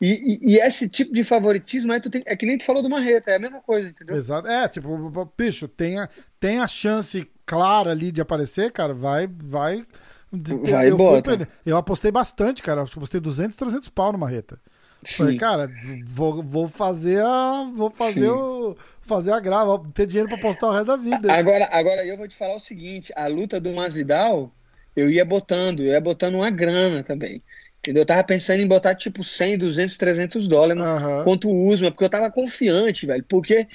[0.01, 2.83] E, e- e esse tipo de favoritismo aí tu tem, é que nem tu falou
[2.83, 4.15] do Marreta, é a mesma coisa, entendeu?
[4.17, 4.47] Exato.
[4.47, 9.85] É, tipo, bicho, tem a, tem a chance clara ali de aparecer, cara, vai, vai.
[10.31, 11.21] Vai eu, bota.
[11.21, 11.47] prender.
[11.63, 12.81] eu apostei bastante, cara.
[12.81, 14.59] Eu apostei 200, 300 pau no Marreta.
[15.05, 15.37] Falei, Sim.
[15.37, 15.69] cara,
[16.07, 17.69] vou, vou fazer a.
[17.75, 18.27] Vou fazer Sim.
[18.29, 18.75] o.
[19.01, 21.31] Fazer a grava, vou ter dinheiro pra postar o resto da vida.
[21.31, 24.51] Agora, agora eu vou te falar o seguinte: a luta do Masvidal,
[24.95, 27.41] eu ia botando, eu ia botando uma grana também.
[27.79, 28.03] Entendeu?
[28.03, 31.23] Eu tava pensando em botar tipo 100, 200, 300 dólares Aham.
[31.25, 33.23] contra o Usman, porque eu tava confiante, velho.
[33.27, 33.67] Porque.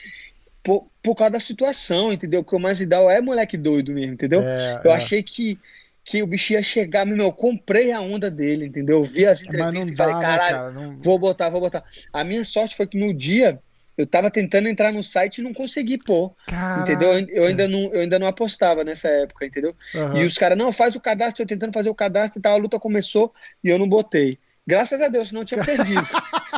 [0.61, 2.43] Por, por causa da situação, entendeu?
[2.43, 4.43] Porque o Masvidal é moleque doido mesmo, entendeu?
[4.43, 4.95] É, eu é.
[4.97, 5.59] achei que,
[6.05, 8.99] que o bicho ia chegar, meu, eu comprei a onda dele, entendeu?
[8.99, 10.71] Eu vi as Mas não entrevistas e dá, falei, né, caralho, cara?
[10.73, 11.01] Não...
[11.01, 11.85] vou botar, vou botar.
[12.13, 13.59] A minha sorte foi que no dia
[13.99, 16.33] eu tava tentando entrar no site e não consegui pôr.
[16.47, 16.83] Caraca.
[16.83, 17.29] Entendeu?
[17.29, 19.75] Eu, ainda não, eu ainda não apostava nessa época, entendeu?
[19.93, 20.21] Aham.
[20.21, 22.59] E os caras, não, faz o cadastro, eu tentando fazer o cadastro e tal, a
[22.59, 24.39] luta começou e eu não botei.
[24.65, 26.07] Graças a Deus, senão eu tinha perdido.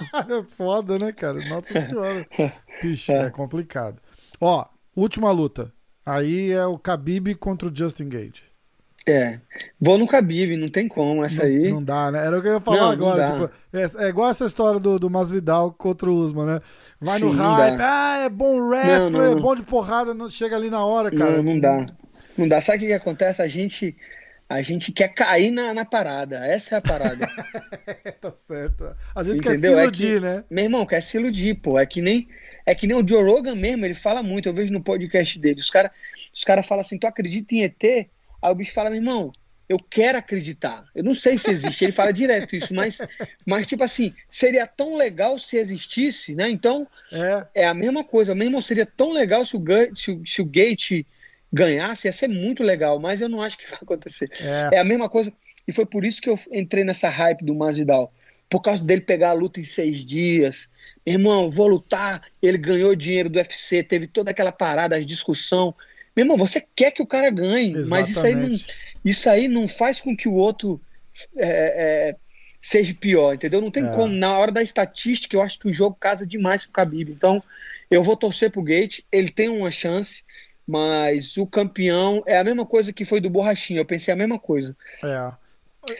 [0.02, 1.46] É foda, né, cara?
[1.46, 2.26] Nossa senhora.
[2.82, 4.00] Bicho, é complicado.
[4.40, 4.64] Ó,
[4.96, 5.72] última luta.
[6.06, 8.49] Aí é o Khabib contra o Justin Gage.
[9.08, 9.40] É.
[9.80, 11.70] Vou no Khabib, não tem como essa Não, aí.
[11.70, 12.26] não dá, né?
[12.26, 13.24] Era o que eu ia falar Não, não agora.
[13.24, 13.32] dá.
[13.32, 16.60] Tipo, é, é igual essa história do, do Masvidal contra o Usman, né?
[17.00, 19.40] Vai no Sim, não hype, ah, é bom wrestler, Não, não, é não.
[19.40, 21.36] bom de porrada, não chega ali na hora, cara.
[21.38, 21.86] não, não dá.
[22.36, 22.60] Não dá.
[22.60, 23.40] Sabe o que, que acontece?
[23.42, 23.96] A gente,
[24.48, 26.44] a gente quer cair na, na parada.
[26.46, 27.26] Essa é a parada.
[28.20, 28.94] tá certo.
[29.14, 29.52] A gente Entendeu?
[29.52, 30.44] quer se É iludir, que- né?
[30.50, 31.78] Meu irmão, quer se iludir, pô.
[31.78, 32.28] É que nem,
[32.66, 35.60] é que nem o Joe Rogan mesmo, ele fala muito, eu vejo no podcast dele.
[35.60, 35.90] Os caras
[36.32, 38.06] os cara falam assim, tu acredita em ET?
[38.42, 39.32] Aí o bicho fala, meu irmão,
[39.68, 40.84] eu quero acreditar.
[40.94, 42.98] Eu não sei se existe, ele fala direto isso, mas,
[43.46, 46.50] mas tipo assim, seria tão legal se existisse, né?
[46.50, 47.62] Então, É.
[47.62, 48.34] é a mesma coisa.
[48.34, 49.62] Meu irmão, seria tão legal se o,
[49.94, 51.06] se o, se o Gate
[51.52, 54.28] ganhasse, ia ser muito legal, mas eu não acho que vai acontecer.
[54.40, 54.76] É.
[54.76, 55.32] É a mesma coisa.
[55.68, 58.12] E foi por isso que eu entrei nessa hype do Masvidal.
[58.48, 60.68] Por causa dele pegar a luta em seis dias.
[61.06, 62.22] Irmão, vou lutar.
[62.42, 65.72] Ele ganhou dinheiro do UFC, teve toda aquela parada, as discussão.
[66.16, 68.74] Meu irmão, você quer que o cara ganhe, mas isso aí, não, Exatamente.
[69.04, 70.80] isso aí não faz com que o outro
[71.36, 72.16] é, é,
[72.60, 73.60] seja pior, entendeu?
[73.60, 73.90] Não tem É.
[73.94, 74.12] como.
[74.12, 77.10] Na hora da estatística, eu acho que o jogo casa demais pro Khabib.
[77.12, 77.42] Então,
[77.90, 79.00] eu vou torcer pro Gate.
[79.10, 80.22] Ele tem uma chance,
[80.66, 83.80] mas o campeão é a mesma coisa que foi do Borrachinha.
[83.80, 84.76] Eu pensei a mesma coisa.
[85.02, 85.32] É.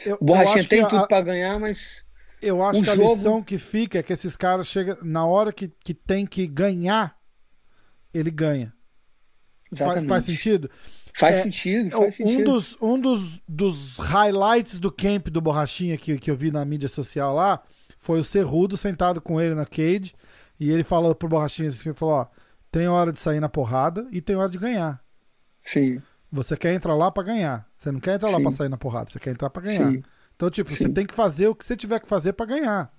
[0.05, 2.05] Eu, O Borrachinha tem a- tudo pra ganhar, mas
[2.41, 3.11] Eu acho o que jogo...
[3.11, 6.45] a lição que fica é que esses caras chegam na hora que, que tem que
[6.47, 7.15] ganhar,
[8.13, 8.71] ele ganha.
[9.73, 10.69] Faz, faz, sentido?
[11.13, 12.43] Faz é, sentido, faz um sentido.
[12.43, 16.89] Dos, um dos, dos highlights do camp do Borrachinha que, que eu vi na mídia
[16.89, 17.61] social lá
[17.97, 20.13] foi o Cerrudo sentado com ele na cage
[20.59, 22.27] e ele falou pro Borrachinha assim, falou, ó,
[22.71, 25.03] tem hora de sair na porrada e tem hora de ganhar.
[25.63, 26.01] Sim.
[26.31, 27.67] Você quer entrar lá para ganhar.
[27.77, 28.35] Você não quer entrar Sim.
[28.35, 29.91] lá para sair na porrada, você quer entrar para ganhar.
[29.91, 30.03] Sim.
[30.35, 30.77] Então, tipo, Sim.
[30.77, 32.91] você tem que fazer o que você tiver que fazer para ganhar.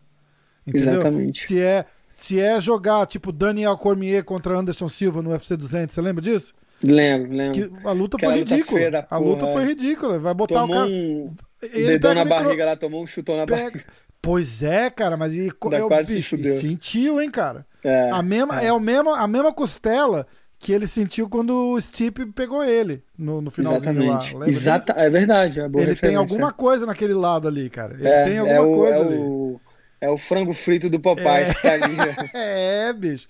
[0.66, 1.00] Entendeu?
[1.00, 1.46] Exatamente.
[1.46, 6.00] Se é, se é jogar, tipo, Daniel Cormier contra Anderson Silva no UFC 200, você
[6.00, 6.54] lembra disso?
[6.82, 7.52] Lembro, lembro.
[7.52, 8.80] Que a luta Aquela foi ridícula.
[8.80, 10.18] Luta a luta foi ridícula.
[10.18, 10.88] Vai botar tomou o cara.
[10.88, 11.34] Um...
[11.62, 12.28] Ele na micro...
[12.28, 13.70] barriga lá, tomou um chutão na pega...
[13.70, 13.84] barriga.
[14.20, 17.66] Pois é, cara, mas e, é o bicho, se sentiu, hein, cara?
[17.82, 18.66] É, a mesma, é.
[18.66, 20.28] é o mesmo, a mesma costela
[20.60, 24.36] que ele sentiu quando o Stipe pegou ele no, no finalzinho Exatamente.
[24.36, 24.48] lá.
[24.48, 25.60] Exata, é verdade.
[25.60, 27.94] É ele tem alguma coisa naquele lado ali, cara.
[27.94, 29.16] Ele é, tem alguma é o, coisa é ali.
[29.16, 29.60] O,
[30.02, 31.94] é o frango frito do Popeye é, que tá ali.
[31.94, 32.30] Né?
[32.34, 33.28] é, bicho.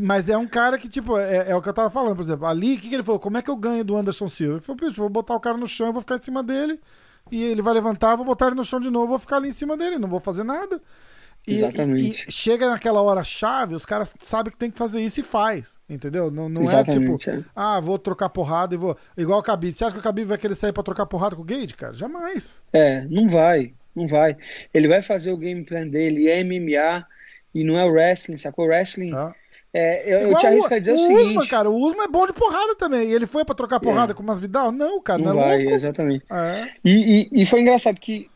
[0.00, 2.46] Mas é um cara que, tipo, é, é, o que eu tava falando, por exemplo.
[2.46, 3.18] Ali, o que, que ele falou?
[3.18, 4.54] Como é que eu ganho do Anderson Silva?
[4.54, 6.80] Ele falou, bicho, vou botar o cara no chão, vou ficar em cima dele.
[7.32, 9.52] E ele vai levantar, vou botar ele no chão de novo, vou ficar ali em
[9.52, 10.80] cima dele, não vou fazer nada.
[11.46, 12.24] E, Exatamente.
[12.24, 15.22] E, e, chega naquela hora chave, os caras sabem que tem que fazer isso e
[15.22, 16.30] faz, entendeu?
[16.30, 17.42] Não, não é tipo, é.
[17.54, 18.96] ah, vou trocar porrada e vou.
[19.16, 19.76] Igual o Khabib.
[19.76, 21.92] Você acha que o Khabib vai querer sair pra trocar porrada com o Gage, cara?
[21.92, 22.62] Jamais.
[22.72, 23.74] É, não vai.
[23.94, 24.36] Não vai.
[24.72, 27.06] Ele vai fazer o game plan dele, é MMA
[27.54, 28.66] e não é o wrestling, sacou?
[28.66, 29.12] Wrestling.
[29.14, 29.34] Ah.
[29.72, 31.30] É, eu, eu te arrisco a dizer o, o seguinte.
[31.30, 33.10] Usman, cara, o Usman é bom de porrada também.
[33.10, 34.14] E ele foi para trocar porrada é.
[34.14, 34.70] com umas Vidal?
[34.70, 35.74] Não, cara, não, não é vai, louco.
[35.74, 36.24] exatamente.
[36.30, 36.70] É.
[36.84, 38.30] E, e, e, foi engraçado que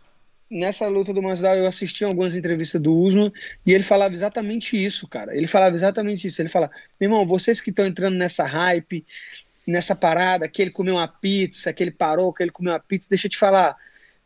[0.51, 3.32] nessa luta do Masvidal eu assisti algumas entrevistas do Usman
[3.64, 5.36] e ele falava exatamente isso, cara.
[5.36, 6.43] Ele falava exatamente isso.
[6.43, 6.70] Ele fala,
[7.01, 9.06] meu irmão, vocês que estão entrando nessa hype,
[9.64, 13.09] nessa parada, que ele comeu uma pizza, que ele parou, que ele comeu uma pizza,
[13.09, 13.76] deixa eu te falar,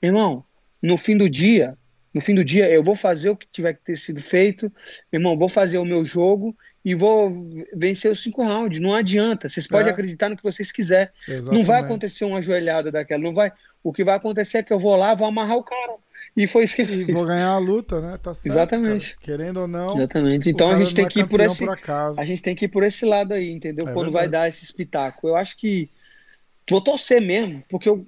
[0.00, 0.44] meu irmão,
[0.82, 1.76] no fim do dia,
[2.12, 4.72] no fim do dia eu vou fazer o que tiver que ter sido feito,
[5.12, 8.80] meu irmão, vou fazer o meu jogo e vou vencer os cinco rounds.
[8.80, 9.48] Não adianta.
[9.48, 9.90] Vocês podem é.
[9.90, 11.12] acreditar no que vocês quiserem.
[11.50, 13.22] Não vai acontecer uma joelhada daquela.
[13.22, 13.52] Não vai.
[13.82, 15.94] O que vai acontecer é que eu vou lá, vou amarrar o cara.
[16.36, 17.16] E foi isso que ele fez.
[17.16, 18.18] Vou ganhar a luta, né?
[18.18, 19.14] Tá certo, Exatamente.
[19.14, 19.20] Cara.
[19.20, 19.96] Querendo ou não.
[19.96, 20.50] Exatamente.
[20.50, 21.64] Então a gente tem é que ir por esse.
[21.64, 21.78] Por
[22.18, 23.88] a gente tem que ir por esse lado aí, entendeu?
[23.88, 24.12] É Quando verdade.
[24.12, 25.32] vai dar esse espetáculo.
[25.32, 25.90] Eu acho que.
[26.68, 28.06] Vou torcer mesmo, porque eu.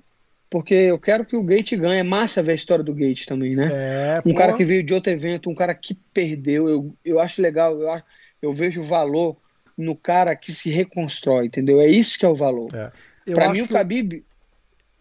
[0.55, 1.99] Porque eu quero que o Gate ganhe.
[1.99, 3.69] É massa ver a história do Gate também, né?
[3.73, 6.69] É, um cara que veio de outro evento, um cara que perdeu.
[6.69, 7.77] Eu, eu acho legal.
[7.77, 8.01] Eu,
[8.41, 9.37] eu vejo valor
[9.77, 11.81] no cara que se reconstrói, entendeu?
[11.81, 12.69] É isso que é o valor.
[12.73, 12.93] É.
[13.33, 14.25] Para mim, o Khabib.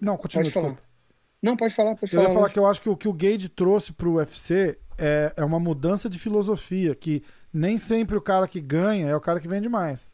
[0.02, 0.42] Não, continua.
[0.46, 0.78] Pode falar.
[1.40, 2.24] Não, pode falar, pode eu falar.
[2.24, 5.34] Eu ia falar que eu acho que o que o Gage trouxe pro UFC é,
[5.38, 7.22] é uma mudança de filosofia, que
[7.54, 10.13] nem sempre o cara que ganha é o cara que vende mais.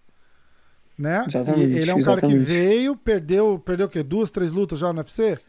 [0.99, 1.23] Né?
[1.25, 2.03] Exatamente, e ele é um exatamente.
[2.03, 4.03] cara que veio, perdeu, perdeu o quê?
[4.03, 5.39] Duas, três lutas já no UFC?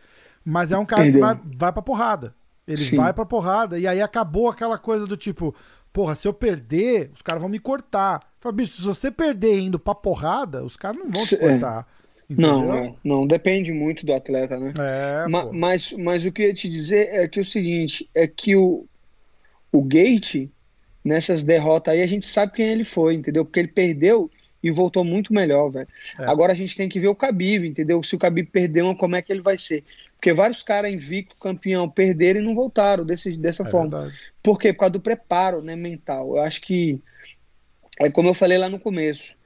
[0.45, 1.21] Mas é um cara perdeu.
[1.21, 2.33] que vai, vai pra porrada.
[2.69, 2.97] Ele Sim.
[2.97, 3.77] vai pra porrada.
[3.77, 5.53] E aí acabou aquela coisa do tipo,
[5.93, 8.21] porra, se eu perder, os caram vão me cortar.
[8.39, 11.39] Fala, bicho, se você perder indo pra porrada, os caras não vão te é.
[11.39, 11.85] cortar.
[11.97, 12.01] É.
[12.39, 14.73] Não, é, não, depende muito do atleta, né?
[14.79, 18.25] É, Ma, mas, mas o que eu ia te dizer é que o seguinte, é
[18.29, 18.87] que o,
[19.73, 20.49] o Gate,
[21.05, 23.45] nessas derrotas aí, a gente sabe quem ele foi, entendeu?
[23.45, 24.31] Porque ele perdeu
[24.63, 25.89] e voltou muito melhor, velho.
[26.19, 26.25] É.
[26.25, 28.03] Agora a gente tem que ver o Khabib, entendeu?
[28.03, 29.85] Se o Khabib perdeu, como é que ele vai ser?
[30.17, 33.89] Porque vários caras invicto, campeão, perderam e não voltaram desse, dessa é forma.
[33.89, 34.19] Verdade.
[34.43, 34.73] Por quê?
[34.73, 36.37] Por causa do preparo né, mental.
[36.37, 37.01] Eu acho que
[37.99, 39.40] é como eu falei lá no começo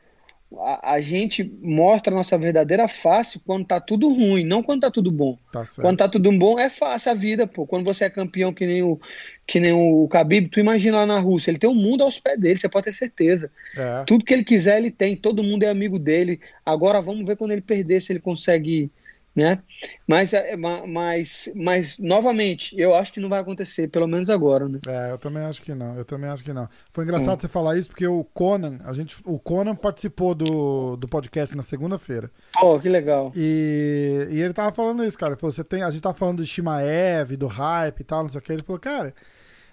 [0.58, 4.90] a, a, gente mostra a nossa verdadeira face quando tá tudo ruim, não quando tá
[4.90, 5.38] tudo bom.
[5.52, 7.66] Tá quando tá tudo bom, é fácil a vida, pô.
[7.66, 9.00] Quando você é campeão que nem o,
[9.46, 12.20] que nem o Khabib, tu imagina lá na Rússia, ele tem o um mundo aos
[12.20, 13.50] pés dele, você pode ter certeza.
[13.76, 14.04] É.
[14.06, 16.40] Tudo que ele quiser, ele tem, todo mundo é amigo dele.
[16.64, 18.90] Agora vamos ver quando ele perder, se ele consegue
[19.34, 19.60] né?
[20.06, 24.78] Mas, é, mas, mas, novamente, eu acho que não vai acontecer, pelo menos agora, né?
[24.86, 26.68] É, eu também acho que não, eu também acho que não.
[26.90, 27.40] Foi engraçado é.
[27.40, 31.62] você falar isso, porque o Conan, a gente, o Conan participou do, do podcast na
[31.62, 32.30] segunda-feira.
[32.62, 33.32] Oh, que legal.
[33.34, 36.42] E, e ele tava falando isso, cara, ele falou, você tem, a gente tava falando
[36.42, 39.14] de Shimaev, do hype e tal, não sei o que, ele falou, cara,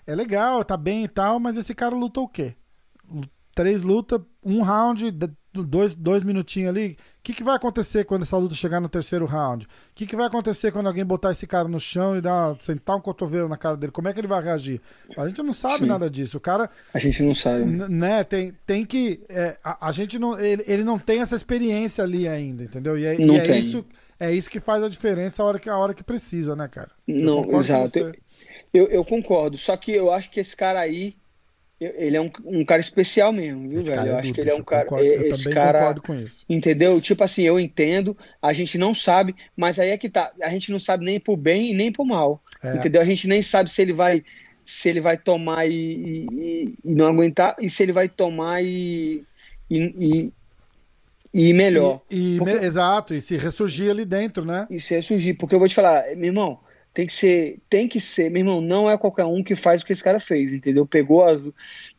[0.07, 2.55] é legal, tá bem e tal, mas esse cara lutou o quê?
[3.53, 5.11] Três lutas, um round,
[5.53, 6.97] dois, dois minutinhos ali.
[7.19, 9.65] O que, que vai acontecer quando essa luta chegar no terceiro round?
[9.65, 12.95] O que, que vai acontecer quando alguém botar esse cara no chão e dar, sentar
[12.95, 13.91] um cotovelo na cara dele?
[13.91, 14.81] Como é que ele vai reagir?
[15.17, 15.85] A gente não sabe Sim.
[15.85, 16.37] nada disso.
[16.37, 16.69] O cara.
[16.93, 17.65] A gente não sabe.
[17.65, 19.21] Né, tem, tem que.
[19.29, 20.39] É, a, a, gente não.
[20.39, 22.97] Ele, ele não tem essa experiência ali ainda, entendeu?
[22.97, 23.85] E é, não e é isso.
[24.19, 26.91] É isso que faz a diferença a hora que, a hora que precisa, né, cara?
[27.07, 28.11] Eu não, exato.
[28.71, 29.57] Eu, eu concordo.
[29.57, 31.15] Só que eu acho que esse cara aí
[31.81, 34.07] ele é um, um cara especial mesmo, viu, esse velho?
[34.07, 34.85] Eu é acho que ele é um cara.
[34.85, 35.95] Concordo, esse cara.
[35.95, 36.45] com isso.
[36.47, 37.01] Entendeu?
[37.01, 40.31] Tipo assim, eu entendo, a gente não sabe, mas aí é que tá.
[40.43, 42.39] A gente não sabe nem pro bem e nem pro mal.
[42.63, 42.75] É.
[42.75, 43.01] Entendeu?
[43.01, 44.23] A gente nem sabe se ele vai
[44.63, 49.23] se ele vai tomar e, e, e não aguentar, e se ele vai tomar e,
[49.69, 50.31] e,
[51.33, 52.01] e melhor.
[52.09, 52.53] E, porque...
[52.53, 52.65] me...
[52.65, 54.67] Exato, e se ressurgir ali dentro, né?
[54.69, 56.59] E se ressurgir, porque eu vou te falar, meu irmão,
[56.93, 59.85] tem que ser, tem que ser, meu irmão, não é qualquer um que faz o
[59.85, 60.85] que esse cara fez, entendeu?
[60.85, 61.39] Pegou, a,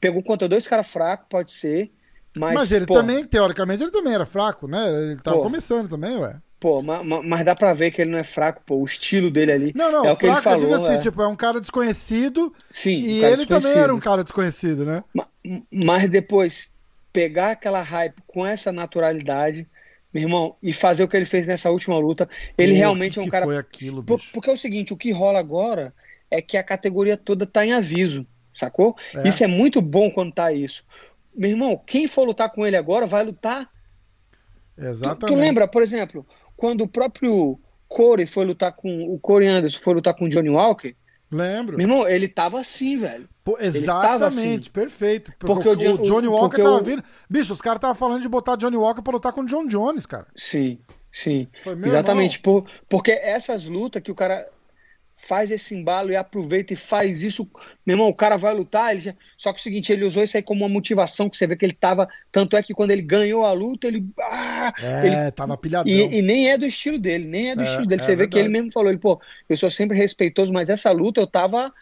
[0.01, 1.91] pegou contra dois caras fracos, pode ser,
[2.37, 2.55] mas.
[2.55, 4.89] Mas ele também, teoricamente, ele também era fraco, né?
[5.11, 6.37] Ele tava pô, começando também, ué.
[6.61, 8.77] Pô, mas, mas, dá pra ver que ele não é fraco, pô.
[8.77, 9.73] O estilo dele ali.
[9.75, 10.61] Não, não, é o que ele falou.
[10.61, 10.99] Digo assim, é...
[10.99, 12.55] tipo, é um cara desconhecido.
[12.71, 12.99] Sim.
[12.99, 15.03] E um ele também era um cara desconhecido, né?
[15.13, 15.27] Mas,
[15.71, 16.71] mas depois,
[17.13, 19.67] pegar aquela hype com essa naturalidade,
[20.13, 22.29] meu irmão, e fazer o que ele fez nessa última luta,
[22.59, 23.47] ele Pô, realmente que é um cara.
[23.47, 24.31] Foi aquilo, bicho?
[24.33, 25.95] Porque é o seguinte, o que rola agora
[26.31, 28.95] é que a categoria toda tá em aviso, sacou?
[29.15, 29.29] É.
[29.29, 30.85] Isso é muito bom quando tá isso.
[31.35, 33.71] Meu irmão, quem for lutar com ele agora vai lutar.
[34.77, 35.21] Exatamente.
[35.21, 36.27] Tu, tu lembra, por exemplo,
[36.57, 37.59] quando o próprio
[37.89, 39.13] Corey foi lutar com.
[39.13, 40.95] O Corey Anderson foi lutar com o Johnny Walker.
[41.33, 41.79] Lembro.
[41.79, 43.27] Meu irmão, ele tava assim, velho.
[43.43, 44.71] Pô, exatamente, assim.
[44.71, 45.33] perfeito.
[45.39, 47.03] Porque, porque o, o, Johnny Walker tava vindo.
[47.29, 50.05] Bicho, os caras estavam falando de botar Johnny Walker pra lutar com o John Jones,
[50.05, 50.27] cara.
[50.37, 50.79] Sim,
[51.11, 51.49] sim.
[51.85, 52.39] Exatamente.
[52.39, 54.47] Por, porque essas lutas que o cara
[55.23, 57.49] faz esse embalo e aproveita e faz isso.
[57.87, 59.15] Meu irmão, o cara vai lutar, ele já...
[59.39, 61.65] só que o seguinte, ele usou isso aí como uma motivação, que você vê que
[61.65, 62.09] ele tava.
[62.31, 64.05] Tanto é que quando ele ganhou a luta, ele.
[64.21, 65.31] Ah, é, ele...
[65.31, 65.91] tava pilhadão.
[65.91, 68.01] E, e, nem é do estilo dele, nem é do é, estilo dele.
[68.01, 68.31] É você verdade.
[68.31, 71.27] vê que ele mesmo falou, ele, pô, eu sou sempre respeitoso, mas essa luta eu
[71.27, 71.73] tava.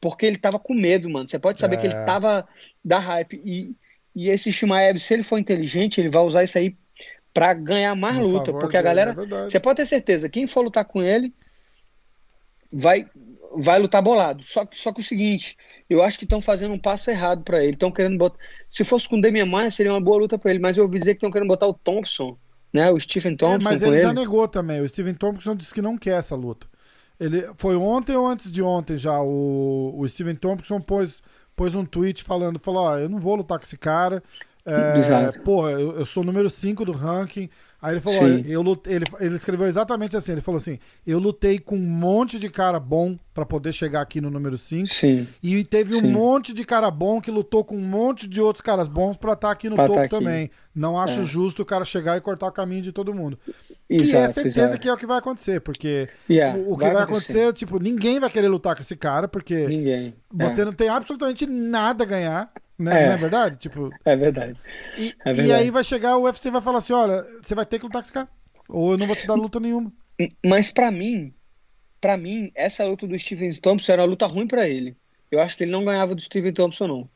[0.00, 1.28] Porque ele tava com medo, mano.
[1.28, 2.04] Você pode saber que ele é.
[2.04, 2.46] tava
[2.84, 3.40] da hype.
[3.44, 3.74] E,
[4.14, 6.76] e esse Shimaev, se ele for inteligente, ele vai usar isso aí
[7.32, 8.52] para ganhar mais luta.
[8.52, 9.10] Porque a galera.
[9.10, 11.34] É você pode ter certeza, quem for lutar com ele
[12.76, 13.06] vai
[13.58, 14.42] vai lutar bolado.
[14.44, 15.56] Só que, só que o seguinte,
[15.88, 17.72] eu acho que estão fazendo um passo errado para ele.
[17.72, 18.38] Estão querendo botar.
[18.68, 20.98] Se fosse com o Demian Maia, seria uma boa luta para ele, mas eu ouvi
[20.98, 22.36] dizer que estão querendo botar o Thompson,
[22.72, 22.90] né?
[22.90, 23.54] O Stephen é, Thompson.
[23.54, 24.80] É, mas ele, ele, já negou também.
[24.80, 26.66] O Stephen Thompson disse que não quer essa luta.
[27.18, 29.20] Ele foi ontem ou antes de ontem já.
[29.22, 31.22] O, o Stephen Thompson pôs,
[31.54, 34.22] pôs um tweet falando: falou, ó, eu não vou lutar com esse cara.
[34.66, 37.48] É, porra, eu, eu sou número 5 do ranking.
[37.80, 41.18] Aí ele falou: olha, eu lutei, ele, ele escreveu exatamente assim: ele falou assim, eu
[41.18, 44.88] lutei com um monte de cara bom para poder chegar aqui no número 5.
[45.42, 48.88] E teve um monte de cara bom que lutou com um monte de outros caras
[48.88, 50.16] bons para estar tá aqui no pra topo tá aqui.
[50.16, 50.50] também.
[50.74, 51.24] Não acho é.
[51.24, 53.38] justo o cara chegar e cortar o caminho de todo mundo.
[53.88, 54.80] Exato, e é certeza exato.
[54.80, 57.52] que é o que vai acontecer, porque yeah, o, o, que vai, vai acontecer, acontecer,
[57.54, 60.14] tipo, ninguém vai querer lutar com esse cara, porque ninguém.
[60.32, 60.64] você é.
[60.64, 62.52] não tem absolutamente nada a ganhar.
[62.78, 63.04] Né?
[63.04, 63.06] É.
[63.06, 63.56] Não é verdade?
[63.56, 64.58] Tipo, é verdade.
[64.98, 65.48] E, é verdade.
[65.48, 68.02] e aí vai chegar o UFC vai falar assim: olha, você vai ter que lutar
[68.02, 68.28] com esse cara.
[68.68, 69.92] Ou eu não vou te dar luta nenhuma.
[70.44, 71.32] Mas para mim,
[72.00, 74.96] para mim, essa luta do Steven Thompson era uma luta ruim para ele.
[75.30, 77.08] Eu acho que ele não ganhava do Steven Thompson, não.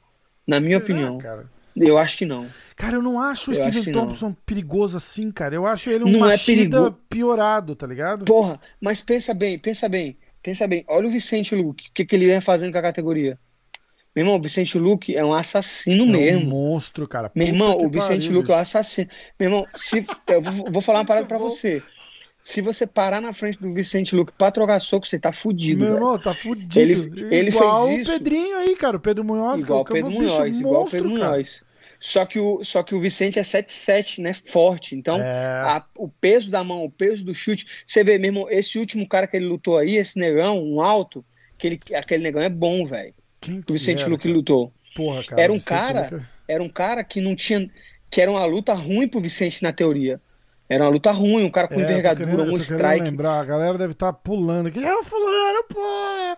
[0.47, 1.19] Na minha Será, opinião.
[1.19, 1.51] Cara?
[1.77, 2.47] Eu acho que não.
[2.75, 4.37] Cara, eu não acho o eu Steven Thompson não.
[4.45, 5.55] perigoso assim, cara.
[5.55, 8.25] Eu acho ele um não machida é piorado, tá ligado?
[8.25, 10.85] Porra, mas pensa bem, pensa bem, pensa bem.
[10.89, 13.39] Olha o Vicente Luke, o que, que ele vem fazendo com a categoria.
[14.21, 16.41] Meu irmão, o Vicente Luque é um assassino é mesmo.
[16.41, 17.31] Um monstro, cara.
[17.35, 19.11] Meu irmão, o Vicente pariu, Luque é um assassino.
[19.39, 21.83] Meu irmão, se, eu vou, vou falar uma parada pra você.
[22.43, 25.85] Se você parar na frente do Vicente Luque pra trocar soco, você tá fudido.
[25.85, 26.79] Meu irmão, tá fudido.
[26.79, 28.11] Ele, ele igual fez isso.
[28.11, 28.99] o Pedrinho aí, cara.
[28.99, 29.63] O Pedro Munhoz.
[29.63, 31.63] Igual o Pedro Munhoz, igual o Pedro Munhoz.
[31.99, 34.35] Só que, o, só que o Vicente é 7-7, né?
[34.35, 34.95] Forte.
[34.95, 35.25] Então, é...
[35.25, 37.67] a, o peso da mão, o peso do chute.
[37.87, 41.25] Você vê mesmo, esse último cara que ele lutou aí, esse negão, um alto,
[41.59, 43.15] aquele, aquele negão é bom, velho.
[43.41, 44.73] Quem que o Vicente era, Luque lutou.
[44.95, 45.43] Porra, cara.
[45.43, 47.71] Era um cara, era um cara que não tinha.
[48.11, 50.21] Que era uma luta ruim pro Vicente na teoria.
[50.69, 53.03] Era uma luta ruim, um cara com é, envergadura, querendo, um strike.
[53.03, 54.85] lembrar, a galera deve estar tá pulando aqui.
[54.85, 56.37] É o fulano, pô!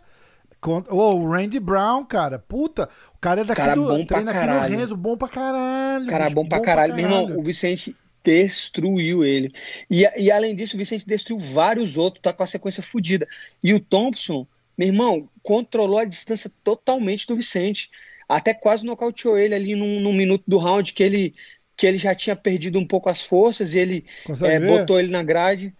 [0.90, 2.38] Oh, o Randy Brown, cara.
[2.38, 6.06] Puta, o cara é daqui cara do bom treina aqui no Renzo, bom pra caralho.
[6.06, 6.94] Cara, bicho, bom, pra, bom caralho.
[6.94, 7.10] pra caralho.
[7.10, 9.52] Meu irmão, o Vicente destruiu ele.
[9.90, 13.26] E, e além disso, o Vicente destruiu vários outros, tá com a sequência fodida.
[13.62, 14.46] E o Thompson,
[14.76, 17.90] meu irmão, controlou a distância totalmente do Vicente.
[18.28, 21.34] Até quase nocauteou ele ali num, num minuto do round que ele,
[21.76, 24.06] que ele já tinha perdido um pouco as forças e ele
[24.42, 25.74] é, botou ele na grade.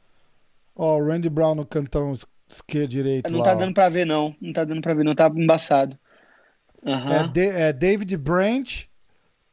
[0.76, 2.12] Ó, o Randy Brown no cantão
[2.48, 3.30] esquerdo direito.
[3.30, 3.54] Não lá, tá ó.
[3.54, 4.34] dando pra ver, não.
[4.40, 5.14] Não tá dando pra ver, não.
[5.14, 5.98] Tá embaçado.
[6.82, 7.12] Uhum.
[7.12, 8.88] É, de, é David Branch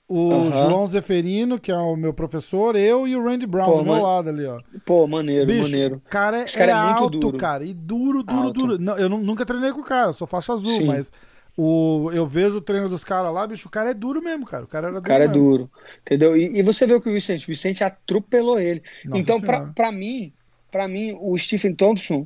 [0.10, 0.52] o uhum.
[0.52, 3.94] João Zeferino, que é o meu professor, eu e o Randy Brown Pô, do meu
[3.94, 4.02] man...
[4.02, 4.60] lado ali, ó.
[4.84, 6.02] Pô, maneiro, Bicho, maneiro.
[6.10, 7.38] cara, cara é, é alto, duro.
[7.38, 8.54] cara, e duro, duro, alto.
[8.54, 8.80] duro.
[8.80, 10.88] Não, eu nunca treinei com o cara, sou faixa azul, Sim.
[10.88, 11.12] mas
[11.56, 14.64] o, eu vejo o treino dos caras lá, bicho, o cara é duro mesmo, cara.
[14.64, 15.06] O cara era duro.
[15.06, 15.34] O cara mesmo.
[15.34, 15.72] é duro,
[16.02, 16.36] entendeu?
[16.36, 18.82] E, e, você vê o que o Vicente, o Vicente atropelou ele.
[19.06, 20.34] Nossa então, pra, pra mim,
[20.72, 22.26] para mim, o Stephen Thompson,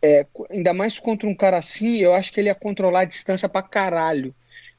[0.00, 3.48] é, ainda mais contra um cara assim, eu acho que ele ia controlar a distância
[3.48, 4.32] pra caralho.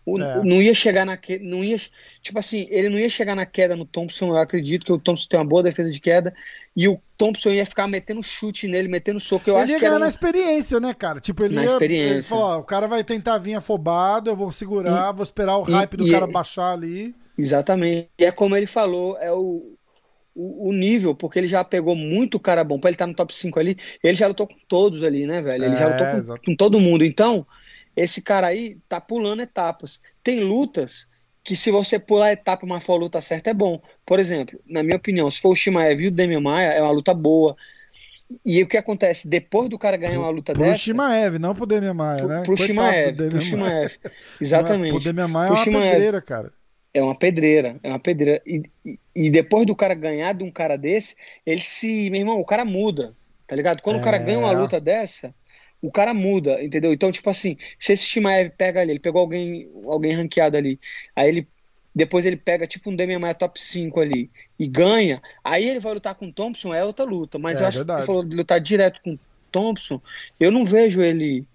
[0.05, 0.43] O, é.
[0.43, 1.77] Não ia chegar na queda, não ia,
[2.21, 4.29] tipo assim, ele não ia chegar na queda no Thompson.
[4.29, 6.33] Eu acredito que o Thompson tem uma boa defesa de queda
[6.75, 9.49] e o Thompson ia ficar metendo chute nele, metendo soco.
[9.49, 11.19] Eu ele acho ia que ganhar era na experiência, né, cara?
[11.19, 12.13] Tipo, ele na ia, experiência.
[12.13, 15.63] Ele falou, o cara vai tentar vir afobado, eu vou segurar, e, vou esperar o
[15.63, 17.13] hype e, do e, cara baixar ali.
[17.37, 18.09] Exatamente.
[18.17, 19.75] E é como ele falou, é o,
[20.35, 22.79] o, o, nível, porque ele já pegou muito cara bom.
[22.79, 25.41] Pra ele estar tá no top 5 ali, ele já lutou com todos ali, né,
[25.41, 25.65] velho?
[25.65, 27.03] Ele é, já lutou com, com todo mundo.
[27.03, 27.45] Então,
[27.95, 30.01] esse cara aí tá pulando etapas.
[30.23, 31.07] Tem lutas
[31.43, 33.81] que se você pular a etapa, mas for a luta certa, é bom.
[34.05, 36.91] Por exemplo, na minha opinião, se for o Shimaev e o Demian Maia, é uma
[36.91, 37.55] luta boa.
[38.45, 39.27] E o que acontece?
[39.27, 40.75] Depois do cara ganhar uma luta pro dessa...
[40.75, 42.43] Pro Shimaev, não pro Demian Maia, né?
[42.43, 43.97] Pro Shimaev, pro Shimaev.
[44.39, 44.91] Exatamente.
[44.91, 45.91] Pro Demian Maia é uma Shimaev.
[45.91, 46.53] pedreira, cara.
[46.93, 48.41] É uma pedreira, é uma pedreira.
[48.45, 52.09] E, e, e, depois do cara ganhar de um cara desse, ele se...
[52.11, 53.15] Meu irmão, o cara muda,
[53.47, 53.81] tá ligado?
[53.81, 54.01] Quando é...
[54.01, 55.33] o cara ganha uma luta dessa,
[55.81, 56.91] o cara muda, entendeu?
[56.91, 60.79] Então, tipo assim, se esse Shimaev pega ali, ele pegou alguém, alguém ranqueado ali,
[61.15, 61.47] aí ele
[61.93, 65.93] depois ele pega tipo um Demian Maia top 5 ali e ganha, aí ele vai
[65.93, 67.39] lutar com o Thompson, é outra luta.
[67.39, 68.01] Mas é, eu acho verdade.
[68.01, 69.19] que falou de lutar direto com o
[69.51, 70.01] Thompson,
[70.39, 71.45] eu não vejo ele.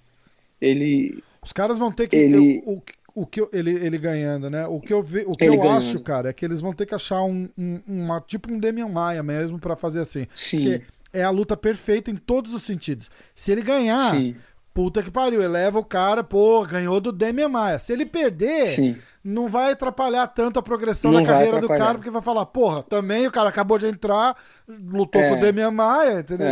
[0.60, 2.16] ele Os caras vão ter que.
[2.16, 2.62] Ele...
[2.66, 2.82] O,
[3.14, 4.66] o que eu, ele, ele ganhando, né?
[4.66, 6.96] O que eu, ve, o que eu acho, cara, é que eles vão ter que
[6.96, 10.26] achar um, um uma, tipo um Demian Maia mesmo para fazer assim.
[10.34, 10.56] Sim.
[10.56, 10.82] Porque
[11.14, 13.10] é a luta perfeita em todos os sentidos.
[13.34, 14.36] Se ele ganhar, Sim.
[14.74, 17.78] Puta que pariu, eleva o cara, pô, ganhou do Demian Maia.
[17.78, 18.96] Se ele perder, Sim.
[19.22, 22.82] não vai atrapalhar tanto a progressão Não da carreira do cara, porque vai falar, porra,
[22.82, 24.36] também o cara acabou de entrar,
[24.68, 25.28] lutou É.
[25.28, 26.48] com o Demian Maia, entendeu?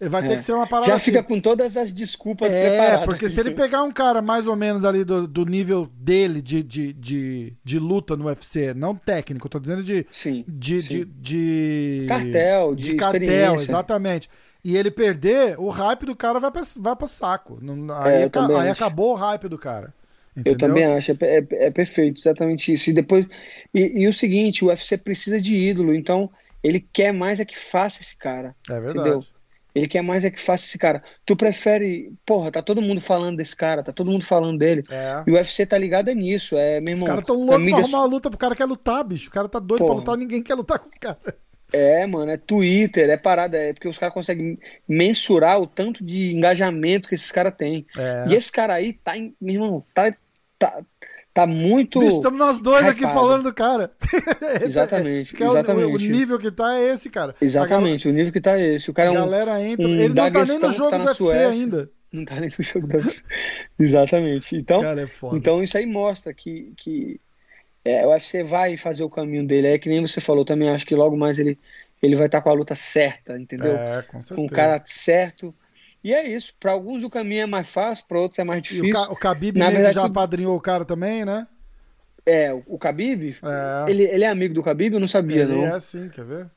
[0.00, 0.08] É.
[0.08, 0.36] Vai ter É.
[0.36, 1.04] que ser uma parada Já assim.
[1.06, 3.04] fica com todas as desculpas É, preparadas.
[3.04, 6.64] porque se ele pegar um cara mais ou menos ali do, do nível dele de,
[6.64, 10.44] de, de, de luta no UFC, não técnico, eu tô dizendo de, Sim.
[10.48, 10.88] de, sim.
[10.88, 13.64] de, de- Cartel, de cartel, experiência.
[13.70, 14.28] exatamente.
[14.64, 17.58] E ele perder, o hype do cara vai, pra, vai pro saco.
[17.62, 19.94] Não- aí É, eu aca- aí acabou o hype do cara.
[20.36, 20.58] Eu Entendeu?
[20.68, 22.90] também acho, é, é- é perfeito, exatamente isso.
[22.90, 23.26] E depois,
[23.74, 26.30] e, e o seguinte, o UFC precisa de ídolo, então
[26.62, 28.54] ele quer mais é que faça esse cara.
[28.68, 28.98] É verdade.
[29.08, 29.20] Entendeu?
[29.74, 31.02] Ele quer mais é que faça esse cara.
[31.24, 34.82] Tu prefere, porra, tá todo mundo falando desse cara, tá todo mundo falando dele.
[34.90, 35.22] É.
[35.26, 37.06] E o UFC tá ligado é nisso, é, meu Os irmão.
[37.06, 39.28] caras tão loucos pra mídia- arrumar uma luta pro cara que quer lutar, bicho.
[39.28, 39.98] O cara tá doido pra Porra.
[40.00, 41.18] lutar, ninguém quer lutar com o cara.
[41.72, 46.32] É, mano, é Twitter, é parada, é porque os caras conseguem mensurar o tanto de
[46.32, 47.86] engajamento que esses caras têm.
[47.96, 48.26] É.
[48.28, 50.14] E esse cara aí tá, em- meu irmão, tá,
[50.58, 50.80] tá,
[51.32, 52.00] tá muito.
[52.00, 53.90] Bicho, estamos nós dois aqui falando do cara.
[54.64, 56.06] Exatamente, Que é o- exatamente.
[56.08, 57.34] O, nível que tá é esse, cara.
[57.40, 58.90] Exatamente, o nível que tá esse.
[58.90, 59.14] O cara é um.
[59.14, 59.86] galera entra.
[59.86, 61.48] um ele não tá nem no jogo tá do UFC Suécia.
[61.48, 61.90] ainda.
[62.12, 62.98] Não tá nem no jogo da
[63.78, 64.56] Exatamente.
[64.56, 67.20] Então, Cara, é então isso aí mostra que, que
[67.84, 69.68] é, o UFC vai fazer o caminho dele.
[69.68, 71.58] É que nem você falou também, acho que logo mais ele,
[72.02, 73.82] ele vai estar com a luta certa, entendeu?
[73.82, 74.40] é, com certeza.
[74.42, 75.54] com o cara certo.
[76.04, 76.54] E é isso.
[76.60, 78.90] Para alguns o caminho é mais fácil, para outros é mais E o, difícil.
[78.92, 81.46] Ka- o Khabib Na meio que verdade, já tudo- padrinhou o cara também, né?
[82.26, 83.86] É, o, o Khabib, É.
[83.86, 84.94] ele, ele é amigo do Khabib?
[84.94, 85.64] Eu não sabia, ele não.
[85.64, 86.50] é assim, quer ver?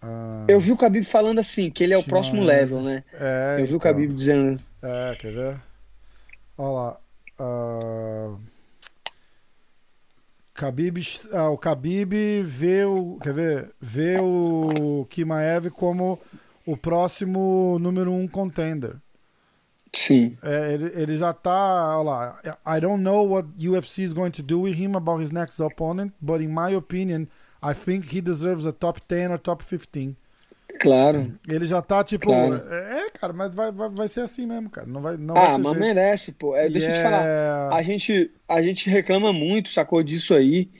[0.00, 3.04] Ah, Eu vi o Khabib falando assim, que ele é o Sim, próximo level, né?
[3.12, 3.80] é, Eu vi o então.
[3.80, 4.60] Khabib dizendo.
[4.82, 5.62] É, quer ver?
[6.58, 7.02] Olha lá.
[7.38, 8.38] ah,
[10.56, 10.98] Khabib,
[11.32, 13.74] ah, o Khabib vê o, quer ver?
[13.80, 16.18] Vê o Kimaev como
[16.64, 18.96] o próximo número um contender.
[19.92, 20.36] Sim.
[20.42, 22.40] É, ele, ele já tá, olha lá.
[22.66, 26.12] I don't know what UFC is going to do with him about his next opponent,
[26.20, 27.28] but in my opinion,
[27.62, 30.16] I think he deserves a top 10 or top 15.
[30.80, 31.38] Claro.
[31.48, 32.54] Ele já tá tipo, Claro.
[32.72, 34.86] é, cara, mas vai, vai, vai ser assim mesmo, cara.
[34.86, 35.80] Não vai, não vai Ah, ter mas jeito.
[35.80, 36.56] merece, pô.
[36.56, 37.72] É, deixa eu te é- falar.
[37.74, 40.70] A gente, a gente reclama muito, sacou disso aí.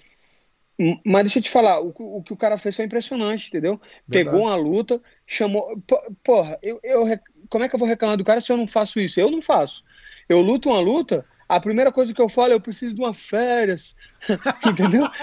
[0.78, 3.48] Hum, Mas deixa eu te falar, o, que- o que o cara fez foi impressionante,
[3.48, 3.80] entendeu?
[4.06, 4.36] Verdade.
[4.36, 5.80] Pegou uma luta, chamou.
[5.86, 7.04] po- Porra, eu, eu,
[7.48, 9.18] como é que eu vou reclamar do cara se eu não faço isso?
[9.18, 9.82] Eu não faço.
[10.28, 13.14] Eu luto uma luta, a primeira coisa que eu falo é eu preciso de uma
[13.14, 13.96] férias.
[14.66, 15.08] Entendeu?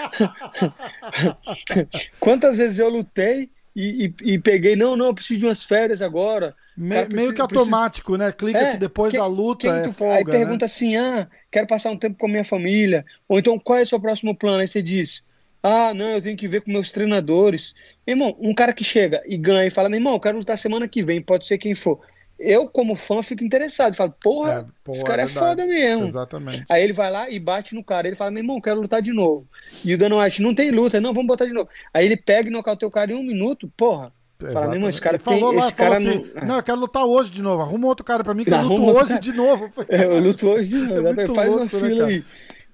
[2.18, 6.02] Quantas vezes eu lutei e, e- e peguei, não, não, eu preciso de umas férias
[6.02, 6.56] agora.
[6.76, 8.30] Me- Cara, meio que automático, né?
[8.32, 10.66] Clica É, que depois da luta é tu- folga, aí pergunta né?
[10.66, 13.04] assim: ah, quero passar um tempo com a minha família.
[13.28, 14.60] Ou então, qual é o seu próximo plano?
[14.60, 15.24] Aí você diz:
[15.62, 17.74] ah, não, eu tenho que ver com meus treinadores.
[18.06, 20.58] Meu irmão, um cara que chega e ganha e fala: meu irmão, eu quero lutar
[20.58, 22.00] semana que vem, pode ser quem for.
[22.38, 23.94] Eu, como fã, fico interessado.
[23.94, 25.46] Falo, porra, É, porra, esse cara é, verdade.
[25.46, 26.06] foda mesmo.
[26.08, 26.64] Exatamente.
[26.68, 28.06] Aí ele vai lá e bate no cara.
[28.06, 29.46] Ele fala, meu irmão, quero lutar de novo.
[29.84, 31.68] E o Dana White, não tem luta, não, vamos botar de novo.
[31.92, 34.12] Aí ele pega e nocauteia o cara em um minuto, porra.
[34.52, 35.58] Fala, meu irmão, esse cara Ele falou tem.
[35.60, 36.46] lá, Esse cara assim, não.
[36.46, 36.56] não...
[36.56, 37.62] eu quero lutar hoje de novo.
[37.62, 39.20] Arruma outro cara pra mim que eu luto hoje cara.
[39.20, 39.70] de novo.
[39.88, 41.08] É, eu luto hoje de novo.
[41.20, 42.06] É Faz uma louco, né, fila cara?
[42.10, 42.24] aí.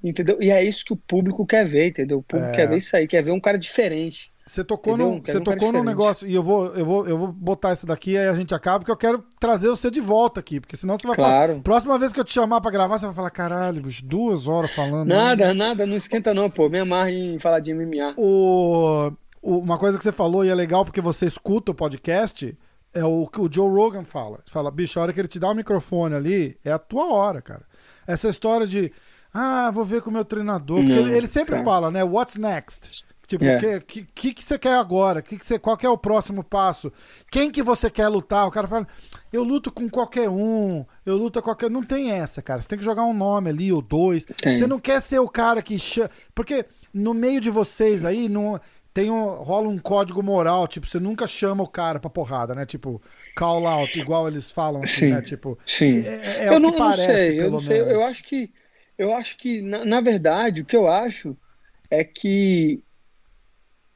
[0.02, 0.38] Entendeu?
[0.40, 2.18] E é isso que o público quer ver, entendeu?
[2.18, 2.56] O público É.
[2.56, 4.29] quer ver isso aí, quer ver um cara diferente.
[4.46, 7.72] Você tocou, num, você tocou num negócio, e eu vou, eu, vou, eu vou botar
[7.72, 10.76] isso daqui aí a gente acaba, porque eu quero trazer você de volta aqui, porque
[10.76, 11.52] senão você vai claro.
[11.52, 11.62] falar.
[11.62, 14.72] Próxima vez que eu te chamar pra gravar, você vai falar, caralho, bicho, duas horas
[14.72, 15.08] falando.
[15.08, 15.54] Nada, né?
[15.54, 16.68] nada, não esquenta não, pô.
[16.68, 18.14] Me amarra em falar de MMA.
[18.16, 22.56] O, o, uma coisa que você falou, e é legal porque você escuta o podcast,
[22.92, 24.38] é o que o Joe Rogan fala.
[24.38, 27.12] Ele fala, bicho, a hora que ele te dá o microfone ali, é a tua
[27.12, 27.62] hora, cara.
[28.04, 28.92] Essa história de,
[29.32, 30.78] ah, vou ver com o meu treinador.
[30.78, 31.64] Porque não, ele, ele, sempre tá.
[31.64, 32.02] fala, né?
[32.02, 33.04] What's next?
[33.30, 33.78] Tipo, o é.
[33.78, 35.22] que, que, que você quer agora?
[35.22, 36.92] Que que você, qual que é o próximo passo?
[37.30, 38.44] Quem que você quer lutar?
[38.48, 38.88] O cara fala,
[39.32, 41.70] eu luto com qualquer um, eu luto com qualquer.
[41.70, 42.60] Não tem essa, cara.
[42.60, 44.24] Você tem que jogar um nome ali, ou dois.
[44.24, 44.56] Tem.
[44.56, 45.78] Você não quer ser o cara que.
[45.78, 46.10] Chama...
[46.34, 48.60] Porque no meio de vocês aí, não.
[48.92, 52.66] Tem um, rola um código moral, tipo, você nunca chama o cara pra porrada, né?
[52.66, 53.00] Tipo,
[53.36, 55.22] call out, igual eles falam, assim, sim, né?
[55.22, 56.04] Tipo, sim.
[56.04, 57.80] É, é eu o não, que parece, não sei, eu não sei.
[57.80, 58.52] Eu acho que,
[58.98, 61.36] eu acho que na, na verdade, o que eu acho
[61.88, 62.82] é que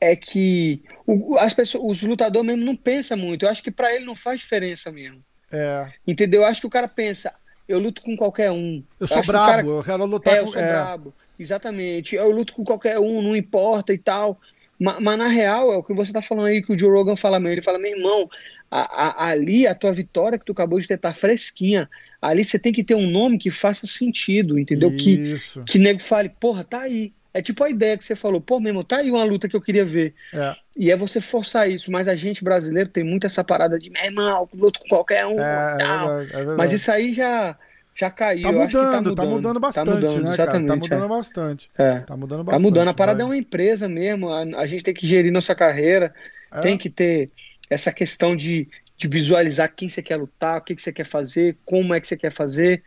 [0.04, 3.44] é que o, as pessoas, os lutadores mesmo não pensam muito.
[3.44, 5.24] Eu acho que para ele não faz diferença mesmo.
[5.50, 5.92] É.
[6.06, 6.42] Entendeu?
[6.42, 7.34] Eu acho que o cara pensa,
[7.68, 8.82] eu luto com qualquer um.
[9.00, 10.46] Eu sou brabo, cara, eu quero lutar é, com...
[10.46, 10.68] eu sou é.
[10.68, 11.14] brabo.
[11.38, 12.14] Exatamente.
[12.14, 14.38] Eu luto com qualquer um, não importa e tal.
[14.78, 17.16] Mas, mas, na real, é o que você tá falando aí, que o Joe Rogan
[17.16, 17.54] fala mesmo.
[17.54, 18.28] Ele fala, meu irmão,
[18.70, 21.88] a, a, ali a tua vitória que tu acabou de ter tá fresquinha.
[22.20, 24.90] Ali você tem que ter um nome que faça sentido, entendeu?
[24.90, 25.62] Isso.
[25.64, 27.12] Que, que nego fale, porra, tá aí.
[27.34, 29.60] É tipo a ideia que você falou, pô, mesmo, tá aí uma luta que eu
[29.60, 30.14] queria ver.
[30.32, 30.54] É.
[30.76, 34.04] E é você forçar isso, mas a gente brasileiro tem muito essa parada de, meu
[34.04, 35.40] irmão, luto com qualquer um.
[35.40, 36.20] É, tal.
[36.20, 37.58] É verdade, é mas isso aí já,
[37.92, 38.42] já caiu.
[38.42, 40.52] Tá mudando, tá mudando, tá mudando bastante, tá mudando, né, cara?
[40.52, 41.08] Tá mudando é.
[41.08, 41.70] bastante.
[41.76, 41.98] É.
[41.98, 42.62] Tá mudando bastante.
[42.62, 42.88] Tá mudando.
[42.88, 43.26] A parada vai.
[43.26, 46.14] é uma empresa mesmo, a, a, gente tem que gerir nossa carreira,
[46.52, 46.60] é.
[46.60, 47.32] tem que ter
[47.68, 51.58] essa questão de, de visualizar quem você quer lutar, o que, que você quer fazer,
[51.64, 52.84] como é que você quer fazer.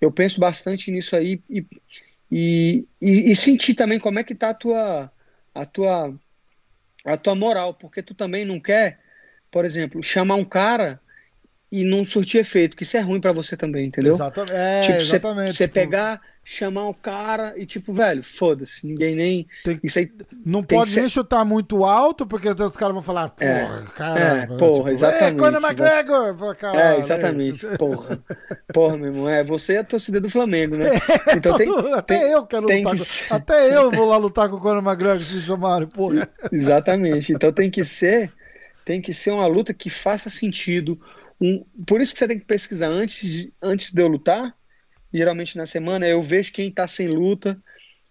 [0.00, 1.66] Eu penso bastante nisso aí e
[2.30, 5.12] e, e, e, sentir também como é que tá a tua,
[5.54, 6.14] a tua,
[7.04, 9.00] a tua moral, porque tu também não quer,
[9.50, 11.00] por exemplo, chamar um cara
[11.70, 14.14] e não surtir efeito, que isso é ruim para você também, entendeu?
[14.14, 14.52] Exatamente.
[14.52, 15.56] É, tipo, exatamente.
[15.56, 15.74] Você tipo...
[15.74, 19.46] pegar chamar o cara e tipo, velho, foda-se, ninguém nem.
[19.62, 20.10] Tem, isso aí,
[20.44, 24.20] não pode nem chutar muito alto, porque os caras vão falar, é, porra, é, cara.
[24.20, 25.38] É, porra, tipo, exatamente.
[25.38, 26.36] Conor McGregor!
[26.74, 28.18] é, exatamente, porra.
[28.72, 30.90] Porra, meu irmão, é, você é a torcida do Flamengo, né?
[31.30, 32.96] É, então tem, até tem, eu quero lutar.
[32.96, 33.28] Que...
[33.28, 36.28] Com, até eu vou lá lutar com o Conor McGregor se chamarem, porra.
[36.50, 38.32] Exatamente, então tem que ser.
[38.84, 40.98] Tem que ser uma luta que faça sentido.
[41.40, 44.54] Um, por isso que você tem que pesquisar antes de, antes de eu lutar
[45.12, 47.58] geralmente na semana, eu vejo quem está sem luta,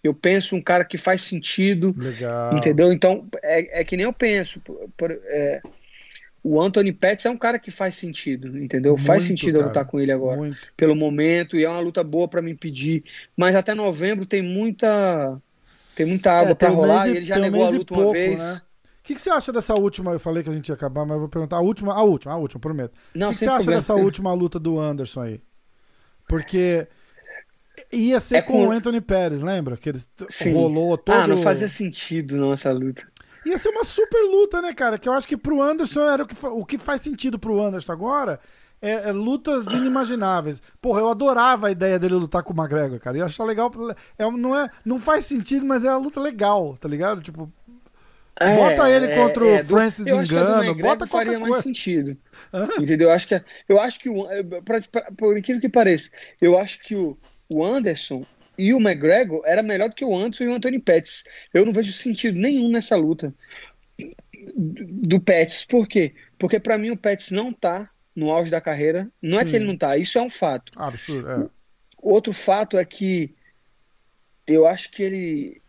[0.03, 2.57] eu penso um cara que faz sentido, Legal.
[2.57, 2.91] entendeu?
[2.91, 5.61] Então, é, é que nem eu penso, por, por, é,
[6.43, 8.93] o Anthony Pettis é um cara que faz sentido, entendeu?
[8.93, 10.73] Muito, faz sentido cara, eu lutar com ele agora, muito.
[10.75, 13.03] pelo momento, e é uma luta boa para me impedir,
[13.35, 15.41] mas até novembro tem muita
[15.95, 18.39] tem muita água é, para rolar, e ele já negou a luta pouco, uma vez.
[18.39, 18.61] Né?
[18.99, 20.11] O que, que, você acha dessa última?
[20.11, 22.33] Eu falei que a gente ia acabar, mas eu vou perguntar a última, a última,
[22.33, 22.93] a última, prometo.
[23.15, 25.41] O que, que você acha dessa última luta do Anderson aí?
[26.27, 26.87] Porque
[27.91, 28.53] ia ser é com...
[28.53, 28.67] com...
[28.67, 29.77] o Anthony Pérez, lembra?
[29.77, 30.53] Que ele Sim.
[30.53, 31.15] rolou todo.
[31.15, 33.07] Ah, não fazia sentido não essa luta.
[33.45, 34.97] Ia ser uma super luta, né, cara?
[34.97, 37.91] Que eu acho que pro Anderson era o que, o que faz sentido pro Anderson
[37.91, 38.39] agora.
[38.81, 40.61] É, é, lutas inimagináveis.
[40.81, 43.17] Porra, eu adorava a ideia dele lutar com o McGregor, cara.
[43.17, 43.71] Eu achava legal.
[44.17, 47.21] É, não, é, não faz sentido, mas é uma luta legal, tá ligado?
[47.21, 47.51] Tipo,
[48.39, 51.49] é, bota ele contra é, o Francis do, Engano, bota qualquer faria coisa.
[51.49, 52.17] mais sentido.
[52.79, 53.09] Entendeu?
[53.09, 54.25] Eu acho que eu acho que o,
[54.63, 56.09] pra, pra, por incrível que pareça,
[56.41, 57.17] eu acho que o,
[57.49, 58.25] o Anderson
[58.57, 61.23] e o McGregor era melhor do que o Anderson e o Anthony Pettis.
[61.53, 63.33] Eu não vejo sentido nenhum nessa luta
[64.55, 65.65] do Pettis.
[65.65, 66.13] Por quê?
[66.37, 69.09] Porque para mim o Pettis não tá no auge da carreira.
[69.21, 69.43] Não Sim.
[69.43, 70.71] é que ele não tá, isso é um fato.
[70.77, 71.49] Absurdo, é.
[72.01, 73.35] Outro fato é que
[74.47, 75.61] eu acho que ele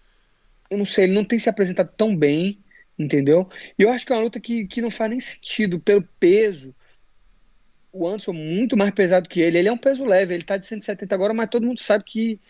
[0.70, 2.58] eu não sei, ele não tem se apresentado tão bem,
[2.98, 3.48] entendeu?
[3.78, 6.74] E eu acho que é uma luta que, que não faz nem sentido pelo peso.
[7.92, 9.58] O Anderson muito mais pesado que ele.
[9.58, 12.40] Ele é um peso leve, ele tá de 170 agora, mas todo mundo sabe que,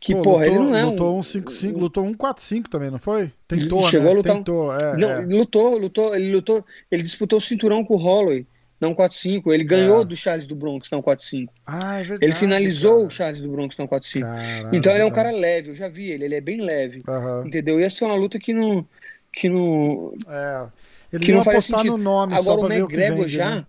[0.00, 1.22] que Pô, porra, lutou, ele não é lutou um...
[1.22, 3.30] 155, lutou um 45 também, não foi?
[3.46, 4.12] Tentou, chegou né?
[4.12, 5.20] a lutar Tentou, é, não, é.
[5.26, 8.46] lutou, lutou, ele lutou, ele disputou o cinturão com o Holloway
[8.80, 9.52] não 4-5.
[9.52, 10.04] Ele ganhou é.
[10.04, 11.48] do Charles do Bronx, não 4-5.
[11.66, 12.24] Ah, é verdade.
[12.24, 13.06] Ele finalizou cara.
[13.06, 14.70] o Charles do Bronx, não 4-5.
[14.72, 17.02] Então ele é um cara leve, eu já vi ele, ele é bem leve.
[17.06, 17.46] Uhum.
[17.46, 17.80] Entendeu?
[17.80, 18.86] Ia ser uma luta que não.
[19.32, 20.14] Que não.
[20.28, 20.68] É.
[21.12, 23.56] Ele que não apostar no nome Agora, o McGregor vende, já.
[23.56, 23.66] Né?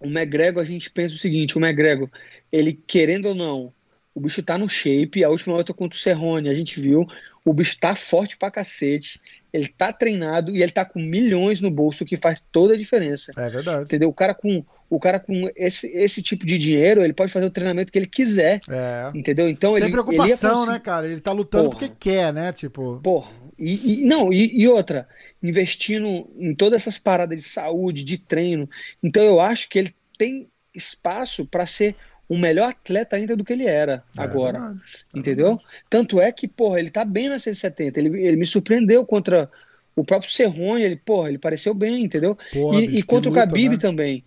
[0.00, 2.08] O McGregor, a gente pensa o seguinte: o McGregor,
[2.52, 3.72] ele querendo ou não,
[4.14, 5.24] o bicho tá no shape.
[5.24, 7.06] A última luta contra o Cerrone, a gente viu.
[7.44, 9.20] O bicho tá forte pra cacete
[9.52, 13.32] ele tá treinado e ele tá com milhões no bolso, que faz toda a diferença.
[13.36, 13.82] É verdade.
[13.82, 14.08] Entendeu?
[14.08, 17.50] O cara com, o cara com esse, esse tipo de dinheiro, ele pode fazer o
[17.50, 18.60] treinamento que ele quiser.
[18.68, 19.10] É.
[19.14, 19.48] Entendeu?
[19.48, 19.92] Então Sem ele.
[19.92, 21.06] preocupação, ele né, cara?
[21.06, 21.78] Ele tá lutando Porra.
[21.78, 22.52] porque quer, né?
[22.52, 23.00] Tipo.
[23.02, 23.30] Porra.
[23.58, 25.08] E, e não, e, e, outra,
[25.42, 28.68] investindo em todas essas paradas de saúde, de treino.
[29.02, 31.96] Então eu acho que ele tem espaço para ser
[32.28, 34.58] um melhor atleta ainda do que ele era é agora.
[34.58, 34.80] Verdade,
[35.14, 35.52] é entendeu?
[35.52, 37.98] É Tanto é que, porra, ele tá bem na 170.
[37.98, 39.50] Ele, ele me surpreendeu contra
[39.96, 42.36] o próprio Cerrone, ele, porra, ele pareceu bem, entendeu?
[42.52, 43.78] Porra, e, bicho, e, contra luta, o Khabib né?
[43.78, 44.24] também.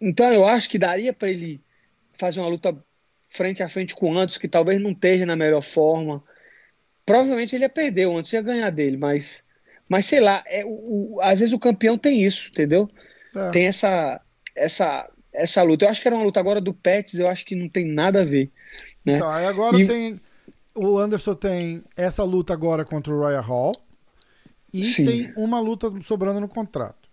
[0.00, 1.60] Então eu acho que daria para ele
[2.12, 2.76] fazer uma luta
[3.28, 6.22] frente a frente com o Antos, que talvez não esteja na melhor forma.
[7.04, 9.44] Provavelmente ele ia perder, o Antos ia ganhar dele, mas,
[9.88, 12.88] mas sei lá, é, o, o às vezes o campeão tem isso, entendeu?
[13.36, 13.50] É.
[13.50, 14.20] Tem essa,
[14.56, 15.84] essa, essa luta.
[15.84, 18.20] Eu acho que era uma luta agora do Pets, eu acho que não tem nada
[18.20, 18.50] a ver.
[19.04, 19.20] Né?
[19.22, 19.86] Aí agora e...
[19.86, 20.20] tem.
[20.74, 23.74] O Anderson tem essa luta agora contra o Royal Hall.
[24.72, 25.04] E Sim.
[25.04, 27.10] tem uma luta sobrando no contrato.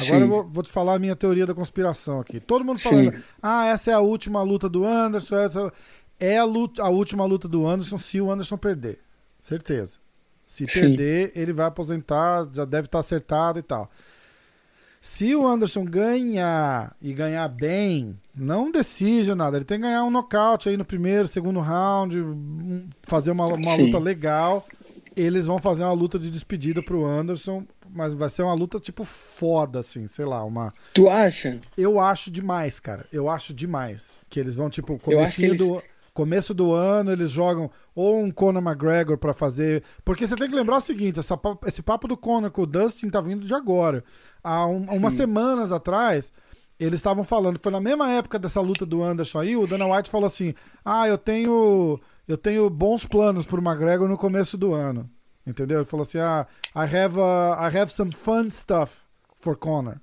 [0.00, 0.22] Agora Sim.
[0.22, 2.38] eu vou, vou, te falar a minha teoria da conspiração aqui.
[2.38, 3.22] Todo mundo falando, Sim.
[3.42, 5.36] ah, essa é a última luta do Anderson.
[5.36, 5.72] Essa
[6.20, 9.00] é a, luta, a última luta do Anderson se o Anderson perder.
[9.40, 9.98] Certeza.
[10.46, 13.90] Se perder, ele vai aposentar, já deve estar acertado e tal.
[15.00, 19.56] Se o Anderson ganhar e ganhar bem, não decide nada.
[19.56, 22.16] Ele tem que ganhar um nocaute aí no primeiro, segundo round,
[23.04, 24.66] fazer uma, uma luta legal.
[25.16, 29.04] Eles vão fazer uma luta de despedida pro Anderson, mas vai ser uma luta tipo
[29.04, 30.72] foda, assim, sei lá, uma.
[30.94, 31.60] Tu acha?
[31.76, 33.06] Eu acho demais, cara.
[33.12, 34.26] Eu acho demais.
[34.28, 35.58] Que eles vão, tipo, comecinho eles...
[35.58, 35.82] do
[36.18, 39.84] começo do ano eles jogam ou um Conor McGregor para fazer.
[40.04, 43.08] Porque você tem que lembrar o seguinte: essa, esse papo do Conor com o Dustin
[43.08, 44.02] tá vindo de agora.
[44.42, 46.32] Há um, umas semanas atrás,
[46.78, 50.10] eles estavam falando, foi na mesma época dessa luta do Anderson aí, o Dana White
[50.10, 50.54] falou assim:
[50.84, 52.00] Ah, eu tenho.
[52.26, 55.08] Eu tenho bons planos pro McGregor no começo do ano.
[55.46, 55.78] Entendeu?
[55.78, 59.04] Ele falou assim: Ah, I have, a, I have some fun stuff
[59.38, 60.00] for Conor.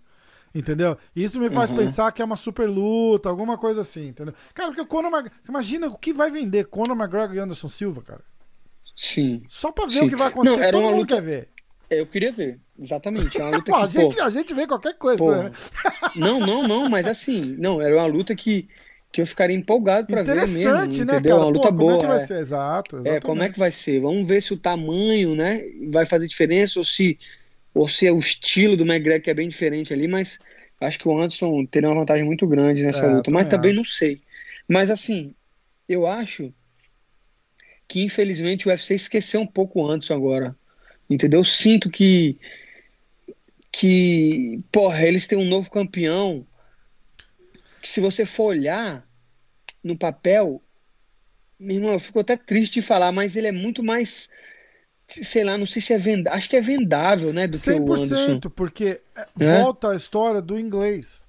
[0.56, 0.98] Entendeu?
[1.14, 1.76] Isso me faz uhum.
[1.76, 4.34] pensar que é uma super luta, alguma coisa assim, entendeu?
[4.54, 5.38] Cara, porque o Conor McGregor.
[5.42, 8.22] Você imagina o que vai vender Conor McGregor e Anderson Silva, cara?
[8.96, 9.44] Sim.
[9.50, 10.06] Só pra ver Sim.
[10.06, 10.56] o que vai acontecer.
[10.56, 11.16] Não, era Todo uma mundo luta...
[11.16, 11.50] quer ver.
[11.90, 13.38] É, eu queria ver, exatamente.
[13.38, 15.52] É uma luta pô, que, a, gente, pô, a gente vê qualquer coisa, pô, né?
[16.16, 18.70] Não, não, não, mas assim, não, era uma luta que,
[19.12, 20.58] que eu ficaria empolgado para ver mesmo.
[20.58, 21.36] Interessante, né, entendeu?
[21.36, 21.48] cara?
[21.48, 21.96] Uma luta pô, boa.
[21.96, 22.26] Como é que vai é.
[22.26, 22.40] ser?
[22.40, 23.18] Exato, exatamente.
[23.18, 24.00] É, como é que vai ser?
[24.00, 25.62] Vamos ver se o tamanho, né,
[25.92, 27.20] vai fazer diferença ou se,
[27.76, 30.40] ou se é o estilo do McGregor que é bem diferente ali, mas
[30.80, 33.78] Acho que o Anderson teria uma vantagem muito grande nessa é, luta, mas também acho.
[33.78, 34.22] não sei.
[34.68, 35.34] Mas assim,
[35.88, 36.54] eu acho
[37.88, 40.56] que infelizmente o UFC esqueceu um pouco o Anderson agora.
[41.10, 41.40] Entendeu?
[41.42, 42.38] Eu sinto que
[43.72, 46.46] que, porra, eles têm um novo campeão.
[47.82, 49.08] Que se você for olhar
[49.84, 50.62] no papel,
[51.60, 54.32] meu irmão, eu fico até triste de falar, mas ele é muito mais
[55.08, 57.90] sei lá, não sei se é vendável, acho que é vendável, né, do 100%, que
[57.90, 58.40] o Anderson.
[58.56, 59.02] porque
[59.40, 59.62] é?
[59.62, 61.24] volta a história do inglês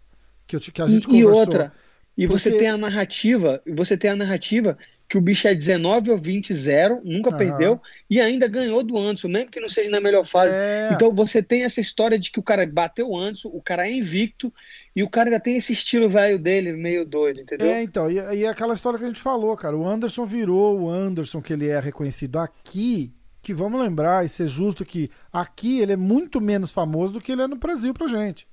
[0.47, 1.33] que, eu, que a gente e, conversou.
[1.33, 1.73] E outra,
[2.17, 2.43] e porque...
[2.43, 4.79] você tem a narrativa, você tem a narrativa
[5.09, 7.81] que o bicho é 19 ou 20 0, nunca perdeu
[8.11, 10.53] e ainda ganhou do Anderson, mesmo que não seja na melhor fase.
[10.57, 10.91] É...
[10.93, 13.93] Então você tem essa história de que o cara bateu o Anderson, o cara é
[13.93, 14.53] invicto
[14.97, 17.69] e o cara ainda tem esse estilo velho dele, meio doido, entendeu?
[17.69, 20.81] É, então, e, e é aquela história que a gente falou, cara, o Anderson virou
[20.81, 23.13] o Anderson que ele é reconhecido aqui
[23.47, 27.31] que vamos lembrar e ser justo que aqui ele é muito menos famoso do que
[27.31, 28.45] ele é no Brasil pra gente.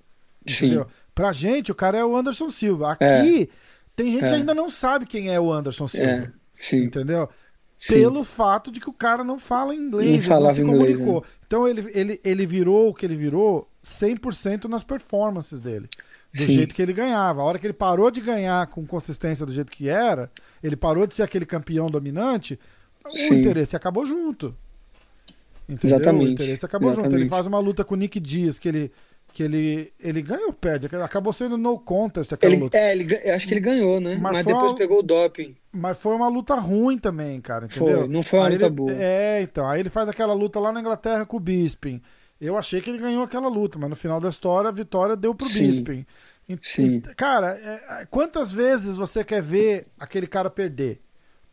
[0.45, 0.67] Sim.
[0.67, 0.87] Entendeu?
[1.15, 2.91] Pra gente, o cara é o Anderson Silva.
[2.91, 3.47] Aqui é.
[3.95, 4.29] tem gente é.
[4.29, 6.07] que ainda não sabe quem é o Anderson Silva.
[6.07, 6.31] É.
[6.53, 6.83] Sim.
[6.83, 7.27] Entendeu?
[7.79, 7.95] Sim.
[7.95, 10.91] Pelo fato de que o cara não fala inglês, não, não se comunicou.
[10.91, 11.29] Inglês, né?
[11.47, 15.89] Então ele, ele, ele virou o que ele virou 100% nas performances dele.
[16.31, 16.51] Do Sim.
[16.51, 17.41] jeito que ele ganhava.
[17.41, 20.29] A hora que ele parou de ganhar com consistência do jeito que era,
[20.61, 22.59] ele parou de ser aquele campeão dominante,
[23.03, 24.55] o interesse acabou junto.
[25.67, 25.97] Entendeu?
[25.97, 26.29] Exatamente.
[26.29, 27.11] O interesse acabou Exatamente.
[27.11, 27.21] junto.
[27.21, 28.91] Ele faz uma luta com o Nick Dias, que ele,
[29.31, 30.87] que ele, ele ganha ou perde?
[30.97, 32.77] Acabou sendo no contest aquela ele, luta.
[32.77, 34.17] É, ele, acho que ele ganhou, né?
[34.21, 35.55] Mas, mas depois uma, pegou o doping.
[35.71, 37.99] Mas foi uma luta ruim também, cara, entendeu?
[37.99, 38.91] Foi, não foi uma aí luta ele, boa.
[38.91, 39.67] É, então.
[39.67, 42.01] Aí ele faz aquela luta lá na Inglaterra com o Bisping.
[42.39, 45.33] Eu achei que ele ganhou aquela luta, mas no final da história a vitória deu
[45.33, 45.67] pro Sim.
[45.67, 46.05] Bisping.
[46.47, 46.95] E, Sim.
[46.97, 50.99] E, cara, é, quantas vezes você quer ver aquele cara perder?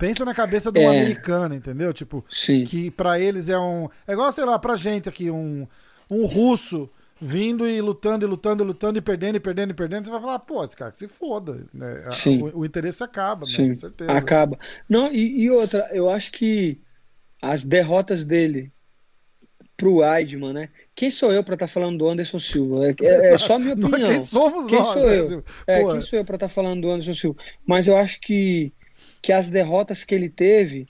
[0.01, 0.87] Pensa na cabeça do é.
[0.87, 1.93] americano, entendeu?
[1.93, 2.65] Tipo, Sim.
[2.65, 3.87] que para eles é um.
[4.09, 5.69] É igual, sei lá, pra gente aqui, um,
[6.11, 6.89] um russo
[7.20, 10.20] vindo e lutando e lutando e lutando e perdendo e perdendo e perdendo, você vai
[10.23, 11.67] falar, pô, esse cara que se foda.
[11.75, 11.95] Né?
[12.12, 12.43] Sim.
[12.45, 13.57] O, o, interesse acaba, né?
[13.59, 14.11] Com certeza.
[14.11, 14.59] Acaba.
[14.89, 16.81] Não, e, e, outra, eu acho que
[17.43, 18.73] as derrotas dele
[19.77, 20.69] pro Weidman, né?
[20.95, 22.87] Quem sou eu para estar tá falando do Anderson Silva?
[22.89, 24.11] É, é, é só minha opinião.
[24.11, 24.89] Quem somos quem nós?
[24.89, 25.19] Sou né?
[25.19, 25.45] eu?
[25.67, 27.39] É, quem sou eu para estar tá falando do Anderson Silva?
[27.67, 28.73] Mas eu acho que
[29.23, 30.89] que as derrotas que ele teve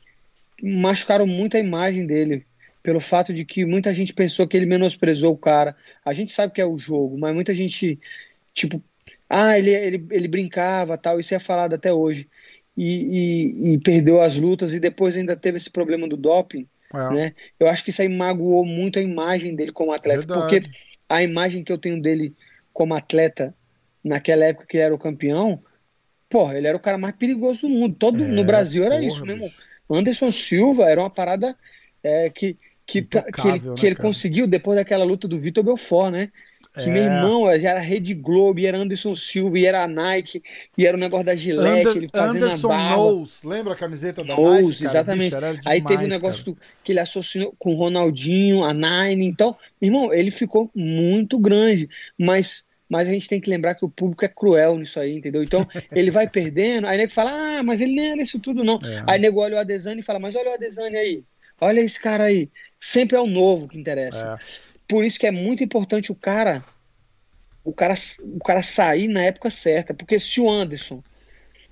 [0.62, 2.46] machucaram muito a imagem dele,
[2.82, 5.76] pelo fato de que muita gente pensou que ele menosprezou o cara.
[6.04, 7.98] A gente sabe que é o jogo, mas muita gente,
[8.54, 8.82] tipo,
[9.28, 12.28] ah, ele, ele, ele brincava, tal, isso é falado até hoje.
[12.76, 12.94] E,
[13.64, 16.66] e, e perdeu as lutas e depois ainda teve esse problema do doping.
[16.92, 17.14] É.
[17.14, 17.34] Né?
[17.58, 20.40] Eu acho que isso aí magoou muito a imagem dele como atleta, Verdade.
[20.40, 20.70] porque
[21.08, 22.34] a imagem que eu tenho dele
[22.72, 23.54] como atleta
[24.02, 25.60] naquela época que ele era o campeão,
[26.30, 27.96] porra, ele era o cara mais perigoso do mundo.
[27.98, 29.44] Todo é, no Brasil era porra, isso mesmo.
[29.44, 29.62] Bicho.
[29.90, 31.56] Anderson Silva era uma parada
[32.02, 35.64] é, que, que, tá, que, ele, né, que ele conseguiu depois daquela luta do Vitor
[35.64, 36.30] Belfort, né?
[36.74, 36.92] Que é.
[36.92, 40.40] meu irmão já era Rede Globo, e era Anderson Silva, e era a Nike,
[40.78, 42.94] e era o negócio da Gillette, Ander, ele fazendo Anderson a barba.
[42.94, 44.84] Knowles, lembra a camiseta da Knowles, Nike?
[44.84, 44.90] Cara?
[44.90, 45.30] exatamente.
[45.30, 48.72] Bicho, demais, Aí teve o um negócio do, que ele associou com o Ronaldinho, a
[48.72, 49.26] Nine.
[49.26, 53.84] Então, meu irmão, ele ficou muito grande, mas mas a gente tem que lembrar que
[53.84, 55.44] o público é cruel nisso aí, entendeu?
[55.44, 58.80] Então, ele vai perdendo, aí nego fala, ah, mas ele nem era isso tudo, não.
[58.82, 59.04] É.
[59.06, 61.24] Aí nego olha o Adesanya e fala, mas olha o Adesanya aí,
[61.60, 62.50] olha esse cara aí.
[62.80, 64.40] Sempre é o novo que interessa.
[64.40, 64.70] É.
[64.88, 66.64] Por isso que é muito importante o cara,
[67.62, 67.94] o cara,
[68.24, 69.94] o cara sair na época certa.
[69.94, 71.00] Porque se o Anderson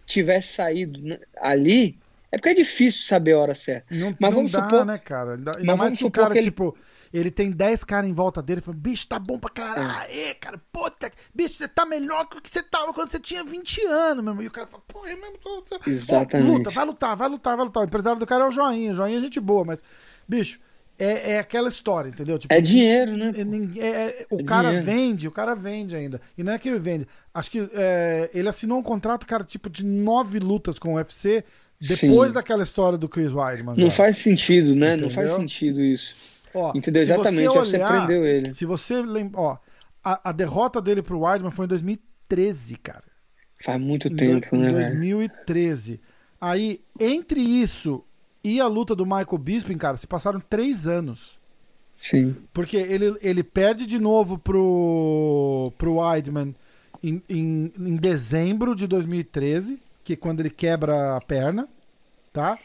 [0.07, 1.99] tivesse saído ali,
[2.31, 3.93] é porque é difícil saber a hora certa.
[3.93, 5.35] Não, mas não vamos dá, supor, né, cara?
[5.35, 6.47] Ainda, ainda mais que o cara, que ele...
[6.47, 6.77] tipo,
[7.13, 10.35] ele tem 10 caras em volta dele falando, bicho, tá bom pra caralho, é.
[10.35, 14.25] cara, puta, bicho, você tá melhor do que você tava quando você tinha 20 anos,
[14.25, 14.45] meu irmão.
[14.45, 15.81] E o cara fala, porra, é mesmo tô...
[15.87, 16.51] Exatamente.
[16.51, 17.83] luta, vai lutar, vai lutar, vai lutar.
[17.83, 19.83] O empresário do cara é o Joinha, o Joinha é gente boa, mas,
[20.29, 20.59] bicho,
[20.99, 22.39] é, é aquela história, entendeu?
[22.39, 23.33] Tipo, é dinheiro, né?
[23.77, 24.87] É, é, o é cara dinheiro.
[24.87, 26.21] vende, o cara vende ainda.
[26.37, 27.07] E não é que ele vende.
[27.33, 31.45] Acho que é, ele assinou um contrato, cara, tipo, de nove lutas com o UFC
[31.81, 32.35] depois Sim.
[32.35, 33.77] daquela história do Chris Weidman.
[33.77, 34.95] Não faz sentido, né?
[34.95, 35.07] Entendeu?
[35.07, 36.17] Não faz sentido isso.
[36.55, 37.03] Ó, Entendeu?
[37.03, 38.55] Exatamente, você, olhar, você prendeu ele.
[38.55, 39.59] Se você lembra, ó,
[40.05, 43.05] a, a derrota dele pro Weidman foi em 2013, cara.
[43.65, 44.71] Faz muito em tempo, do, né?
[44.71, 46.01] Em 2013.
[46.41, 48.05] Aí, entre isso
[48.43, 51.39] e a luta do Michael Bisping, cara, se passaram três anos.
[51.97, 52.37] Sim.
[52.53, 56.55] Porque ele, ele perde de novo pro, pro Weidman
[57.03, 61.69] em, em, em dezembro de 2013, que é quando ele quebra a perna,
[62.33, 62.57] tá?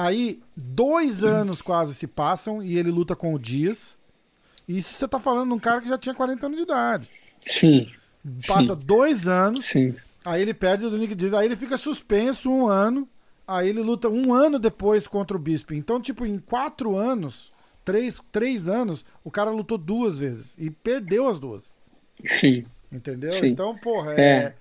[0.00, 3.98] Aí, dois anos quase se passam e ele luta com o Dias.
[4.68, 7.10] Isso você tá falando de um cara que já tinha 40 anos de idade.
[7.44, 7.90] Sim.
[8.46, 8.86] Passa Sim.
[8.86, 9.64] dois anos.
[9.64, 9.96] Sim.
[10.24, 11.34] Aí ele perde do Nick Diaz.
[11.34, 13.08] Aí ele fica suspenso um ano.
[13.44, 15.74] Aí ele luta um ano depois contra o Bispo.
[15.74, 17.50] Então, tipo, em quatro anos,
[17.84, 21.74] três, três anos, o cara lutou duas vezes e perdeu as duas.
[22.24, 22.64] Sim.
[22.92, 23.32] Entendeu?
[23.32, 23.48] Sim.
[23.48, 24.20] Então, porra, é...
[24.20, 24.54] é.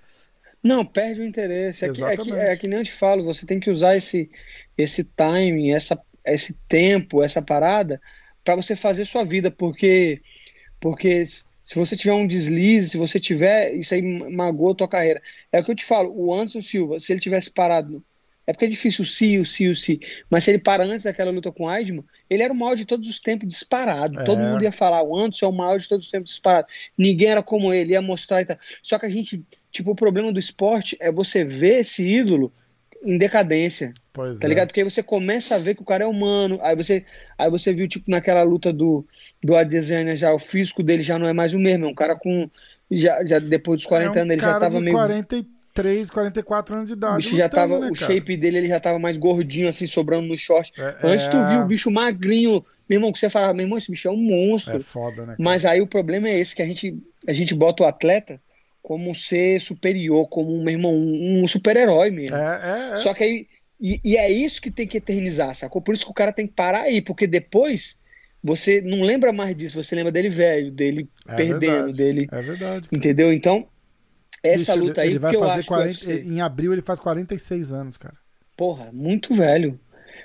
[0.64, 1.86] Não, perde o interesse.
[1.86, 4.30] É que, é, que, é que nem eu te falo, você tem que usar esse,
[4.78, 8.02] esse timing, essa, esse tempo, essa parada,
[8.44, 10.22] para você fazer sua vida, porque,
[10.80, 15.22] porque se você tiver um deslize, se você tiver, isso aí magoa a tua carreira.
[15.52, 18.04] É o que eu te falo, o Anderson Silva, se ele tivesse parado
[18.48, 20.00] é porque é difícil o si, o si, o si.
[20.30, 22.86] Mas se ele para antes daquela luta com o Aidman, ele era o maior de
[22.86, 24.18] todos os tempos disparado.
[24.22, 24.24] É.
[24.24, 26.66] Todo mundo ia falar, o Anderson é o maior de todos os tempos disparado.
[26.98, 28.58] Ninguém era como ele, ia mostrar e tal.
[28.82, 32.54] Só que a gente, tipo, o problema do esporte é você ver esse ídolo
[33.08, 33.94] em decadência.
[34.12, 34.50] Pois tá é.
[34.50, 34.68] ligado?
[34.68, 36.60] Porque aí você começa a ver que o cara é humano.
[36.62, 37.06] Aí você,
[37.38, 39.06] aí você viu, tipo, naquela luta do,
[39.42, 41.86] do Adesanya já, o físico dele já não é mais o mesmo.
[41.86, 42.50] É um cara com.
[42.92, 44.96] Já, já depois dos 40 é um anos ele já tava de meio.
[44.96, 47.14] 43 43, 44 anos de idade.
[47.14, 50.28] O bicho já tava, né, o shape dele ele já tava mais gordinho, assim, sobrando
[50.28, 50.74] no short.
[50.78, 51.50] É, Antes tu é.
[51.50, 54.18] viu o bicho magrinho, meu irmão, que você falava, meu irmão, esse bicho é um
[54.18, 54.78] monstro.
[54.78, 55.28] É foda, né?
[55.28, 55.38] Cara?
[55.38, 58.42] Mas aí o problema é esse, que a gente, a gente bota o atleta
[58.88, 62.38] como um ser superior, como um, meu irmão, um, um super-herói mesmo.
[62.38, 62.96] É, é, é.
[62.96, 63.48] Só que aí.
[63.82, 65.82] E, e, é isso que tem que eternizar, sacou?
[65.82, 68.00] Por isso que o cara tem que parar aí, porque depois
[68.42, 71.98] você não lembra mais disso, você lembra dele velho, dele é perdendo, verdade.
[71.98, 72.28] dele.
[72.32, 72.88] É verdade.
[72.88, 72.98] Cara.
[72.98, 73.34] Entendeu?
[73.34, 73.68] Então,
[74.42, 78.16] essa Bicho, luta aí, ele vai fazer 40, em abril ele faz 46 anos, cara.
[78.56, 79.78] Porra, muito velho.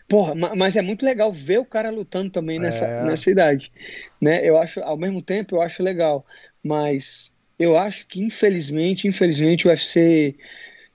[0.09, 3.05] Porra, mas é muito legal ver o cara lutando também nessa, é.
[3.07, 3.73] nessa idade.
[4.21, 4.49] Né?
[4.49, 6.25] Eu acho, ao mesmo tempo, eu acho legal.
[6.63, 10.35] Mas eu acho que, infelizmente, infelizmente, o UFC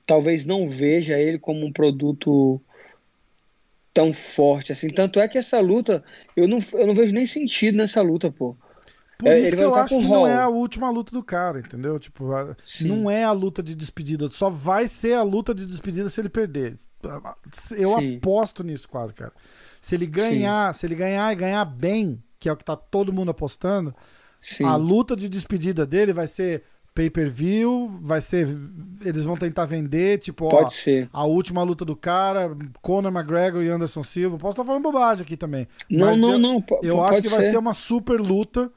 [0.06, 2.62] talvez não veja ele como um produto
[3.94, 4.90] tão forte assim.
[4.90, 6.04] Tanto é que essa luta,
[6.36, 8.56] eu não, eu não vejo nem sentido nessa luta, pô.
[9.18, 11.98] Por é, isso que eu acho que não é a última luta do cara, entendeu?
[11.98, 12.26] Tipo,
[12.82, 14.30] não é a luta de despedida.
[14.30, 16.76] Só vai ser a luta de despedida se ele perder.
[17.76, 18.18] Eu Sim.
[18.18, 19.34] aposto nisso quase, cara.
[19.82, 20.80] Se ele ganhar, Sim.
[20.80, 23.96] se ele ganhar e ganhar bem, que é o que tá todo mundo apostando,
[24.40, 24.66] Sim.
[24.66, 28.48] a luta de despedida dele vai ser pay-per-view, vai ser.
[29.06, 31.10] Eles vão tentar vender, tipo, Pode ó, ser.
[31.14, 34.38] a última luta do cara, Conor McGregor e Anderson Silva.
[34.38, 35.68] Posso estar falando bobagem aqui também.
[35.90, 36.64] Não, não, eu, não.
[36.82, 37.36] Eu acho que ser.
[37.36, 38.72] vai ser uma super luta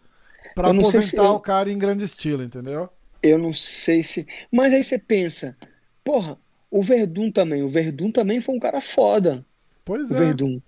[0.54, 1.24] Pra aposentar se eu...
[1.24, 2.88] o cara em grande estilo, entendeu?
[3.22, 4.26] Eu não sei se.
[4.50, 5.56] Mas aí você pensa,
[6.04, 6.38] porra,
[6.70, 7.62] o Verdun também.
[7.62, 9.44] O Verdun também foi um cara foda.
[9.84, 10.18] Pois o é.
[10.18, 10.60] Verdun.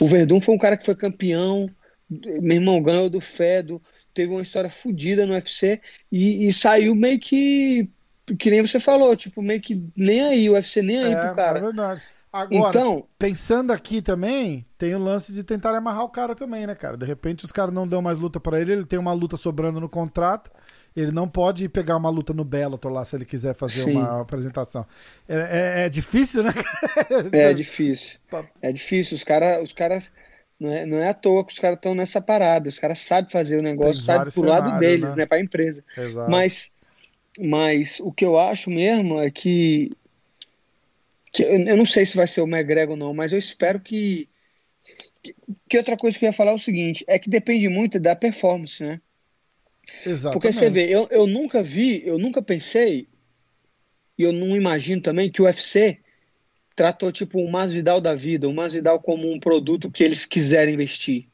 [0.00, 1.68] O Verdun foi um cara que foi campeão.
[2.08, 3.80] Meu irmão ganhou do Fedo.
[4.14, 7.90] Teve uma história fodida no UFC e, e, saiu meio que.
[8.38, 11.34] Que nem você falou, tipo, meio que nem aí, o UFC nem aí é, pro
[11.34, 11.58] cara.
[11.58, 12.02] É verdade.
[12.34, 16.74] Agora, então, pensando aqui também, tem o lance de tentar amarrar o cara também, né,
[16.74, 16.96] cara?
[16.96, 19.80] De repente os caras não dão mais luta para ele, ele tem uma luta sobrando
[19.80, 20.50] no contrato,
[20.96, 23.98] ele não pode pegar uma luta no Bellator lá se ele quiser fazer Sim.
[23.98, 24.84] uma apresentação.
[25.28, 25.36] É,
[25.82, 26.52] é, é, difícil, né?
[27.32, 28.18] é difícil.
[28.60, 29.16] É difícil.
[29.16, 29.62] Os caras.
[29.62, 30.02] Os cara,
[30.58, 32.68] não, é, não é à toa que os caras estão nessa parada.
[32.68, 35.22] Os caras sabem fazer o negócio, sabem pro lado deles, né?
[35.22, 35.26] né?
[35.26, 35.84] Pra empresa.
[35.96, 36.30] Exato.
[36.30, 36.72] Mas,
[37.38, 39.90] mas o que eu acho mesmo é que
[41.34, 44.28] que eu não sei se vai ser o McGregor ou não, mas eu espero que,
[45.68, 48.14] que outra coisa que eu ia falar é o seguinte, é que depende muito da
[48.14, 49.00] performance, né?
[50.06, 50.32] Exatamente.
[50.32, 53.08] Porque você vê, eu, eu nunca vi, eu nunca pensei,
[54.16, 55.98] e eu não imagino também que o UFC
[56.74, 61.26] tratou tipo o Masvidal da vida, o Masvidal como um produto que eles quiserem investir.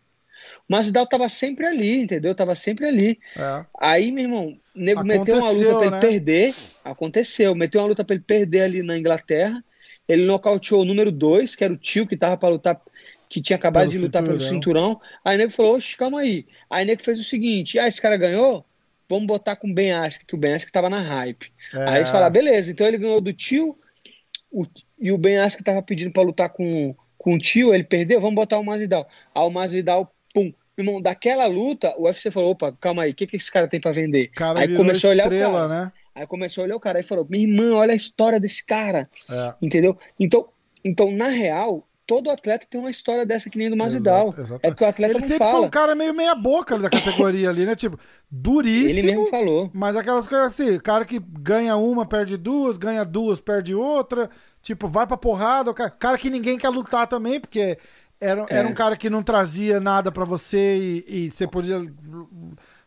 [0.68, 2.34] O Masvidal tava sempre ali, entendeu?
[2.34, 3.18] Tava sempre ali.
[3.36, 3.64] É.
[3.78, 6.00] Aí, meu irmão, o nego meteu uma luta pra ele né?
[6.00, 6.54] perder,
[6.84, 9.64] aconteceu, meteu uma luta pra ele perder ali na Inglaterra,
[10.06, 12.80] ele nocauteou o número 2, que era o tio que tava para lutar,
[13.28, 14.38] que tinha acabado pelo de lutar cinturão.
[14.38, 15.00] pelo cinturão.
[15.24, 16.46] Aí o nego falou: Oxe, calma aí.
[16.68, 18.64] Aí o nego fez o seguinte: Ah, esse cara ganhou?
[19.08, 21.52] Vamos botar com o Ben Askren, que o Ben Askren tava na hype.
[21.74, 21.88] É.
[21.88, 23.76] Aí eles falaram: beleza, então ele ganhou do tio,
[24.50, 24.64] o,
[25.00, 28.34] e o Ben Askren tava pedindo para lutar com, com o tio, ele perdeu, vamos
[28.34, 29.08] botar o Masvidal.
[29.34, 33.26] Aí o Masvidal, pum, irmão, daquela luta, o UFC falou: opa, calma aí, o que,
[33.26, 34.28] que esse cara tem para vender?
[34.28, 35.68] Cara aí começou estrela, a olhar o cara.
[35.68, 35.92] Né?
[36.14, 39.08] Aí começou a olhar o cara e falou: Minha irmã, olha a história desse cara.
[39.30, 39.54] É.
[39.62, 39.96] Entendeu?
[40.18, 40.48] Então,
[40.84, 44.34] então, na real, todo atleta tem uma história dessa que nem do Masvidal.
[44.62, 45.58] É porque o atleta ele não sempre fala.
[45.58, 47.76] foi um cara meio meia boca da categoria ali, né?
[47.76, 47.98] Tipo,
[48.28, 48.98] duríssimo.
[48.98, 49.70] Ele mesmo falou.
[49.72, 54.28] Mas aquelas coisas assim, cara que ganha uma, perde duas, ganha duas, perde outra.
[54.62, 55.72] Tipo, vai pra porrada.
[55.72, 57.78] Cara que ninguém quer lutar também, porque
[58.20, 58.56] era, é.
[58.56, 61.80] era um cara que não trazia nada para você e, e, você podia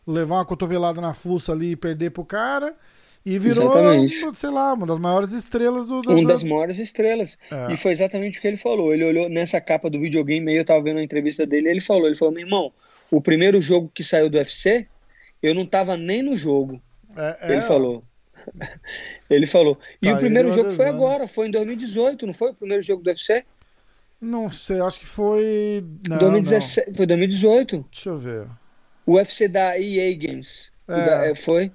[0.06, 2.76] levar uma cotovelada na fuça ali e perder pro cara.
[3.26, 4.38] E virou, exatamente.
[4.38, 6.02] sei lá, uma das maiores estrelas do.
[6.02, 7.38] do uma das maiores estrelas.
[7.50, 7.72] É.
[7.72, 8.94] E foi exatamente o que ele falou.
[8.94, 12.06] Ele olhou nessa capa do videogame, eu tava vendo a entrevista dele, e ele falou:
[12.06, 12.74] ele falou, meu irmão,
[13.10, 14.88] o primeiro jogo que saiu do UFC,
[15.42, 16.82] eu não tava nem no jogo.
[17.16, 18.04] É, é, ele falou.
[19.36, 19.78] ele falou.
[20.02, 23.04] E tá o primeiro jogo foi agora, foi em 2018, não foi o primeiro jogo
[23.04, 23.44] do UFC?
[24.22, 25.84] Não sei, acho que foi.
[26.08, 26.96] Não, 2017, não.
[26.96, 27.86] Foi 2018.
[27.92, 28.48] Deixa eu ver.
[29.06, 30.72] O UFC da EA Games.
[30.88, 31.06] É.
[31.06, 31.72] Da, é, foi.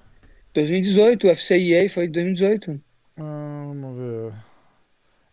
[0.54, 2.80] 2018, o UFC EA foi 2018.
[3.18, 4.32] Ah, vamos ver.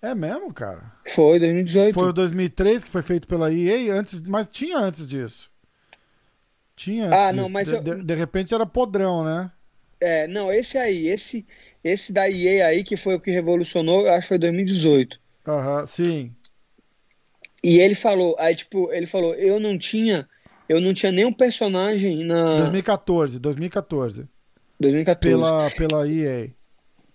[0.01, 0.83] É mesmo, cara?
[1.07, 1.93] Foi 2018.
[1.93, 5.49] Foi o 2003 que foi feito pela EA antes, mas tinha antes disso.
[6.75, 7.41] Tinha antes Ah, disso.
[7.41, 7.81] não, mas de, eu...
[7.81, 9.49] de, de, repente era podrão, né?
[9.99, 11.47] É, não, esse aí, esse
[11.85, 15.19] esse da EA aí que foi o que revolucionou, eu acho que foi 2018.
[15.47, 16.31] Aham, uhum, sim.
[17.64, 20.27] E ele falou, aí tipo, ele falou, eu não tinha,
[20.67, 24.27] eu não tinha nenhum personagem na 2014, 2014.
[24.80, 25.35] 2014.
[25.35, 26.49] Pela, pela EA.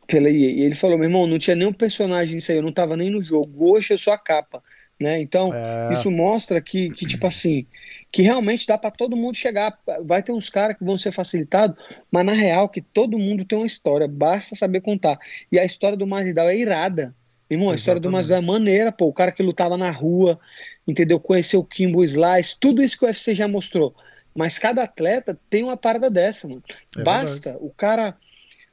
[0.06, 0.50] Pela EA.
[0.50, 3.10] E ele falou, meu irmão, não tinha nenhum personagem nisso aí, eu não tava nem
[3.10, 3.72] no jogo.
[3.72, 4.62] Hoje eu sou a capa.
[5.00, 5.20] Né?
[5.20, 5.92] Então, é...
[5.94, 7.66] isso mostra que, que, tipo assim,
[8.12, 9.78] que realmente dá para todo mundo chegar.
[10.04, 11.76] Vai ter uns caras que vão ser facilitados,
[12.10, 15.18] mas na real que todo mundo tem uma história, basta saber contar.
[15.50, 17.14] E a história do Masvidal é irada.
[17.48, 17.78] Irmão, a Exatamente.
[17.78, 19.06] história do Masvidal é maneira, pô.
[19.06, 20.38] O cara que lutava na rua,
[20.86, 21.20] entendeu?
[21.20, 23.94] Conheceu o Kimbo Slice, tudo isso que o UFC já mostrou.
[24.34, 26.62] Mas cada atleta tem uma parada dessa, mano.
[26.96, 27.66] É Basta verdade.
[27.66, 28.16] o cara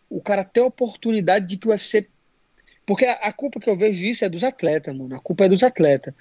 [0.09, 2.07] o cara ter a oportunidade de que o UFC
[2.87, 5.13] porque a, a, culpa que eu vejo disso é dos atletas, mano.
[5.13, 6.13] A culpa é dos atletas.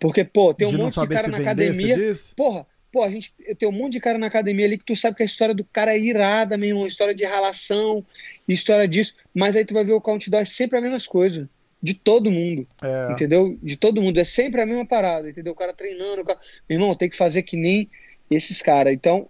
[0.00, 1.96] Porque, pô, tem um de monte de cara na academia.
[2.34, 5.18] Porra, pô, a gente tem um monte de cara na academia ali que tu sabe
[5.18, 6.86] que a história do cara é irada, meu irmão.
[6.86, 8.02] História de relação,
[8.48, 9.14] história disso.
[9.34, 11.46] Mas aí tu vai ver o countdown é sempre a mesma coisa.
[11.82, 12.66] De todo mundo.
[12.82, 13.12] É.
[13.12, 13.58] Entendeu?
[13.62, 14.18] De todo mundo.
[14.18, 15.52] É sempre a mesma parada, entendeu?
[15.52, 16.22] O cara treinando.
[16.22, 16.40] O cara...
[16.66, 17.90] Meu irmão, tem que fazer que nem
[18.30, 18.94] esses caras.
[18.94, 19.28] Então,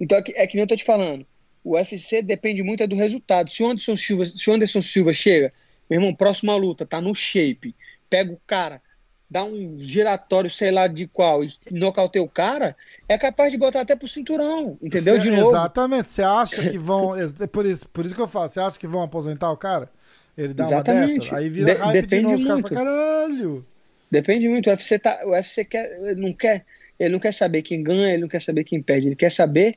[0.00, 1.26] então é que, é que nem eu tô te falando.
[1.62, 3.52] O UFC depende muito é do resultado.
[3.52, 5.52] Se o Anderson Silva, se o Anderson Silva chega,
[5.92, 7.74] meu irmão, próxima luta, tá no shape,
[8.08, 8.80] pega o cara,
[9.28, 12.76] dá um giratório, sei lá de qual, e nocauteia o cara,
[13.08, 15.16] é capaz de botar até pro cinturão, entendeu?
[15.16, 15.50] Cê, de novo.
[15.50, 16.10] Exatamente.
[16.10, 17.14] Você acha que vão.
[17.50, 19.90] Por isso, por isso que eu falo, você acha que vão aposentar o cara?
[20.36, 21.12] Ele dá Exatamente.
[21.12, 21.36] uma dessa?
[21.36, 22.74] Aí vira de, hype depende de novo, muito.
[22.74, 23.66] caralho.
[24.10, 24.66] Depende muito.
[24.68, 26.64] O UFC, tá, o UFC quer, não quer
[26.98, 29.76] ele não quer saber quem ganha, ele não quer saber quem perde, ele quer saber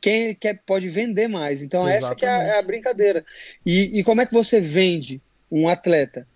[0.00, 1.62] quem quer, pode vender mais.
[1.62, 2.04] Então Exatamente.
[2.04, 3.24] essa que é a, é a brincadeira.
[3.64, 5.22] E, e, como é que você vende
[5.52, 6.26] um atleta?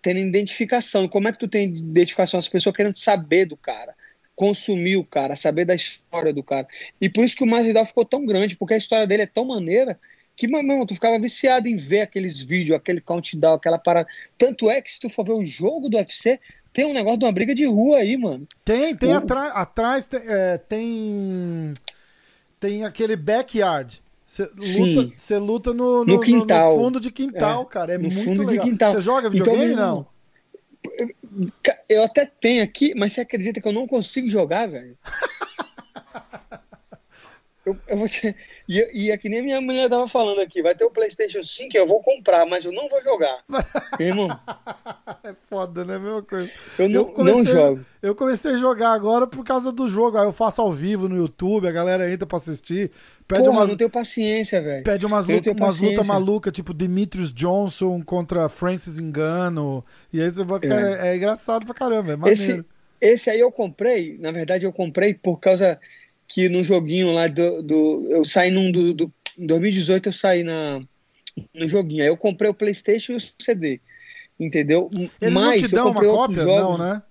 [0.00, 1.06] Tendo identificação.
[1.06, 2.40] Como é que tu tem identificação?
[2.40, 3.94] As pessoas querendo saber do cara,
[4.34, 6.66] consumir o cara, saber da história do cara.
[7.00, 9.44] E por isso que o Masvidal ficou tão grande, porque a história dele é tão
[9.44, 10.00] maneira
[10.34, 14.08] que, meu tu ficava viciado em ver aqueles vídeos, aquele countdown, aquela parada.
[14.38, 16.40] Tanto é que se tu for ver o jogo do UFC,
[16.72, 18.48] tem um negócio de uma briga de rua aí, mano.
[18.64, 21.74] Tem, tem atrás, atrás é, tem,
[22.58, 24.02] tem aquele backyard.
[24.32, 26.72] Você luta, você luta no, no, no, quintal.
[26.72, 27.92] no fundo de quintal, é, cara.
[27.92, 28.94] É muito legal.
[28.94, 30.06] Você joga videogame, então, não?
[30.96, 34.96] eu, eu, até tenho aqui, mas você acredita que eu não consigo jogar, velho?
[37.64, 38.34] Eu, eu vou te...
[38.68, 41.76] e, e é que nem minha mulher tava falando aqui, vai ter o PlayStation 5,
[41.76, 43.38] eu vou comprar, mas eu não vou jogar.
[44.00, 44.28] irmão.
[45.22, 45.96] É foda, né?
[45.96, 46.50] Mesma coisa.
[46.76, 47.86] Eu não, eu comecei, não jogo.
[48.02, 50.18] Eu comecei a jogar agora por causa do jogo.
[50.18, 52.90] Aí eu faço ao vivo no YouTube, a galera entra pra assistir.
[53.32, 54.84] Pede Porra, umas, não tenho paciência, velho.
[54.84, 59.82] Pede umas, luta, umas lutas malucas, tipo Demetrius Johnson contra Francis Engano.
[60.12, 61.12] E aí você vai, cara, é.
[61.12, 62.42] é, engraçado pra caramba, é maneiro.
[62.42, 62.64] Esse,
[63.00, 65.80] esse aí eu comprei, na verdade eu comprei por causa
[66.28, 67.62] que no joguinho lá do.
[67.62, 69.12] do eu saí num do, do.
[69.38, 70.82] Em 2018 eu saí na,
[71.54, 72.02] no joguinho.
[72.02, 73.80] Aí eu comprei o PlayStation e o CD.
[74.38, 74.90] Entendeu?
[74.92, 76.42] Eles Mas não te dão uma cópia?
[76.42, 77.02] Jogos, não, né?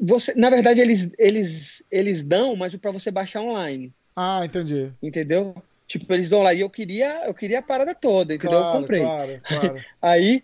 [0.00, 3.92] Você, na verdade, eles, eles, eles dão, mas para você baixar online.
[4.20, 4.92] Ah, entendi.
[5.00, 5.54] Entendeu?
[5.86, 6.52] Tipo, eles dão lá.
[6.52, 8.58] E eu queria, eu queria a parada toda, entendeu?
[8.58, 9.00] Claro, eu comprei.
[9.00, 9.84] Claro, claro.
[10.02, 10.42] aí,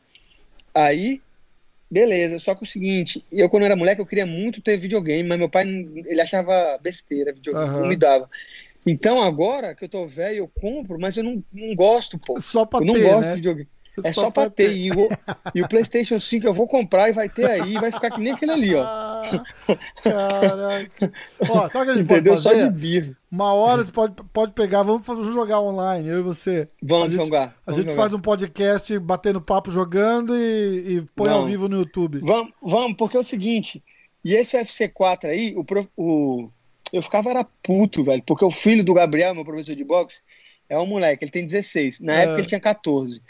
[0.73, 1.21] aí
[1.91, 5.39] Beleza, só que o seguinte, eu quando era moleque eu queria muito ter videogame, mas
[5.39, 7.81] meu pai ele achava besteira videogame, uhum.
[7.83, 8.29] não me dava.
[8.85, 12.41] Então agora que eu tô velho, eu compro, mas eu não, não gosto, pô.
[12.41, 13.29] Só pra eu não ter, gosto né?
[13.29, 13.69] de videogame.
[14.03, 14.69] É só, só pra ter.
[14.69, 14.77] ter.
[14.77, 15.09] E, o,
[15.55, 18.33] e, o, PlayStation 5 eu vou comprar e vai ter aí, vai ficar que nem
[18.33, 18.85] aquele ali, ó.
[20.03, 21.13] Caraca.
[21.49, 22.33] Ó, sabe o que a gente Entendeu?
[22.33, 22.63] pode fazer?
[22.63, 23.17] Só de birra.
[23.31, 26.69] Uma hora você pode, pode pegar, vamos, fazer, jogar online, eu e você.
[26.83, 27.43] Vamos a gente, jogar.
[27.67, 28.03] A vamos gente jogar.
[28.03, 31.43] faz um podcast batendo papo jogando e, e põe vamos.
[31.43, 32.19] ao vivo no YouTube.
[32.19, 33.83] Vamos, vamos, porque é o seguinte,
[34.25, 35.65] e esse UFC 4 aí, o,
[35.97, 36.51] o,
[36.93, 40.21] eu ficava era puto, velho, porque o filho do Gabriel, meu professor de boxe,
[40.69, 42.01] é um moleque, ele tem 16.
[42.01, 42.23] Na é.
[42.23, 43.21] época ele tinha 14.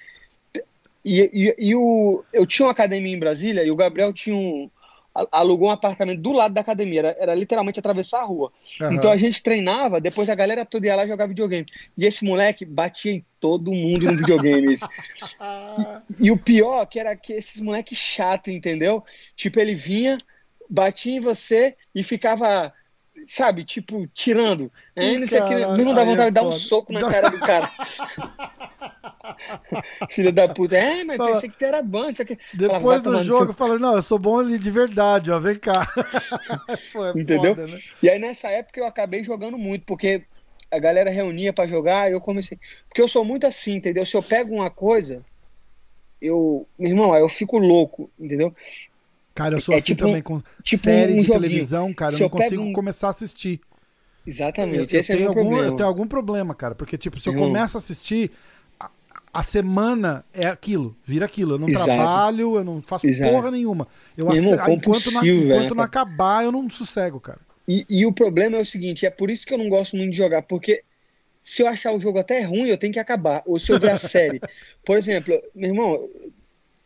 [1.05, 4.71] E, e, e, o, eu tinha uma academia em Brasília e o Gabriel tinha um,
[5.31, 8.51] alugou um apartamento do lado da academia, era, era literalmente atravessar a rua.
[8.81, 8.93] Uhum.
[8.95, 11.67] Então a gente treinava, depois a galera toda ia lá jogar videogame.
[11.97, 14.75] E esse moleque batia em todo mundo no videogame.
[16.19, 19.05] e, e, o pior que era que esses moleques chato, entendeu?
[19.37, 20.19] Tipo, ele vinha,
[20.69, 22.73] batia em você e ficava
[23.27, 24.71] sabe, tipo, tirando.
[24.95, 27.39] É, não sei que, mesmo dá vontade é de dar um soco na cara do
[27.39, 27.71] cara.
[30.11, 30.77] Filho da puta.
[30.77, 32.09] É, mas fala, pensei que tu era bom.
[32.09, 32.39] Isso aqui.
[32.53, 33.55] Depois do jogo, seu...
[33.55, 35.87] fala, não, eu sou bom ali de verdade, ó, vem cá.
[36.93, 37.55] Pô, é Entendeu?
[37.55, 37.81] Foda, né?
[38.03, 40.23] E aí nessa época eu acabei jogando muito, porque
[40.71, 42.59] a galera reunia para jogar e eu comecei.
[42.89, 44.05] Porque eu sou muito assim, entendeu?
[44.05, 45.25] Se eu pego uma coisa,
[46.21, 46.67] eu.
[46.79, 48.55] Meu irmão, eu fico louco, entendeu?
[49.35, 51.43] Cara, eu sou é assim tipo, também com tipo série um de joguinho.
[51.43, 52.73] televisão, cara, se eu não consigo um...
[52.73, 53.61] começar a assistir.
[54.27, 55.67] Exatamente, eu, eu é tenho algum, problema.
[55.67, 58.31] Eu tenho algum problema, cara, porque tipo, se eu começo a assistir,
[58.79, 58.89] a,
[59.33, 61.55] a, semana é aquilo, vira aquilo.
[61.55, 61.85] Eu não Exato.
[61.85, 63.31] trabalho, eu não faço Exato.
[63.31, 63.89] porra nenhuma.
[64.17, 64.69] Eu Irmão, ass...
[64.69, 67.41] enquanto, não, enquanto não acabar, eu não sossego, cara.
[67.67, 70.13] E, e, o problema é o seguinte, é por isso que eu não gosto muito
[70.13, 70.85] de jogar, porque
[71.43, 73.43] se eu achar o jogo até ruim, eu tenho que acabar.
[73.47, 74.41] Ou se eu ver a série.
[74.85, 75.97] Por exemplo, meu irmão,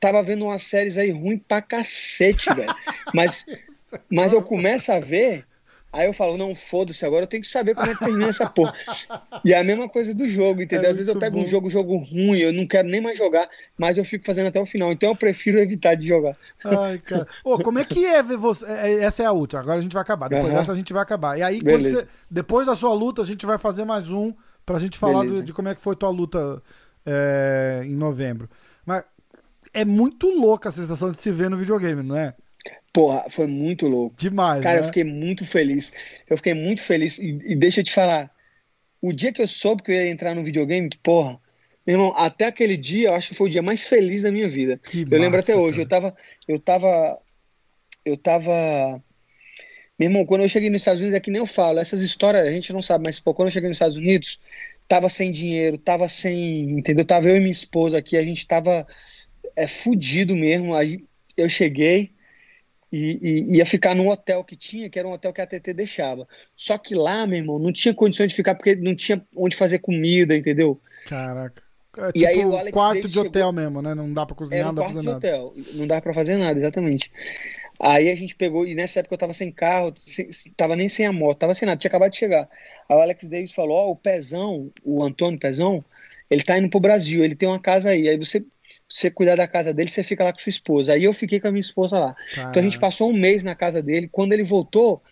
[0.01, 2.75] tava vendo umas séries aí ruim pra cacete, velho.
[3.13, 3.47] Mas,
[4.11, 5.45] mas eu começo a ver,
[5.93, 8.49] aí eu falo, não, foda-se, agora eu tenho que saber como é que termina essa
[8.49, 8.75] porra.
[9.45, 10.87] E é a mesma coisa do jogo, entendeu?
[10.87, 11.45] É Às vezes eu pego bom.
[11.45, 14.61] um jogo, jogo ruim, eu não quero nem mais jogar, mas eu fico fazendo até
[14.61, 14.93] o final.
[14.93, 16.37] Então eu prefiro evitar de jogar.
[16.65, 17.27] Ai, cara.
[17.43, 18.65] Ô, como é que é ver você?
[18.67, 20.29] É, é, essa é a última, agora a gente vai acabar.
[20.29, 20.59] Depois uhum.
[20.59, 21.39] dessa a gente vai acabar.
[21.39, 22.07] E aí, você...
[22.31, 24.33] depois da sua luta, a gente vai fazer mais um
[24.65, 26.63] pra gente falar do, de como é que foi tua luta
[27.07, 28.51] é, em novembro.
[29.73, 32.35] É muito louca a sensação de se ver no videogame, não é?
[32.93, 34.17] Porra, foi muito louco.
[34.17, 34.63] Demais.
[34.63, 34.81] Cara, né?
[34.83, 35.93] eu fiquei muito feliz.
[36.29, 37.19] Eu fiquei muito feliz.
[37.19, 38.31] E, e, deixa eu te falar,
[39.01, 41.39] o dia que eu soube que eu ia entrar no videogame, porra,
[41.87, 44.49] meu irmão, até aquele dia eu acho que foi o dia mais feliz da minha
[44.49, 44.81] vida.
[44.85, 45.85] Que eu massa, lembro até hoje.
[45.85, 45.85] Cara.
[45.85, 46.17] Eu tava.
[46.47, 47.23] Eu tava.
[48.05, 49.03] Eu tava.
[49.99, 52.47] Meu irmão, quando eu cheguei nos Estados Unidos, é que nem eu falo, essas histórias
[52.47, 54.39] a gente não sabe, mas pô, quando eu cheguei nos Estados Unidos,
[54.87, 56.79] tava sem dinheiro, tava sem.
[56.79, 57.05] Entendeu?
[57.05, 58.87] Tava eu e minha esposa aqui, a gente tava
[59.59, 60.75] é fudido mesmo.
[60.75, 61.05] Aí
[61.37, 62.13] eu cheguei
[62.93, 65.75] e, e, ia ficar num hotel que tinha, que era um hotel que a TT
[65.75, 66.27] deixava.
[66.57, 69.81] Só que lá, meu irmão, não tinha condições de ficar porque não tinha onde fazer
[69.81, 70.81] comida, entendeu?
[71.07, 71.63] Caraca.
[71.97, 73.53] É, tipo, e aí o Alex quarto de hotel chegou...
[73.53, 73.95] mesmo, né?
[73.95, 75.19] Não dá pra cozinhar, não dá pra fazer nada.
[75.19, 75.55] Hotel.
[75.75, 77.11] Não dá pra fazer nada, exatamente.
[77.81, 81.07] Aí a gente pegou, e nessa época eu tava sem carro, sem, tava nem sem
[81.07, 82.49] a moto, tava sem nada, tinha acabado de chegar.
[82.89, 85.85] Aí o Alex Davis falou: Ó, oh, o Pezão, o Antônio Pezão,
[86.31, 88.09] ele tá indo pro Brasil, ele tem uma casa aí.
[88.09, 88.45] Aí você
[88.89, 90.95] você cuidar da casa dele, você fica lá com sua esposa.
[90.95, 92.17] Aí eu fiquei com a minha esposa lá.
[92.51, 94.09] Então a gente passou um mês na casa dele.
[94.11, 95.03] Quando ele voltou,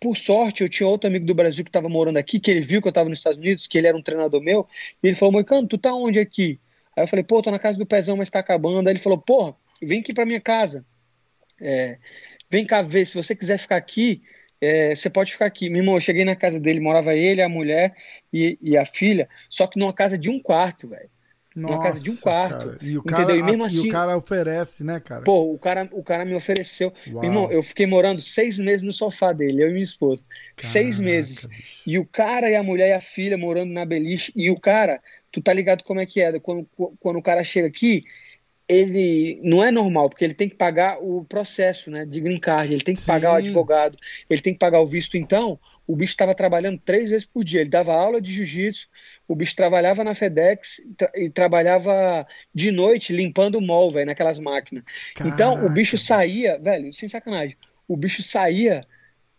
[0.00, 2.80] por sorte, eu tinha outro amigo do Brasil que estava morando aqui, que ele viu
[2.80, 4.66] que eu estava nos Estados Unidos, que ele era um treinador meu,
[5.02, 6.58] e ele falou: Moicano, tu tá onde aqui?
[6.96, 8.88] Aí eu falei: pô, tô na casa do Pezão, mas tá acabando.
[8.88, 10.84] Aí ele falou: porra, vem aqui pra minha casa.
[11.60, 11.98] É,
[12.50, 14.22] vem cá ver, se você quiser ficar aqui,
[14.60, 15.68] é, você pode ficar aqui.
[15.68, 17.94] Meu irmão, eu cheguei na casa dele, morava ele, a mulher
[18.32, 21.10] e, e a filha, só que numa casa de um quarto, velho.
[21.54, 22.66] Nossa, casa de um quarto.
[22.66, 22.78] Cara.
[22.82, 23.38] E, o cara, entendeu?
[23.38, 25.22] E, mesmo assim, e o cara oferece, né, cara?
[25.22, 26.92] Pô, o cara, o cara me ofereceu.
[27.06, 30.24] Meu irmão, eu fiquei morando seis meses no sofá dele, eu e minha esposa.
[30.56, 31.46] Caraca, seis meses.
[31.46, 31.82] Bicho.
[31.86, 34.32] E o cara e a mulher e a filha morando na beliche.
[34.34, 35.00] E o cara,
[35.30, 36.40] tu tá ligado como é que é?
[36.40, 36.68] Quando,
[36.98, 38.04] quando o cara chega aqui,
[38.68, 42.72] ele não é normal, porque ele tem que pagar o processo né, de green card,
[42.72, 43.06] ele tem que Sim.
[43.06, 43.96] pagar o advogado,
[44.28, 45.16] ele tem que pagar o visto.
[45.16, 47.60] Então, o bicho estava trabalhando três vezes por dia.
[47.60, 48.88] Ele dava aula de jiu-jitsu,
[49.26, 54.38] o bicho trabalhava na FedEx tra e trabalhava de noite limpando o mall, velho, naquelas
[54.38, 54.84] máquinas.
[55.14, 57.56] Caraca, então, o bicho saía, velho, sem sacanagem,
[57.88, 58.86] o bicho saía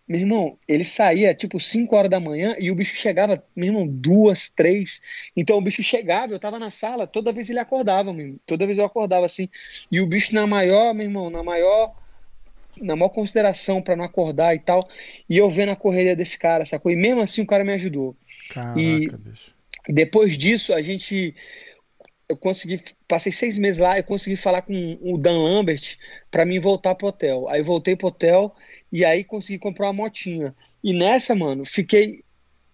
[0.08, 3.88] meu irmão, ele saía tipo 5 horas da manhã e o bicho chegava, meu irmão,
[3.88, 5.02] duas, três.
[5.36, 8.68] Então o bicho chegava, eu tava na sala, toda vez ele acordava, meu irmão, toda
[8.68, 9.50] vez eu acordava assim.
[9.92, 11.96] E o bicho na maior, meu irmão, na maior
[12.80, 14.88] na maior consideração para não acordar e tal.
[15.30, 16.92] E eu vendo a correria desse cara, sacou?
[16.92, 18.16] E mesmo assim o cara me ajudou.
[18.50, 19.55] Caraca, e bicho.
[19.88, 21.36] Depois disso, a gente
[22.28, 25.98] eu consegui, passei seis meses lá, eu consegui falar com o Dan Lambert
[26.32, 27.48] para mim voltar pro hotel.
[27.50, 28.56] Aí voltei pro hotel
[28.92, 30.56] e aí consegui comprar uma motinha.
[30.84, 32.24] E nessa, mano, fiquei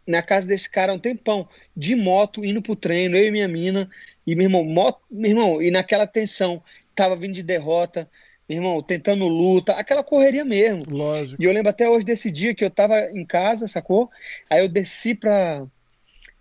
[0.08, 3.90] na casa desse cara um tempão, de moto, indo pro treino, eu e minha mina,
[4.26, 6.62] e meu irmão, moto, meu irmão, e naquela tensão,
[6.96, 8.10] tava vindo de derrota,
[8.48, 10.84] meu irmão, tentando luta, aquela correria mesmo.
[10.90, 11.42] Lógico.
[11.42, 14.10] E eu lembro até hoje desse dia que eu tava em casa, sacou?
[14.50, 15.66] Aí eu desci pra.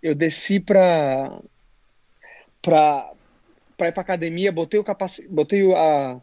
[0.01, 1.39] Eu desci pra
[2.61, 3.11] para
[3.77, 5.27] para ir para academia, botei o capac...
[5.27, 6.21] botei a,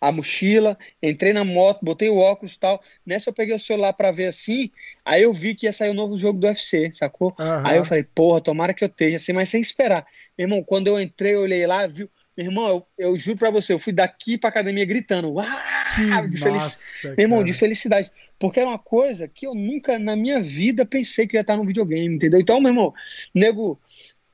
[0.00, 2.82] a mochila, entrei na moto, botei o óculos e tal.
[3.06, 4.70] Nessa eu peguei o celular para ver assim,
[5.04, 7.34] aí eu vi que ia sair o um novo jogo do UFC, sacou?
[7.38, 7.66] Uhum.
[7.66, 10.04] Aí eu falei, porra, tomara que eu esteja assim, mas sem esperar.
[10.36, 13.50] Meu irmão, quando eu entrei, eu olhei lá, viu, meu irmão, eu, eu juro para
[13.50, 18.60] você, eu fui daqui para academia gritando, ah, de massa, meu irmão, de felicidade, porque
[18.60, 22.14] era uma coisa que eu nunca na minha vida pensei que ia estar no videogame,
[22.14, 22.40] entendeu?
[22.40, 22.94] Então, meu irmão,
[23.34, 23.78] nego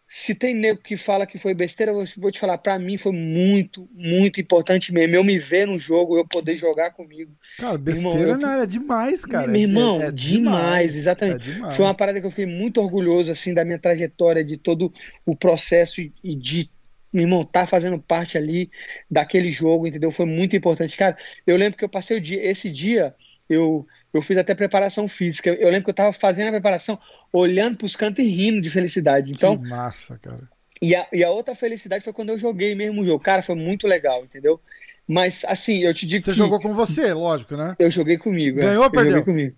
[0.09, 3.11] se tem nego que fala que foi besteira, eu vou te falar, para mim foi
[3.11, 5.17] muito, muito importante mesmo.
[5.17, 7.33] Eu me ver no jogo, eu poder jogar comigo.
[7.59, 9.49] Cara, besteira irmão, não era demais, cara.
[9.49, 11.51] Meu irmão, é, é demais, demais, exatamente.
[11.51, 11.77] É demais.
[11.77, 14.93] Foi uma parada que eu fiquei muito orgulhoso, assim, da minha trajetória, de todo
[15.25, 16.71] o processo e de
[17.17, 18.71] meu irmão, tá fazendo parte ali
[19.11, 20.11] daquele jogo, entendeu?
[20.11, 20.97] Foi muito importante.
[20.97, 23.15] Cara, eu lembro que eu passei o dia, esse dia,
[23.49, 23.87] eu
[24.17, 25.51] eu fiz até preparação física.
[25.51, 26.99] Eu lembro que eu estava fazendo a preparação,
[27.33, 29.33] olhando para os cantos e rindo de felicidade.
[29.33, 30.49] Então, que massa, cara.
[30.81, 33.23] E a, e a outra felicidade foi quando eu joguei mesmo o jogo.
[33.23, 34.61] Cara, foi muito legal, entendeu?
[35.07, 36.39] Mas, assim, eu te digo Você que...
[36.39, 37.77] jogou com você, lógico, né?
[37.79, 38.59] Eu joguei comigo.
[38.59, 38.63] É.
[38.63, 38.87] Ganhou é.
[38.87, 39.25] ou perdeu?
[39.25, 39.55] comigo.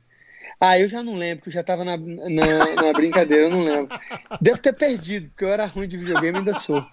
[0.61, 3.62] Ah, eu já não lembro, porque eu já tava na, na, na brincadeira, eu não
[3.62, 3.97] lembro.
[4.41, 6.85] Devo ter perdido, porque eu era ruim de videogame e ainda sou.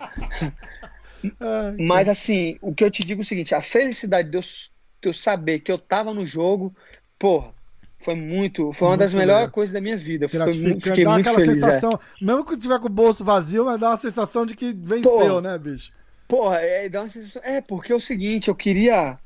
[1.40, 4.42] Ai, Mas, assim, o que eu te digo é o seguinte, a felicidade de eu,
[4.42, 6.76] de eu saber que eu tava no jogo,
[7.18, 7.56] porra,
[7.98, 10.30] foi muito, foi uma muito das melhores coisas da minha vida.
[10.30, 11.54] Fiquei, fiquei dá muito aquela feliz, é.
[11.54, 12.26] sensação, é.
[12.26, 15.42] mesmo que tiver com o bolso vazio, mas dá uma sensação de que venceu, porra,
[15.42, 15.92] né, bicho?
[16.28, 19.18] Porra, é, dá uma sensação, é, porque é o seguinte, eu queria,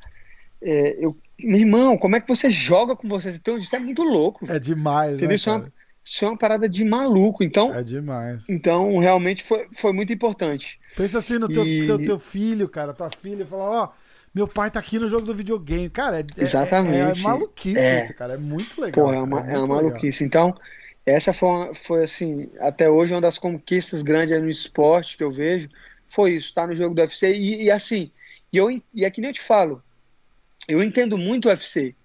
[0.62, 3.30] é, eu, meu irmão, como é que você joga com você?
[3.30, 4.46] Então, isso é muito louco.
[4.52, 5.30] É demais, entendeu?
[5.30, 5.74] né, isso, é uma,
[6.04, 7.74] isso é uma parada de maluco, então...
[7.74, 8.48] É demais.
[8.50, 10.80] Então, realmente foi, foi muito importante.
[10.96, 11.86] Pensa assim no teu, e...
[11.86, 13.86] teu, teu filho, cara, tua filha, fala, ó...
[13.86, 15.90] Oh, meu pai tá aqui no jogo do videogame.
[15.90, 17.20] Cara, é, é Exatamente.
[17.20, 18.04] é, é maluquice é.
[18.04, 18.36] isso, cara.
[18.36, 19.08] É muito legal.
[19.08, 20.24] Pô, é uma, é, é uma maluquice.
[20.24, 20.56] Então,
[21.06, 25.32] essa foi, uma, foi, assim, até hoje uma das conquistas grandes no esporte que eu
[25.32, 25.68] vejo.
[26.08, 27.34] Foi isso, tá no jogo do UFC.
[27.34, 28.12] E, e assim,
[28.54, 29.82] e, eu, e é que nem eu te falo,
[30.68, 31.96] eu entendo muito o UFC.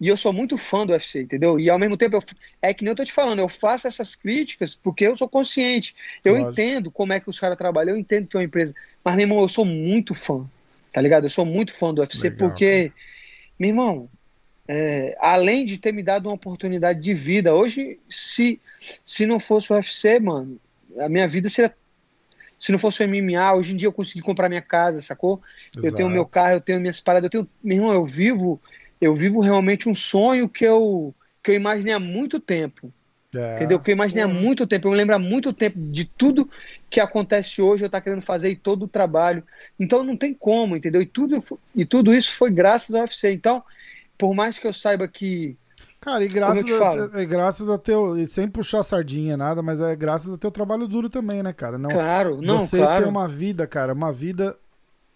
[0.00, 1.58] E eu sou muito fã do UFC, entendeu?
[1.58, 2.22] E ao mesmo tempo, eu,
[2.62, 5.94] é que nem eu tô te falando, eu faço essas críticas porque eu sou consciente.
[6.24, 6.52] Eu Lógico.
[6.52, 8.74] entendo como é que os caras trabalham, eu entendo que é uma empresa.
[9.02, 10.48] Mas, meu irmão, eu sou muito fã.
[10.92, 11.24] Tá ligado?
[11.24, 12.92] Eu sou muito fã do UFC Legal, porque, cara.
[13.58, 14.08] meu irmão,
[14.68, 18.60] é, além de ter me dado uma oportunidade de vida, hoje, se,
[19.04, 20.60] se não fosse o UFC, mano,
[20.98, 21.74] a minha vida seria.
[22.58, 25.40] Se não fosse o MMA, hoje em dia eu consegui comprar minha casa, sacou?
[25.70, 25.86] Exato.
[25.86, 27.48] Eu tenho meu carro, eu tenho minhas paradas, eu tenho.
[27.62, 28.60] Meu irmão, eu vivo,
[29.00, 32.92] eu vivo realmente um sonho que eu, que eu imaginei há muito tempo.
[33.34, 33.56] É.
[33.56, 33.78] Entendeu?
[33.78, 36.48] Que eu imaginei há muito tempo, eu me lembro há muito tempo de tudo
[36.88, 39.42] que acontece hoje, eu estar tá querendo fazer e todo o trabalho.
[39.78, 41.02] Então não tem como, entendeu?
[41.02, 41.38] E tudo,
[41.74, 43.30] e tudo isso foi graças ao UFC.
[43.30, 43.62] Então,
[44.16, 45.56] por mais que eu saiba que.
[46.00, 48.16] Cara, e graças, a, é, graças a teu.
[48.16, 51.76] E sem puxar sardinha, nada, mas é graças a teu trabalho duro também, né, cara?
[51.76, 52.60] Não, claro, não.
[52.60, 53.02] Vocês claro.
[53.02, 54.56] têm uma vida, cara, uma vida.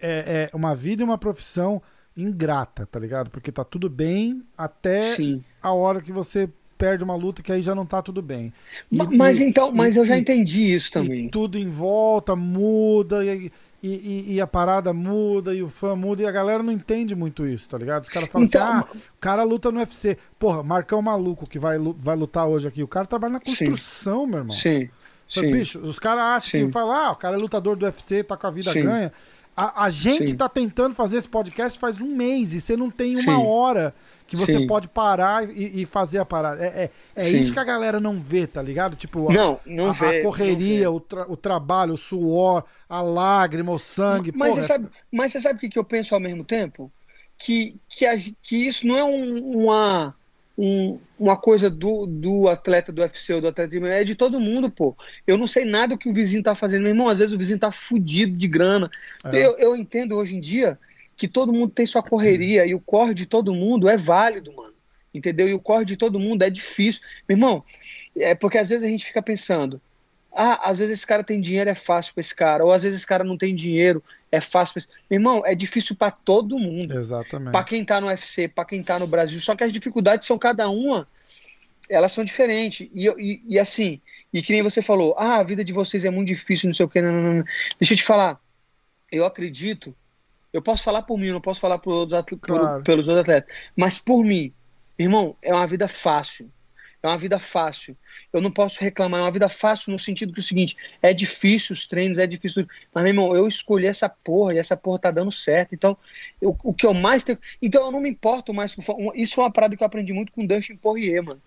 [0.04, 1.80] É, é uma vida e uma profissão
[2.16, 3.30] ingrata, tá ligado?
[3.30, 5.44] Porque tá tudo bem até Sim.
[5.62, 8.52] a hora que você perde uma luta que aí já não tá tudo bem.
[8.90, 11.28] E, mas e, então, mas e, eu já entendi isso também.
[11.28, 16.30] tudo em volta muda e, e, a parada muda e o fã muda e a
[16.30, 18.04] galera não entende muito isso, tá ligado?
[18.04, 18.86] Os caras falam então, assim, ah,
[19.16, 20.16] o cara luta no UFC.
[20.38, 22.82] Porra, Marcão Maluco que vai, vai lutar hoje aqui.
[22.82, 24.56] O cara trabalha na construção, sim, meu irmão.
[24.56, 24.88] Sim.
[25.28, 25.50] Sim.
[25.50, 26.66] Bicho, os caras acham Sim.
[26.66, 29.10] que falam, ah, o cara é lutador do UFC, tá com a vida ganha.
[29.56, 30.36] A, a gente Sim.
[30.36, 33.94] tá tentando fazer esse podcast faz um mês e você não tem uma hora
[34.26, 34.66] que você Sim.
[34.66, 36.64] pode parar e, e, fazer a parada.
[36.64, 38.96] É, é, é isso que a galera não vê, tá ligado?
[38.96, 43.02] Tipo, não, não a, vê, a correria, não o, tra o trabalho, o suor, a
[43.02, 44.32] lágrima, o sangue.
[44.34, 46.90] Mas, porra, você, sabe, mas você sabe o que, que eu penso ao mesmo tempo?
[47.36, 50.14] Que, que, a, que isso não é um, uma,
[50.64, 54.38] um, uma coisa do, do atleta do UFC ou do atleta de é de todo
[54.38, 54.96] mundo, pô.
[55.26, 57.08] Eu não sei nada o que o vizinho tá fazendo, meu irmão.
[57.08, 58.88] Às vezes o vizinho tá fudido de grana.
[59.24, 59.44] É.
[59.44, 60.78] Eu, eu entendo hoje em dia
[61.16, 64.72] que todo mundo tem sua correria e o corre de todo mundo é válido, mano.
[65.12, 65.48] Entendeu?
[65.48, 67.02] E o corre de todo mundo é difícil.
[67.28, 67.64] Meu irmão,
[68.16, 69.80] é porque às vezes a gente fica pensando,
[70.34, 72.98] ah, às vezes esse cara tem dinheiro, é fácil para esse cara, ou às vezes
[72.98, 74.88] esse cara não tem dinheiro, é fácil pra esse...
[75.10, 76.92] Meu irmão, é difícil para todo mundo.
[76.92, 77.52] Exatamente.
[77.52, 80.38] Para quem tá no UFC, para quem tá no Brasil, só que as dificuldades são
[80.38, 81.06] cada uma,
[81.88, 82.88] elas são diferentes.
[82.94, 84.00] E, e, e, assim,
[84.32, 86.86] e que nem você falou, ah, a vida de vocês é muito difícil, não sei
[86.86, 87.44] o que, não, não, não.
[87.78, 88.40] Deixa eu te falar,
[89.10, 89.94] eu acredito
[90.52, 92.76] eu posso falar por mim, eu não posso falar por outros atletas, claro.
[92.76, 93.54] por, pelos outros atletas.
[93.74, 94.52] Mas por mim,
[94.98, 96.50] irmão, é uma vida fácil.
[97.02, 97.96] É uma vida fácil.
[98.32, 99.20] Eu não posso reclamar.
[99.20, 102.26] É uma vida fácil no sentido que é o seguinte: é difícil os treinos, é
[102.26, 102.66] difícil.
[102.94, 105.74] Mas, meu irmão, eu escolhi essa porra e essa porra tá dando certo.
[105.74, 105.96] Então,
[106.40, 107.38] eu, o que eu mais tenho.
[107.60, 108.76] Então, eu não me importo mais.
[109.14, 111.42] Isso é uma parada que eu aprendi muito com o Dustin Poirier, mano.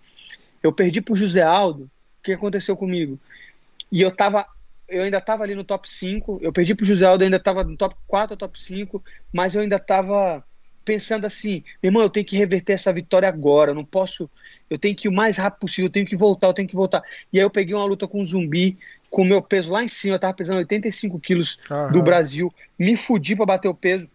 [0.62, 1.84] Eu perdi pro José Aldo.
[2.18, 3.18] O que aconteceu comigo?
[3.90, 4.46] E eu tava
[4.88, 6.38] eu ainda estava ali no top 5.
[6.42, 9.02] Eu perdi para o José Aldo, ainda estava no top 4 ou top 5,
[9.32, 10.44] mas eu ainda estava
[10.86, 13.72] pensando assim: meu irmão, eu tenho que reverter essa vitória agora.
[13.72, 14.30] Eu não posso.
[14.70, 16.74] Eu tenho que ir o mais rápido possível, eu tenho que voltar, eu tenho que
[16.74, 17.02] voltar.
[17.32, 18.78] E aí eu peguei uma luta com um zumbi,
[19.10, 21.58] com o meu peso lá em cima, eu estava pesando 85 quilos
[21.92, 24.08] do Brasil, me fudi para bater o peso,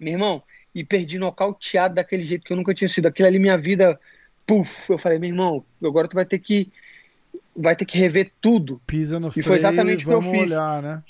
[0.00, 0.42] meu irmão,
[0.74, 3.06] e perdi nocauteado daquele jeito que eu nunca tinha sido.
[3.06, 4.00] Aquilo ali, minha vida,
[4.46, 6.72] puf, eu falei, meu irmão, agora tu vai ter que
[7.54, 8.80] vai ter que rever tudo.
[8.86, 10.52] Pisa no E foi exatamente o que eu fiz.
[10.52, 11.02] Olhar, né?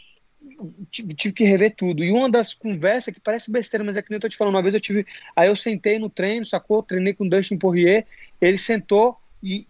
[0.91, 2.03] Tive, que rever tudo.
[2.03, 4.55] E uma das conversas que parece besteira, mas é que nem eu tô te falando,
[4.55, 5.07] uma vez eu tive.
[5.35, 6.83] Aí eu sentei no treino, sacou?
[6.83, 8.07] Treinei com o Dustin Poirier,
[8.41, 9.67] ele sentou e,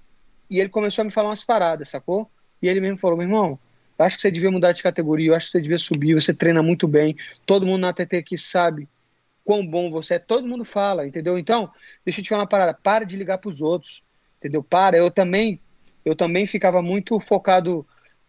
[0.48, 2.30] e ele começou a me falar umas paradas, sacou?
[2.62, 3.58] E ele mesmo falou: meu irmão,
[3.98, 6.32] eu acho que você devia mudar de categoria, eu acho que você devia subir, você
[6.32, 8.88] treina muito bem, todo mundo na ATT aqui sabe
[9.44, 11.38] quão bom você é, todo mundo fala, entendeu?
[11.38, 11.70] Então,
[12.04, 14.02] deixa eu te falar uma parada, para de ligar para os outros,
[14.38, 14.62] entendeu?
[14.62, 15.60] Para, eu também
[16.04, 17.84] eu também ficava muito focado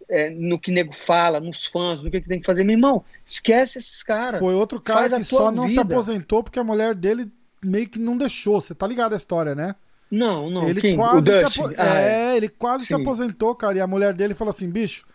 [0.10, 2.64] é, no que nego fala, nos fãs, no que, que tem que fazer.
[2.64, 4.40] Meu irmão, esquece esses caras.
[4.40, 5.74] Foi outro cara que só não vida.
[5.74, 7.32] se aposentou porque a mulher dele
[7.64, 8.62] meio que não deixou.
[8.62, 9.76] Você tá ligado a história, né?
[10.10, 10.68] Não, não.
[10.68, 10.96] Ele Quem?
[10.96, 11.74] quase, se, apo...
[11.78, 12.34] ah, é.
[12.34, 13.78] é, ele quase se aposentou, cara.
[13.78, 15.06] E a mulher dele falou assim: bicho,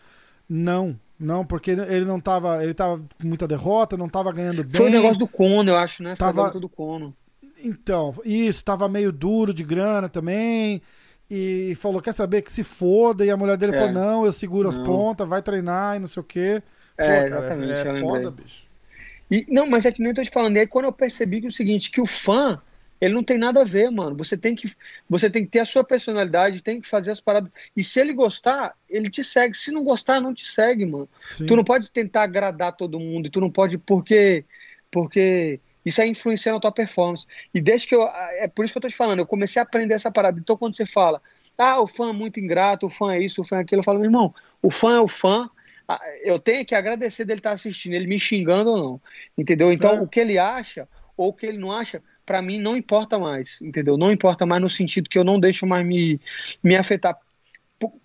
[0.46, 2.62] não, não, porque ele não tava.
[2.62, 4.74] Ele tava com muita derrota, não tava ganhando bem.
[4.74, 6.14] Foi o negócio do Cono, eu acho, né?
[6.14, 6.50] Foi tava...
[6.60, 7.16] do Cono.
[7.64, 10.82] Então, isso, tava meio duro de grana também
[11.34, 13.24] e falou: quer saber que se foda?
[13.24, 13.78] E a mulher dele é.
[13.78, 14.78] falou: não, eu seguro não.
[14.78, 16.62] as pontas, vai treinar e não sei o quê.
[16.98, 17.72] É, Pô, exatamente.
[17.72, 18.66] Cara, é, é foda, bicho.
[19.30, 20.56] E, não, mas é que nem eu tô te falando.
[20.56, 22.60] E aí quando eu percebi que é o seguinte, que o fã,
[23.00, 24.14] ele não tem nada a ver, mano.
[24.16, 24.70] Você tem que,
[25.08, 27.50] você tem que ter a sua personalidade, tem que fazer as paradas.
[27.74, 29.56] E se ele gostar, ele te segue.
[29.56, 31.08] Se não gostar, não te segue, mano.
[31.30, 31.46] Sim.
[31.46, 33.26] Tu não pode tentar agradar todo mundo.
[33.26, 34.44] E tu não pode porque,
[34.90, 37.26] porque isso aí influencia na tua performance.
[37.52, 38.02] E desde que eu.
[38.02, 40.38] É por isso que eu tô te falando, eu comecei a aprender essa parada.
[40.38, 41.20] Então, quando você fala,
[41.58, 43.84] ah, o fã é muito ingrato, o fã é isso, o fã é aquilo, eu
[43.84, 45.48] falo, meu irmão, o fã é o fã.
[46.22, 49.00] Eu tenho que agradecer dele estar assistindo, ele me xingando ou não.
[49.36, 49.72] Entendeu?
[49.72, 50.00] Então, é.
[50.00, 53.60] o que ele acha ou o que ele não acha, para mim não importa mais.
[53.60, 53.98] Entendeu?
[53.98, 56.20] Não importa mais no sentido que eu não deixo mais me,
[56.62, 57.18] me afetar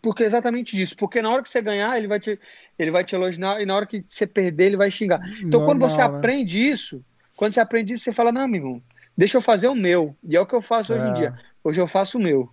[0.02, 0.96] porque é exatamente disso.
[0.98, 2.40] Porque na hora que você ganhar, ele vai te,
[2.78, 5.20] ele vai te elogiar, e na hora que você perder, ele vai xingar.
[5.38, 6.04] Então, Normal, quando você né?
[6.04, 7.04] aprende isso,
[7.38, 8.82] quando você aprende isso, você fala, não, amigo,
[9.16, 10.14] deixa eu fazer o meu.
[10.24, 10.96] E é o que eu faço é.
[10.96, 11.14] hoje em é.
[11.14, 11.40] dia.
[11.64, 12.50] Hoje eu faço o meu.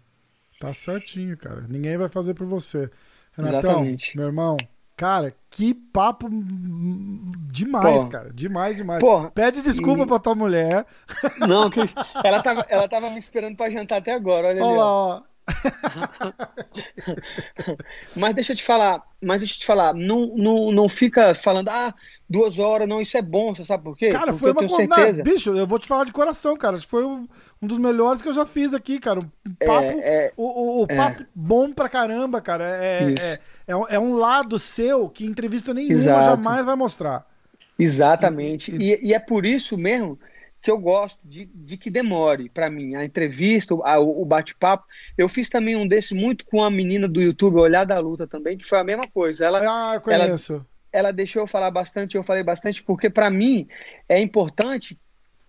[0.60, 1.64] Tá certinho, cara.
[1.66, 2.90] Ninguém vai fazer por você.
[3.36, 4.16] Renatão, Exatamente.
[4.16, 4.56] meu irmão,
[4.94, 6.28] cara, que papo
[7.50, 8.30] demais, cara.
[8.32, 9.00] Demais, demais.
[9.00, 10.06] Porra, Pede desculpa e...
[10.06, 10.86] pra tua mulher.
[11.40, 11.70] Não,
[12.22, 14.48] ela tava, ela tava me esperando pra jantar até agora.
[14.48, 15.22] Olha, olha lá, ó.
[18.16, 21.68] mas deixa eu te falar, mas deixa eu te falar, não, não, não fica falando,
[21.68, 21.94] ah,
[22.28, 24.08] duas horas, não, isso é bom, você sabe por quê?
[24.08, 25.18] Cara, Porque foi uma certeza.
[25.18, 26.78] Não, bicho, eu vou te falar de coração, cara.
[26.80, 27.28] Foi um
[27.60, 29.20] dos melhores que eu já fiz aqui, cara.
[29.60, 30.96] É, papo, é, é, o, o, é.
[30.96, 32.64] papo bom pra caramba, cara.
[32.64, 36.24] É, é, é, um lado seu que entrevista nenhuma Exato.
[36.24, 37.26] jamais vai mostrar.
[37.78, 38.74] Exatamente.
[38.76, 40.18] E, e, e é por isso mesmo
[40.64, 44.86] que eu gosto de, de que demore para mim a entrevista, a, o bate-papo.
[45.16, 48.56] Eu fiz também um desse muito com a menina do YouTube, Olhar da Luta também,
[48.56, 49.44] que foi a mesma coisa.
[49.44, 49.58] Ela,
[49.94, 50.54] ah, conheço.
[50.54, 53.68] Ela, ela deixou eu falar bastante, eu falei bastante, porque para mim
[54.08, 54.98] é importante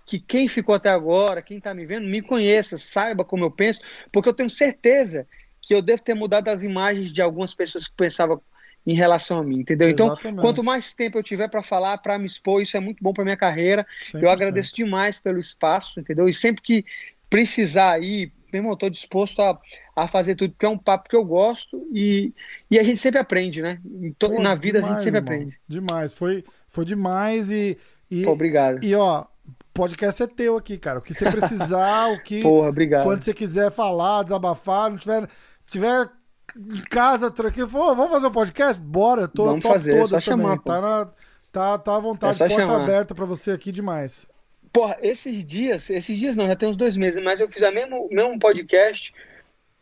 [0.06, 3.80] que quem ficou até agora, quem está me vendo, me conheça, saiba como eu penso,
[4.12, 5.26] porque eu tenho certeza
[5.62, 8.42] que eu devo ter mudado as imagens de algumas pessoas que pensavam
[8.86, 9.90] em relação a mim, entendeu?
[9.90, 10.28] Exatamente.
[10.28, 13.14] Então, quanto mais tempo eu tiver para falar, para me expor, isso é muito bom
[13.14, 13.86] para minha carreira.
[14.04, 14.22] 100%.
[14.22, 16.30] Eu agradeço demais pelo espaço, entendeu?
[16.30, 16.86] E sempre que
[17.30, 19.60] precisar aí, meu irmão, estou disposto a,
[19.96, 22.32] a fazer tudo, porque é um papo que eu gosto e,
[22.70, 23.82] e a gente sempre aprende, né?
[24.20, 25.34] To, Pô, na vida demais, a gente sempre irmão.
[25.34, 25.60] aprende.
[25.68, 27.78] Demais, foi, foi demais e.
[28.10, 28.84] e Pô, obrigado.
[28.84, 29.26] E ó,
[29.74, 31.00] podcast é teu aqui, cara.
[31.00, 32.40] O que você precisar, o que.
[32.44, 33.04] Porra, obrigado.
[33.04, 35.28] Quando você quiser falar, desabafar, não tiver,
[35.66, 36.10] tiver
[36.56, 38.82] em casa, tranquilo, vamos fazer um podcast?
[38.82, 40.46] Bora, tô, vamos fazer, é todas também.
[40.46, 41.06] Chamar, tá, na,
[41.52, 42.84] tá, tá à vontade, é porta chamar.
[42.84, 44.28] aberta para você aqui demais.
[44.72, 47.72] Porra, esses dias, esses dias não, já tem uns dois meses, mas eu fiz a
[47.72, 49.14] mesmo, mesmo podcast,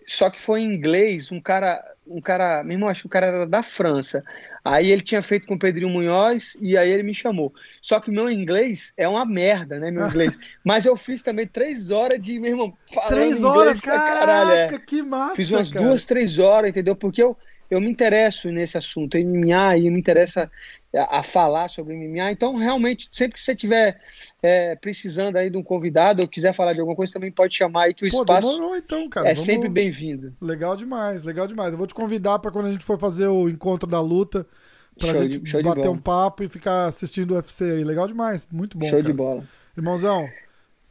[0.08, 3.48] só que foi em inglês, um cara, um cara, mesmo acho que o cara era
[3.48, 4.24] da França.
[4.64, 7.54] Aí ele tinha feito com o Pedrinho Munhoz e aí ele me chamou.
[7.82, 10.40] Só que meu inglês é uma merda, né, meu inglês.
[10.64, 14.76] Mas eu fiz também três horas de, meu irmão, falando Três horas, inglês, caraca, caralho,
[14.76, 14.80] é.
[14.80, 15.86] que massa, Fiz umas cara.
[15.86, 16.96] duas, três horas, entendeu?
[16.96, 17.36] Porque eu,
[17.70, 20.50] eu me interesso nesse assunto, MMA, e me interessa
[20.96, 22.32] a, a falar sobre MMA.
[22.32, 24.00] Então, realmente, sempre que você tiver
[24.42, 27.84] é, precisando aí de um convidado ou quiser falar de alguma coisa, também pode chamar
[27.84, 29.28] aí que o Pô, espaço demorou, então, cara.
[29.28, 29.46] é Vamos...
[29.46, 30.34] sempre bem-vindo.
[30.42, 31.72] Legal demais, legal demais.
[31.72, 34.46] Eu vou te convidar para quando a gente for fazer o encontro da luta,
[35.00, 37.84] show gente de, bater um papo e ficar assistindo o UFC aí.
[37.84, 38.86] Legal demais, muito bom.
[38.86, 39.12] Show cara.
[39.12, 39.44] de bola.
[39.76, 40.30] Irmãozão.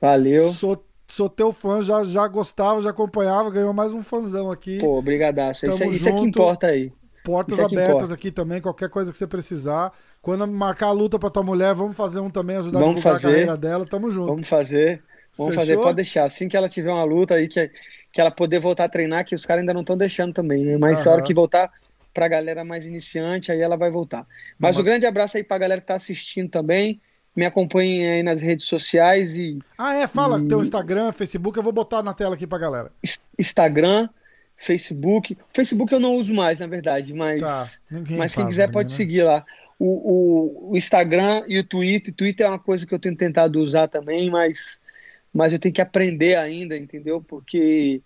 [0.01, 0.51] Valeu.
[0.51, 4.79] Sou sou teu fã, já, já gostava, já acompanhava, ganhou mais um fãzão aqui.
[4.79, 5.67] Pô, brigadaço.
[5.67, 6.91] Isso, isso é que importa aí.
[7.25, 9.93] Portas é abertas aqui também, qualquer coisa que você precisar.
[10.21, 13.21] Quando marcar a luta pra tua mulher, vamos fazer um também, ajudar vamos a divulgar
[13.21, 13.29] fazer.
[13.29, 13.87] a carreira dela.
[13.87, 14.29] Tamo junto.
[14.29, 15.03] Vamos fazer.
[15.37, 15.67] Vamos Fechou?
[15.67, 16.25] fazer, pode deixar.
[16.25, 17.71] Assim que ela tiver uma luta aí, que,
[18.13, 20.77] que ela poder voltar a treinar, que os caras ainda não estão deixando também, né?
[20.77, 21.13] Mas uhum.
[21.13, 21.71] a hora que voltar
[22.13, 24.27] pra galera mais iniciante, aí ela vai voltar.
[24.59, 27.01] Mas um grande abraço aí pra galera que tá assistindo também.
[27.35, 29.59] Me acompanhem aí nas redes sociais e.
[29.79, 30.07] Ah, é?
[30.07, 30.47] Fala e...
[30.47, 32.93] teu Instagram, Facebook, eu vou botar na tela aqui pra galera.
[33.39, 34.09] Instagram,
[34.63, 35.37] Facebook.
[35.53, 37.69] Facebook eu não uso mais, na verdade, mas, tá.
[38.11, 38.97] mas quem quiser pode né?
[38.97, 39.45] seguir lá.
[39.77, 42.15] O, o, o, Instagram e o Twitter.
[42.15, 44.81] Twitter é uma coisa que eu tenho tentado usar também, mas,
[45.35, 47.21] mas eu tenho que aprender ainda, entendeu?
[47.21, 48.01] Porque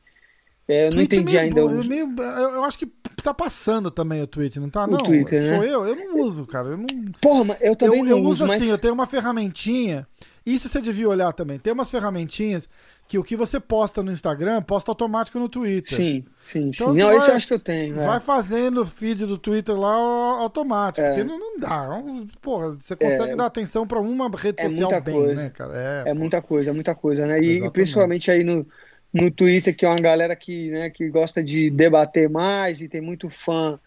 [0.66, 1.60] é, eu não entendi ainda.
[1.60, 2.86] eu, meio, eu, acho que
[3.22, 4.84] tá passando também o Twitter, não tá?
[4.84, 5.56] O não, Twitter, né?
[5.56, 6.68] sou eu, eu não uso, cara.
[6.68, 6.86] Eu não...
[7.20, 8.26] Porra, mas eu também eu, não eu uso.
[8.26, 8.62] Eu uso mas...
[8.62, 10.08] assim, eu tenho uma ferramentinha.
[10.46, 11.58] Isso você devia olhar também.
[11.58, 12.68] Tem umas ferramentinhas
[13.08, 15.96] que o que você posta no Instagram, posta automático no Twitter.
[15.96, 17.00] Sim, sim, então, sim.
[17.00, 18.00] Não, vai, isso eu acho que eu tenho.
[18.00, 18.06] É.
[18.06, 21.08] Vai fazendo o feed do Twitter lá automático, é.
[21.08, 22.02] porque não, não dá.
[22.40, 23.36] Porra, você consegue é.
[23.36, 25.34] dar atenção para uma rede é social bem, coisa.
[25.34, 25.72] né, cara?
[26.06, 27.40] É, é muita coisa, é muita coisa, né?
[27.40, 28.64] E, e principalmente aí no,
[29.12, 33.00] no Twitter, que é uma galera que, né, que gosta de debater mais e tem
[33.00, 33.78] muito fã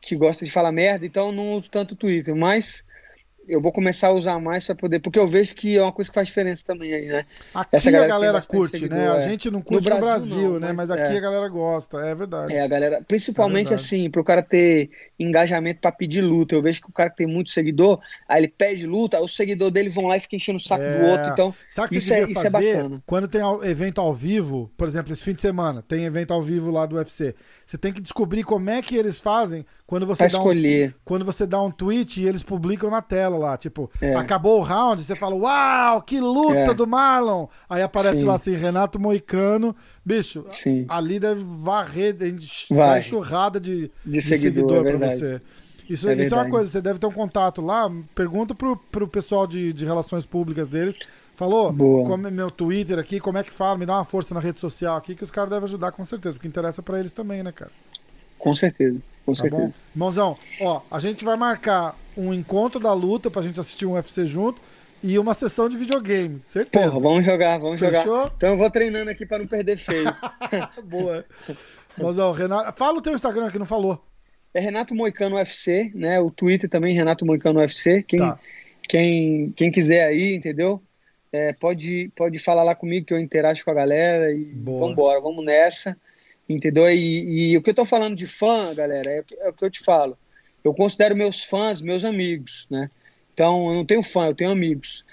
[0.00, 2.84] que gosta de falar merda, então não uso tanto o Twitter, mas
[3.48, 6.10] eu vou começar a usar mais para poder, porque eu vejo que é uma coisa
[6.10, 7.26] que faz diferença também aí, né?
[7.54, 9.04] Aqui Essa galera a galera curte, seguidor, né?
[9.06, 9.08] É.
[9.08, 10.72] A gente não curte no Brasil, no Brasil não, né?
[10.72, 11.18] Mas, mas aqui é.
[11.18, 12.52] a galera gosta, é verdade.
[12.52, 16.54] É, a galera, principalmente é assim, para o cara ter engajamento para pedir luta.
[16.54, 19.34] Eu vejo que o cara que tem muito seguidor, aí ele pede luta, aí os
[19.34, 20.98] seguidores dele vão lá e ficam enchendo o saco é.
[20.98, 21.26] do outro.
[21.28, 23.02] Então, Sabe isso, é, isso é bacana.
[23.06, 26.70] Quando tem evento ao vivo, por exemplo, esse fim de semana, tem evento ao vivo
[26.70, 27.34] lá do UFC.
[27.66, 30.90] Você tem que descobrir como é que eles fazem quando você, dá escolher.
[30.90, 33.56] Um, quando você dá um tweet e eles publicam na tela lá.
[33.56, 34.14] Tipo, é.
[34.14, 36.74] acabou o round, você fala, uau, que luta é.
[36.74, 37.46] do Marlon!
[37.68, 38.24] Aí aparece Sim.
[38.24, 39.74] lá assim, Renato Moicano.
[40.04, 40.86] Bicho, Sim.
[40.88, 45.40] ali deve varrer, dar enxurrada de, de, de seguidor, seguidor é pra você.
[45.88, 47.90] Isso é, isso é, uma coisa, você deve ter um contato lá.
[48.14, 50.96] Pergunta pro, pro pessoal de, de relações públicas deles.
[51.34, 54.40] Falou, como é meu Twitter aqui, como é que fala, me dá uma força na
[54.40, 57.42] rede social aqui, que os caras devem ajudar com certeza, porque interessa para eles também,
[57.42, 57.70] né, cara?
[58.38, 58.98] Com certeza,
[59.30, 59.62] com tá certeza.
[59.62, 59.72] Bom?
[59.94, 64.26] Irmãozão, ó, a gente vai marcar um encontro da luta pra gente assistir um UFC
[64.26, 64.60] junto
[65.02, 66.88] e uma sessão de videogame, certeza.
[66.88, 68.02] Porra, vamos jogar, vamos Fechou?
[68.02, 68.32] jogar.
[68.36, 70.14] Então eu vou treinando aqui para não perder feio.
[70.84, 71.24] Boa.
[71.96, 74.02] Irmãozão, Renato, fala o teu Instagram que não falou.
[74.52, 76.20] É Renato Moicano UFC, né?
[76.20, 78.02] O Twitter também, Renato Moicano UFC.
[78.02, 78.38] Quem, tá.
[78.88, 80.82] quem, quem quiser aí, entendeu?
[81.32, 84.88] É, pode, pode falar lá comigo que eu interajo com a galera e Boa.
[84.88, 85.96] vambora, vamos nessa,
[86.54, 86.90] entendeu?
[86.90, 89.70] E, e, o que eu tô falando de fã, galera, é, é, o que eu
[89.70, 90.18] te falo.
[90.64, 92.90] Eu considero meus fãs meus amigos, né?
[93.32, 95.04] Então, eu não tenho fã, eu tenho amigos.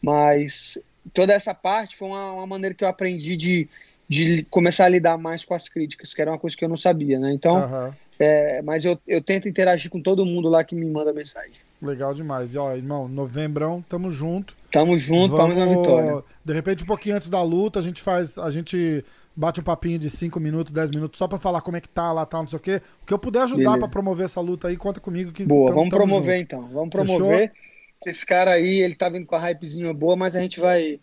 [0.00, 0.78] Mas
[1.12, 3.68] toda essa parte foi uma, uma maneira que eu aprendi de,
[4.08, 6.76] de começar a lidar mais com as críticas, que era uma coisa que eu não
[6.76, 7.32] sabia, né?
[7.32, 7.92] Então, uhum.
[8.18, 11.52] é, mas eu, eu tento interagir com todo mundo lá que me manda mensagem.
[11.80, 12.54] Legal demais.
[12.54, 14.56] E ó, irmão, novembrão, tamo junto.
[14.70, 16.24] Tamo junto, vamos na vitória.
[16.42, 18.38] De repente, um pouquinho antes da luta, a gente faz.
[18.38, 19.04] A gente
[19.36, 22.12] bate um papinho de 5 minutos, 10 minutos, só pra falar como é que tá
[22.12, 22.80] lá, tal, não sei o quê.
[23.02, 25.30] O que eu puder ajudar para promover essa luta aí, conta comigo.
[25.32, 26.54] Que boa, tamo, vamos tamo promover junto.
[26.54, 26.68] então.
[26.68, 27.50] Vamos promover.
[27.50, 27.66] Fechou?
[28.06, 31.00] Esse cara aí, ele tá vindo com a hypezinha boa, mas a gente vai.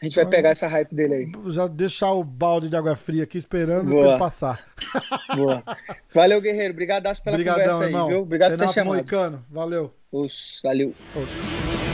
[0.00, 1.32] A gente vai pegar essa hype dele aí.
[1.52, 4.08] Já deixar o balde de água fria aqui esperando Boa.
[4.08, 4.66] ele passar.
[5.36, 5.62] Boa.
[6.12, 6.72] Valeu, guerreiro.
[6.72, 8.08] Obrigadaço pela Obrigadão, conversa aí, irmão.
[8.08, 8.22] viu?
[8.22, 8.94] Obrigado por ter chamado.
[8.94, 9.44] Moicano.
[9.48, 9.94] Valeu.
[10.10, 10.92] Os, valeu.
[11.14, 11.91] Os.